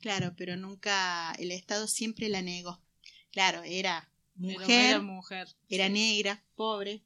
Claro, 0.00 0.34
pero 0.36 0.56
nunca, 0.56 1.32
el 1.38 1.52
Estado 1.52 1.88
siempre 1.88 2.28
la 2.28 2.42
negó. 2.42 2.80
Claro, 3.32 3.62
era 3.64 4.12
mujer, 4.34 4.70
era 4.70 5.00
mujer, 5.00 5.48
era 5.70 5.86
sí. 5.86 5.92
negra, 5.94 6.44
pobre, 6.54 7.02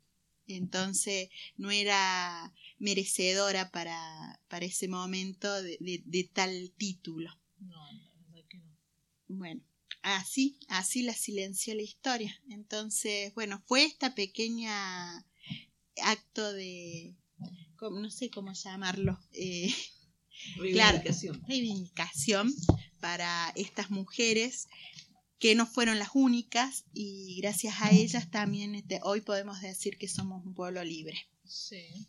entonces 0.49 1.29
no 1.57 1.71
era 1.71 2.53
merecedora 2.79 3.71
para, 3.71 4.41
para 4.49 4.65
ese 4.67 4.89
momento 4.89 5.63
de, 5.63 5.77
de- 5.81 6.03
de 6.05 6.25
tal 6.25 6.73
título. 6.77 7.31
No, 7.61 7.93
la 7.93 8.13
verdad 8.27 8.49
que 8.49 8.59
no. 8.59 8.77
Bueno, 9.29 9.63
así, 10.03 10.59
así 10.69 11.03
la 11.03 11.15
silenció 11.15 11.75
la 11.75 11.83
historia. 11.83 12.35
Entonces, 12.49 13.35
bueno, 13.35 13.63
fue 13.67 13.85
esta 13.85 14.15
pequeña 14.15 15.27
acto 16.03 16.53
de, 16.53 17.15
no 17.81 18.11
sé 18.11 18.31
cómo 18.31 18.53
llamarlo, 18.53 19.19
eh, 19.33 19.73
claro, 20.73 20.99
Reivindicación. 20.99 21.43
reivindicación 21.47 22.55
para 23.01 23.53
estas 23.57 23.91
mujeres 23.91 24.69
que 25.39 25.55
no 25.55 25.67
fueron 25.67 25.99
las 25.99 26.11
únicas 26.15 26.85
y 26.93 27.41
gracias 27.41 27.81
a 27.81 27.91
ellas 27.91 28.31
también 28.31 28.75
este, 28.75 29.01
hoy 29.03 29.23
podemos 29.23 29.61
decir 29.63 29.97
que 29.97 30.07
somos 30.07 30.45
un 30.45 30.55
pueblo 30.55 30.85
libre. 30.85 31.17
Sí. 31.47 32.09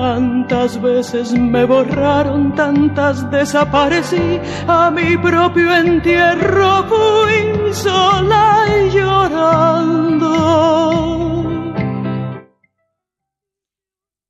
Tantas 0.00 0.80
veces 0.80 1.30
me 1.32 1.66
borraron, 1.66 2.54
tantas 2.54 3.30
desaparecí, 3.30 4.40
a 4.66 4.90
mi 4.90 5.14
propio 5.18 5.76
entierro 5.76 6.88
fui 6.88 7.74
sola 7.74 8.64
y 8.66 8.96
llorando. 8.96 10.32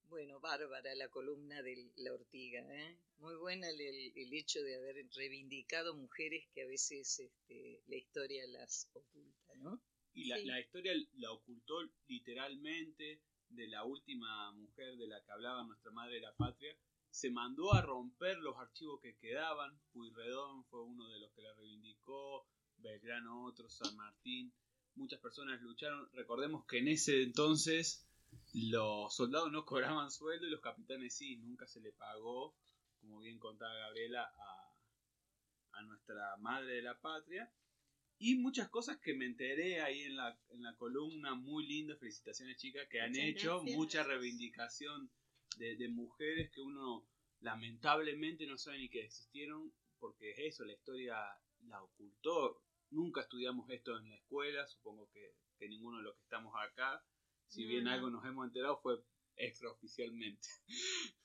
Bueno, 0.08 0.40
bárbara 0.40 0.92
la 0.96 1.08
columna 1.08 1.62
de 1.62 1.92
la 1.98 2.14
ortiga, 2.14 2.62
¿eh? 2.74 2.96
Muy 3.20 3.36
buena 3.36 3.68
el, 3.70 4.32
hecho 4.32 4.60
de 4.64 4.74
haber 4.74 5.06
reivindicado 5.14 5.94
mujeres 5.94 6.48
que 6.52 6.62
a 6.62 6.66
veces 6.66 7.20
este, 7.20 7.80
la 7.86 7.94
historia 7.94 8.44
las 8.48 8.90
oculta, 8.92 9.54
¿no? 9.58 9.80
Y 10.14 10.24
la, 10.24 10.36
la 10.38 10.58
historia 10.58 10.94
la 11.18 11.30
ocultó 11.30 11.76
literalmente 12.08 13.20
de 13.50 13.68
la 13.68 13.84
última 13.84 14.52
mujer 14.52 14.96
de 14.96 15.06
la 15.06 15.22
que 15.22 15.32
hablaba 15.32 15.64
nuestra 15.64 15.90
madre 15.90 16.16
de 16.16 16.20
la 16.22 16.34
patria. 16.34 16.74
Se 17.10 17.30
mandó 17.30 17.74
a 17.74 17.82
romper 17.82 18.38
los 18.38 18.56
archivos 18.56 19.00
que 19.00 19.16
quedaban. 19.16 19.78
Puyredón 19.92 20.64
fue 20.64 20.82
uno 20.82 21.08
de 21.08 21.18
los 21.18 21.32
que 21.32 21.42
la 21.42 21.52
reivindicó. 21.54 22.46
Belgrano 22.76 23.44
otro, 23.44 23.68
San 23.68 23.94
Martín. 23.96 24.52
Muchas 24.94 25.20
personas 25.20 25.60
lucharon. 25.60 26.08
Recordemos 26.12 26.64
que 26.66 26.78
en 26.78 26.88
ese 26.88 27.22
entonces 27.22 28.06
los 28.54 29.14
soldados 29.14 29.50
no 29.50 29.64
cobraban 29.66 30.10
sueldo 30.10 30.46
y 30.46 30.50
los 30.50 30.60
capitanes 30.60 31.14
sí. 31.14 31.36
Nunca 31.36 31.66
se 31.66 31.80
le 31.80 31.92
pagó, 31.92 32.54
como 33.00 33.20
bien 33.20 33.38
contaba 33.38 33.74
Gabriela, 33.74 34.22
a, 34.22 35.78
a 35.78 35.82
nuestra 35.82 36.36
madre 36.38 36.74
de 36.74 36.82
la 36.82 37.00
patria. 37.00 37.52
Y 38.22 38.34
muchas 38.36 38.68
cosas 38.68 38.98
que 39.00 39.14
me 39.14 39.24
enteré 39.24 39.80
ahí 39.80 40.02
en 40.02 40.14
la, 40.14 40.38
en 40.50 40.62
la 40.62 40.76
columna, 40.76 41.34
muy 41.34 41.66
lindas, 41.66 41.98
felicitaciones 41.98 42.58
chicas, 42.58 42.86
que 42.90 43.00
han 43.00 43.12
Muchas 43.12 43.24
hecho, 43.24 43.56
gracias. 43.60 43.76
mucha 43.78 44.02
reivindicación 44.04 45.10
de, 45.56 45.76
de 45.76 45.88
mujeres 45.88 46.50
que 46.50 46.60
uno 46.60 47.08
lamentablemente 47.40 48.46
no 48.46 48.58
sabe 48.58 48.78
ni 48.78 48.90
que 48.90 49.04
existieron, 49.06 49.72
porque 49.98 50.32
es 50.32 50.38
eso, 50.54 50.64
la 50.66 50.74
historia 50.74 51.16
la 51.62 51.82
ocultó. 51.82 52.62
Nunca 52.90 53.22
estudiamos 53.22 53.70
esto 53.70 53.96
en 53.96 54.10
la 54.10 54.16
escuela, 54.16 54.66
supongo 54.66 55.08
que, 55.12 55.34
que 55.58 55.68
ninguno 55.68 55.96
de 55.98 56.04
los 56.04 56.14
que 56.16 56.22
estamos 56.24 56.52
acá, 56.58 57.02
si 57.48 57.62
No, 57.62 57.68
bien 57.70 57.84
no. 57.84 57.90
algo 57.92 58.10
nos 58.10 58.24
hemos 58.26 58.46
enterado, 58.46 58.78
fue 58.82 59.02
extraoficialmente. 59.36 60.46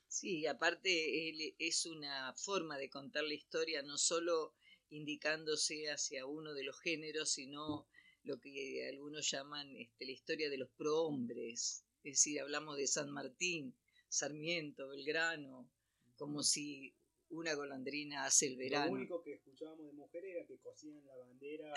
Sí, 0.08 0.48
aparte 0.48 1.54
es 1.60 1.86
una 1.86 2.34
forma 2.36 2.78
de 2.78 2.90
contar 2.90 3.26
la 3.26 3.34
historia, 3.34 3.82
no 3.82 3.98
solo 3.98 4.56
indicándose 4.90 5.91
hacia 5.91 6.26
uno 6.26 6.53
de 6.53 6.64
los 6.64 6.80
géneros, 6.80 7.32
sino 7.32 7.88
lo 8.24 8.40
que 8.40 8.88
algunos 8.90 9.30
llaman 9.30 9.76
este, 9.76 10.06
la 10.06 10.12
historia 10.12 10.49
de 10.49 10.57
los 10.57 10.70
prohombres. 10.72 11.86
Es 12.03 12.14
decir, 12.14 12.40
hablamos 12.41 12.78
de 12.78 12.88
San 12.88 13.10
Martín, 13.12 13.76
Sarmiento, 14.10 14.88
Belgrano, 14.90 15.70
como 16.16 16.44
si 16.44 16.95
una 17.30 17.53
golondrina 17.53 18.26
hace 18.26 18.48
el 18.48 18.57
verano. 18.57 18.88
Lo 18.88 18.94
único 18.94 19.22
que 19.22 19.34
escuchábamos 19.34 19.88
de 19.88 19.94
mujeres 19.94 20.36
era 20.36 20.45
que 20.45 20.57
cosían 20.60 21.06
la 21.06 21.16
bandera, 21.18 21.74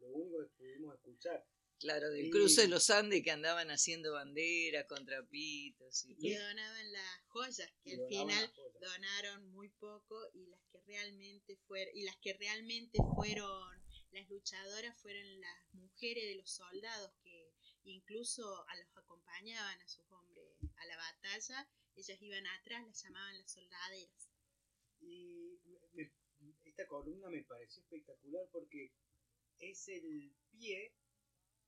lo 0.00 0.10
único 0.12 0.38
que 0.40 0.46
pudimos 0.56 0.94
escuchar. 0.94 1.44
Claro, 1.82 2.10
del 2.10 2.30
cruce 2.30 2.62
de 2.62 2.68
los 2.68 2.88
Andes 2.90 3.22
que 3.24 3.32
andaban 3.32 3.68
haciendo 3.72 4.12
banderas 4.12 4.86
con 4.86 5.04
trapitos. 5.04 6.04
Y 6.04 6.14
Y 6.28 6.34
donaban 6.36 6.92
las 6.92 7.20
joyas, 7.26 7.72
que 7.82 7.90
Y 7.90 8.00
al 8.00 8.08
final 8.08 8.52
donaron 8.80 9.50
muy 9.50 9.68
poco 9.68 10.16
y 10.32 10.46
las 10.46 10.60
que 10.70 10.80
realmente 10.86 11.56
fueron 11.66 11.96
y 11.96 12.04
las 12.04 12.16
que 12.18 12.34
realmente 12.34 12.98
fueron 13.16 13.82
las 14.12 14.28
luchadoras 14.30 14.96
fueron 15.00 15.40
las 15.40 15.74
mujeres 15.74 16.24
de 16.24 16.36
los 16.36 16.50
soldados 16.52 17.12
que 17.24 17.52
incluso 17.84 18.64
a 18.68 18.76
los 18.76 18.96
acompañaban 18.96 19.80
a 19.80 19.88
sus 19.88 20.04
hombres 20.12 20.44
a 20.76 20.86
la 20.86 20.96
batalla, 20.96 21.68
ellas 21.96 22.22
iban 22.22 22.46
atrás, 22.46 22.84
las 22.86 23.02
llamaban 23.02 23.38
las 23.38 23.50
soldaderas. 23.50 24.30
Y 25.00 25.58
me- 25.94 26.12
esta 26.64 26.86
columna 26.86 27.28
me 27.28 27.42
pareció 27.42 27.82
espectacular 27.82 28.46
porque 28.52 28.92
es 29.58 29.88
el 29.88 30.32
pie 30.52 30.94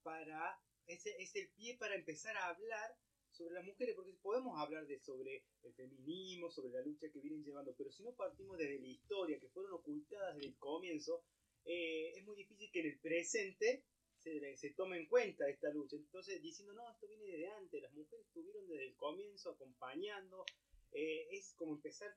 para 0.04 0.60
es, 0.86 1.04
es 1.06 1.34
el 1.34 1.48
pie 1.56 1.76
para 1.78 1.96
empezar 1.96 2.36
a 2.36 2.48
hablar 2.50 2.94
sobre 3.30 3.54
las 3.54 3.64
mujeres, 3.64 3.96
porque 3.96 4.12
podemos 4.22 4.56
hablar 4.60 4.86
de 4.86 5.00
sobre 5.00 5.44
el 5.64 5.74
feminismo, 5.74 6.50
sobre 6.50 6.70
la 6.72 6.82
lucha 6.82 7.10
que 7.10 7.18
vienen 7.20 7.42
llevando, 7.42 7.74
pero 7.76 7.90
si 7.90 8.04
no 8.04 8.14
partimos 8.14 8.58
desde 8.58 8.78
la 8.78 8.86
historia, 8.86 9.40
que 9.40 9.48
fueron 9.48 9.72
ocultadas 9.72 10.36
desde 10.36 10.50
el 10.50 10.56
comienzo, 10.58 11.24
eh, 11.64 12.12
es 12.16 12.24
muy 12.24 12.36
difícil 12.36 12.70
que 12.70 12.80
en 12.80 12.86
el 12.92 13.00
presente 13.00 13.82
se, 14.18 14.56
se 14.56 14.70
tome 14.74 14.98
en 14.98 15.06
cuenta 15.08 15.48
esta 15.48 15.68
lucha. 15.70 15.96
Entonces, 15.96 16.40
diciendo, 16.42 16.74
no, 16.74 16.88
esto 16.92 17.08
viene 17.08 17.24
desde 17.24 17.48
antes, 17.48 17.82
las 17.82 17.92
mujeres 17.94 18.24
estuvieron 18.26 18.68
desde 18.68 18.86
el 18.88 18.94
comienzo 18.96 19.50
acompañando, 19.50 20.44
eh, 20.92 21.26
es 21.32 21.54
como 21.56 21.74
empezar 21.74 22.14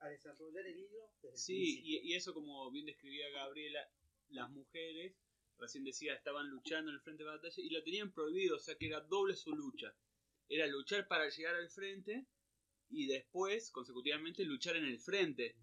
a 0.00 0.08
desarrollar 0.08 0.66
el 0.66 0.78
hilo 0.80 1.12
desde 1.22 1.30
el 1.34 1.38
Sí, 1.38 1.54
principio. 1.54 2.00
y, 2.02 2.12
y 2.12 2.14
eso 2.16 2.34
como 2.34 2.70
bien 2.72 2.86
describía 2.86 3.30
Gabriela, 3.30 3.88
las 4.30 4.50
mujeres, 4.50 5.14
recién 5.58 5.84
decía, 5.84 6.14
estaban 6.14 6.48
luchando 6.48 6.90
en 6.90 6.96
el 6.96 7.02
frente 7.02 7.24
de 7.24 7.30
batalla 7.30 7.62
y 7.62 7.70
lo 7.70 7.82
tenían 7.82 8.12
prohibido, 8.12 8.56
o 8.56 8.60
sea 8.60 8.76
que 8.76 8.86
era 8.86 9.00
doble 9.00 9.34
su 9.34 9.52
lucha. 9.54 9.94
Era 10.48 10.66
luchar 10.66 11.08
para 11.08 11.28
llegar 11.28 11.54
al 11.54 11.70
frente 11.70 12.26
y 12.88 13.06
después, 13.06 13.70
consecutivamente, 13.70 14.44
luchar 14.44 14.76
en 14.76 14.84
el 14.84 15.00
frente. 15.00 15.56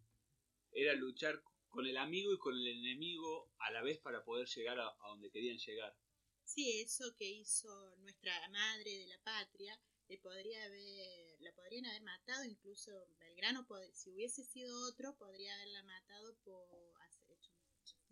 Era 0.71 0.93
luchar 0.93 1.41
con 1.69 1.85
el 1.87 1.97
amigo 1.97 2.33
y 2.33 2.37
con 2.37 2.55
el 2.55 2.67
enemigo 2.67 3.51
a 3.59 3.71
la 3.71 3.81
vez 3.81 3.99
para 3.99 4.23
poder 4.23 4.47
llegar 4.47 4.79
a, 4.79 4.87
a 4.87 5.07
donde 5.09 5.31
querían 5.31 5.57
llegar. 5.57 5.95
Sí, 6.43 6.81
eso 6.81 7.15
que 7.17 7.29
hizo 7.29 7.95
nuestra 7.97 8.33
madre 8.49 8.97
de 8.97 9.07
la 9.07 9.17
patria, 9.23 9.79
le 10.07 10.17
podría 10.17 10.63
haber, 10.65 11.37
la 11.39 11.53
podrían 11.53 11.85
haber 11.85 12.03
matado, 12.03 12.43
incluso 12.43 12.91
Belgrano, 13.19 13.65
si 13.93 14.11
hubiese 14.11 14.43
sido 14.43 14.87
otro, 14.89 15.15
podría 15.17 15.55
haberla 15.55 15.83
matado 15.83 16.35
por 16.43 16.93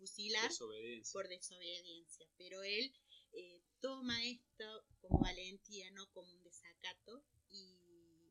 fusilar 0.02 0.48
Desobediencia. 0.48 1.12
por 1.12 1.28
desobediencia. 1.28 2.26
Pero 2.36 2.62
él 2.62 2.92
eh, 3.32 3.62
toma 3.80 4.24
esto 4.24 4.84
como 5.00 5.20
valentía, 5.20 5.90
no 5.92 6.10
como 6.10 6.32
un 6.32 6.42
desacato, 6.42 7.24
y 7.50 7.78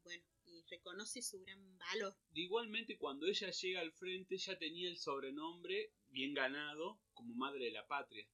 bueno, 0.03 0.23
y 0.45 0.64
reconoce 0.69 1.22
su 1.22 1.39
gran 1.41 1.77
valor. 1.77 2.15
Igualmente, 2.34 2.98
cuando 2.98 3.26
ella 3.26 3.49
llega 3.52 3.80
al 3.80 3.93
frente, 3.93 4.38
ya 4.38 4.57
tenía 4.57 4.89
el 4.89 4.98
sobrenombre 4.98 5.93
bien 6.10 6.34
ganado 6.34 6.99
como 7.14 7.34
madre 7.35 7.65
de 7.65 7.72
la 7.72 7.88
patria. 7.88 8.27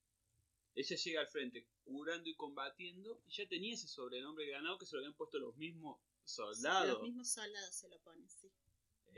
Ella 0.73 0.95
llega 0.95 1.21
al 1.21 1.27
frente 1.27 1.67
curando 1.83 2.29
y 2.29 2.35
combatiendo 2.35 3.21
y 3.27 3.31
ya 3.31 3.47
tenía 3.47 3.73
ese 3.73 3.87
sobrenombre 3.87 4.49
ganado 4.49 4.77
que 4.77 4.85
se 4.85 4.95
lo 4.95 4.99
habían 4.99 5.15
puesto 5.15 5.39
los 5.39 5.55
mismos 5.57 5.99
soldados. 6.23 6.89
Los 6.89 7.01
mismos 7.03 7.29
soldados 7.29 7.75
se 7.75 7.89
lo 7.89 7.99
ponen, 7.99 8.27
sí. 8.29 8.51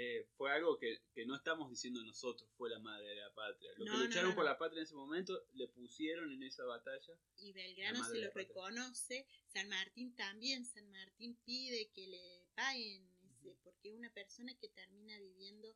Eh, 0.02 0.26
fue 0.38 0.50
algo 0.50 0.78
que, 0.78 0.98
que 1.14 1.26
no 1.26 1.36
estamos 1.36 1.70
diciendo 1.70 2.02
nosotros, 2.06 2.50
fue 2.56 2.70
la 2.70 2.80
madre 2.80 3.06
de 3.10 3.16
la 3.16 3.34
patria. 3.34 3.70
No, 3.80 3.84
que 3.84 4.06
lucharon 4.06 4.30
no, 4.30 4.36
por 4.38 4.46
la 4.46 4.58
patria 4.58 4.80
en 4.80 4.86
ese 4.86 4.96
momento 4.96 5.46
le 5.56 5.68
pusieron 5.68 6.32
en 6.32 6.42
esa 6.42 6.64
batalla. 6.64 7.20
y 7.36 7.52
Belgrano 7.52 8.02
se 8.06 8.18
lo 8.18 8.32
reconoce, 8.32 9.28
San 9.48 9.68
Martín 9.68 10.16
también, 10.16 10.64
San 10.64 10.90
Martín 10.90 11.38
pide 11.44 11.90
que 11.90 12.08
le 12.08 12.46
paguen, 12.56 13.12
ese, 13.20 13.58
porque 13.62 13.90
es 13.90 13.94
una 13.94 14.10
persona 14.14 14.58
que 14.58 14.70
termina 14.70 15.20
viviendo 15.20 15.76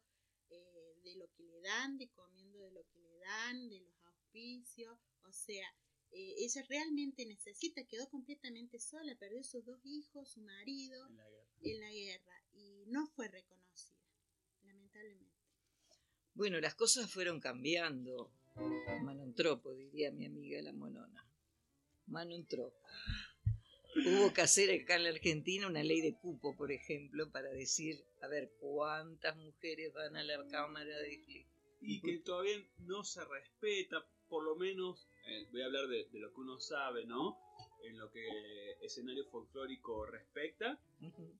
eh, 0.49 0.95
de 1.03 1.17
lo 1.17 1.29
que 1.33 1.43
le 1.43 1.59
dan, 1.59 1.97
de 1.97 2.07
comiendo 2.11 2.59
de 2.59 2.71
lo 2.71 2.87
que 2.93 2.99
le 3.01 3.17
dan, 3.17 3.67
de 3.67 3.81
los 3.81 4.05
auspicios, 4.05 4.97
o 5.23 5.33
sea, 5.33 5.67
eh, 6.11 6.35
ella 6.37 6.63
realmente 6.69 7.25
necesita, 7.25 7.83
quedó 7.83 8.07
completamente 8.09 8.79
sola, 8.79 9.17
perdió 9.19 9.43
sus 9.43 9.65
dos 9.65 9.81
hijos, 9.83 10.29
su 10.29 10.39
marido 10.39 11.07
En 11.09 11.17
la 11.17 11.29
guerra. 11.29 11.47
en 11.63 11.79
la 11.81 11.91
guerra 11.91 12.43
y 12.53 12.85
no 12.87 13.05
fue 13.07 13.27
reconocida. 13.27 13.62
Bueno, 16.35 16.59
las 16.59 16.75
cosas 16.75 17.11
fueron 17.11 17.39
cambiando. 17.39 18.31
Manontropo, 19.03 19.73
diría 19.73 20.11
mi 20.11 20.25
amiga 20.25 20.61
la 20.61 20.73
monona. 20.73 21.27
Manontropo. 22.07 22.77
Hubo 23.95 24.33
que 24.33 24.41
hacer 24.41 24.71
acá 24.81 24.95
en 24.95 25.03
la 25.03 25.09
Argentina 25.09 25.67
una 25.67 25.83
ley 25.83 26.01
de 26.01 26.15
cupo, 26.15 26.55
por 26.55 26.71
ejemplo, 26.71 27.29
para 27.31 27.49
decir, 27.49 28.03
a 28.21 28.27
ver, 28.27 28.51
cuántas 28.59 29.37
mujeres 29.37 29.93
van 29.93 30.15
a 30.15 30.23
la 30.23 30.47
Cámara 30.47 30.97
de 30.97 31.45
y 31.85 32.01
que 32.01 32.19
todavía 32.19 32.57
no 32.79 33.03
se 33.03 33.23
respeta, 33.25 34.05
por 34.29 34.43
lo 34.43 34.55
menos, 34.55 35.07
eh, 35.27 35.47
voy 35.51 35.61
a 35.61 35.65
hablar 35.65 35.87
de, 35.87 36.05
de 36.05 36.19
lo 36.19 36.33
que 36.33 36.39
uno 36.39 36.59
sabe, 36.59 37.05
¿no? 37.05 37.37
En 37.83 37.97
lo 37.97 38.09
que 38.09 38.25
escenario 38.81 39.25
folclórico 39.25 40.05
respecta, 40.05 40.79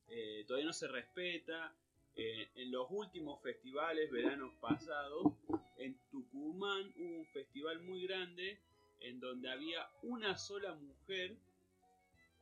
eh, 0.09 0.43
todavía 0.45 0.67
no 0.67 0.73
se 0.73 0.87
respeta. 0.87 1.75
Eh, 2.15 2.47
en 2.55 2.71
los 2.71 2.87
últimos 2.91 3.41
festivales, 3.41 4.11
veranos 4.11 4.53
pasados, 4.61 5.33
en 5.77 5.97
Tucumán 6.11 6.93
hubo 6.97 7.17
un 7.19 7.25
festival 7.27 7.79
muy 7.81 8.05
grande 8.05 8.59
en 8.99 9.19
donde 9.19 9.49
había 9.49 9.87
una 10.03 10.37
sola 10.37 10.75
mujer 10.75 11.35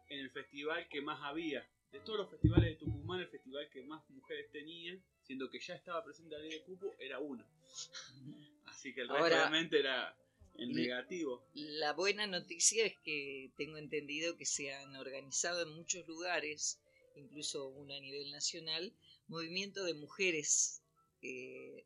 en 0.09 0.19
el 0.19 0.29
festival 0.31 0.87
que 0.89 1.01
más 1.01 1.19
había. 1.23 1.65
De 1.91 1.99
todos 2.01 2.19
los 2.19 2.29
festivales 2.29 2.69
de 2.69 2.75
Tucumán, 2.85 3.21
el 3.21 3.27
festival 3.29 3.69
que 3.69 3.81
más 3.83 4.07
mujeres 4.09 4.51
tenía, 4.51 4.97
siendo 5.23 5.49
que 5.49 5.59
ya 5.59 5.75
estaba 5.75 6.03
presente 6.03 6.35
la 6.35 6.41
ley 6.41 6.51
de 6.51 6.61
cupo, 6.63 6.93
era 6.99 7.19
una. 7.19 7.45
Así 8.65 8.93
que 8.93 9.01
el 9.01 9.07
resto 9.09 9.23
Ahora- 9.23 9.37
obviamente 9.47 9.79
era 9.79 10.15
en 10.55 10.73
negativo. 10.73 11.45
La 11.53 11.93
buena 11.93 12.27
noticia 12.27 12.85
es 12.85 12.97
que 12.99 13.51
tengo 13.55 13.77
entendido 13.77 14.37
que 14.37 14.45
se 14.45 14.73
han 14.73 14.95
organizado 14.97 15.61
en 15.63 15.69
muchos 15.75 16.05
lugares, 16.07 16.81
incluso 17.15 17.67
uno 17.69 17.93
a 17.93 17.99
nivel 17.99 18.31
nacional, 18.31 18.93
movimiento 19.31 19.83
de 19.85 19.93
mujeres, 19.93 20.81
eh, 21.21 21.85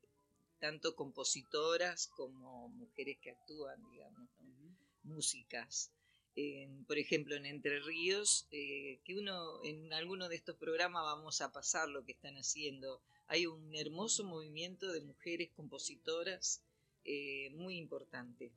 tanto 0.60 0.96
compositoras 0.96 2.08
como 2.08 2.70
mujeres 2.70 3.18
que 3.22 3.32
actúan, 3.32 3.80
digamos, 3.92 4.30
¿no? 4.42 4.76
músicas. 5.04 5.92
En- 6.36 6.84
por 6.86 6.98
ejemplo, 6.98 7.36
en 7.36 7.46
Entre 7.46 7.80
Ríos, 7.80 8.48
eh, 8.52 9.00
que 9.06 9.16
uno 9.16 9.64
en 9.64 9.94
alguno 9.94 10.28
de 10.28 10.36
estos 10.36 10.58
programas 10.58 11.04
vamos 11.04 11.40
a 11.42 11.52
pasar 11.52 11.88
lo 11.90 12.04
que 12.04 12.14
están 12.14 12.36
haciendo. 12.38 13.02
Hay 13.28 13.46
un 13.46 13.74
hermoso 13.76 14.24
movimiento 14.24 14.92
de 14.92 15.02
mujeres 15.02 15.50
compositoras 15.56 16.64
eh, 17.04 17.52
muy 17.52 17.78
importante. 17.78 18.52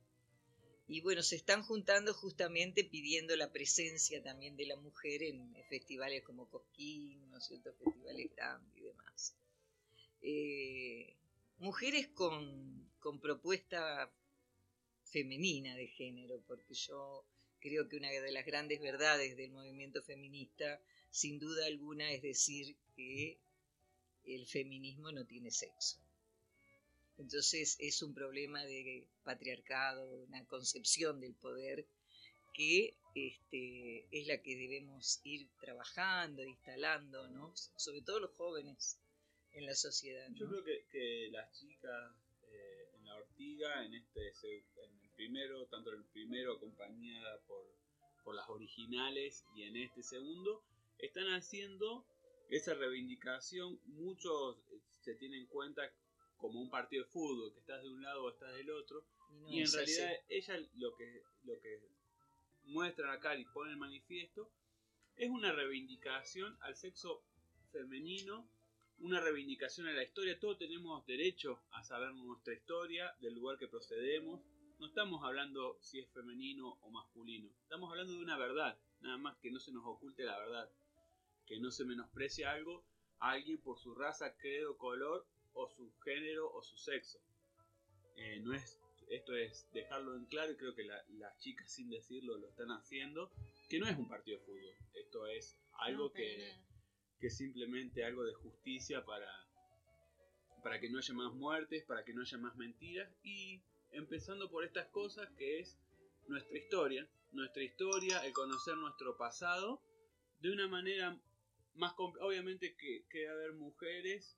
Y 0.91 1.01
bueno, 1.01 1.21
se 1.21 1.35
están 1.35 1.61
juntando 1.61 2.15
justamente 2.15 2.83
pidiendo 2.83 3.35
la 3.35 3.51
presencia 3.51 4.23
también 4.23 4.57
de 4.57 4.65
la 4.65 4.75
mujer 4.75 5.21
en 5.21 5.55
festivales 5.69 6.23
como 6.23 6.49
Cosquín, 6.49 7.29
¿no 7.29 7.39
cierto? 7.39 7.71
Festivales 7.75 8.31
grandes 8.35 8.75
y 8.75 8.81
demás. 8.81 9.35
Eh, 10.23 11.15
mujeres 11.59 12.07
con, 12.07 12.89
con 12.99 13.19
propuesta 13.19 14.11
femenina 15.03 15.75
de 15.75 15.89
género, 15.89 16.41
porque 16.47 16.73
yo 16.73 17.23
creo 17.59 17.87
que 17.87 17.97
una 17.97 18.09
de 18.09 18.31
las 18.31 18.47
grandes 18.47 18.81
verdades 18.81 19.37
del 19.37 19.51
movimiento 19.51 20.01
feminista, 20.01 20.81
sin 21.11 21.37
duda 21.37 21.67
alguna, 21.67 22.11
es 22.11 22.23
decir 22.23 22.75
que 22.95 23.37
el 24.23 24.47
feminismo 24.47 25.11
no 25.11 25.23
tiene 25.23 25.51
sexo. 25.51 25.99
Entonces 27.19 27.75
es 27.79 28.01
un 28.01 28.13
problema 28.13 28.63
de 28.65 29.05
patriarcado, 29.23 30.09
una 30.23 30.45
concepción 30.45 31.19
del 31.19 31.35
poder 31.35 31.85
que 32.53 32.95
este, 33.13 34.07
es 34.11 34.27
la 34.27 34.41
que 34.41 34.55
debemos 34.55 35.19
ir 35.25 35.49
trabajando, 35.59 36.43
instalando, 36.43 37.27
¿no? 37.27 37.53
Sobre 37.75 38.01
todo 38.01 38.21
los 38.21 38.31
jóvenes 38.31 38.97
en 39.51 39.65
la 39.65 39.75
sociedad. 39.75 40.29
¿no? 40.29 40.37
Yo 40.37 40.47
creo 40.47 40.63
que, 40.63 40.85
que 40.91 41.29
las 41.31 41.51
chicas 41.51 42.15
eh, 42.53 42.89
en 42.95 43.05
la 43.05 43.15
ortiga, 43.17 43.85
en 43.85 43.95
este 43.95 44.29
en 44.29 44.99
el 45.01 45.09
primero, 45.15 45.67
tanto 45.67 45.91
en 45.91 45.99
el 45.99 46.05
primero 46.05 46.53
acompañada 46.53 47.41
por, 47.47 47.65
por 48.23 48.33
las 48.33 48.47
originales 48.47 49.43
y 49.55 49.63
en 49.63 49.75
este 49.75 50.03
segundo, 50.03 50.63
están 50.97 51.27
haciendo 51.33 52.05
esa 52.49 52.73
reivindicación. 52.75 53.77
Muchos 53.87 54.57
eh, 54.71 54.79
se 55.01 55.15
tienen 55.15 55.41
en 55.41 55.47
cuenta 55.47 55.91
como 56.39 56.59
un 56.59 56.69
partido 56.69 57.03
de 57.03 57.09
fútbol, 57.09 57.53
que 57.53 57.59
estás 57.59 57.83
de 57.83 57.89
un 57.89 58.01
lado 58.01 58.23
o 58.23 58.29
estás 58.29 58.55
del 58.55 58.71
otro. 58.71 59.05
Y 59.29 59.33
no 59.41 59.49
y 59.49 59.61
en 59.61 59.71
realidad 59.71 60.07
así. 60.07 60.25
ellas 60.29 60.69
lo 60.75 60.95
que, 60.95 61.23
lo 61.43 61.59
que 61.59 61.79
muestran 62.63 63.11
acá 63.11 63.35
y 63.35 63.45
ponen 63.45 63.73
en 63.73 63.79
manifiesto 63.79 64.51
es 65.15 65.29
una 65.29 65.51
reivindicación 65.51 66.57
al 66.61 66.75
sexo 66.75 67.23
femenino, 67.71 68.49
una 68.99 69.19
reivindicación 69.19 69.87
a 69.87 69.91
la 69.91 70.03
historia. 70.03 70.39
Todos 70.39 70.57
tenemos 70.57 71.05
derecho 71.05 71.61
a 71.71 71.83
saber 71.83 72.13
nuestra 72.13 72.53
historia, 72.53 73.13
del 73.19 73.35
lugar 73.35 73.57
que 73.57 73.67
procedemos. 73.67 74.41
No 74.79 74.87
estamos 74.87 75.23
hablando 75.23 75.77
si 75.81 75.99
es 75.99 76.09
femenino 76.11 76.79
o 76.81 76.89
masculino. 76.89 77.49
Estamos 77.63 77.91
hablando 77.91 78.13
de 78.13 78.19
una 78.19 78.37
verdad. 78.37 78.79
Nada 79.01 79.17
más 79.17 79.37
que 79.37 79.51
no 79.51 79.59
se 79.59 79.73
nos 79.73 79.85
oculte 79.85 80.23
la 80.23 80.39
verdad. 80.39 80.71
Que 81.45 81.59
no 81.59 81.69
se 81.69 81.83
menosprecie 81.83 82.45
algo 82.45 82.85
a 83.19 83.31
alguien 83.31 83.59
por 83.59 83.77
su 83.77 83.93
raza, 83.93 84.37
credo, 84.37 84.77
color 84.77 85.27
o 85.53 85.69
su 85.69 85.91
género 86.03 86.51
o 86.53 86.61
su 86.61 86.77
sexo. 86.77 87.19
Eh, 88.15 88.39
no 88.41 88.53
es, 88.53 88.79
esto 89.09 89.35
es 89.35 89.67
dejarlo 89.73 90.15
en 90.15 90.25
claro 90.25 90.51
y 90.51 90.57
creo 90.57 90.75
que 90.75 90.83
la- 90.83 91.03
las 91.17 91.37
chicas 91.39 91.71
sin 91.71 91.89
decirlo 91.89 92.37
lo 92.37 92.47
están 92.49 92.69
haciendo. 92.71 93.31
Que 93.69 93.79
no 93.79 93.87
es 93.87 93.97
un 93.97 94.07
partido 94.07 94.39
de 94.39 94.45
fútbol. 94.45 94.75
Esto 94.93 95.27
es 95.27 95.57
algo 95.79 96.05
No, 96.05 96.13
que 96.13 96.69
que 97.19 97.29
simplemente 97.29 98.05
algo 98.05 98.23
de 98.23 98.33
justicia 98.33 99.03
para, 99.03 99.29
para 100.63 100.79
que 100.79 100.89
no 100.89 100.99
haya 100.99 101.13
más 101.13 101.33
muertes, 101.33 101.83
para 101.83 102.05
que 102.05 102.13
no 102.13 102.21
haya 102.21 102.37
más 102.37 102.55
mentiras 102.55 103.13
y 103.23 103.61
empezando 103.91 104.49
por 104.49 104.63
estas 104.63 104.87
cosas 104.87 105.27
que 105.37 105.59
es 105.59 105.77
nuestra 106.29 106.57
historia, 106.57 107.09
nuestra 107.33 107.61
historia, 107.61 108.25
el 108.25 108.31
conocer 108.31 108.77
nuestro 108.77 109.17
pasado, 109.17 109.81
de 110.39 110.49
una 110.51 110.69
manera 110.69 111.19
más... 111.75 111.93
Obviamente 111.97 112.75
que, 112.77 113.05
que 113.09 113.27
haber 113.27 113.51
mujeres 113.51 114.37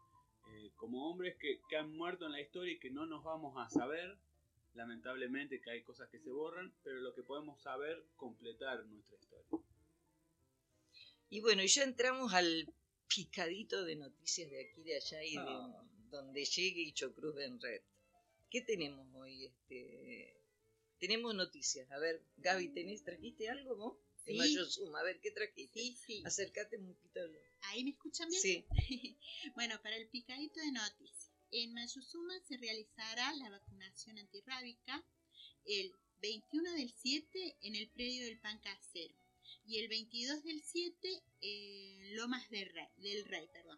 eh, 0.49 0.71
como 0.75 1.09
hombres 1.09 1.35
que, 1.37 1.59
que 1.69 1.77
han 1.77 1.95
muerto 1.95 2.25
en 2.25 2.31
la 2.33 2.41
historia 2.41 2.73
y 2.73 2.79
que 2.79 2.89
no 2.89 3.05
nos 3.05 3.23
vamos 3.23 3.55
a 3.57 3.69
saber, 3.69 4.17
lamentablemente 4.73 5.61
que 5.61 5.71
hay 5.71 5.83
cosas 5.83 6.09
que 6.09 6.19
se 6.19 6.29
borran, 6.31 6.73
pero 6.83 6.99
lo 6.99 7.13
que 7.13 7.23
podemos 7.23 7.61
saber, 7.61 8.03
completar 8.15 8.85
nuestra 8.85 9.17
historia. 9.17 9.45
Y 11.29 11.39
bueno, 11.41 11.63
ya 11.63 11.83
entramos 11.83 12.33
al 12.33 12.67
picadito 13.07 13.83
de 13.85 13.95
noticias 13.95 14.49
de 14.49 14.61
aquí, 14.69 14.83
de 14.83 14.95
allá 14.97 15.23
y 15.23 15.33
de 15.33 15.39
Ah. 15.39 15.83
donde 16.09 16.43
llegue 16.43 16.81
Icho 16.81 17.13
Cruz 17.13 17.37
en 17.39 17.59
red. 17.59 17.81
¿Qué 18.49 18.61
tenemos 18.61 19.07
hoy? 19.15 19.45
Este, 19.45 20.35
tenemos 20.99 21.33
noticias. 21.33 21.89
A 21.91 21.99
ver, 21.99 22.21
Gaby, 22.37 22.69
¿tenés, 22.69 23.03
¿trajiste 23.03 23.49
algo 23.49 23.75
vos? 23.77 23.97
De 24.25 24.33
Sí. 24.33 24.37
Mayo 24.37 24.65
Suma, 24.65 24.99
a 24.99 25.03
ver, 25.03 25.19
¿qué 25.19 25.31
trajiste? 25.31 25.79
Sí, 25.79 25.97
sí. 26.05 26.23
Acércate 26.25 26.77
un 26.77 26.93
poquito. 26.93 27.19
¿Ahí 27.63 27.83
me 27.83 27.91
escuchan 27.91 28.29
bien? 28.29 28.41
Sí. 28.41 28.65
bueno, 29.55 29.81
para 29.81 29.97
el 29.97 30.07
picadito 30.09 30.59
de 30.59 30.71
noticias. 30.71 31.31
En 31.51 31.73
Mayuzuma 31.73 32.39
se 32.47 32.57
realizará 32.57 33.33
la 33.33 33.49
vacunación 33.49 34.17
antirrábica 34.17 35.03
el 35.65 35.93
21 36.21 36.73
del 36.73 36.93
7 36.93 37.57
en 37.61 37.75
el 37.75 37.89
predio 37.89 38.23
del 38.23 38.39
Pan 38.39 38.59
Casero 38.59 39.15
y 39.65 39.79
el 39.79 39.89
22 39.89 40.43
del 40.43 40.61
7 40.61 41.23
en 41.41 42.15
Lomas 42.15 42.49
del 42.49 42.69
Rey. 42.69 42.87
Del 42.97 43.25
Rey 43.25 43.47
perdón. 43.51 43.77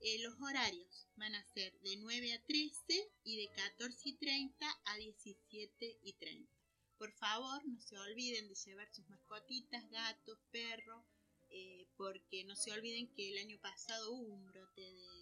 Eh, 0.00 0.18
los 0.18 0.34
horarios 0.40 1.08
van 1.16 1.34
a 1.34 1.44
ser 1.54 1.72
de 1.80 1.96
9 1.96 2.32
a 2.32 2.42
13 2.44 3.10
y 3.24 3.36
de 3.36 3.48
14 3.54 4.08
y 4.08 4.16
30 4.16 4.80
a 4.84 4.96
17 4.96 5.98
y 6.02 6.12
30. 6.14 6.55
Por 6.98 7.12
favor, 7.12 7.62
no 7.66 7.80
se 7.80 7.98
olviden 7.98 8.48
de 8.48 8.54
llevar 8.54 8.88
sus 8.92 9.06
mascotitas, 9.08 9.88
gatos, 9.90 10.38
perros, 10.50 11.04
eh, 11.50 11.86
porque 11.96 12.44
no 12.44 12.56
se 12.56 12.72
olviden 12.72 13.12
que 13.14 13.28
el 13.32 13.38
año 13.38 13.58
pasado 13.60 14.12
hubo 14.12 14.34
un 14.34 14.46
brote 14.46 14.80
de, 14.80 15.16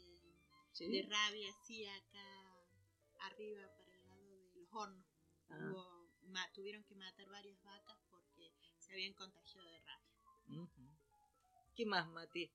Sí. 0.72 0.86
de 0.88 1.02
rabia 1.02 1.48
así 1.60 1.84
acá 1.84 2.56
arriba 3.20 3.68
para 3.76 3.92
el 3.96 4.04
lado 4.06 4.24
de 4.24 4.52
los 4.54 4.68
hornos. 4.72 5.06
Ah. 5.48 5.58
Hubo- 5.72 6.10
ma- 6.28 6.52
tuvieron 6.52 6.82
que 6.84 6.94
matar 6.94 7.28
varias 7.28 7.60
vacas 7.62 7.98
porque 8.10 8.50
se 8.78 8.92
habían 8.92 9.14
contagiado 9.14 9.68
de 9.70 9.78
rabia. 9.80 10.68
¿Qué 11.76 11.86
más, 11.86 12.08
Mati? 12.08 12.50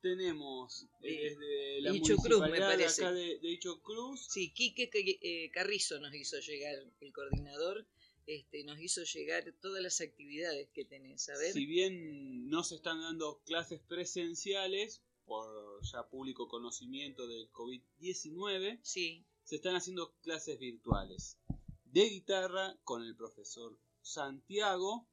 Tenemos 0.00 0.86
De- 1.00 1.08
eh, 1.10 1.30
desde 1.30 1.80
la 1.80 1.90
de 1.92 1.96
Icho 1.98 2.16
Cruz, 2.16 2.40
me 2.50 2.58
parece. 2.60 3.04
acá 3.04 3.12
de, 3.12 3.38
de 3.38 3.48
Icho 3.48 3.80
Cruz. 3.82 4.26
Sí, 4.30 4.52
Quique 4.52 4.88
que- 4.90 5.18
eh, 5.22 5.50
Carrizo 5.50 5.98
nos 6.00 6.14
hizo 6.14 6.38
llegar, 6.40 6.74
el 7.00 7.12
coordinador, 7.12 7.86
este, 8.28 8.62
nos 8.62 8.78
hizo 8.78 9.02
llegar 9.04 9.54
todas 9.62 9.82
las 9.82 10.02
actividades 10.02 10.68
que 10.74 10.84
tenés. 10.84 11.28
A 11.30 11.38
ver. 11.38 11.52
Si 11.52 11.64
bien 11.64 12.48
no 12.50 12.62
se 12.62 12.76
están 12.76 13.00
dando 13.00 13.40
clases 13.46 13.80
presenciales 13.80 15.02
por 15.24 15.82
ya 15.82 16.06
público 16.08 16.46
conocimiento 16.46 17.26
del 17.26 17.50
COVID-19, 17.52 18.80
sí. 18.82 19.24
se 19.44 19.56
están 19.56 19.76
haciendo 19.76 20.14
clases 20.20 20.58
virtuales 20.58 21.38
de 21.84 22.04
guitarra 22.08 22.78
con 22.84 23.02
el 23.02 23.16
profesor 23.16 23.78
Santiago. 24.02 25.08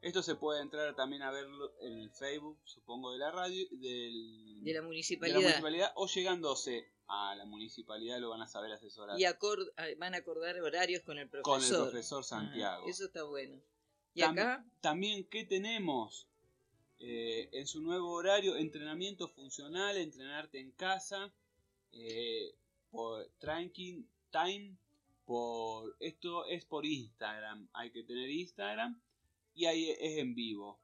Esto 0.00 0.22
se 0.22 0.36
puede 0.36 0.62
entrar 0.62 0.94
también 0.94 1.22
a 1.22 1.30
verlo 1.30 1.74
en 1.80 1.98
el 1.98 2.10
Facebook, 2.12 2.58
supongo, 2.64 3.12
de 3.12 3.18
la 3.18 3.30
radio, 3.30 3.66
del, 3.72 4.62
De 4.62 4.72
la 4.72 4.80
de 4.80 4.86
municipalidad. 4.86 5.36
la 5.36 5.42
municipalidad, 5.42 5.92
o 5.96 6.06
llegándose 6.06 6.92
a 7.08 7.34
la 7.36 7.44
municipalidad 7.46 8.20
lo 8.20 8.30
van 8.30 8.42
a 8.42 8.46
saber 8.46 8.70
asesorar 8.72 9.18
Y 9.18 9.24
acord- 9.24 9.72
van 9.98 10.14
a 10.14 10.18
acordar 10.18 10.60
horarios 10.60 11.02
con 11.02 11.18
el 11.18 11.28
profesor. 11.28 11.54
con 11.58 11.64
el 11.64 11.90
profesor 11.90 12.22
Santiago. 12.24 12.84
Ah, 12.86 12.90
eso 12.90 13.06
está 13.06 13.22
bueno. 13.24 13.60
Y 14.14 14.20
Tam- 14.20 14.32
acá, 14.32 14.64
También, 14.80 15.24
¿qué 15.28 15.44
tenemos? 15.44 16.26
Eh, 17.00 17.48
en 17.52 17.66
su 17.66 17.80
nuevo 17.80 18.10
horario, 18.10 18.56
entrenamiento 18.56 19.28
funcional, 19.28 19.96
entrenarte 19.96 20.58
en 20.60 20.72
casa, 20.72 21.32
eh, 21.92 22.54
por 22.90 23.26
Tranking 23.38 24.06
Time, 24.30 24.76
por 25.24 25.96
esto 26.00 26.44
es 26.46 26.64
por 26.64 26.84
Instagram, 26.84 27.68
hay 27.72 27.90
que 27.92 28.02
tener 28.02 28.28
Instagram 28.30 29.00
y 29.54 29.66
ahí 29.66 29.90
es 29.90 30.18
en 30.18 30.34
vivo. 30.34 30.80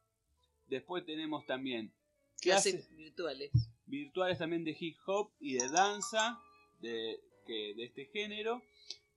Después 0.68 1.04
tenemos 1.04 1.44
también 1.46 1.92
clases 2.40 2.74
clases 2.74 2.96
virtuales. 2.96 3.50
Virtuales 3.86 4.38
también 4.38 4.64
de 4.64 4.76
hip 4.78 4.96
hop 5.06 5.30
y 5.40 5.54
de 5.54 5.68
danza 5.68 6.40
de, 6.80 7.20
que, 7.46 7.74
de 7.74 7.84
este 7.84 8.06
género. 8.06 8.62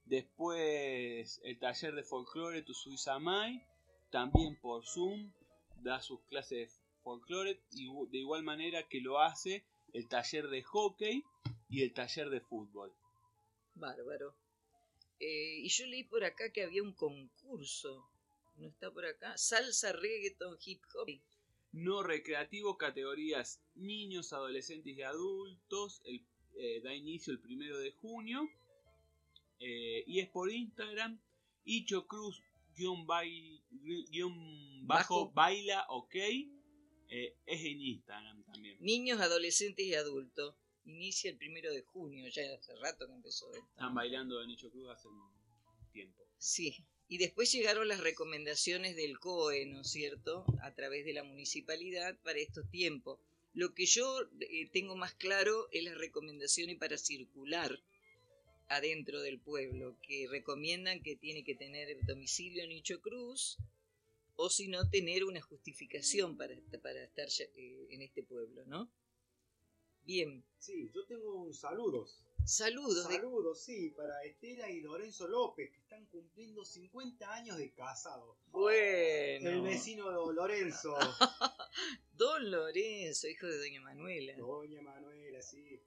Después 0.06 1.42
el 1.44 1.60
taller 1.60 1.94
de 1.94 2.04
folclore 2.04 2.62
Tusui 2.62 2.98
Samai, 2.98 3.62
también 4.10 4.56
por 4.62 4.86
Zoom, 4.86 5.32
da 5.82 6.02
sus 6.02 6.22
clases 6.24 6.70
de 6.70 7.02
folclore 7.04 7.60
y 7.72 7.88
de 8.10 8.18
igual 8.18 8.44
manera 8.44 8.88
que 8.88 9.02
lo 9.02 9.20
hace 9.20 9.66
el 9.94 10.08
taller 10.08 10.48
de 10.48 10.64
hockey 10.64 11.24
y 11.70 11.84
el 11.84 11.94
taller 11.94 12.30
de 12.30 12.42
fútbol. 12.42 12.94
Bárbaro. 13.76 14.36
Eh, 15.20 15.60
y 15.60 15.70
yo 15.70 15.86
leí 15.88 16.04
por 16.04 16.24
acá 16.24 16.52
que 16.52 16.64
había 16.64 16.84
un 16.84 16.94
concurso. 16.94 18.08
¿No 18.56 18.68
está 18.68 18.92
por 18.92 19.06
acá? 19.06 19.38
Salsa, 19.38 19.92
reggaeton, 19.92 20.58
hip 20.64 20.82
hop. 20.96 21.10
No 21.72 22.02
recreativo, 22.04 22.78
categorías 22.78 23.62
niños, 23.76 24.34
adolescentes 24.34 24.98
y 24.98 25.02
adultos. 25.02 26.02
El, 26.06 26.26
eh, 26.56 26.82
da 26.82 26.94
inicio 26.94 27.34
el 27.34 27.40
primero 27.40 27.78
de 27.78 27.92
junio. 27.92 28.48
eh, 29.60 30.04
y 30.08 30.20
es 30.20 30.30
por 30.30 30.52
Instagram. 30.52 31.20
Icho 31.66 32.06
Cruz 32.08 32.42
guion, 32.76 33.06
bai- 33.08 33.60
guion 34.12 34.86
bajo 34.88 35.26
Bajo. 35.26 35.32
baila 35.34 35.86
ok. 35.90 36.16
eh, 37.10 37.36
es 37.46 37.64
en 37.66 37.82
Instagram 37.82 38.44
también. 38.44 38.78
Niños, 38.80 39.20
adolescentes 39.20 39.86
y 39.86 39.96
adultos. 39.96 40.56
Inicia 40.86 41.32
el 41.32 41.38
primero 41.38 41.72
de 41.74 41.82
junio, 41.82 42.28
ya 42.30 42.44
hace 42.56 42.74
rato 42.76 43.08
que 43.08 43.14
empezó. 43.14 43.52
Están 43.54 43.94
bailando 43.96 44.42
en 44.44 44.52
Icho 44.52 44.70
Cruz 44.70 44.90
hace 44.90 45.08
un 45.08 45.22
tiempo. 45.92 46.22
Sí. 46.38 46.86
Y 47.08 47.18
después 47.20 47.52
llegaron 47.52 47.88
las 47.88 48.02
recomendaciones 48.02 48.96
del 48.96 49.20
COE, 49.20 49.66
¿no 49.66 49.82
es 49.82 49.90
cierto? 49.90 50.46
A 50.62 50.74
través 50.74 51.06
de 51.06 51.14
la 51.14 51.24
municipalidad 51.24 52.18
para 52.24 52.40
estos 52.40 52.70
tiempos. 52.70 53.20
Lo 53.54 53.74
que 53.74 53.86
yo 53.86 54.22
eh, 54.42 54.70
tengo 54.72 54.96
más 54.96 55.14
claro 55.14 55.68
es 55.72 55.84
las 55.84 55.98
recomendaciones 55.98 56.78
para 56.78 56.98
circular 56.98 57.80
adentro 58.68 59.22
del 59.22 59.40
pueblo, 59.40 59.98
que 60.02 60.28
recomiendan 60.30 61.02
que 61.02 61.16
tiene 61.16 61.44
que 61.46 61.56
tener 61.56 61.98
domicilio 62.06 62.64
en 62.64 62.74
Icho 62.74 63.00
Cruz, 63.00 63.58
o 64.36 64.50
si 64.50 64.68
no, 64.68 64.90
tener 64.90 65.24
una 65.24 65.42
justificación 65.42 66.38
para, 66.38 66.56
para 66.84 67.04
estar 67.04 67.28
eh, 67.56 67.88
en 67.90 68.02
este 68.02 68.24
pueblo, 68.24 68.66
¿no? 68.66 68.92
Bien, 70.04 70.44
Sí, 70.60 70.90
yo 70.94 71.06
tengo 71.06 71.34
un 71.36 71.54
saludos. 72.48 73.04
saludos. 73.04 73.66
de- 73.68 73.74
sí, 73.74 73.90
para 73.92 74.24
Estela 74.24 74.70
y 74.70 74.82
Lorenzo 74.82 75.28
López, 75.28 75.70
que 75.72 75.80
están 75.80 76.06
cumpliendo 76.08 76.64
50 76.66 77.34
años 77.34 77.58
de 77.58 77.72
casado. 77.74 78.38
Bueno. 78.48 79.50
El 79.50 79.62
vecino 79.62 80.32
Lorenzo. 80.32 80.96
Don 82.14 82.50
Lorenzo, 82.50 83.28
hijo 83.28 83.46
de 83.48 83.58
Doña 83.60 83.82
Manuela. 83.82 84.36
Doña 84.38 84.82
Manuela, 84.82 85.42
sí. 85.42 85.82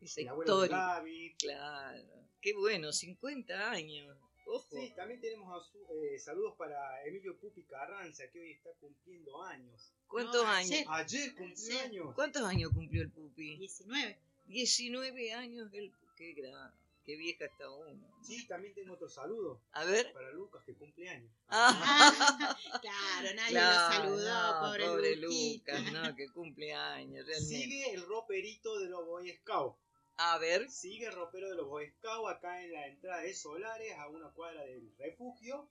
Esa 0.00 0.20
El 0.20 0.28
abuelo 0.28 0.60
de 0.60 0.66
historia. 0.66 0.86
Gaby. 0.86 1.36
Claro. 1.38 2.08
Qué 2.40 2.54
bueno, 2.54 2.92
50 2.92 3.70
años. 3.70 4.16
Ojo. 4.48 4.76
Sí, 4.80 4.92
también 4.94 5.20
tenemos 5.20 5.50
a 5.60 5.64
su- 5.68 5.84
eh, 6.04 6.18
saludos 6.20 6.54
para 6.56 7.04
Emilio 7.04 7.36
Pupi 7.38 7.64
Carranza, 7.64 8.30
que 8.30 8.38
hoy 8.40 8.52
está 8.52 8.70
cumpliendo 8.78 9.42
años. 9.42 9.92
¿Cuántos 10.06 10.44
No, 10.44 10.48
años? 10.48 10.70
ayer. 10.70 10.86
Ayer 10.88 11.34
cumplió 11.34 11.66
Ayer. 11.78 11.84
años. 11.86 12.14
¿Cuántos 12.14 12.42
años 12.42 12.70
cumplió 12.72 13.02
el 13.02 13.10
Pupi? 13.10 13.56
19. 13.56 14.18
19 14.48 15.32
años 15.32 15.72
el 15.72 15.92
Qué 16.16 16.32
gran, 16.32 16.72
qué 17.04 17.14
vieja 17.14 17.44
está 17.44 17.70
uno. 17.70 18.08
Sí, 18.22 18.46
también 18.46 18.72
tengo 18.72 18.94
otro 18.94 19.06
saludo. 19.06 19.60
A 19.72 19.84
ver. 19.84 20.14
Para 20.14 20.30
Lucas, 20.30 20.64
que 20.64 20.74
cumple 20.74 21.10
años. 21.10 21.30
Ah. 21.48 22.56
claro, 22.80 23.34
nadie 23.36 23.50
Claro, 23.50 24.08
lo 24.08 24.18
saludó, 24.18 24.52
no, 24.52 24.60
pobre, 24.66 24.86
pobre. 24.86 25.16
Lucas, 25.16 25.92
no, 25.92 26.16
que 26.16 26.28
cumple 26.30 26.72
años, 26.72 27.26
realmente. 27.26 27.54
Sigue 27.54 27.92
el 27.92 28.06
roperito 28.06 28.78
de 28.78 28.88
los 28.88 29.04
Boy 29.04 29.30
Scouts. 29.30 29.78
A 30.16 30.38
ver. 30.38 30.70
Sigue 30.70 31.08
el 31.08 31.12
ropero 31.12 31.50
de 31.50 31.56
los 31.56 31.68
Boy 31.68 31.90
Scouts 31.90 32.30
acá 32.30 32.64
en 32.64 32.72
la 32.72 32.86
entrada 32.86 33.20
de 33.20 33.34
Solares, 33.34 33.92
a 33.98 34.08
una 34.08 34.30
cuadra 34.30 34.62
del 34.62 34.90
refugio. 34.96 35.68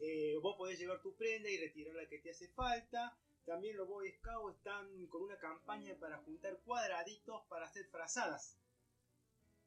Eh, 0.00 0.36
vos 0.42 0.56
podés 0.56 0.80
llevar 0.80 1.00
tu 1.00 1.14
prenda 1.14 1.48
y 1.48 1.58
retirar 1.58 1.94
la 1.94 2.08
que 2.08 2.18
te 2.18 2.30
hace 2.30 2.48
falta. 2.48 3.16
También 3.46 3.76
los 3.76 3.86
Boy 3.88 4.10
Scouts 4.12 4.56
están 4.56 5.06
con 5.08 5.22
una 5.22 5.36
campaña 5.38 5.94
para 5.98 6.18
juntar 6.18 6.58
cuadraditos 6.64 7.42
para 7.48 7.66
hacer 7.66 7.86
frazadas. 7.90 8.58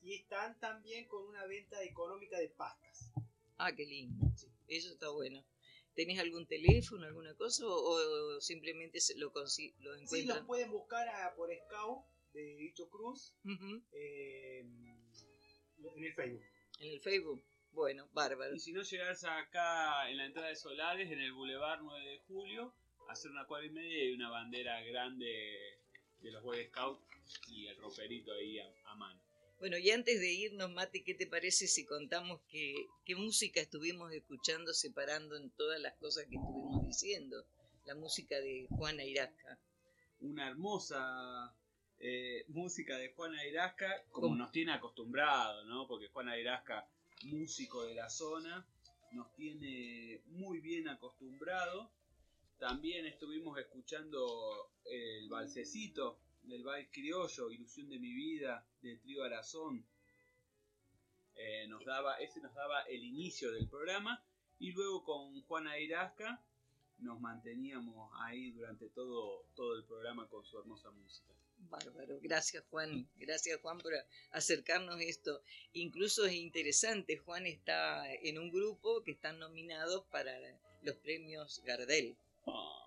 Y 0.02 0.14
están 0.16 0.60
también 0.60 1.08
con 1.08 1.24
una 1.28 1.46
venta 1.46 1.84
económica 1.84 2.38
de 2.40 2.50
pastas. 2.50 3.12
Ah, 3.58 3.72
qué 3.76 3.86
lindo. 3.86 4.26
Eso 4.68 4.92
está 4.92 5.10
bueno. 5.10 5.44
¿Tenés 5.96 6.20
algún 6.20 6.46
teléfono, 6.46 7.06
alguna 7.06 7.34
cosa? 7.36 7.66
¿O, 7.66 8.36
o 8.36 8.42
simplemente 8.42 9.00
se 9.00 9.16
lo, 9.18 9.32
lo 9.34 9.48
Sí, 9.48 9.74
los 9.80 10.00
encuentran? 10.02 10.46
pueden 10.46 10.72
buscar 10.72 11.08
a- 11.10 11.34
por 11.36 11.50
Scout 11.66 12.06
de 12.34 12.56
Dicho 12.58 12.88
Cruz 12.90 13.34
eh, 13.94 14.60
en 14.60 16.04
el 16.04 16.14
Facebook. 16.14 16.44
En 16.80 16.92
el 16.92 17.00
Facebook. 17.02 17.44
Bueno, 17.72 18.08
bárbaro. 18.14 18.56
Y 18.56 18.60
si 18.60 18.74
no 18.74 18.82
llegas 18.84 19.24
acá 19.24 20.10
en 20.10 20.18
la 20.18 20.26
entrada 20.26 20.50
de 20.50 20.56
Solares, 20.56 21.12
en 21.12 21.20
el 21.20 21.34
Boulevard 21.34 21.80
9 21.82 22.08
de 22.10 22.20
Julio, 22.28 22.74
hacer 23.10 23.32
una 23.32 23.46
cuadra 23.46 23.68
y 23.68 23.72
media 23.72 24.06
y 24.06 24.14
una 24.14 24.30
bandera 24.30 24.82
grande 24.84 25.80
de 26.22 26.32
los 26.32 26.44
Boy 26.44 26.66
Scouts 26.68 27.02
y 27.50 27.68
el 27.68 27.78
roperito 27.78 28.34
ahí 28.34 28.60
a, 28.60 28.66
a 28.86 28.96
mano. 28.96 29.20
Bueno, 29.60 29.78
y 29.78 29.90
antes 29.90 30.20
de 30.20 30.32
irnos, 30.32 30.72
Mate, 30.72 31.04
¿qué 31.04 31.16
te 31.16 31.26
parece 31.26 31.68
si 31.68 31.84
contamos 31.86 32.42
qué, 32.48 32.76
qué 33.06 33.16
música 33.16 33.60
estuvimos 33.60 34.14
escuchando 34.14 34.72
separando 34.74 35.36
en 35.36 35.50
todas 35.52 35.80
las 35.80 35.96
cosas 35.96 36.26
que 36.26 36.36
estuvimos 36.36 36.86
diciendo? 36.86 37.44
La 37.86 37.96
música 37.96 38.40
de 38.40 38.68
Juana 38.70 39.04
Irasca. 39.04 39.60
Una 40.20 40.48
hermosa 40.48 41.56
eh, 42.00 42.46
música 42.50 42.98
de 42.98 43.12
Juana 43.14 43.44
Irasca, 43.48 44.04
como 44.12 44.28
¿Cómo? 44.28 44.36
nos 44.36 44.52
tiene 44.52 44.74
acostumbrado, 44.74 45.66
¿no? 45.66 45.88
Porque 45.88 46.10
Juana 46.10 46.38
Irasca, 46.38 46.88
músico 47.24 47.84
de 47.84 47.96
la 47.96 48.10
zona, 48.10 48.68
nos 49.12 49.34
tiene 49.34 50.22
muy 50.28 50.60
bien 50.60 50.88
acostumbrado. 50.88 51.90
También 52.60 53.06
estuvimos 53.06 53.58
escuchando 53.60 54.72
el 54.86 55.30
balsecito 55.30 56.20
del 56.42 56.64
Baile 56.64 56.90
Criollo, 56.92 57.52
Ilusión 57.52 57.90
de 57.90 58.00
mi 58.00 58.12
vida, 58.14 58.66
de 58.82 58.98
Trío 58.98 59.24
Arazón. 59.24 59.86
Eh, 61.36 61.68
nos 61.68 61.86
daba, 61.86 62.20
ese 62.20 62.42
nos 62.42 62.56
daba 62.56 62.82
el 62.84 63.04
inicio 63.04 63.52
del 63.52 63.68
programa. 63.68 64.24
Y 64.60 64.72
luego 64.72 65.04
con 65.04 65.40
Juana 65.44 65.78
Irasca 65.78 66.44
nos 66.98 67.22
manteníamos 67.22 68.12
ahí 68.22 68.50
durante 68.52 68.90
todo, 68.90 69.46
todo 69.56 69.76
el 69.76 69.84
programa 69.84 70.28
con 70.28 70.44
su 70.44 70.58
hermosa 70.58 70.90
música. 70.90 71.34
Bárbaro, 71.60 72.20
gracias 72.22 72.64
Juan, 72.70 73.08
gracias 73.18 73.60
Juan 73.62 73.78
por 73.78 73.94
acercarnos 74.32 75.00
esto. 75.02 75.44
Incluso 75.74 76.26
es 76.26 76.34
interesante, 76.34 77.18
Juan 77.18 77.46
está 77.46 78.12
en 78.14 78.40
un 78.40 78.52
grupo 78.52 79.04
que 79.04 79.12
están 79.12 79.38
nominados 79.38 80.06
para 80.06 80.34
los 80.82 80.96
premios 80.98 81.62
Gardel. 81.66 82.18